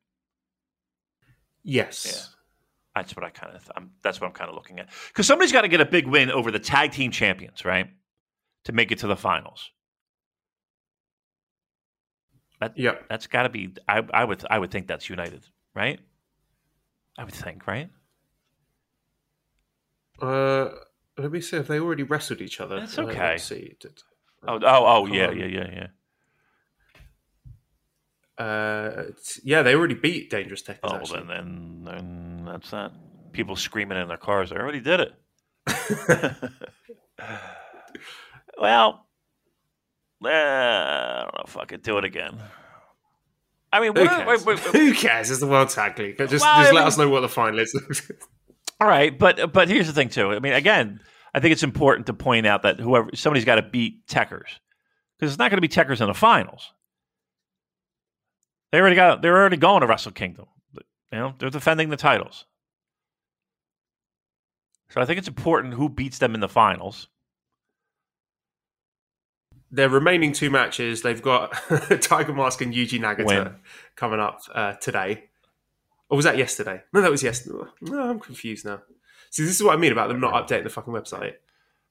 Yes. 1.62 2.34
That's 2.94 3.16
what 3.16 3.24
I 3.24 3.30
kind 3.30 3.56
of. 3.56 3.70
I'm, 3.76 3.90
that's 4.02 4.20
what 4.20 4.26
I'm 4.26 4.32
kind 4.34 4.50
of 4.50 4.54
looking 4.54 4.78
at 4.78 4.88
because 5.08 5.26
somebody's 5.26 5.52
got 5.52 5.62
to 5.62 5.68
get 5.68 5.80
a 5.80 5.86
big 5.86 6.06
win 6.06 6.30
over 6.30 6.50
the 6.50 6.58
tag 6.58 6.92
team 6.92 7.10
champions, 7.10 7.64
right, 7.64 7.88
to 8.64 8.72
make 8.72 8.92
it 8.92 8.98
to 8.98 9.06
the 9.06 9.16
finals. 9.16 9.70
That 12.60 12.76
Yeah. 12.76 12.96
that's 13.08 13.26
got 13.26 13.44
to 13.44 13.48
be. 13.48 13.72
I, 13.88 14.02
I 14.12 14.24
would 14.24 14.44
I 14.50 14.58
would 14.58 14.70
think 14.70 14.86
that's 14.86 15.08
United, 15.08 15.46
right? 15.74 15.98
I 17.18 17.24
would 17.24 17.34
think, 17.34 17.66
right? 17.66 17.88
Uh, 20.20 20.68
let 21.18 21.32
me 21.32 21.40
see 21.40 21.56
if 21.56 21.66
they 21.68 21.80
already 21.80 22.02
wrestled 22.02 22.40
each 22.40 22.60
other. 22.60 22.78
That's 22.80 22.98
Uh, 22.98 23.02
okay. 23.02 23.18
let's 23.18 23.44
see. 23.44 23.74
Did- 23.80 24.02
Oh 24.46 24.58
oh 24.60 24.84
oh 24.86 25.06
yeah 25.06 25.30
yeah 25.30 25.46
yeah 25.46 25.70
yeah. 25.72 25.86
Uh, 28.42 29.04
yeah, 29.44 29.62
they 29.62 29.74
already 29.74 29.94
beat 29.94 30.30
Dangerous 30.30 30.62
Tech. 30.62 30.78
Oh, 30.82 30.96
actually. 30.96 31.20
then, 31.28 31.82
then, 31.84 31.84
then 31.84 32.44
that's 32.44 32.70
that. 32.70 32.92
People 33.32 33.54
screaming 33.56 33.98
in 33.98 34.08
their 34.08 34.16
cars. 34.16 34.50
I 34.52 34.56
already 34.56 34.80
did 34.80 35.00
it. 35.00 35.12
well, 38.60 39.06
eh, 40.24 40.28
I 40.28 41.20
don't 41.22 41.34
know 41.34 41.44
if 41.46 41.56
I 41.56 41.64
could 41.66 41.82
do 41.82 41.98
it 41.98 42.04
again. 42.04 42.38
I 43.72 43.80
mean, 43.80 43.94
Who 43.96 44.06
cares? 44.06 44.26
wait, 44.26 44.44
wait, 44.44 44.64
wait. 44.66 44.74
Who 44.74 44.92
cares? 44.92 45.30
It's 45.30 45.40
the 45.40 45.46
World 45.46 45.70
Tag 45.70 45.98
League. 45.98 46.18
Just, 46.18 46.30
Well, 46.30 46.38
just 46.38 46.46
I 46.48 46.62
let 46.64 46.74
mean- 46.74 46.82
us 46.82 46.98
know 46.98 47.08
what 47.08 47.20
the 47.20 47.28
final 47.28 47.58
is. 47.58 47.72
all 48.80 48.88
right, 48.88 49.16
but 49.18 49.52
but 49.52 49.68
here's 49.68 49.86
the 49.86 49.92
thing 49.92 50.08
too. 50.08 50.32
I 50.32 50.40
mean, 50.40 50.52
again, 50.52 51.00
I 51.32 51.40
think 51.40 51.52
it's 51.52 51.62
important 51.62 52.06
to 52.08 52.14
point 52.14 52.46
out 52.46 52.62
that 52.62 52.80
whoever 52.80 53.10
somebody's 53.14 53.44
got 53.46 53.54
to 53.54 53.62
beat 53.62 54.06
Tekkers 54.06 54.58
because 55.18 55.32
it's 55.32 55.38
not 55.38 55.50
going 55.50 55.62
to 55.62 55.66
be 55.66 55.68
Tekkers 55.68 56.00
in 56.00 56.08
the 56.08 56.14
finals. 56.14 56.72
They 58.72 58.80
already 58.80 58.96
got. 58.96 59.22
They're 59.22 59.36
already 59.36 59.58
going 59.58 59.82
to 59.82 59.86
Wrestle 59.86 60.12
Kingdom. 60.12 60.46
You 60.74 61.18
know, 61.18 61.34
they're 61.38 61.50
defending 61.50 61.90
the 61.90 61.96
titles. 61.96 62.46
So 64.88 65.00
I 65.00 65.04
think 65.04 65.18
it's 65.18 65.28
important 65.28 65.74
who 65.74 65.88
beats 65.88 66.18
them 66.18 66.34
in 66.34 66.40
the 66.40 66.48
finals. 66.48 67.08
Their 69.70 69.88
remaining 69.88 70.32
two 70.32 70.50
matches, 70.50 71.00
they've 71.00 71.22
got 71.22 71.52
Tiger 72.00 72.32
Mask 72.34 72.60
and 72.60 72.74
Yuji 72.74 73.00
Nagata 73.00 73.56
coming 73.96 74.20
up 74.20 74.40
uh, 74.54 74.74
today. 74.74 75.24
Or 76.10 76.16
was 76.16 76.24
that 76.26 76.36
yesterday? 76.36 76.82
No, 76.92 77.00
that 77.00 77.10
was 77.10 77.22
yesterday. 77.22 77.64
No, 77.80 78.10
I'm 78.10 78.20
confused 78.20 78.66
now. 78.66 78.82
See, 79.30 79.44
this 79.44 79.56
is 79.56 79.62
what 79.62 79.74
I 79.74 79.78
mean 79.78 79.92
about 79.92 80.08
them 80.08 80.20
not 80.20 80.46
updating 80.46 80.64
the 80.64 80.70
fucking 80.70 80.92
website. 80.92 81.34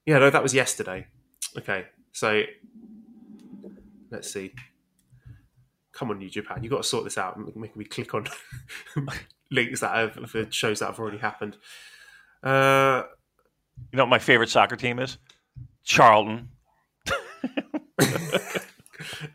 Yeah, 0.06 0.18
no, 0.18 0.30
that 0.30 0.42
was 0.42 0.54
yesterday. 0.54 1.08
Okay, 1.58 1.86
so 2.12 2.42
let's 4.12 4.32
see. 4.32 4.52
Come 6.02 6.10
on, 6.10 6.18
New 6.18 6.28
Japan, 6.28 6.64
you've 6.64 6.72
got 6.72 6.78
to 6.82 6.88
sort 6.88 7.04
this 7.04 7.16
out. 7.16 7.38
Making 7.38 7.78
me 7.78 7.84
click 7.84 8.12
on 8.12 8.26
links 9.52 9.78
that 9.82 9.94
have 9.94 10.28
for 10.28 10.50
shows 10.50 10.80
that 10.80 10.86
have 10.86 10.98
already 10.98 11.18
happened. 11.18 11.56
Uh, 12.42 13.04
You 13.92 13.98
know 13.98 14.02
what 14.02 14.10
my 14.10 14.18
favorite 14.18 14.48
soccer 14.48 14.74
team 14.74 14.98
is? 14.98 15.18
Charlton. 15.84 16.48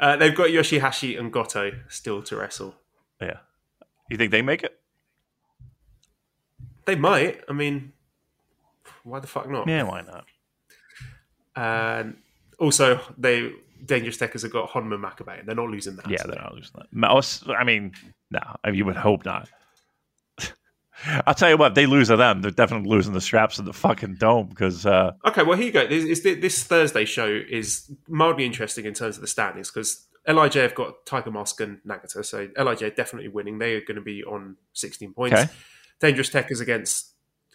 uh, 0.02 0.18
they've 0.18 0.36
got 0.36 0.50
Yoshihashi 0.50 1.18
and 1.18 1.32
Goto 1.32 1.72
still 1.88 2.22
to 2.24 2.36
wrestle. 2.36 2.76
Yeah. 3.22 3.38
You 4.10 4.18
think 4.18 4.32
they 4.32 4.42
make 4.42 4.64
it? 4.64 4.78
They 6.84 6.98
might. 6.98 7.46
I 7.48 7.54
mean, 7.54 7.94
why 9.06 9.22
the 9.22 9.28
fuck 9.28 9.50
not? 9.50 9.70
Yeah, 9.70 9.84
why 9.84 10.02
not? 10.02 10.26
And 11.56 12.18
also, 12.60 13.00
they 13.18 13.54
Dangerous 13.86 14.18
Tekkers 14.18 14.44
have 14.44 14.52
got 14.52 14.70
Honma 14.70 15.00
Makabe, 15.00 15.40
and 15.40 15.48
they're 15.48 15.56
not 15.56 15.70
losing 15.70 15.96
that. 15.98 16.10
Yeah, 16.10 16.24
they're 16.26 16.42
not 16.42 16.54
losing 16.54 16.74
that. 16.76 17.56
I 17.56 17.64
mean, 17.64 17.94
no, 18.32 18.40
I 18.64 18.70
mean, 18.70 18.78
you 18.78 18.86
would 18.86 18.96
hope 18.96 19.26
not. 19.26 19.50
I'll 21.26 21.34
tell 21.34 21.50
you 21.50 21.58
what, 21.58 21.70
if 21.70 21.76
they 21.76 21.86
lose 21.86 22.08
to 22.08 22.18
them, 22.18 22.42
they're 22.42 22.52
definitely 22.52 22.90
losing 22.90 23.14
the 23.14 23.22
straps 23.22 23.60
of 23.60 23.66
the 23.66 23.74
fucking 23.74 24.16
dome 24.16 24.48
because 24.48 24.86
uh, 24.86 25.14
Okay, 25.26 25.44
well, 25.44 25.58
here 25.58 25.68
you 25.68 25.72
go. 25.72 25.88
This, 25.88 26.22
this, 26.22 26.64
Thursday 26.64 27.06
show 27.06 27.28
is 27.28 27.92
mildly 28.08 28.46
interesting 28.46 28.86
in 28.86 28.94
terms 28.94 29.16
of 29.16 29.22
the 29.22 29.28
standings 29.28 29.70
because 29.70 30.08
LIJ 30.28 30.56
have 30.56 30.76
got 30.76 31.06
Tiger 31.06 31.32
Mask 31.32 31.60
and 31.62 31.80
Nagata, 31.88 32.26
so 32.26 32.50
LIJ 32.58 32.96
definitely 32.96 33.30
winning. 33.30 33.60
They 33.60 33.76
are 33.76 33.82
going 33.82 33.96
to 33.96 34.02
be 34.02 34.24
on 34.24 34.58
16 34.74 35.14
points. 35.14 35.40
Okay. 35.40 35.52
Dangerous 36.00 36.30
Tekkers 36.30 36.62
against 36.62 37.14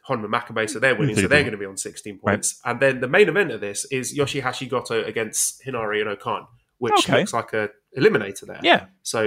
Honma 0.09 0.27
Makabe, 0.27 0.69
so 0.69 0.79
they're 0.79 0.95
winning, 0.97 1.15
so 1.15 1.23
they 1.23 1.27
they're 1.29 1.43
going 1.43 1.53
to 1.53 1.59
be 1.59 1.65
on 1.67 1.77
16 1.77 2.19
points. 2.19 2.61
And 2.65 2.81
then 2.81 3.01
the 3.01 3.09
main 3.09 3.29
event 3.29 3.51
of 3.53 3.61
this 3.61 3.85
is 3.87 4.17
Yoshihashi 4.17 4.69
Goto 4.69 5.03
against 5.05 5.63
Henare 5.65 6.01
and 6.01 6.09
O-Khan, 6.11 6.47
which 6.79 6.93
Okay. 6.95 7.19
looks 7.21 7.33
like 7.33 7.53
a 7.53 7.71
eliminator 7.97 8.47
there. 8.47 8.61
yeah, 8.63 8.87
So 9.03 9.21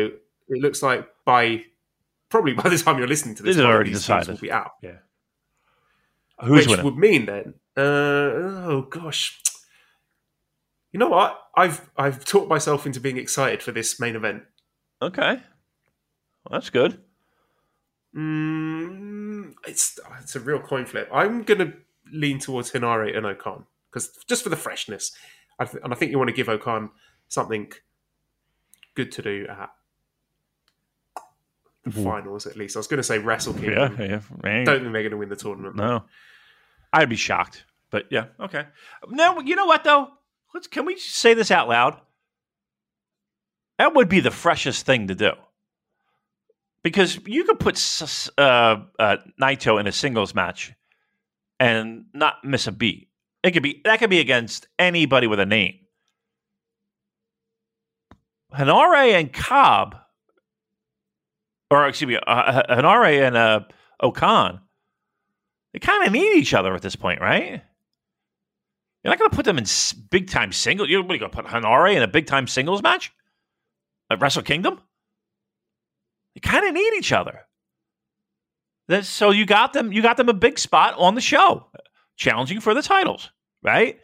it 0.49 0.61
looks 0.61 0.81
like 0.84 1.07
by 1.26 1.64
probably 2.30 2.53
by 2.53 2.68
the 2.69 2.77
time 2.77 2.97
you're 2.97 3.07
listening 3.07 3.35
to 3.35 3.43
this, 3.43 3.56
This 3.56 3.64
is 3.64 3.65
already 3.65 3.91
decided. 3.91 4.27
will 4.34 4.38
be 4.41 4.52
out. 4.52 4.72
Yeah. 4.81 4.97
Who's 6.41 6.68
which 6.68 6.68
winning? 6.68 6.85
would 6.85 6.97
mean 6.97 7.26
then, 7.26 7.53
uh, 7.77 7.81
oh 7.81 8.88
gosh, 8.89 9.41
you 10.91 10.99
know 10.99 11.07
what? 11.07 11.39
I've 11.56 11.89
I've 11.95 12.26
talked 12.26 12.49
myself 12.49 12.85
into 12.85 12.99
being 12.99 13.18
excited 13.18 13.64
for 13.64 13.72
this 13.72 13.97
main 14.02 14.18
event. 14.18 14.43
Okay, 15.02 15.35
well, 16.43 16.52
that's 16.52 16.69
good. 16.69 17.02
Mm, 18.14 19.24
it's 19.67 19.99
oh, 20.05 20.15
it's 20.22 20.35
a 20.35 20.39
real 20.39 20.59
coin 20.59 20.85
flip. 20.85 21.09
I'm 21.13 21.43
gonna 21.43 21.73
lean 22.11 22.39
towards 22.39 22.72
Henare 22.72 23.15
and 23.15 23.26
O-Khan 23.26 23.65
because 23.91 24.09
just 24.27 24.43
for 24.43 24.49
the 24.49 24.55
freshness, 24.55 25.11
I 25.59 25.65
th- 25.65 25.84
and 25.84 25.93
I 25.93 25.95
think 25.95 26.11
you 26.11 26.17
want 26.17 26.30
to 26.30 26.35
give 26.35 26.49
O-Khan 26.49 26.89
something 27.27 27.72
good 28.95 29.11
to 29.13 29.22
do 29.22 29.47
at 29.49 29.69
the 31.84 31.91
finals 31.91 32.45
at 32.47 32.55
least. 32.57 32.76
I 32.76 32.80
was 32.80 32.88
going 32.88 32.97
to 32.97 33.03
say 33.03 33.19
Wrestle 33.19 33.53
Yeah, 33.59 33.89
Kingdom. 33.89 33.95
yeah. 33.99 34.19
man. 34.43 34.65
Don't 34.65 34.80
think 34.81 34.93
they're 34.93 35.01
going 35.03 35.11
to 35.11 35.17
win 35.17 35.30
the 35.30 35.35
tournament. 35.35 35.76
No, 35.76 36.03
I'd 36.91 37.09
be 37.09 37.15
shocked. 37.15 37.63
But 37.91 38.05
yeah, 38.09 38.26
okay. 38.39 38.65
No, 39.07 39.39
you 39.41 39.55
know 39.55 39.65
what 39.67 39.84
though? 39.84 40.09
Let's 40.53 40.67
can 40.67 40.85
we 40.85 40.97
say 40.97 41.34
this 41.34 41.51
out 41.51 41.67
loud? 41.69 41.99
That 43.77 43.93
would 43.93 44.07
be 44.09 44.22
the 44.22 44.31
freshest 44.31 44.85
thing 44.85 45.07
to 45.07 45.15
do, 45.15 45.31
because 46.86 47.18
you 47.26 47.45
could 47.45 47.60
put 47.60 47.76
uh, 48.38 48.78
uh, 48.99 49.18
Naito 49.41 49.80
in 49.80 49.88
a 49.88 49.91
singles 49.91 50.36
match 50.36 50.72
and 51.60 52.06
not 52.14 52.44
miss 52.44 52.68
a 52.68 52.72
beat. 52.72 53.10
It 53.41 53.52
could 53.52 53.64
be 53.64 53.82
that 53.86 53.98
could 53.98 54.12
be 54.12 54.20
against 54.20 54.68
anybody 54.78 55.26
with 55.26 55.40
a 55.40 55.48
name. 55.48 55.80
Henare 58.53 59.20
and 59.20 59.34
Cobb, 59.34 59.95
or 61.72 61.88
excuse 61.88 62.07
me, 62.07 62.20
uh, 62.28 62.62
Henare 62.70 63.26
and 63.26 63.36
uh, 63.36 63.62
O-Khan 63.99 64.62
they 65.74 65.80
kind 65.80 66.06
of 66.06 66.14
need 66.14 66.38
each 66.38 66.53
other 66.53 66.76
at 66.76 66.84
this 66.84 66.95
point, 66.95 67.20
right? 67.20 67.64
You're 69.03 69.12
not 69.12 69.18
going 69.18 69.32
to 69.32 69.36
put 69.36 69.45
them 69.45 69.57
in 69.57 69.66
big 70.12 70.30
time 70.30 70.52
singles. 70.52 70.88
You're 70.88 71.02
going 71.02 71.20
to 71.20 71.30
put 71.30 71.45
Henare 71.45 71.95
in 71.95 72.03
a 72.03 72.07
big 72.07 72.28
time 72.28 72.48
singles 72.48 72.84
match 72.84 73.12
at 74.12 74.22
Wrestle 74.22 74.44
Kingdom. 74.44 74.82
They 76.36 76.41
kind 76.41 76.66
of 76.66 76.74
need 76.74 76.94
each 76.95 77.12
other. 77.12 77.41
That's, 78.88 79.07
so 79.07 79.32
you 79.32 79.45
got 79.45 79.74
them. 79.74 79.91
You 79.91 80.02
got 80.02 80.18
them 80.18 80.30
a 80.30 80.34
big 80.34 80.60
spot 80.60 80.94
on 80.98 81.16
the 81.16 81.22
show, 81.22 81.68
challenging 82.18 82.60
for 82.60 82.74
the 82.74 82.84
titles, 82.84 83.32
right? 83.64 83.99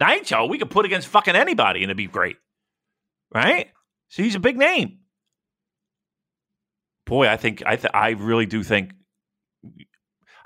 Naito, 0.00 0.48
we 0.48 0.58
could 0.58 0.70
put 0.70 0.84
against 0.84 1.08
fucking 1.08 1.34
anybody 1.34 1.80
and 1.80 1.84
it'd 1.84 1.96
be 1.96 2.06
great, 2.06 2.36
right? 3.34 3.68
So 4.08 4.22
he's 4.22 4.34
a 4.34 4.40
big 4.40 4.56
name. 4.56 4.98
Boy, 7.06 7.28
I 7.28 7.36
think 7.36 7.62
I 7.66 7.76
th- 7.76 7.92
I 7.94 8.10
really 8.10 8.46
do 8.46 8.62
think 8.62 8.92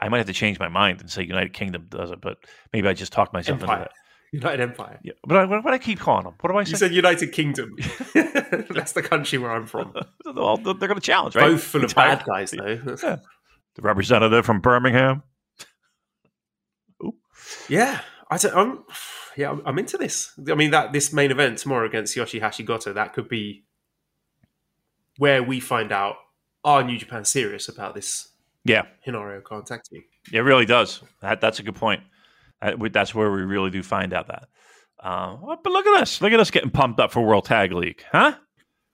I 0.01 0.09
might 0.09 0.19
have 0.19 0.27
to 0.27 0.32
change 0.32 0.59
my 0.59 0.69
mind 0.69 1.01
and 1.01 1.11
say 1.11 1.23
United 1.23 1.53
Kingdom 1.53 1.86
does 1.89 2.11
it, 2.11 2.20
but 2.20 2.39
maybe 2.73 2.89
I 2.89 2.93
just 2.93 3.12
talked 3.12 3.32
myself 3.32 3.61
into 3.61 3.70
Empire. 3.70 3.85
that. 3.85 3.93
United 4.32 4.61
Empire. 4.61 4.98
Yeah, 5.03 5.12
but 5.27 5.36
I, 5.36 5.44
what 5.44 5.62
do 5.62 5.69
I 5.70 5.78
keep 5.78 5.98
calling 5.98 6.24
them? 6.24 6.35
What 6.40 6.51
do 6.51 6.59
I 6.59 6.62
You 6.62 6.77
said 6.77 6.93
United 6.93 7.32
Kingdom. 7.32 7.77
That's 8.15 8.93
the 8.93 9.03
country 9.03 9.39
where 9.39 9.51
I'm 9.51 9.66
from. 9.66 9.94
Well, 10.24 10.57
they're 10.57 10.74
going 10.74 10.94
to 10.94 11.01
challenge, 11.01 11.36
right? 11.36 11.51
Both 11.51 11.62
full 11.62 11.85
of 11.85 11.94
bad 11.94 12.24
guys, 12.24 12.51
though. 12.51 12.97
Yeah. 13.03 13.16
The 13.74 13.82
representative 13.82 14.44
from 14.47 14.61
Birmingham. 14.61 15.23
Yeah, 17.69 18.01
I 18.31 18.39
don't, 18.39 18.55
I'm. 18.57 18.85
Yeah, 19.36 19.51
I'm, 19.51 19.62
I'm 19.66 19.78
into 19.78 19.98
this. 19.98 20.32
I 20.51 20.55
mean, 20.55 20.70
that 20.70 20.93
this 20.93 21.12
main 21.12 21.31
event 21.31 21.59
tomorrow 21.59 21.86
against 21.86 22.16
Yoshihashi 22.16 22.65
Goto, 22.65 22.94
that 22.94 23.12
could 23.12 23.28
be 23.28 23.65
where 25.19 25.43
we 25.43 25.61
find 25.61 25.93
out 25.93 26.16
are 26.65 26.82
New 26.82 26.98
Japan 26.98 27.24
serious 27.24 27.69
about 27.69 27.94
this 27.94 28.28
Yeah, 28.65 28.82
tag 29.05 29.81
team. 29.85 30.05
it 30.32 30.40
really 30.40 30.65
does. 30.66 31.03
That, 31.20 31.40
that's 31.40 31.59
a 31.59 31.62
good 31.62 31.74
point. 31.77 32.03
We- 32.74 32.88
That's 32.90 33.14
where 33.14 33.30
we 33.30 33.43
really 33.43 33.70
do 33.70 33.82
find 33.82 34.12
out 34.12 34.28
that. 34.28 34.48
Uh, 35.02 35.36
but 35.62 35.70
look 35.72 35.86
at 35.86 36.02
us. 36.02 36.20
Look 36.20 36.32
at 36.32 36.40
us 36.40 36.51
getting 36.51 36.70
pumped 36.70 37.01
up 37.01 37.12
for 37.12 37.20
World 37.22 37.44
Tag 37.44 37.72
League, 37.72 38.02
huh? 38.12 38.34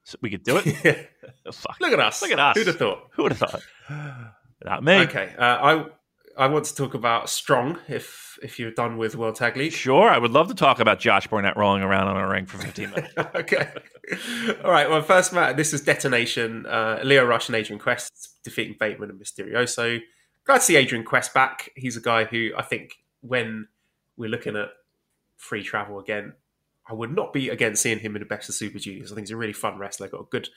So 0.05 0.19
we 0.21 0.31
could 0.31 0.43
do 0.43 0.61
it. 0.65 1.11
Fuck. 1.53 1.77
Look 1.81 1.93
at 1.93 2.01
us. 2.01 2.21
Look 2.23 2.33
at 2.33 2.39
us. 2.41 2.57
Who'd 2.57 2.67
have 2.67 2.77
thought? 2.77 3.09
Who 3.15 3.23
would 3.23 3.33
have 3.33 3.39
thought? 3.51 3.63
Not 4.65 4.83
me. 4.83 4.95
Okay, 5.03 5.33
uh, 5.39 5.43
I 5.45 5.85
I 6.37 6.47
want 6.49 6.65
to 6.67 6.75
talk 6.75 6.95
about 6.95 7.29
Strong. 7.31 7.79
If 7.89 8.37
if 8.43 8.59
you're 8.59 8.73
done 8.73 8.97
with 8.97 9.15
World 9.17 9.37
Tag 9.37 9.57
League, 9.57 9.73
Sure, 9.73 10.09
I 10.09 10.19
would 10.19 10.33
love 10.33 10.49
to 10.49 10.55
talk 10.55 10.81
about 10.81 10.99
Josh 10.99 11.27
Barnett 11.29 11.57
rolling 11.57 11.83
around 11.83 12.09
on 12.09 12.17
a 12.17 12.29
ring 12.29 12.47
for 12.47 12.59
15 12.59 12.91
minutes. 12.95 13.15
okay. 13.17 13.69
All 14.65 14.71
right. 14.71 14.91
Well, 14.91 15.03
first 15.03 15.33
match. 15.33 15.57
This 15.57 15.73
is 15.73 15.83
Detonation. 15.83 16.67
Uh, 16.67 17.01
Lio 17.05 17.25
Rush 17.25 17.49
and 17.49 17.55
Adrian 17.57 17.79
Quest 17.81 18.39
defeating 18.45 18.75
Bateman 18.79 19.11
and 19.11 19.21
Misterioso. 19.21 20.01
Glad 20.47 20.57
to 20.59 20.65
see 20.65 20.75
Adrian 20.77 21.05
Quest 21.05 21.33
back. 21.35 21.71
He's 21.77 21.97
a 21.97 22.01
guy 22.01 22.25
who 22.25 22.51
I 22.57 22.63
think 22.63 22.95
when 23.23 23.69
we're 24.17 24.31
looking 24.31 24.57
at 24.57 24.69
free 25.37 25.63
travel 25.63 25.99
again, 25.99 26.35
I 26.89 26.95
would 26.95 27.15
not 27.15 27.33
be 27.33 27.49
against 27.49 27.83
seeing 27.83 27.99
him 27.99 28.17
in 28.17 28.21
the 28.21 28.27
best 28.27 28.49
of 28.49 28.55
Super 28.55 28.79
Juniors. 28.79 29.11
I 29.11 29.15
think 29.15 29.27
he's 29.27 29.33
a 29.33 29.37
really 29.37 29.53
fun 29.53 29.79
wrestler. 29.79 30.09
Got 30.09 30.21
a 30.21 30.25
good 30.31 30.49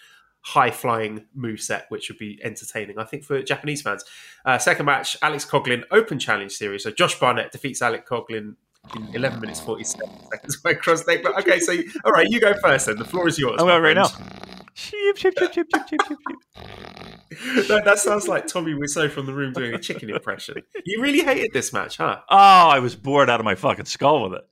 high 0.41 0.71
flying 0.71 1.25
move 1.33 1.59
set, 1.59 1.85
which 1.89 2.09
would 2.09 2.17
be 2.17 2.39
entertaining, 2.43 2.99
I 2.99 3.03
think, 3.03 3.23
for 3.23 3.41
Japanese 3.41 3.81
fans. 3.81 4.03
Uh, 4.45 4.57
second 4.57 4.85
match, 4.85 5.17
Alex 5.21 5.45
Coughlin 5.45 5.83
Open 5.91 6.19
Challenge 6.19 6.51
Series. 6.51 6.83
So 6.83 6.91
Josh 6.91 7.19
Barnett 7.19 7.51
defeats 7.51 7.81
Alex 7.81 8.07
Coughlin 8.09 8.55
in 8.95 9.15
11 9.15 9.39
minutes 9.39 9.59
47 9.59 10.07
seconds 10.31 10.57
by 10.57 10.73
cross 10.75 11.07
leg. 11.07 11.23
But 11.23 11.37
okay, 11.39 11.59
so 11.59 11.73
all 12.03 12.11
right, 12.11 12.27
you 12.29 12.39
go 12.39 12.53
first 12.61 12.85
then. 12.85 12.97
The 12.97 13.05
floor 13.05 13.27
is 13.27 13.39
yours. 13.39 13.55
I'm 13.59 13.67
going 13.67 13.81
right 13.81 13.95
now. 13.95 14.09
Friend. 14.75 15.15
Cheep, 15.15 15.15
cheep, 15.15 15.33
cheep, 15.37 15.51
cheep, 15.51 15.69
cheep, 15.69 15.85
cheep, 15.87 15.99
cheep, 16.07 16.17
cheep. 16.27 16.37
that, 17.67 17.85
that 17.85 17.99
sounds 17.99 18.27
like 18.27 18.47
Tommy 18.47 18.73
Wiseau 18.73 19.09
from 19.09 19.25
the 19.25 19.33
room 19.33 19.53
doing 19.53 19.73
a 19.73 19.79
chicken 19.79 20.09
impression. 20.09 20.61
You 20.85 21.01
really 21.01 21.21
hated 21.21 21.51
this 21.53 21.71
match, 21.71 21.97
huh? 21.97 22.19
Oh, 22.29 22.35
I 22.37 22.79
was 22.79 22.95
bored 22.95 23.29
out 23.29 23.39
of 23.39 23.45
my 23.45 23.55
fucking 23.55 23.85
skull 23.85 24.23
with 24.23 24.33
it. 24.33 24.47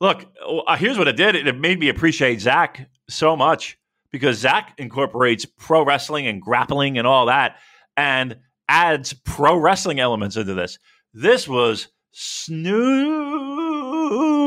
Look, 0.00 0.26
uh, 0.66 0.76
here's 0.76 0.98
what 0.98 1.06
it 1.06 1.16
did. 1.16 1.36
It 1.36 1.58
made 1.58 1.78
me 1.78 1.88
appreciate 1.88 2.40
Zack 2.40 2.88
so 3.08 3.36
much 3.36 3.78
because 4.10 4.38
Zack 4.38 4.74
incorporates 4.78 5.44
pro 5.44 5.84
wrestling 5.84 6.26
and 6.26 6.42
grappling 6.42 6.98
and 6.98 7.06
all 7.06 7.26
that 7.26 7.56
and 7.96 8.38
adds 8.68 9.12
pro 9.12 9.56
wrestling 9.56 10.00
elements 10.00 10.36
into 10.36 10.54
this. 10.54 10.80
This 11.14 11.46
was 11.46 11.86
Snoo 12.12 12.56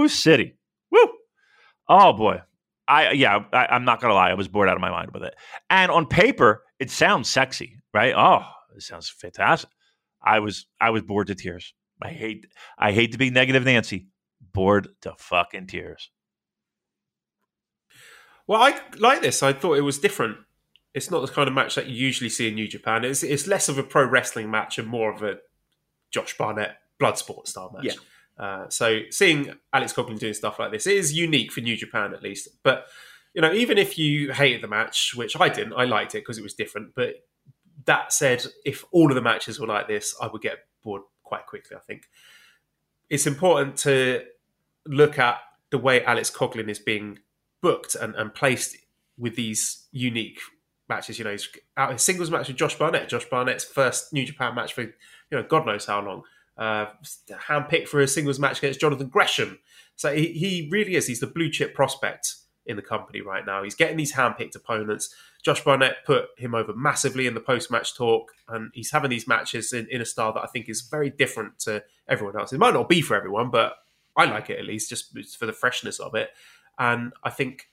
City. 0.10 0.58
Woo! 0.92 1.08
Oh 1.88 2.12
boy. 2.12 2.42
I 2.88 3.12
yeah, 3.12 3.44
I, 3.52 3.68
I'm 3.68 3.86
not 3.86 4.02
gonna 4.02 4.14
lie, 4.14 4.30
I 4.30 4.36
was 4.36 4.48
bored 4.48 4.70
out 4.70 4.76
of 4.76 4.82
my 4.82 4.91
mind 4.91 5.12
with 5.12 5.24
it. 5.24 5.36
And 5.70 5.91
on 5.91 6.06
paper, 6.06 6.64
it 6.80 6.91
sounds 6.91 7.30
sexy, 7.30 7.78
right? 7.94 8.14
Oh, 8.16 8.44
it 8.76 8.82
sounds 8.84 9.10
fantastic. 9.10 9.70
I 10.24 10.40
was 10.40 10.66
I 10.80 10.90
was 10.90 11.03
bored 11.03 11.28
to 11.28 11.36
tears. 11.36 11.74
I 12.02 12.10
hate 12.10 12.48
I 12.78 12.91
hate 12.91 13.12
to 13.14 13.18
be 13.18 13.30
negative 13.30 13.64
Nancy. 13.64 14.07
Bored 14.53 14.90
to 15.02 15.14
fucking 15.18 15.68
tears. 15.68 16.12
Well, 18.48 18.62
I 18.62 18.80
like 18.99 19.22
this. 19.22 19.41
I 19.41 19.53
thought 19.53 19.78
it 19.78 19.82
was 19.82 19.99
different. 19.99 20.38
It's 20.94 21.12
not 21.12 21.26
the 21.26 21.32
kind 21.32 21.48
of 21.48 21.53
match 21.53 21.76
that 21.76 21.88
you 21.88 21.95
usually 21.95 22.30
see 22.30 22.48
in 22.48 22.56
New 22.56 22.68
Japan. 22.68 23.03
It's, 23.03 23.24
it's 23.24 23.48
less 23.48 23.68
of 23.68 23.78
a 23.78 23.84
pro 23.84 24.06
wrestling 24.06 24.49
match 24.49 24.78
and 24.78 24.88
more 24.88 25.14
of 25.14 25.24
a 25.24 25.38
Josh 26.12 26.38
Barnett 26.38 26.78
blood 26.99 27.18
sport 27.18 27.48
style 27.48 27.72
match. 27.74 27.86
Yeah. 27.86 27.94
Uh, 28.38 28.68
so 28.70 29.02
seeing 29.12 29.53
Alex 29.72 29.94
Coughlin 29.94 30.20
doing 30.20 30.34
stuff 30.34 30.60
like 30.60 30.72
this 30.72 30.88
is 30.88 31.14
unique 31.14 31.52
for 31.52 31.62
New 31.62 31.78
Japan 31.78 32.14
at 32.14 32.22
least. 32.22 32.49
But 32.64 32.88
you 33.34 33.41
know, 33.41 33.52
even 33.52 33.78
if 33.78 33.98
you 33.98 34.32
hated 34.32 34.62
the 34.62 34.68
match, 34.68 35.14
which 35.16 35.40
I 35.40 35.49
didn't, 35.49 35.74
I 35.74 35.86
liked 35.86 36.16
it 36.16 36.20
because 36.20 36.38
it 36.38 36.44
was 36.44 36.53
different. 36.53 36.95
But 36.95 37.16
that 37.86 38.14
said, 38.14 38.45
if 38.66 38.86
all 38.91 39.12
of 39.12 39.16
the 39.16 39.22
matches 39.22 39.60
were 39.60 39.68
like 39.68 39.88
this, 39.88 40.16
I 40.22 40.28
would 40.28 40.41
get 40.41 40.60
bored 40.84 41.02
quite 41.24 41.45
quickly. 41.45 41.76
I 41.76 41.82
think 41.82 42.03
it's 43.10 43.28
important 43.28 43.78
to 43.80 44.24
look 44.86 45.20
at 45.20 45.40
the 45.72 45.78
way 45.78 46.03
Alex 46.03 46.32
Coughlin 46.32 46.70
is 46.70 46.80
being 46.80 47.20
booked 47.62 47.95
and, 47.95 48.16
and 48.16 48.34
placed 48.34 48.78
with 49.18 49.36
these 49.36 49.88
unique 49.91 50.40
matches. 50.88 51.18
You 51.20 51.26
know, 51.26 51.32
he's 51.32 51.49
out 51.78 51.91
his 51.91 52.03
singles 52.03 52.32
match 52.32 52.48
with 52.48 52.57
Josh 52.57 52.78
Barnett. 52.78 53.10
Josh 53.10 53.26
Barnett's 53.26 53.64
first 53.64 54.14
New 54.14 54.26
Japan 54.26 54.56
match 54.56 54.74
for 54.74 54.82
you 54.82 54.94
know 55.32 55.44
God 55.44 55.66
knows 55.66 55.86
how 55.86 56.02
long. 56.02 56.24
Uh, 56.57 56.86
handpicked 57.32 57.88
for 57.88 57.99
a 57.99 58.07
singles 58.07 58.40
match 58.40 58.60
against 58.60 58.80
Jonathan 58.80 59.07
Gresham. 59.07 59.60
So 59.95 60.14
he, 60.15 60.27
he 60.27 60.69
really 60.72 60.95
is. 60.95 61.07
He's 61.07 61.19
the 61.19 61.27
blue 61.27 61.49
chip 61.49 61.73
prospect 61.73 62.36
in 62.65 62.76
the 62.76 62.82
company 62.82 63.22
right 63.22 63.45
now. 63.45 63.64
He's 63.64 63.76
getting 63.76 63.98
these 63.98 64.14
handpicked 64.14 64.56
opponents. 64.56 65.14
Josh 65.44 65.64
Barnett 65.64 65.98
put 66.06 66.26
him 66.38 66.56
over 66.56 66.73
massively 66.73 67.27
in 67.27 67.34
the 67.34 67.40
post 67.40 67.69
match 67.69 67.95
talk, 67.95 68.32
and 68.48 68.72
he's 68.73 68.91
having 68.91 69.11
these 69.11 69.27
matches 69.27 69.73
in, 69.73 69.88
in 69.91 70.02
a 70.02 70.06
style 70.06 70.34
that 70.34 70.44
I 70.44 70.48
think 70.48 70.69
is 70.69 70.82
very 70.82 71.10
different 71.10 71.60
to 71.60 71.84
everyone 72.07 72.40
else. 72.40 72.52
It 72.52 72.60
might 72.60 72.73
not 72.73 72.90
be 72.90 73.02
for 73.02 73.15
everyone, 73.15 73.52
but 73.52 73.73
I 74.18 74.26
like 74.26 74.49
it 74.49 74.60
at 74.60 74.65
least 74.65 74.90
just 74.90 75.36
for 75.38 75.45
the 75.45 75.53
freshness 75.53 75.99
of 75.99 76.15
it. 76.15 76.30
And 76.80 77.14
I 77.23 77.30
think 77.30 77.68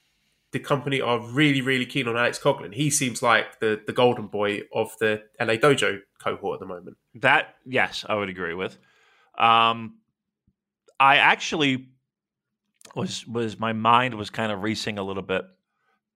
the 0.53 0.59
company 0.59 1.01
are 1.01 1.19
really, 1.19 1.63
really 1.63 1.87
keen 1.87 2.07
on 2.07 2.17
Alex 2.17 2.39
Coughlin. 2.39 2.75
He 2.75 2.91
seems 2.91 3.23
like 3.23 3.59
the, 3.61 3.81
the 3.87 3.93
golden 3.93 4.27
boy 4.27 4.63
of 4.75 4.93
the 5.01 5.23
LA 5.41 5.55
Dojo 5.55 6.01
cohort 6.23 6.57
at 6.57 6.61
the 6.61 6.67
moment. 6.67 6.97
That 7.17 7.55
yes, 7.67 8.05
I 8.09 8.15
would 8.15 8.29
agree 8.29 8.55
with. 8.55 8.79
Um, 9.37 9.97
I 11.01 11.17
actually 11.17 11.89
was 12.95 13.27
was 13.27 13.59
my 13.59 13.73
mind 13.73 14.15
was 14.15 14.31
kind 14.31 14.53
of 14.53 14.63
racing 14.63 14.99
a 14.99 15.03
little 15.03 15.23
bit 15.23 15.45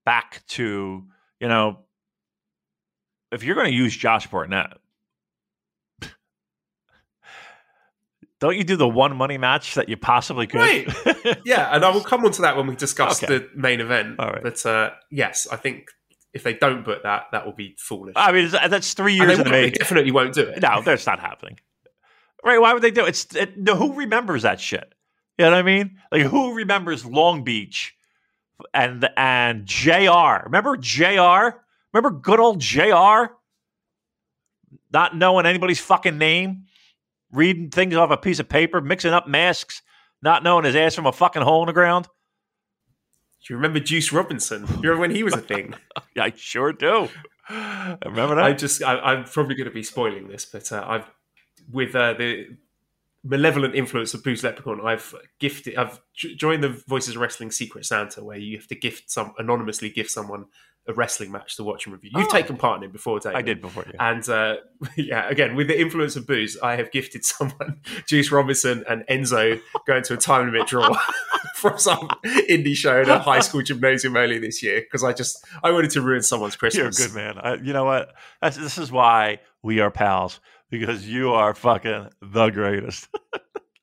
back 0.05 0.43
to 0.49 1.05
you 1.41 1.49
know 1.49 1.79
if 3.33 3.43
you're 3.43 3.55
going 3.55 3.67
to 3.69 3.75
use 3.75 3.97
Josh 3.97 4.27
Barnett, 4.29 4.79
don't 8.41 8.57
you 8.57 8.65
do 8.65 8.77
the 8.77 8.89
one 8.89 9.17
money 9.17 9.39
match 9.39 9.75
that 9.75 9.89
you 9.89 9.97
possibly 9.97 10.47
could? 10.47 10.61
Right. 10.61 10.87
yeah, 11.45 11.75
and 11.75 11.85
I 11.85 11.91
will 11.91 12.03
come 12.05 12.25
on 12.25 12.33
to 12.33 12.43
that 12.43 12.57
when 12.57 12.67
we 12.67 12.77
discuss 12.77 13.23
Okay. 13.23 13.39
the 13.39 13.49
main 13.55 13.81
event. 13.81 14.17
All 14.19 14.31
right. 14.31 14.43
But 14.43 14.65
uh, 14.65 14.91
yes, 15.11 15.47
I 15.51 15.57
think 15.57 15.89
if 16.37 16.45
they 16.45 16.53
don't 16.53 16.85
put 16.85 17.03
that, 17.03 17.25
that 17.33 17.47
will 17.47 17.55
be 17.55 17.75
foolish. 17.79 18.13
I 18.15 18.31
mean, 18.31 18.51
that's 18.51 18.93
three 18.93 19.15
years 19.15 19.29
they, 19.29 19.33
in 19.33 19.45
the 19.45 19.51
they 19.51 19.71
definitely 19.71 20.13
won't 20.13 20.35
do 20.35 20.43
it. 20.43 20.61
No, 20.61 20.83
that's 20.83 21.07
not 21.07 21.19
happening. 21.19 21.59
Right? 22.45 22.61
Why 22.61 22.75
would 22.75 22.83
they 22.83 22.91
do 22.91 23.07
it? 23.07 23.09
It's 23.09 23.35
it, 23.35 23.57
no, 23.57 23.75
who 23.75 23.95
remembers 23.95 24.43
that 24.43 24.61
shit? 24.61 24.95
You 25.39 25.47
know 25.47 25.53
what 25.53 25.59
I 25.59 25.63
mean? 25.63 25.97
Like 26.13 26.23
who 26.23 26.55
remembers 26.55 27.05
Long 27.05 27.43
Beach 27.43 27.95
and 28.73 29.09
and 29.17 29.65
Jr. 29.67 30.45
Remember 30.45 30.77
Jr. 30.77 31.57
Remember 31.93 32.11
good 32.11 32.39
old 32.39 32.61
Jr. 32.61 33.33
Not 34.93 35.17
knowing 35.17 35.47
anybody's 35.47 35.81
fucking 35.81 36.19
name, 36.19 36.67
reading 37.33 37.71
things 37.71 37.97
off 37.97 38.11
a 38.11 38.17
piece 38.17 38.39
of 38.39 38.49
paper, 38.49 38.81
mixing 38.83 39.13
up 39.13 39.27
masks, 39.27 39.81
not 40.23 40.43
knowing 40.43 40.65
his 40.65 40.77
ass 40.77 40.95
from 40.95 41.07
a 41.07 41.13
fucking 41.13 41.43
hole 41.43 41.63
in 41.63 41.67
the 41.67 41.73
ground. 41.73 42.07
Do 43.47 43.55
you 43.55 43.59
remember 43.59 43.79
Juice 43.79 44.13
Robinson? 44.13 44.67
Do 44.67 44.73
you 44.73 44.91
remember 44.91 45.03
when 45.03 45.11
he 45.13 45.23
was 45.23 45.35
a 45.35 45.41
thing? 45.41 45.75
Yeah, 46.17 46.25
I 46.25 46.33
sure 46.35 46.73
do. 46.73 47.09
I 47.49 47.99
remember 48.07 48.37
that. 48.37 48.45
I 48.45 48.55
just, 48.55 48.83
I, 48.83 48.99
I'm 48.99 49.25
probably 49.25 49.55
going 49.55 49.69
to 49.69 49.75
be 49.75 49.83
spoiling 49.83 50.29
this, 50.29 50.47
but 50.47 50.73
uh, 50.73 50.83
I've, 50.87 51.11
with 51.71 51.95
uh, 51.95 52.15
the 52.15 52.57
malevolent 53.23 53.75
influence 53.75 54.15
of 54.15 54.25
Booze 54.25 54.43
Leprechaun, 54.43 54.81
I've 54.85 55.15
gifted, 55.39 55.77
I've 55.77 56.01
joined 56.15 56.65
the 56.65 56.71
Voices 56.71 57.17
of 57.17 57.21
Wrestling 57.21 57.51
Secret 57.51 57.85
Santa, 57.85 58.25
where 58.25 58.39
you 58.39 58.57
have 58.57 58.67
to 58.69 58.75
gift 58.75 59.11
some 59.11 59.35
anonymously 59.39 59.91
gift 59.91 60.11
someone 60.11 60.47
a 60.89 60.93
wrestling 60.95 61.33
match 61.33 61.57
to 61.57 61.65
watch 61.65 61.87
and 61.87 61.93
review. 61.93 62.11
You've 62.15 62.27
Oh. 62.27 62.31
taken 62.31 62.57
part 62.57 62.79
in 62.79 62.89
it 62.89 62.93
before, 62.93 63.19
David. 63.19 63.37
I 63.37 63.43
did 63.43 63.61
before. 63.61 63.85
Yeah. 63.93 64.11
And 64.11 64.29
uh, 64.29 64.57
yeah, 64.97 65.29
again, 65.29 65.57
with 65.57 65.67
the 65.69 65.81
influence 65.81 66.15
of 66.17 66.27
booze, 66.27 66.57
I 66.63 66.77
have 66.77 66.91
gifted 66.93 67.25
someone 67.33 67.81
Juice 68.07 68.31
Robinson 68.31 68.85
and 68.89 69.05
Enzo 69.11 69.61
going 69.87 70.03
to 70.05 70.15
a 70.15 70.17
time 70.17 70.47
limit 70.53 70.69
draw 70.69 70.97
from 71.57 71.79
some 71.79 72.09
indie 72.25 72.75
show 72.77 73.01
at 73.01 73.09
a 73.09 73.19
high 73.19 73.41
school 73.41 73.63
gymnasium 73.63 74.17
earlier 74.17 74.39
this 74.41 74.63
year 74.63 74.81
because 74.81 75.03
I 75.03 75.13
just 75.13 75.45
I 75.63 75.71
wanted 75.73 75.91
to 75.93 76.01
ruin 76.03 76.23
someone's 76.23 76.57
Christmas. 76.57 76.99
You're 76.99 77.07
a 77.07 77.09
good 77.09 77.17
man. 77.17 77.39
I, 77.39 77.55
you 77.55 77.73
know 77.73 77.85
what? 77.85 78.15
That's, 78.41 78.57
this 78.57 78.79
is 78.79 78.93
why 78.93 79.41
we 79.63 79.81
are 79.81 79.91
pals 79.91 80.41
because 80.71 81.09
you 81.09 81.33
are 81.33 81.55
fucking 81.55 82.09
the 82.23 82.51
greatest. 82.51 83.09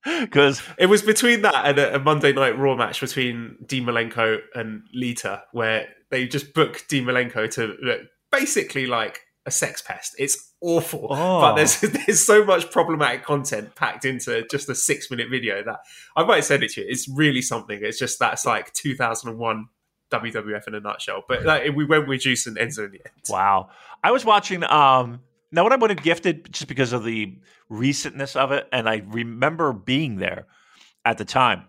Because 0.05 0.61
It 0.77 0.87
was 0.87 1.01
between 1.01 1.43
that 1.43 1.65
and 1.65 1.79
a, 1.79 1.95
a 1.95 1.99
Monday 1.99 2.33
Night 2.33 2.57
Raw 2.59 2.75
match 2.75 2.99
between 2.99 3.55
Dean 3.65 3.85
Malenko 3.85 4.39
and 4.53 4.83
Lita, 4.93 5.43
where 5.53 5.87
they 6.13 6.27
just 6.27 6.53
book 6.53 6.85
Dean 6.87 7.05
Malenko 7.05 7.49
to 7.55 7.75
look 7.81 8.01
basically 8.31 8.85
like 8.85 9.21
a 9.45 9.51
sex 9.51 9.81
pest. 9.81 10.15
It's 10.17 10.53
awful, 10.61 11.07
Oh. 11.09 11.41
but 11.41 11.55
there's 11.55 11.81
there's 12.05 12.23
so 12.25 12.45
much 12.45 12.71
problematic 12.71 13.23
content 13.25 13.75
packed 13.75 14.05
into 14.05 14.45
just 14.49 14.69
a 14.69 14.75
six 14.75 15.09
minute 15.11 15.27
video 15.29 15.63
that 15.63 15.79
I 16.15 16.23
might 16.23 16.45
send 16.45 16.63
it 16.63 16.71
to 16.73 16.81
you. 16.81 16.87
It's 16.89 17.09
really 17.09 17.41
something. 17.41 17.79
It's 17.81 17.99
just 17.99 18.19
that's 18.19 18.45
like 18.45 18.71
2001 18.73 19.67
WWF 20.11 20.67
in 20.67 20.75
a 20.75 20.79
nutshell. 20.79 21.23
But 21.27 21.43
like, 21.43 21.75
we 21.75 21.83
went 21.85 22.07
with 22.07 22.21
Juice 22.21 22.45
and 22.47 22.55
Enzo 22.57 22.85
in 22.85 22.91
the 22.91 22.99
end. 23.03 23.23
wow, 23.29 23.69
I 24.03 24.11
was 24.11 24.23
watching. 24.23 24.63
Um, 24.63 25.21
now 25.51 25.63
what 25.63 25.73
I 25.73 25.75
would 25.75 25.89
have 25.89 26.03
gifted 26.03 26.51
just 26.53 26.67
because 26.67 26.93
of 26.93 27.03
the 27.03 27.35
recentness 27.71 28.35
of 28.35 28.51
it, 28.51 28.67
and 28.71 28.87
I 28.87 29.01
remember 29.07 29.73
being 29.73 30.17
there 30.17 30.45
at 31.05 31.17
the 31.17 31.25
time, 31.25 31.63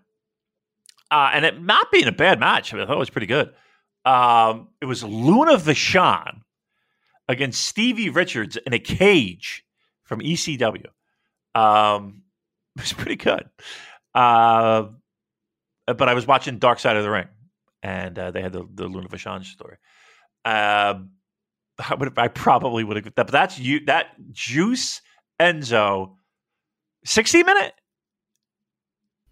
uh, 1.11 1.31
and 1.33 1.45
it 1.45 1.61
not 1.62 1.91
being 1.91 2.07
a 2.07 2.12
bad 2.12 2.39
match. 2.39 2.73
I, 2.73 2.77
mean, 2.77 2.85
I 2.85 2.87
thought 2.87 2.97
it 2.97 2.99
was 3.01 3.11
pretty 3.11 3.27
good. 3.27 3.53
Um, 4.05 4.68
it 4.81 4.85
was 4.86 5.02
Luna 5.02 5.56
Vachon 5.56 6.40
against 7.28 7.64
Stevie 7.64 8.10
Richards 8.10 8.56
in 8.56 8.72
a 8.74 8.78
cage 8.78 9.64
from 10.05 10.20
ECW. 10.20 10.86
Um, 11.55 12.22
it 12.76 12.82
was 12.82 12.93
pretty 12.93 13.16
good. 13.16 13.48
Uh, 14.14 14.89
but 15.86 16.09
I 16.09 16.14
was 16.14 16.26
watching 16.26 16.59
Dark 16.59 16.78
Side 16.78 16.97
of 16.97 17.02
the 17.02 17.10
Ring, 17.10 17.28
and 17.82 18.18
uh, 18.18 18.31
they 18.31 18.43
had 18.43 18.52
the, 18.52 18.64
the 18.72 18.86
Luna 18.86 19.09
Vachon 19.09 19.44
story. 19.44 19.76
Uh, 20.44 20.94
I 21.78 21.94
would 21.94 22.16
I 22.18 22.28
probably 22.28 22.85
would 22.85 22.97
have, 23.05 23.14
but 23.14 23.28
that's 23.28 23.59
you. 23.59 23.85
That 23.86 24.09
Juice 24.31 25.01
Enzo, 25.40 26.14
sixty 27.05 27.43
minute, 27.44 27.72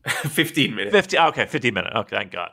15 0.06 0.74
minutes. 0.74 0.92
fifty. 0.92 1.18
Okay, 1.18 1.46
fifteen 1.46 1.74
minute. 1.74 1.92
Okay, 1.94 2.16
thank 2.16 2.32
God. 2.32 2.50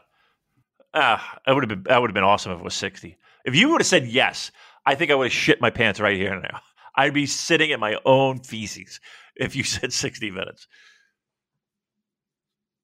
Ah, 0.94 1.38
that 1.46 1.54
would 1.54 1.64
have 1.64 1.70
been 1.70 1.84
that 1.92 2.02
would 2.02 2.10
have 2.10 2.16
been 2.16 2.24
awesome 2.24 2.52
if 2.52 2.60
it 2.60 2.64
was 2.64 2.74
sixty. 2.74 3.18
If 3.46 3.56
you 3.56 3.70
would 3.70 3.82
have 3.82 3.88
said 3.88 4.08
yes, 4.08 4.52
I 4.86 4.96
think 4.96 5.12
I 5.12 5.16
would 5.16 5.26
have 5.26 5.34
shit 5.34 5.62
my 5.62 5.70
pants 5.70 6.00
right 6.00 6.18
here 6.18 6.34
and 6.34 6.44
now. 6.44 6.60
I'd 6.96 7.14
be 7.14 7.26
sitting 7.26 7.70
in 7.70 7.80
my 7.80 7.98
own 8.06 8.40
feces 8.40 9.00
if 9.36 9.56
you 9.56 9.64
said 9.76 9.94
sixty 9.94 10.32
minutes. 10.32 10.68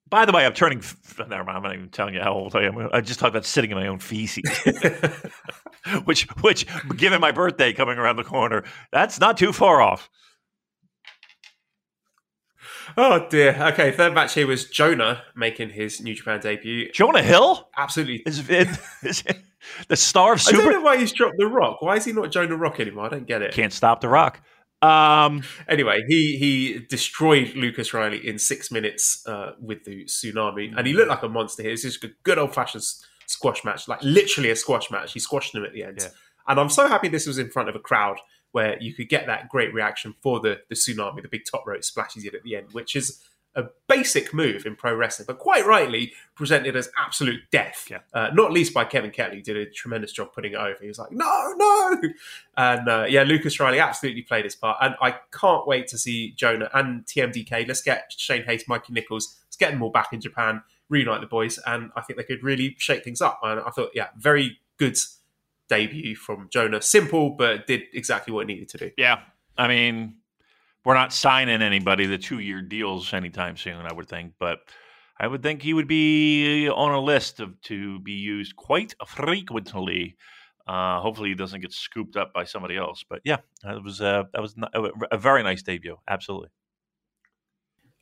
By 0.07 0.25
the 0.25 0.31
way, 0.31 0.45
I'm 0.45 0.53
turning. 0.53 0.83
Never 1.17 1.43
mind. 1.43 1.57
I'm 1.57 1.63
not 1.63 1.73
even 1.73 1.89
telling 1.89 2.13
you 2.13 2.21
how 2.21 2.33
old 2.33 2.55
I 2.55 2.63
am. 2.63 2.89
I 2.93 3.01
just 3.01 3.19
talked 3.19 3.31
about 3.31 3.43
sitting 3.45 3.71
in 3.71 3.77
my 3.77 3.87
own 3.87 3.99
feces, 3.99 4.43
which, 6.05 6.27
which, 6.41 6.67
given 6.95 7.19
my 7.19 7.31
birthday 7.31 7.73
coming 7.73 7.97
around 7.97 8.17
the 8.17 8.23
corner, 8.23 8.63
that's 8.91 9.19
not 9.19 9.35
too 9.35 9.51
far 9.51 9.81
off. 9.81 10.09
Oh 12.97 13.27
dear. 13.29 13.55
Okay, 13.73 13.91
third 13.91 14.13
match 14.13 14.33
here 14.33 14.47
was 14.47 14.65
Jonah 14.69 15.23
making 15.35 15.69
his 15.69 16.01
New 16.01 16.15
Japan 16.15 16.39
debut. 16.39 16.91
Jonah 16.91 17.23
Hill 17.23 17.69
Absolutely. 17.77 18.23
is, 18.25 18.47
is 19.03 19.23
the 19.87 19.95
star 19.95 20.33
of 20.33 20.41
I 20.47 20.51
don't 20.51 20.61
Super. 20.61 20.71
know 20.73 20.81
why 20.81 20.97
he's 20.97 21.11
dropped 21.11 21.37
the 21.37 21.47
Rock. 21.47 21.81
Why 21.81 21.95
is 21.97 22.05
he 22.05 22.13
not 22.13 22.31
Jonah 22.31 22.55
Rock 22.55 22.79
anymore? 22.79 23.05
I 23.05 23.09
don't 23.09 23.27
get 23.27 23.41
it. 23.41 23.53
Can't 23.53 23.73
stop 23.73 24.01
the 24.01 24.09
Rock. 24.09 24.41
Um, 24.81 25.43
Anyway, 25.67 26.03
he 26.07 26.37
he 26.37 26.85
destroyed 26.89 27.53
Lucas 27.55 27.93
Riley 27.93 28.25
in 28.27 28.37
six 28.37 28.71
minutes 28.71 29.25
uh, 29.27 29.53
with 29.59 29.83
the 29.85 30.05
tsunami, 30.05 30.73
and 30.77 30.85
he 30.85 30.93
looked 30.93 31.09
like 31.09 31.23
a 31.23 31.29
monster 31.29 31.63
here. 31.63 31.71
It's 31.71 31.81
just 31.83 32.03
a 32.03 32.11
good 32.23 32.37
old 32.37 32.53
fashioned 32.53 32.83
squash 33.27 33.63
match, 33.65 33.87
like 33.87 34.03
literally 34.03 34.51
a 34.51 34.55
squash 34.55 34.91
match. 34.91 35.13
He 35.13 35.19
squashed 35.19 35.55
him 35.55 35.63
at 35.63 35.73
the 35.73 35.83
end, 35.83 35.99
Yeah. 36.01 36.09
and 36.47 36.59
I'm 36.59 36.69
so 36.69 36.87
happy 36.87 37.07
this 37.07 37.25
was 37.25 37.39
in 37.39 37.49
front 37.49 37.69
of 37.69 37.75
a 37.75 37.79
crowd 37.79 38.17
where 38.55 38.81
you 38.81 38.93
could 38.93 39.09
get 39.09 39.27
that 39.27 39.49
great 39.49 39.73
reaction 39.73 40.15
for 40.21 40.39
the 40.39 40.61
the 40.69 40.75
tsunami, 40.75 41.21
the 41.21 41.27
big 41.27 41.43
top 41.43 41.67
rope 41.67 41.83
splashes 41.83 42.23
in 42.23 42.33
at 42.33 42.41
the 42.43 42.55
end, 42.55 42.67
which 42.71 42.95
is 42.95 43.21
a 43.53 43.65
basic 43.89 44.33
move 44.33 44.65
in 44.65 44.77
pro 44.77 44.95
wrestling, 44.95 45.25
but 45.25 45.39
quite 45.39 45.65
rightly 45.65 46.13
presented 46.35 46.73
as 46.73 46.89
absolute 46.97 47.41
death. 47.51 47.87
Yeah. 47.91 47.99
Uh, 48.13 48.29
not 48.33 48.53
least 48.53 48.73
by 48.73 48.85
Kevin 48.85 49.11
Kelly, 49.11 49.37
who 49.37 49.41
did 49.41 49.57
a 49.57 49.69
tremendous 49.69 50.13
job 50.13 50.31
putting 50.33 50.53
it 50.53 50.57
over. 50.57 50.77
He 50.79 50.87
was 50.87 50.97
like, 50.97 51.11
"No, 51.11 51.53
no," 51.57 52.01
and 52.55 52.87
uh, 52.87 53.05
yeah, 53.09 53.23
Lucas 53.23 53.59
Riley 53.59 53.79
absolutely 53.79 54.21
played 54.21 54.45
his 54.45 54.55
part, 54.55 54.77
and 54.81 54.95
I 55.01 55.15
can't 55.33 55.67
wait 55.67 55.87
to 55.87 55.97
see 55.97 56.31
Jonah 56.31 56.69
and 56.73 57.05
TMDK. 57.05 57.67
Let's 57.67 57.81
get 57.81 58.13
Shane 58.15 58.43
Haste, 58.43 58.69
Mikey 58.69 58.93
Nichols, 58.93 59.37
let's 59.47 59.57
get 59.57 59.71
them 59.71 59.83
all 59.83 59.91
back 59.91 60.13
in 60.13 60.21
Japan, 60.21 60.63
reunite 60.87 61.19
the 61.19 61.27
boys, 61.27 61.59
and 61.67 61.91
I 61.97 62.01
think 62.01 62.15
they 62.15 62.23
could 62.23 62.41
really 62.41 62.77
shake 62.79 63.03
things 63.03 63.19
up. 63.19 63.41
And 63.43 63.59
I 63.59 63.69
thought, 63.71 63.89
yeah, 63.93 64.07
very 64.17 64.59
good 64.77 64.97
debut 65.69 66.15
from 66.15 66.47
Jonah. 66.51 66.81
Simple, 66.81 67.31
but 67.31 67.67
did 67.67 67.83
exactly 67.93 68.33
what 68.33 68.41
it 68.41 68.47
needed 68.47 68.69
to 68.69 68.77
do. 68.77 68.91
yeah, 68.97 69.19
I 69.57 69.67
mean, 69.67 70.17
we're 70.83 70.93
not 70.93 71.13
signing 71.13 71.61
anybody 71.61 72.05
the 72.05 72.17
two 72.17 72.39
year 72.39 72.61
deals 72.61 73.13
anytime 73.13 73.57
soon. 73.57 73.85
I 73.85 73.93
would 73.93 74.07
think, 74.07 74.33
but 74.39 74.59
I 75.19 75.27
would 75.27 75.41
think 75.41 75.61
he 75.61 75.73
would 75.73 75.87
be 75.87 76.69
on 76.69 76.91
a 76.91 76.99
list 76.99 77.39
of 77.39 77.59
to 77.63 77.99
be 77.99 78.13
used 78.13 78.55
quite 78.55 78.93
frequently. 79.07 80.17
Uh, 80.67 80.99
hopefully, 80.99 81.29
he 81.29 81.35
doesn't 81.35 81.61
get 81.61 81.71
scooped 81.71 82.17
up 82.17 82.33
by 82.33 82.43
somebody 82.43 82.75
else. 82.75 83.03
But 83.07 83.21
yeah, 83.23 83.37
that 83.63 83.83
was 83.83 84.01
uh, 84.01 84.23
that 84.33 84.41
was 84.41 84.55
a, 84.73 84.89
a 85.11 85.17
very 85.17 85.43
nice 85.43 85.63
debut. 85.63 85.97
Absolutely. 86.07 86.49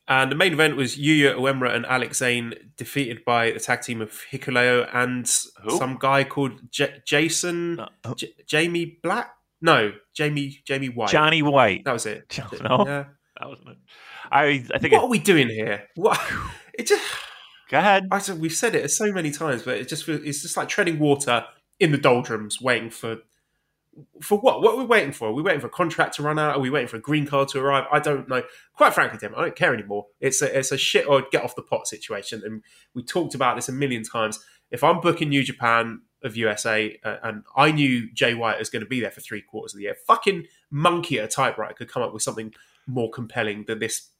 And 0.06 0.30
the 0.30 0.36
main 0.36 0.52
event 0.52 0.76
was 0.76 0.96
Yuya 0.98 1.34
Uemura 1.36 1.74
and 1.74 1.86
Alex 1.86 2.18
Zane 2.18 2.52
defeated 2.76 3.24
by 3.24 3.52
the 3.52 3.58
tag 3.60 3.80
team 3.82 4.02
of 4.02 4.10
Hikuleo 4.30 4.86
and 4.92 5.26
Who? 5.62 5.78
some 5.78 5.96
guy 5.98 6.24
called 6.24 6.60
J- 6.70 7.00
Jason 7.06 7.80
Uh, 7.80 8.14
J- 8.14 8.34
Jamie 8.46 8.98
Black. 9.02 9.30
No, 9.62 9.92
Jamie 10.14 10.58
Jamie 10.66 10.90
White. 10.90 11.08
Johnny 11.10 11.40
White. 11.40 11.84
That 11.86 11.92
was 11.94 12.04
it. 12.06 12.38
No. 12.62 12.84
Yeah. 12.86 13.04
That 13.40 13.48
wasn't 13.48 13.68
it. 13.70 13.76
I 14.30 14.64
I 14.74 14.78
think. 14.78 14.92
What 14.92 15.02
It, 15.02 15.04
are 15.04 15.08
we 15.08 15.18
doing 15.18 15.48
here? 15.48 15.84
What? 15.94 16.20
It 16.78 16.86
just. 16.86 17.02
go 17.70 17.78
ahead. 17.78 18.04
I 18.10 18.18
said 18.18 18.38
we've 18.40 18.52
said 18.52 18.74
it 18.74 18.90
so 18.90 19.10
many 19.10 19.30
times, 19.30 19.62
but 19.62 19.78
it 19.78 19.88
just 19.88 20.06
it's 20.08 20.42
just 20.42 20.56
like 20.56 20.68
treading 20.68 20.98
water 20.98 21.44
in 21.80 21.92
the 21.92 21.98
doldrums, 21.98 22.60
waiting 22.60 22.90
for 22.90 23.18
for 24.22 24.38
what? 24.38 24.62
What 24.62 24.74
are 24.74 24.78
we 24.78 24.84
waiting 24.84 25.12
for? 25.12 25.28
Are 25.28 25.32
we 25.32 25.42
waiting 25.42 25.60
for 25.60 25.66
a 25.66 25.70
contract 25.70 26.14
to 26.16 26.22
run 26.22 26.38
out? 26.38 26.56
Are 26.56 26.60
we 26.60 26.70
waiting 26.70 26.88
for 26.88 26.96
a 26.96 27.00
green 27.00 27.26
card 27.26 27.48
to 27.48 27.60
arrive? 27.60 27.84
I 27.92 28.00
don't 28.00 28.28
know. 28.28 28.42
Quite 28.76 28.94
frankly, 28.94 29.18
Tim, 29.18 29.34
I 29.36 29.42
don't 29.42 29.56
care 29.56 29.74
anymore. 29.74 30.06
It's 30.20 30.42
a 30.42 30.58
it's 30.58 30.72
a 30.72 30.78
shit 30.78 31.06
or 31.06 31.24
get 31.30 31.44
off 31.44 31.56
the 31.56 31.62
pot 31.62 31.86
situation, 31.86 32.42
and 32.44 32.62
we 32.94 33.02
talked 33.02 33.34
about 33.34 33.56
this 33.56 33.68
a 33.68 33.72
million 33.72 34.02
times. 34.02 34.44
If 34.70 34.82
I'm 34.82 35.00
booking 35.00 35.28
New 35.28 35.44
Japan 35.44 36.02
of 36.22 36.36
USA, 36.36 36.98
uh, 37.04 37.16
and 37.22 37.44
I 37.54 37.70
knew 37.70 38.12
Jay 38.12 38.34
White 38.34 38.58
was 38.58 38.70
going 38.70 38.82
to 38.82 38.88
be 38.88 39.00
there 39.00 39.10
for 39.10 39.20
three 39.20 39.42
quarters 39.42 39.74
of 39.74 39.78
the 39.78 39.84
year, 39.84 39.96
fucking 40.06 40.46
monkey 40.70 41.18
at 41.18 41.24
a 41.26 41.28
typewriter 41.28 41.74
could 41.74 41.92
come 41.92 42.02
up 42.02 42.12
with 42.12 42.22
something 42.22 42.52
more 42.86 43.10
compelling 43.10 43.64
than 43.66 43.78
this 43.78 44.10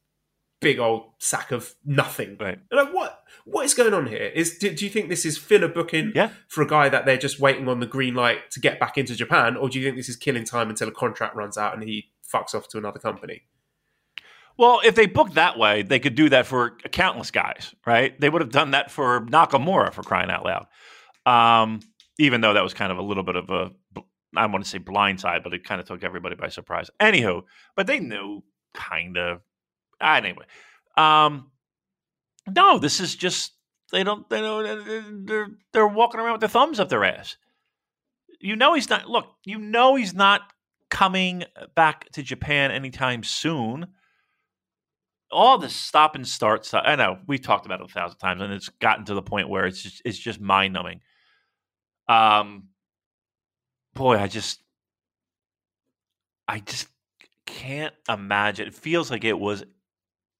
big 0.60 0.78
old 0.78 1.12
sack 1.18 1.50
of 1.52 1.74
nothing. 1.84 2.36
Right. 2.40 2.58
Like 2.70 2.92
what 2.92 3.20
what 3.44 3.64
is 3.66 3.74
going 3.74 3.92
on 3.92 4.06
here? 4.06 4.30
Is 4.34 4.58
do, 4.58 4.74
do 4.74 4.84
you 4.84 4.90
think 4.90 5.08
this 5.08 5.26
is 5.26 5.36
filler 5.36 5.68
booking 5.68 6.12
Yeah. 6.14 6.30
for 6.48 6.62
a 6.62 6.66
guy 6.66 6.88
that 6.88 7.04
they're 7.04 7.18
just 7.18 7.38
waiting 7.40 7.68
on 7.68 7.80
the 7.80 7.86
green 7.86 8.14
light 8.14 8.50
to 8.52 8.60
get 8.60 8.80
back 8.80 8.96
into 8.96 9.14
Japan, 9.14 9.56
or 9.56 9.68
do 9.68 9.78
you 9.78 9.84
think 9.84 9.96
this 9.96 10.08
is 10.08 10.16
killing 10.16 10.44
time 10.44 10.70
until 10.70 10.88
a 10.88 10.92
contract 10.92 11.36
runs 11.36 11.58
out 11.58 11.74
and 11.74 11.82
he 11.82 12.10
fucks 12.26 12.54
off 12.54 12.68
to 12.68 12.78
another 12.78 12.98
company? 12.98 13.42
Well, 14.56 14.80
if 14.84 14.94
they 14.94 15.06
booked 15.06 15.34
that 15.34 15.58
way, 15.58 15.82
they 15.82 15.98
could 15.98 16.14
do 16.14 16.28
that 16.28 16.46
for 16.46 16.76
countless 16.92 17.30
guys, 17.32 17.74
right? 17.84 18.18
They 18.20 18.30
would 18.30 18.40
have 18.40 18.52
done 18.52 18.70
that 18.70 18.90
for 18.90 19.26
Nakamura 19.26 19.92
for 19.92 20.02
crying 20.04 20.30
out 20.30 20.44
loud. 20.44 20.66
Um, 21.26 21.80
even 22.18 22.40
though 22.40 22.54
that 22.54 22.62
was 22.62 22.72
kind 22.72 22.92
of 22.92 22.98
a 22.98 23.02
little 23.02 23.24
bit 23.24 23.34
of 23.34 23.50
a, 23.50 23.72
I 24.36 24.46
want 24.46 24.62
to 24.64 24.70
say 24.70 24.78
blindside, 24.78 25.42
but 25.42 25.52
it 25.54 25.64
kind 25.64 25.80
of 25.80 25.86
took 25.88 26.04
everybody 26.04 26.36
by 26.36 26.48
surprise. 26.48 26.88
Anywho, 27.00 27.42
but 27.76 27.86
they 27.86 27.98
knew 28.00 28.42
kind 28.74 29.16
of. 29.18 29.40
Anyway, 30.04 30.44
um, 30.96 31.50
no, 32.48 32.78
this 32.78 33.00
is 33.00 33.16
just 33.16 33.52
they 33.90 34.04
don't 34.04 34.28
they 34.28 34.40
don't 34.40 35.26
they're 35.26 35.48
they're 35.72 35.88
walking 35.88 36.20
around 36.20 36.32
with 36.32 36.40
their 36.40 36.48
thumbs 36.48 36.78
up 36.78 36.88
their 36.88 37.04
ass. 37.04 37.36
You 38.40 38.56
know 38.56 38.74
he's 38.74 38.90
not. 38.90 39.08
Look, 39.08 39.26
you 39.44 39.58
know 39.58 39.94
he's 39.94 40.14
not 40.14 40.42
coming 40.90 41.44
back 41.74 42.10
to 42.12 42.22
Japan 42.22 42.70
anytime 42.70 43.22
soon 43.22 43.88
all 45.34 45.58
this 45.58 45.74
stop 45.74 46.14
and 46.14 46.26
start 46.26 46.64
stuff. 46.64 46.84
I 46.86 46.96
know 46.96 47.18
we've 47.26 47.42
talked 47.42 47.66
about 47.66 47.80
it 47.80 47.86
a 47.86 47.92
thousand 47.92 48.18
times, 48.18 48.40
and 48.40 48.52
it's 48.52 48.68
gotten 48.68 49.04
to 49.06 49.14
the 49.14 49.22
point 49.22 49.48
where 49.48 49.66
it's 49.66 49.82
just 49.82 50.00
it's 50.04 50.18
just 50.18 50.40
mind 50.40 50.72
numbing. 50.72 51.00
Um, 52.08 52.68
boy, 53.94 54.16
I 54.16 54.28
just 54.28 54.62
I 56.48 56.60
just 56.60 56.88
can't 57.46 57.94
imagine. 58.08 58.68
It 58.68 58.74
feels 58.74 59.10
like 59.10 59.24
it 59.24 59.38
was 59.38 59.64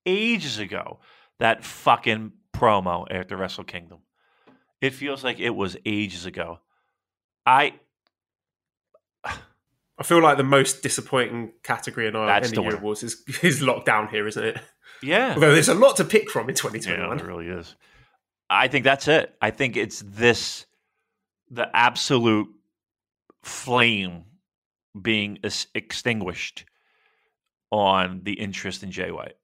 ages 0.06 0.58
ago 0.58 1.00
that 1.38 1.64
fucking 1.64 2.32
promo 2.54 3.06
after 3.10 3.36
Wrestle 3.36 3.64
Kingdom. 3.64 3.98
It 4.80 4.90
feels 4.94 5.24
like 5.24 5.40
it 5.40 5.50
was 5.54 5.76
ages 5.86 6.26
ago. 6.26 6.60
I 7.46 7.74
I 9.24 10.02
feel 10.02 10.20
like 10.20 10.36
the 10.36 10.42
most 10.44 10.82
disappointing 10.82 11.52
category 11.62 12.06
in 12.08 12.16
our 12.16 12.26
That's 12.26 12.48
any 12.48 12.56
the 12.56 12.62
year 12.62 12.76
awards 12.76 13.02
is, 13.02 13.22
is 13.42 13.60
lockdown 13.62 14.10
here, 14.10 14.26
isn't 14.26 14.44
it? 14.44 14.58
yeah. 15.02 15.34
Although 15.34 15.52
there's 15.52 15.68
a 15.68 15.74
lot 15.74 15.96
to 15.98 16.04
pick 16.04 16.30
from 16.30 16.48
in 16.48 16.54
Yeah, 16.56 16.70
2021. 16.70 17.18
it 17.18 17.24
really 17.24 17.46
is. 17.48 17.76
I 18.50 18.68
think 18.68 18.84
that's 18.84 19.08
it. 19.08 19.34
I 19.40 19.50
think 19.50 19.76
it's 19.76 20.02
this 20.04 20.66
the 21.50 21.68
absolute 21.74 22.48
flame 23.42 24.24
being 25.00 25.38
ex- 25.44 25.66
extinguished 25.74 26.64
on 27.70 28.20
the 28.24 28.32
interest 28.34 28.82
in 28.82 28.90
Jay 28.90 29.10
White. 29.10 29.36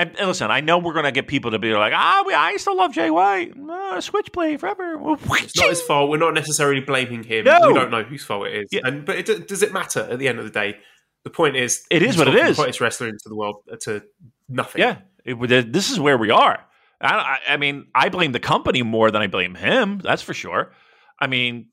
And, 0.00 0.18
and 0.18 0.28
listen, 0.28 0.50
I 0.50 0.60
know 0.60 0.78
we're 0.78 0.94
going 0.94 1.04
to 1.04 1.12
get 1.12 1.26
people 1.26 1.50
to 1.50 1.58
be 1.58 1.74
like, 1.74 1.92
ah, 1.94 2.24
we, 2.26 2.32
I 2.32 2.56
still 2.56 2.74
love 2.74 2.90
Jay 2.90 3.10
White. 3.10 3.52
Uh, 3.54 4.00
play 4.32 4.56
forever. 4.56 4.96
It's 4.98 5.58
not 5.58 5.68
his 5.68 5.82
fault. 5.82 6.08
We're 6.08 6.16
not 6.16 6.32
necessarily 6.32 6.80
blaming 6.80 7.22
him. 7.22 7.44
No. 7.44 7.68
We 7.68 7.74
don't 7.74 7.90
know 7.90 8.02
whose 8.02 8.24
fault 8.24 8.46
it 8.46 8.62
is. 8.62 8.68
Yeah. 8.70 8.80
And 8.84 9.04
but 9.04 9.28
it, 9.28 9.46
does 9.46 9.62
it 9.62 9.74
matter 9.74 10.08
at 10.10 10.18
the 10.18 10.26
end 10.26 10.38
of 10.38 10.46
the 10.46 10.50
day? 10.50 10.78
The 11.24 11.28
point 11.28 11.56
is, 11.56 11.84
It 11.90 12.02
is 12.02 12.16
what 12.16 12.28
it 12.28 12.34
is. 12.34 12.56
The 12.56 12.62
hottest 12.62 12.80
wrestler 12.80 13.08
into 13.08 13.28
the 13.28 13.34
world 13.34 13.56
uh, 13.70 13.76
to 13.82 14.02
nothing. 14.48 14.80
Yeah, 14.80 15.00
it, 15.22 15.70
this 15.70 15.90
is 15.90 16.00
where 16.00 16.16
we 16.16 16.30
are. 16.30 16.64
I, 17.02 17.14
I, 17.14 17.38
I 17.48 17.56
mean, 17.58 17.88
I 17.94 18.08
blame 18.08 18.32
the 18.32 18.40
company 18.40 18.82
more 18.82 19.10
than 19.10 19.20
I 19.20 19.26
blame 19.26 19.54
him. 19.54 20.00
That's 20.02 20.22
for 20.22 20.32
sure. 20.32 20.72
I 21.18 21.26
mean, 21.26 21.66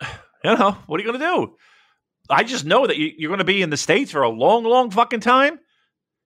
you 0.44 0.56
know, 0.56 0.78
what 0.86 1.00
are 1.00 1.02
you 1.02 1.08
going 1.08 1.18
to 1.18 1.26
do? 1.26 1.56
I 2.30 2.44
just 2.44 2.64
know 2.64 2.86
that 2.86 2.96
you, 2.96 3.10
you're 3.18 3.30
going 3.30 3.38
to 3.38 3.44
be 3.44 3.62
in 3.62 3.70
the 3.70 3.76
states 3.76 4.12
for 4.12 4.22
a 4.22 4.28
long, 4.28 4.62
long 4.62 4.92
fucking 4.92 5.20
time. 5.20 5.58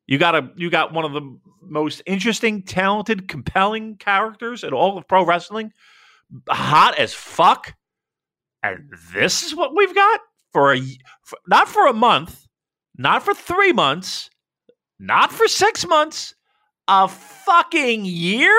You 0.06 0.18
got 0.18 0.34
a, 0.34 0.50
you 0.56 0.68
got 0.70 0.92
one 0.92 1.04
of 1.04 1.12
the 1.12 1.38
most 1.62 2.02
interesting, 2.06 2.62
talented, 2.62 3.28
compelling 3.28 3.96
characters 3.96 4.64
in 4.64 4.72
all 4.72 4.98
of 4.98 5.06
pro 5.06 5.24
wrestling, 5.24 5.72
hot 6.48 6.98
as 6.98 7.14
fuck, 7.14 7.74
and 8.62 8.90
this 9.14 9.42
is 9.42 9.54
what 9.54 9.74
we've 9.74 9.94
got 9.94 10.20
for 10.52 10.74
a, 10.74 10.80
for, 11.22 11.38
not 11.46 11.68
for 11.68 11.86
a 11.86 11.92
month, 11.92 12.46
not 12.96 13.22
for 13.22 13.34
three 13.34 13.72
months, 13.72 14.28
not 14.98 15.32
for 15.32 15.48
six 15.48 15.86
months, 15.86 16.34
a 16.88 17.08
fucking 17.08 18.04
year? 18.04 18.58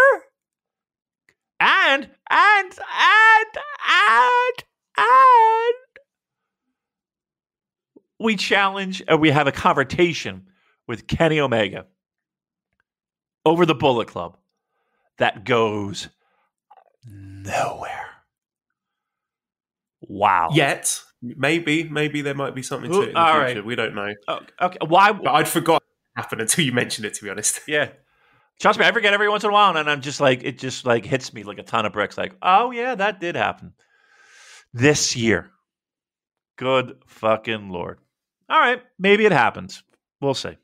And, 1.59 2.09
and, 2.29 2.71
and, 2.71 3.57
and, 3.87 4.63
and. 4.97 5.75
We 8.19 8.35
challenge 8.35 9.03
and 9.07 9.19
we 9.19 9.31
have 9.31 9.47
a 9.47 9.51
confrontation 9.51 10.47
with 10.87 11.07
Kenny 11.07 11.39
Omega 11.39 11.85
over 13.45 13.65
the 13.65 13.75
Bullet 13.75 14.07
Club 14.07 14.37
that 15.17 15.43
goes 15.45 16.09
nowhere. 17.05 18.07
Wow. 20.01 20.49
Yet, 20.53 21.01
maybe, 21.21 21.83
maybe 21.83 22.21
there 22.21 22.35
might 22.35 22.55
be 22.55 22.63
something 22.63 22.91
to 22.91 23.01
it 23.01 23.07
in 23.09 23.13
the 23.13 23.19
all 23.19 23.33
future. 23.41 23.55
right. 23.57 23.65
We 23.65 23.75
don't 23.75 23.95
know. 23.95 24.13
Oh, 24.27 24.39
okay. 24.61 24.77
Why? 24.85 25.11
But 25.13 25.33
I'd 25.33 25.47
forgot 25.47 25.81
it 25.81 26.19
happened 26.21 26.41
until 26.41 26.65
you 26.65 26.71
mentioned 26.73 27.05
it. 27.05 27.13
To 27.15 27.23
be 27.23 27.29
honest. 27.29 27.61
Yeah. 27.67 27.89
Trust 28.61 28.77
me, 28.79 28.85
I 28.85 28.91
forget 28.91 29.13
every 29.13 29.27
once 29.27 29.43
in 29.43 29.49
a 29.49 29.53
while, 29.53 29.75
and 29.75 29.89
I'm 29.89 30.01
just 30.01 30.21
like, 30.21 30.43
it 30.43 30.59
just 30.59 30.85
like 30.85 31.05
hits 31.05 31.33
me 31.33 31.43
like 31.43 31.57
a 31.57 31.63
ton 31.63 31.87
of 31.87 31.91
bricks. 31.91 32.17
Like, 32.19 32.35
oh 32.43 32.69
yeah, 32.71 32.93
that 32.93 33.19
did 33.19 33.35
happen 33.35 33.73
this 34.73 35.15
year. 35.15 35.49
Good 36.57 36.97
fucking 37.07 37.69
lord. 37.69 37.97
All 38.47 38.59
right, 38.59 38.81
maybe 38.99 39.25
it 39.25 39.31
happens. 39.31 39.81
We'll 40.21 40.35
see. 40.35 40.55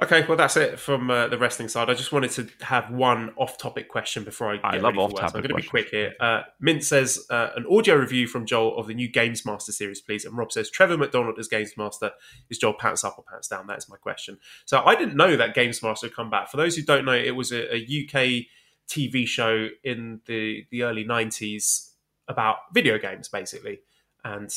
Okay, 0.00 0.24
well 0.28 0.36
that's 0.36 0.56
it 0.56 0.78
from 0.78 1.10
uh, 1.10 1.26
the 1.26 1.36
wrestling 1.36 1.68
side. 1.68 1.90
I 1.90 1.94
just 1.94 2.12
wanted 2.12 2.30
to 2.32 2.48
have 2.64 2.88
one 2.88 3.32
off-topic 3.36 3.88
question 3.88 4.22
before 4.22 4.52
I 4.52 4.56
get 4.56 4.64
I 4.64 4.76
love 4.78 4.94
work. 4.94 5.10
So 5.10 5.16
off-topic 5.16 5.34
I'm 5.34 5.42
going 5.42 5.48
to 5.48 5.62
be 5.62 5.68
quick 5.68 5.88
here. 5.88 6.14
Uh, 6.20 6.42
Mint 6.60 6.84
says 6.84 7.26
uh, 7.30 7.48
an 7.56 7.66
audio 7.68 7.96
review 7.96 8.28
from 8.28 8.46
Joel 8.46 8.78
of 8.78 8.86
the 8.86 8.94
new 8.94 9.08
Games 9.08 9.44
Master 9.44 9.72
series, 9.72 10.00
please. 10.00 10.24
And 10.24 10.36
Rob 10.38 10.52
says 10.52 10.70
Trevor 10.70 10.96
McDonald 10.96 11.36
as 11.40 11.48
Games 11.48 11.72
Master 11.76 12.12
is 12.48 12.58
Joel 12.58 12.74
pants 12.74 13.02
up 13.02 13.18
or 13.18 13.24
pants 13.28 13.48
down. 13.48 13.66
That 13.66 13.78
is 13.78 13.88
my 13.88 13.96
question. 13.96 14.38
So 14.66 14.84
I 14.84 14.94
didn't 14.94 15.16
know 15.16 15.36
that 15.36 15.54
Games 15.54 15.82
Master 15.82 16.06
had 16.06 16.14
come 16.14 16.30
back. 16.30 16.48
For 16.48 16.58
those 16.58 16.76
who 16.76 16.82
don't 16.82 17.04
know, 17.04 17.12
it 17.12 17.34
was 17.34 17.50
a, 17.50 17.74
a 17.74 17.82
UK 17.82 18.46
TV 18.88 19.26
show 19.26 19.68
in 19.82 20.20
the 20.26 20.64
the 20.70 20.84
early 20.84 21.04
'90s 21.04 21.90
about 22.28 22.58
video 22.72 22.98
games, 22.98 23.28
basically. 23.28 23.80
And 24.24 24.48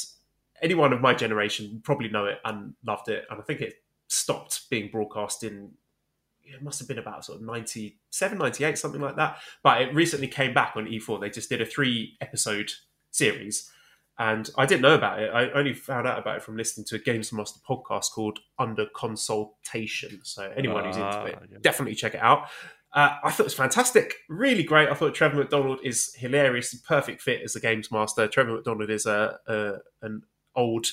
anyone 0.61 0.93
of 0.93 1.01
my 1.01 1.15
generation 1.15 1.81
probably 1.83 2.09
know 2.09 2.25
it 2.25 2.37
and 2.45 2.75
loved 2.85 3.09
it. 3.09 3.25
And 3.29 3.39
I 3.39 3.43
think 3.43 3.61
it 3.61 3.80
stopped 4.11 4.69
being 4.69 4.89
broadcast 4.91 5.43
in 5.43 5.71
it 6.43 6.61
must 6.61 6.79
have 6.79 6.87
been 6.87 6.97
about 6.97 7.23
sort 7.23 7.39
of 7.39 7.45
97 7.45 8.37
98 8.37 8.77
something 8.77 8.99
like 8.99 9.15
that 9.15 9.37
but 9.63 9.81
it 9.81 9.93
recently 9.95 10.27
came 10.27 10.53
back 10.53 10.73
on 10.75 10.85
e4 10.85 11.19
they 11.21 11.29
just 11.29 11.47
did 11.49 11.61
a 11.61 11.65
three 11.65 12.17
episode 12.19 12.69
series 13.11 13.71
and 14.19 14.49
i 14.57 14.65
didn't 14.65 14.81
know 14.81 14.95
about 14.95 15.21
it 15.21 15.29
i 15.33 15.49
only 15.51 15.73
found 15.73 16.05
out 16.05 16.19
about 16.19 16.35
it 16.37 16.43
from 16.43 16.57
listening 16.57 16.83
to 16.85 16.95
a 16.95 16.99
games 16.99 17.31
master 17.31 17.59
podcast 17.67 18.11
called 18.11 18.39
under 18.59 18.85
consultation 18.93 20.19
so 20.23 20.51
anyone 20.57 20.83
who's 20.85 20.95
into 20.97 21.07
Ah, 21.07 21.25
it 21.25 21.39
yeah. 21.51 21.57
definitely 21.61 21.95
check 21.95 22.13
it 22.15 22.21
out 22.21 22.47
uh, 22.93 23.15
I 23.23 23.31
thought 23.31 23.43
it 23.43 23.45
was 23.45 23.53
fantastic, 23.53 24.15
really 24.27 24.63
great. 24.63 24.89
I 24.89 24.93
thought 24.95 25.15
Trevor 25.15 25.37
McDonald 25.37 25.79
is 25.81 26.13
hilarious, 26.13 26.75
perfect 26.75 27.21
fit 27.21 27.41
as 27.41 27.53
the 27.53 27.61
games 27.61 27.89
master. 27.89 28.27
Trevor 28.27 28.55
McDonald 28.55 28.89
is 28.89 29.05
a, 29.05 29.39
a 29.47 29.75
an 30.01 30.23
old 30.57 30.87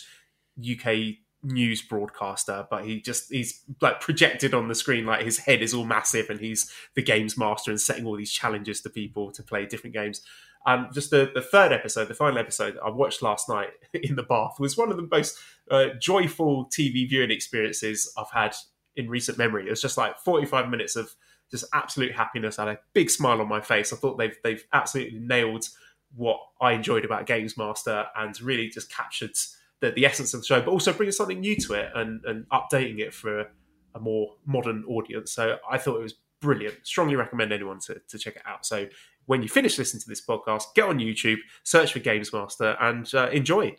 UK 0.60 1.16
news 1.42 1.82
broadcaster, 1.82 2.66
but 2.70 2.84
he 2.84 3.00
just 3.00 3.30
he's 3.30 3.62
like 3.80 4.00
projected 4.00 4.54
on 4.54 4.68
the 4.68 4.74
screen 4.74 5.06
like 5.06 5.24
his 5.24 5.38
head 5.38 5.62
is 5.62 5.72
all 5.72 5.84
massive 5.84 6.30
and 6.30 6.40
he's 6.40 6.72
the 6.94 7.02
games 7.02 7.38
master 7.38 7.70
and 7.70 7.80
setting 7.80 8.06
all 8.06 8.16
these 8.16 8.32
challenges 8.32 8.80
to 8.80 8.90
people 8.90 9.30
to 9.30 9.42
play 9.42 9.66
different 9.66 9.94
games. 9.94 10.22
Um, 10.66 10.88
just 10.92 11.10
the, 11.10 11.30
the 11.32 11.40
third 11.40 11.72
episode, 11.72 12.08
the 12.08 12.14
final 12.14 12.38
episode 12.38 12.76
I 12.84 12.90
watched 12.90 13.22
last 13.22 13.48
night 13.48 13.68
in 13.94 14.16
the 14.16 14.22
bath 14.22 14.56
was 14.58 14.76
one 14.76 14.90
of 14.90 14.96
the 14.96 15.08
most 15.10 15.38
uh, 15.70 15.88
joyful 16.00 16.66
TV 16.66 17.08
viewing 17.08 17.30
experiences 17.30 18.12
I've 18.18 18.30
had 18.30 18.54
in 18.96 19.08
recent 19.08 19.38
memory. 19.38 19.66
It 19.66 19.70
was 19.70 19.80
just 19.80 19.96
like 19.96 20.18
45 20.18 20.68
minutes 20.68 20.96
of 20.96 21.14
just 21.50 21.64
absolute 21.72 22.12
happiness. 22.12 22.58
I 22.58 22.66
had 22.66 22.76
a 22.76 22.80
big 22.92 23.10
smile 23.10 23.40
on 23.40 23.48
my 23.48 23.60
face. 23.60 23.92
I 23.92 23.96
thought 23.96 24.18
they've 24.18 24.36
they've 24.42 24.64
absolutely 24.72 25.18
nailed 25.20 25.66
what 26.14 26.40
I 26.60 26.72
enjoyed 26.72 27.04
about 27.04 27.26
Games 27.26 27.56
Master 27.56 28.06
and 28.16 28.38
really 28.40 28.68
just 28.68 28.90
captured 28.90 29.32
the, 29.80 29.90
the 29.92 30.06
essence 30.06 30.34
of 30.34 30.40
the 30.40 30.46
show, 30.46 30.60
but 30.60 30.70
also 30.70 30.92
bringing 30.92 31.12
something 31.12 31.40
new 31.40 31.56
to 31.56 31.74
it 31.74 31.90
and, 31.94 32.24
and 32.24 32.46
updating 32.50 32.98
it 32.98 33.14
for 33.14 33.46
a 33.94 34.00
more 34.00 34.34
modern 34.44 34.84
audience. 34.88 35.32
So 35.32 35.58
I 35.70 35.78
thought 35.78 35.96
it 35.96 36.02
was 36.02 36.14
brilliant. 36.40 36.74
Strongly 36.84 37.16
recommend 37.16 37.52
anyone 37.52 37.80
to, 37.80 38.00
to 38.08 38.18
check 38.18 38.36
it 38.36 38.42
out. 38.46 38.66
So 38.66 38.86
when 39.26 39.42
you 39.42 39.48
finish 39.48 39.78
listening 39.78 40.00
to 40.02 40.08
this 40.08 40.24
podcast, 40.24 40.64
get 40.74 40.84
on 40.88 40.98
YouTube, 40.98 41.38
search 41.62 41.92
for 41.92 41.98
Games 41.98 42.32
Master, 42.32 42.76
and 42.80 43.12
uh, 43.14 43.28
enjoy. 43.30 43.76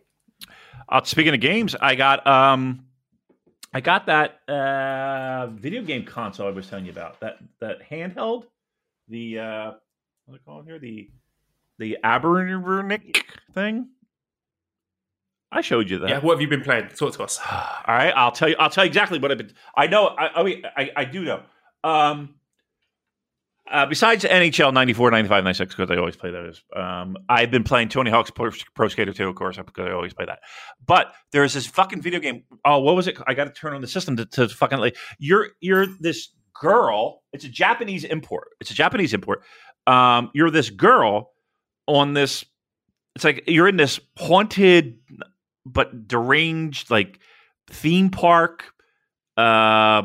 Uh, 0.88 1.04
speaking 1.04 1.34
of 1.34 1.40
games, 1.42 1.76
I 1.76 1.96
got 1.96 2.26
um, 2.26 2.86
I 3.74 3.82
got 3.82 4.06
that 4.06 4.40
uh, 4.48 5.48
video 5.48 5.82
game 5.84 6.06
console 6.06 6.48
I 6.48 6.52
was 6.52 6.68
telling 6.68 6.86
you 6.86 6.92
about. 6.92 7.20
That 7.20 7.38
that 7.60 7.78
handheld, 7.90 8.46
the 9.08 9.40
uh, 9.40 9.72
what 10.26 10.34
do 10.34 10.34
they 10.34 10.38
call 10.46 10.62
it 10.62 10.66
here? 10.66 10.80
The 10.80 11.10
the 11.78 11.98
Anbernic 12.04 13.24
thing. 13.54 13.90
I 15.52 15.62
showed 15.62 15.90
you 15.90 16.00
that. 16.00 16.10
Yeah, 16.10 16.20
what 16.20 16.34
have 16.34 16.42
you 16.42 16.48
been 16.48 16.62
playing? 16.62 16.90
Talk 16.90 17.14
to 17.14 17.24
us. 17.24 17.40
All 17.52 17.96
right, 17.96 18.14
I'll 18.16 18.32
tell 18.32 18.50
you. 18.50 18.56
I'll 18.60 18.70
tell 18.70 18.84
you 18.86 18.90
exactly 18.90 19.20
what 19.20 19.32
I've 19.32 19.38
been. 19.38 19.52
I 19.76 19.88
know. 19.88 20.08
I 20.08 20.40
I, 20.40 20.44
mean, 20.44 20.64
I, 20.78 20.92
I 20.96 21.06
do 21.06 21.24
know. 21.24 21.42
Um, 21.84 22.36
uh, 23.72 23.86
besides 23.86 24.24
NHL 24.24 24.74
94, 24.74 25.12
95, 25.12 25.44
96, 25.44 25.76
because 25.76 25.92
I 25.92 25.98
always 25.98 26.16
play 26.16 26.32
those, 26.32 26.64
um, 26.76 27.18
I've 27.30 27.52
been 27.52 27.64
playing 27.64 27.90
Tony 27.90 28.10
Hawk's 28.10 28.32
Pro, 28.32 28.50
Pro 28.74 28.88
Skater 28.88 29.14
2, 29.14 29.28
of 29.28 29.36
course, 29.36 29.58
because 29.58 29.88
I 29.88 29.92
always 29.92 30.14
play 30.14 30.26
that. 30.26 30.40
But 30.84 31.14
there's 31.32 31.54
this 31.54 31.68
fucking 31.68 32.02
video 32.02 32.20
game. 32.20 32.44
Oh, 32.66 32.80
what 32.80 32.96
was 32.96 33.08
it? 33.08 33.18
I 33.28 33.36
got 33.36 33.44
to 33.44 33.52
turn 33.52 33.74
on 33.74 33.82
the 33.82 33.88
system 33.88 34.18
to, 34.18 34.26
to 34.26 34.50
fucking 34.50 34.80
like. 34.80 34.98
You're 35.20 35.50
you're 35.62 35.86
this 36.00 36.30
girl. 36.60 37.22
It's 37.32 37.46
a 37.46 37.50
Japanese 37.50 38.04
import. 38.04 38.50
It's 38.60 38.72
a 38.72 38.76
Japanese 38.76 39.14
import. 39.14 39.44
Um, 39.86 40.32
you're 40.34 40.52
this 40.52 40.70
girl 40.70 41.32
on 41.88 42.14
this. 42.14 42.44
It's 43.16 43.24
like 43.24 43.44
you're 43.48 43.68
in 43.68 43.78
this 43.78 44.00
haunted 44.18 44.98
but 45.66 46.08
deranged 46.08 46.90
like 46.90 47.20
theme 47.70 48.10
park. 48.10 48.66
Uh, 49.38 50.04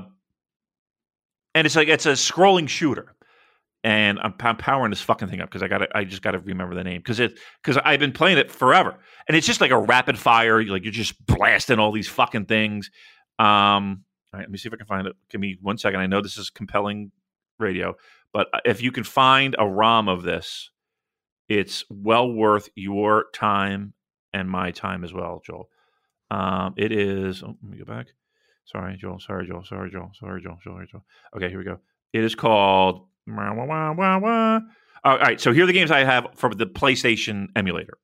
and 1.55 1.67
it's 1.67 1.77
like 1.77 1.89
it's 1.89 2.07
a 2.07 2.13
scrolling 2.13 2.69
shooter 2.69 3.15
and 3.85 4.19
I'm, 4.21 4.35
I'm 4.41 4.57
powering 4.57 4.91
this 4.91 5.03
fucking 5.03 5.29
thing 5.29 5.41
up 5.41 5.49
because 5.51 5.63
I 5.63 5.69
got 5.69 5.95
I 5.95 6.05
just 6.05 6.23
got 6.23 6.33
to 6.33 6.39
remember 6.39 6.75
the 6.75 6.83
name 6.83 7.01
because 7.01 7.21
it 7.21 7.39
because 7.63 7.81
I've 7.85 8.01
been 8.01 8.13
playing 8.13 8.39
it 8.39 8.51
forever 8.51 8.97
and 9.29 9.37
it's 9.37 9.47
just 9.47 9.61
like 9.61 9.71
a 9.71 9.79
rapid 9.79 10.19
fire 10.19 10.65
like 10.65 10.85
you're 10.85 10.93
just 10.93 11.25
blasting 11.27 11.79
all 11.79 11.93
these 11.93 12.09
fucking 12.09 12.47
things. 12.47 12.91
Um, 13.39 14.05
all 14.33 14.39
right, 14.39 14.41
let 14.41 14.51
me 14.51 14.59
see 14.59 14.69
if 14.69 14.73
I 14.73 14.79
can 14.79 14.87
find 14.87 15.07
it. 15.07 15.15
Give 15.31 15.41
me 15.41 15.59
one 15.61 15.79
second. 15.79 16.01
I 16.01 16.07
know 16.07 16.21
this 16.21 16.39
is 16.39 16.51
compelling 16.51 17.13
radio, 17.59 17.95
but 18.33 18.49
uh, 18.53 18.61
if 18.65 18.83
you 18.83 18.91
can 18.91 19.05
find 19.05 19.55
a 19.59 19.69
ROM 19.69 20.09
of 20.09 20.23
this, 20.23 20.71
it's 21.49 21.85
well 21.91 22.33
worth 22.33 22.69
your 22.75 23.27
time 23.33 23.93
and 24.35 24.51
my 24.51 24.71
time 24.73 25.05
as 25.05 25.13
well, 25.15 25.41
Joel. 25.47 25.71
Um, 26.31 26.75
it 26.77 26.93
is. 26.93 27.43
Oh, 27.43 27.57
let 27.63 27.71
me 27.71 27.79
go 27.79 27.85
back. 27.85 28.09
Sorry, 28.67 28.97
Joel. 28.97 29.21
Sorry, 29.21 29.47
Joel. 29.47 29.65
Sorry, 29.65 29.91
Joel. 29.91 30.11
Sorry, 30.19 30.43
Joel. 30.43 30.59
Sorry, 30.63 30.87
Joel. 30.91 31.05
Okay, 31.37 31.49
here 31.49 31.59
we 31.59 31.65
go. 31.65 31.79
It 32.13 32.25
is 32.25 32.35
called. 32.35 33.07
All 35.05 35.19
right, 35.19 35.41
so 35.41 35.53
here 35.53 35.65
are 35.65 35.67
the 35.67 35.73
games 35.73 35.91
I 35.91 36.05
have 36.05 36.27
from 36.35 36.53
the 36.53 36.67
PlayStation 36.67 37.49
emulator. 37.57 37.99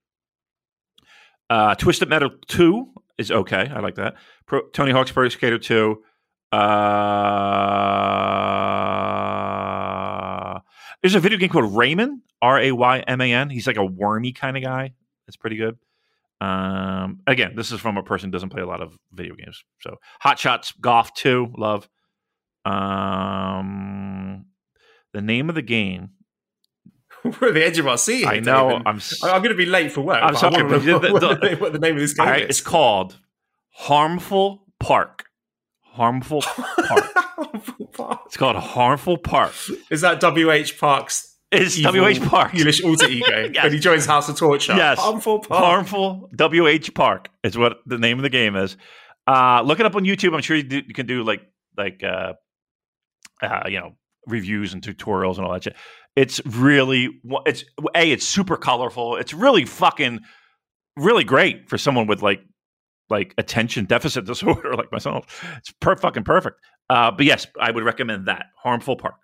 Uh, 1.49 1.75
Twisted 1.75 2.09
Metal 2.09 2.31
2 2.49 2.93
is 3.19 3.31
okay. 3.31 3.71
I 3.75 3.81
like 3.81 3.97
that. 3.97 4.15
Pro, 4.47 4.69
Tony 4.69 4.93
Hawk's 4.93 5.11
Pro 5.11 5.29
Skater 5.29 5.59
2. 5.59 6.03
Uh, 6.53 6.61
there's 11.03 11.15
a 11.15 11.21
video 11.21 11.39
game 11.39 11.49
called 11.49 11.73
Rayman, 11.73 12.21
R 12.43 12.59
A 12.61 12.73
Y 12.73 13.01
M 13.01 13.21
A 13.21 13.33
N. 13.33 13.51
He's 13.51 13.67
like 13.67 13.77
a 13.77 13.85
wormy 13.85 14.33
kind 14.33 14.57
of 14.57 14.63
guy. 14.63 14.93
That's 15.27 15.37
pretty 15.37 15.57
good. 15.57 15.79
Um, 16.41 17.21
again, 17.27 17.55
this 17.55 17.71
is 17.71 17.81
from 17.81 17.97
a 17.99 18.03
person 18.03 18.29
who 18.29 18.33
doesn't 18.33 18.49
play 18.51 18.63
a 18.63 18.67
lot 18.67 18.81
of 18.81 18.97
video 19.13 19.35
games. 19.35 19.63
So 19.81 19.97
Hot 20.21 20.39
Shots 20.39 20.73
Golf 20.81 21.13
2, 21.15 21.53
love. 21.59 21.89
Um, 22.65 24.47
the 25.13 25.21
name 25.23 25.49
of 25.49 25.55
the 25.55 25.63
game. 25.63 26.11
We're 27.25 27.49
at 27.49 27.55
the 27.55 27.65
edge 27.65 27.79
of 27.79 27.87
our 27.87 27.99
seat. 27.99 28.27
I 28.27 28.39
know. 28.41 28.71
David. 28.71 28.83
I'm. 28.87 29.01
I'm 29.25 29.43
going 29.43 29.51
to 29.51 29.55
be 29.55 29.67
late 29.67 29.93
for 29.93 30.01
work. 30.01 30.21
I'm 30.23 30.35
sorry, 30.37 30.63
what, 30.63 30.83
the- 30.83 30.99
the, 30.99 31.57
what 31.61 31.73
the 31.73 31.79
name 31.79 31.95
of 31.95 32.01
this 32.01 32.15
game 32.15 32.27
right, 32.27 32.43
is. 32.45 32.49
it's 32.59 32.61
called 32.61 33.19
Harmful 33.73 34.65
Park. 34.81 35.27
Harmful 35.83 36.43
Park. 36.43 38.21
It's 38.27 38.37
called 38.37 38.57
Harmful 38.57 39.19
Park. 39.19 39.53
is 39.91 40.01
that 40.03 40.21
W.H. 40.21 40.79
Park's 40.79 41.30
It's 41.53 41.77
evil 41.79 42.05
WH 42.05 42.23
Park. 42.29 42.55
English 42.55 42.83
alter 42.85 43.09
ego 43.09 43.51
Yes. 43.55 43.65
when 43.65 43.73
he 43.73 43.79
joins 43.81 44.07
House 44.07 44.29
of 44.29 44.37
Torture? 44.37 44.75
Yes. 44.77 44.99
Harmful 44.99 45.41
Park. 45.41 45.65
Harmful 45.65 46.31
WH 46.39 46.95
Park 46.95 47.29
is 47.43 47.59
what 47.59 47.79
the 47.87 47.99
name 47.99 48.19
of 48.19 48.23
the 48.23 48.29
game 48.31 48.55
is. 48.57 48.77
Uh, 49.27 49.63
look 49.65 49.81
it 49.81 49.87
up 49.87 49.97
on 49.97 50.05
YouTube. 50.05 50.35
I'm 50.35 50.43
sure 50.43 50.57
you, 50.57 50.63
do, 50.63 50.77
you 50.87 50.95
can 50.95 51.07
do 51.07 51.23
like 51.25 51.43
like 51.77 52.03
uh, 52.05 52.35
uh, 53.43 53.63
you 53.69 53.81
know 53.81 53.97
reviews 54.27 54.75
and 54.75 54.83
tutorials 54.83 55.37
and 55.39 55.47
all 55.47 55.53
that 55.53 55.65
shit. 55.65 55.77
It's 56.17 56.41
really 56.45 57.21
it's 57.47 57.65
a 57.95 58.13
it's 58.13 58.27
super 58.27 58.57
colorful. 58.57 59.17
It's 59.17 59.33
really 59.35 59.65
fucking 59.65 60.21
really 60.97 61.25
great 61.25 61.69
for 61.69 61.79
someone 61.79 62.07
with 62.07 62.23
like 62.23 62.43
like 63.09 63.35
attention 63.39 63.87
deficit 63.87 64.25
disorder 64.27 64.75
like 64.75 64.93
myself. 64.93 65.45
It's 65.59 65.73
per 65.81 65.97
fucking 65.97 66.25
perfect. 66.25 66.61
Uh, 66.89 67.11
but 67.11 67.25
yes, 67.27 67.47
I 67.61 67.71
would 67.71 67.85
recommend 67.85 68.27
that 68.27 68.47
Harmful 68.63 68.97
Park. 68.97 69.15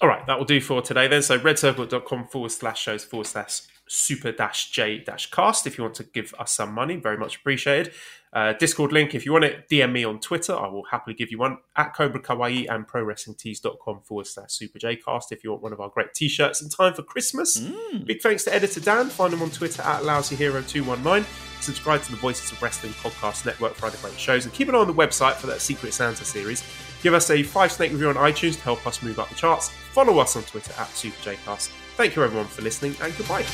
All 0.00 0.08
right, 0.08 0.24
that 0.26 0.38
will 0.38 0.44
do 0.44 0.60
for 0.60 0.80
today 0.80 1.08
then. 1.08 1.22
So 1.22 1.38
redcircle.com 1.38 2.28
forward 2.28 2.52
slash 2.52 2.80
shows 2.80 3.04
forward 3.04 3.26
slash 3.26 3.62
super 3.88 4.30
dash 4.30 4.70
j 4.70 4.98
dash 4.98 5.30
cast 5.30 5.66
if 5.66 5.78
you 5.78 5.82
want 5.84 5.94
to 5.96 6.04
give 6.04 6.34
us 6.38 6.52
some 6.52 6.72
money. 6.72 6.96
Very 6.96 7.16
much 7.16 7.36
appreciated. 7.36 7.92
Uh, 8.32 8.52
Discord 8.52 8.92
link 8.92 9.14
if 9.14 9.24
you 9.24 9.32
want 9.32 9.44
it, 9.44 9.68
DM 9.70 9.90
me 9.90 10.04
on 10.04 10.20
Twitter. 10.20 10.54
I 10.54 10.68
will 10.68 10.84
happily 10.90 11.14
give 11.14 11.30
you 11.30 11.38
one 11.38 11.58
at 11.76 11.94
Cobra 11.96 12.20
Kawaii 12.20 12.66
and 12.68 12.86
Pro 12.86 13.04
ProWrestlingTees.com 13.04 14.02
forward 14.02 14.26
slash 14.26 14.52
super 14.52 14.78
j 14.78 14.96
cast 14.96 15.32
if 15.32 15.42
you 15.42 15.50
want 15.50 15.62
one 15.62 15.72
of 15.72 15.80
our 15.80 15.88
great 15.88 16.12
t 16.14 16.28
shirts 16.28 16.60
in 16.60 16.68
time 16.68 16.94
for 16.94 17.02
Christmas. 17.02 17.58
Big 18.04 18.20
thanks 18.20 18.44
to 18.44 18.54
editor 18.54 18.80
Dan. 18.80 19.08
Find 19.08 19.32
him 19.32 19.42
on 19.42 19.50
Twitter 19.50 19.82
at 19.82 20.02
LousyHero219. 20.02 21.24
Subscribe 21.60 22.02
to 22.02 22.10
the 22.10 22.16
Voices 22.18 22.52
of 22.52 22.62
Wrestling 22.62 22.92
podcast 22.94 23.44
network 23.46 23.74
for 23.74 23.86
other 23.86 23.98
great 24.00 24.18
shows 24.18 24.44
and 24.44 24.54
keep 24.54 24.68
an 24.68 24.74
eye 24.74 24.78
on 24.78 24.86
the 24.86 24.94
website 24.94 25.34
for 25.34 25.48
that 25.48 25.60
Secret 25.60 25.92
Santa 25.92 26.24
series. 26.24 26.62
Give 27.02 27.14
us 27.14 27.30
a 27.30 27.42
five 27.42 27.72
snake 27.72 27.92
review 27.92 28.08
on 28.08 28.16
iTunes 28.16 28.54
to 28.54 28.62
help 28.62 28.86
us 28.86 29.02
move 29.02 29.18
up 29.18 29.28
the 29.28 29.34
charts. 29.34 29.70
Follow 29.92 30.18
us 30.18 30.36
on 30.36 30.42
Twitter 30.42 30.72
at 30.78 30.88
SuperJcast. 30.88 31.68
Thank 31.96 32.16
you 32.16 32.24
everyone 32.24 32.46
for 32.46 32.62
listening 32.62 32.94
and 33.02 33.16
goodbye. 33.16 33.44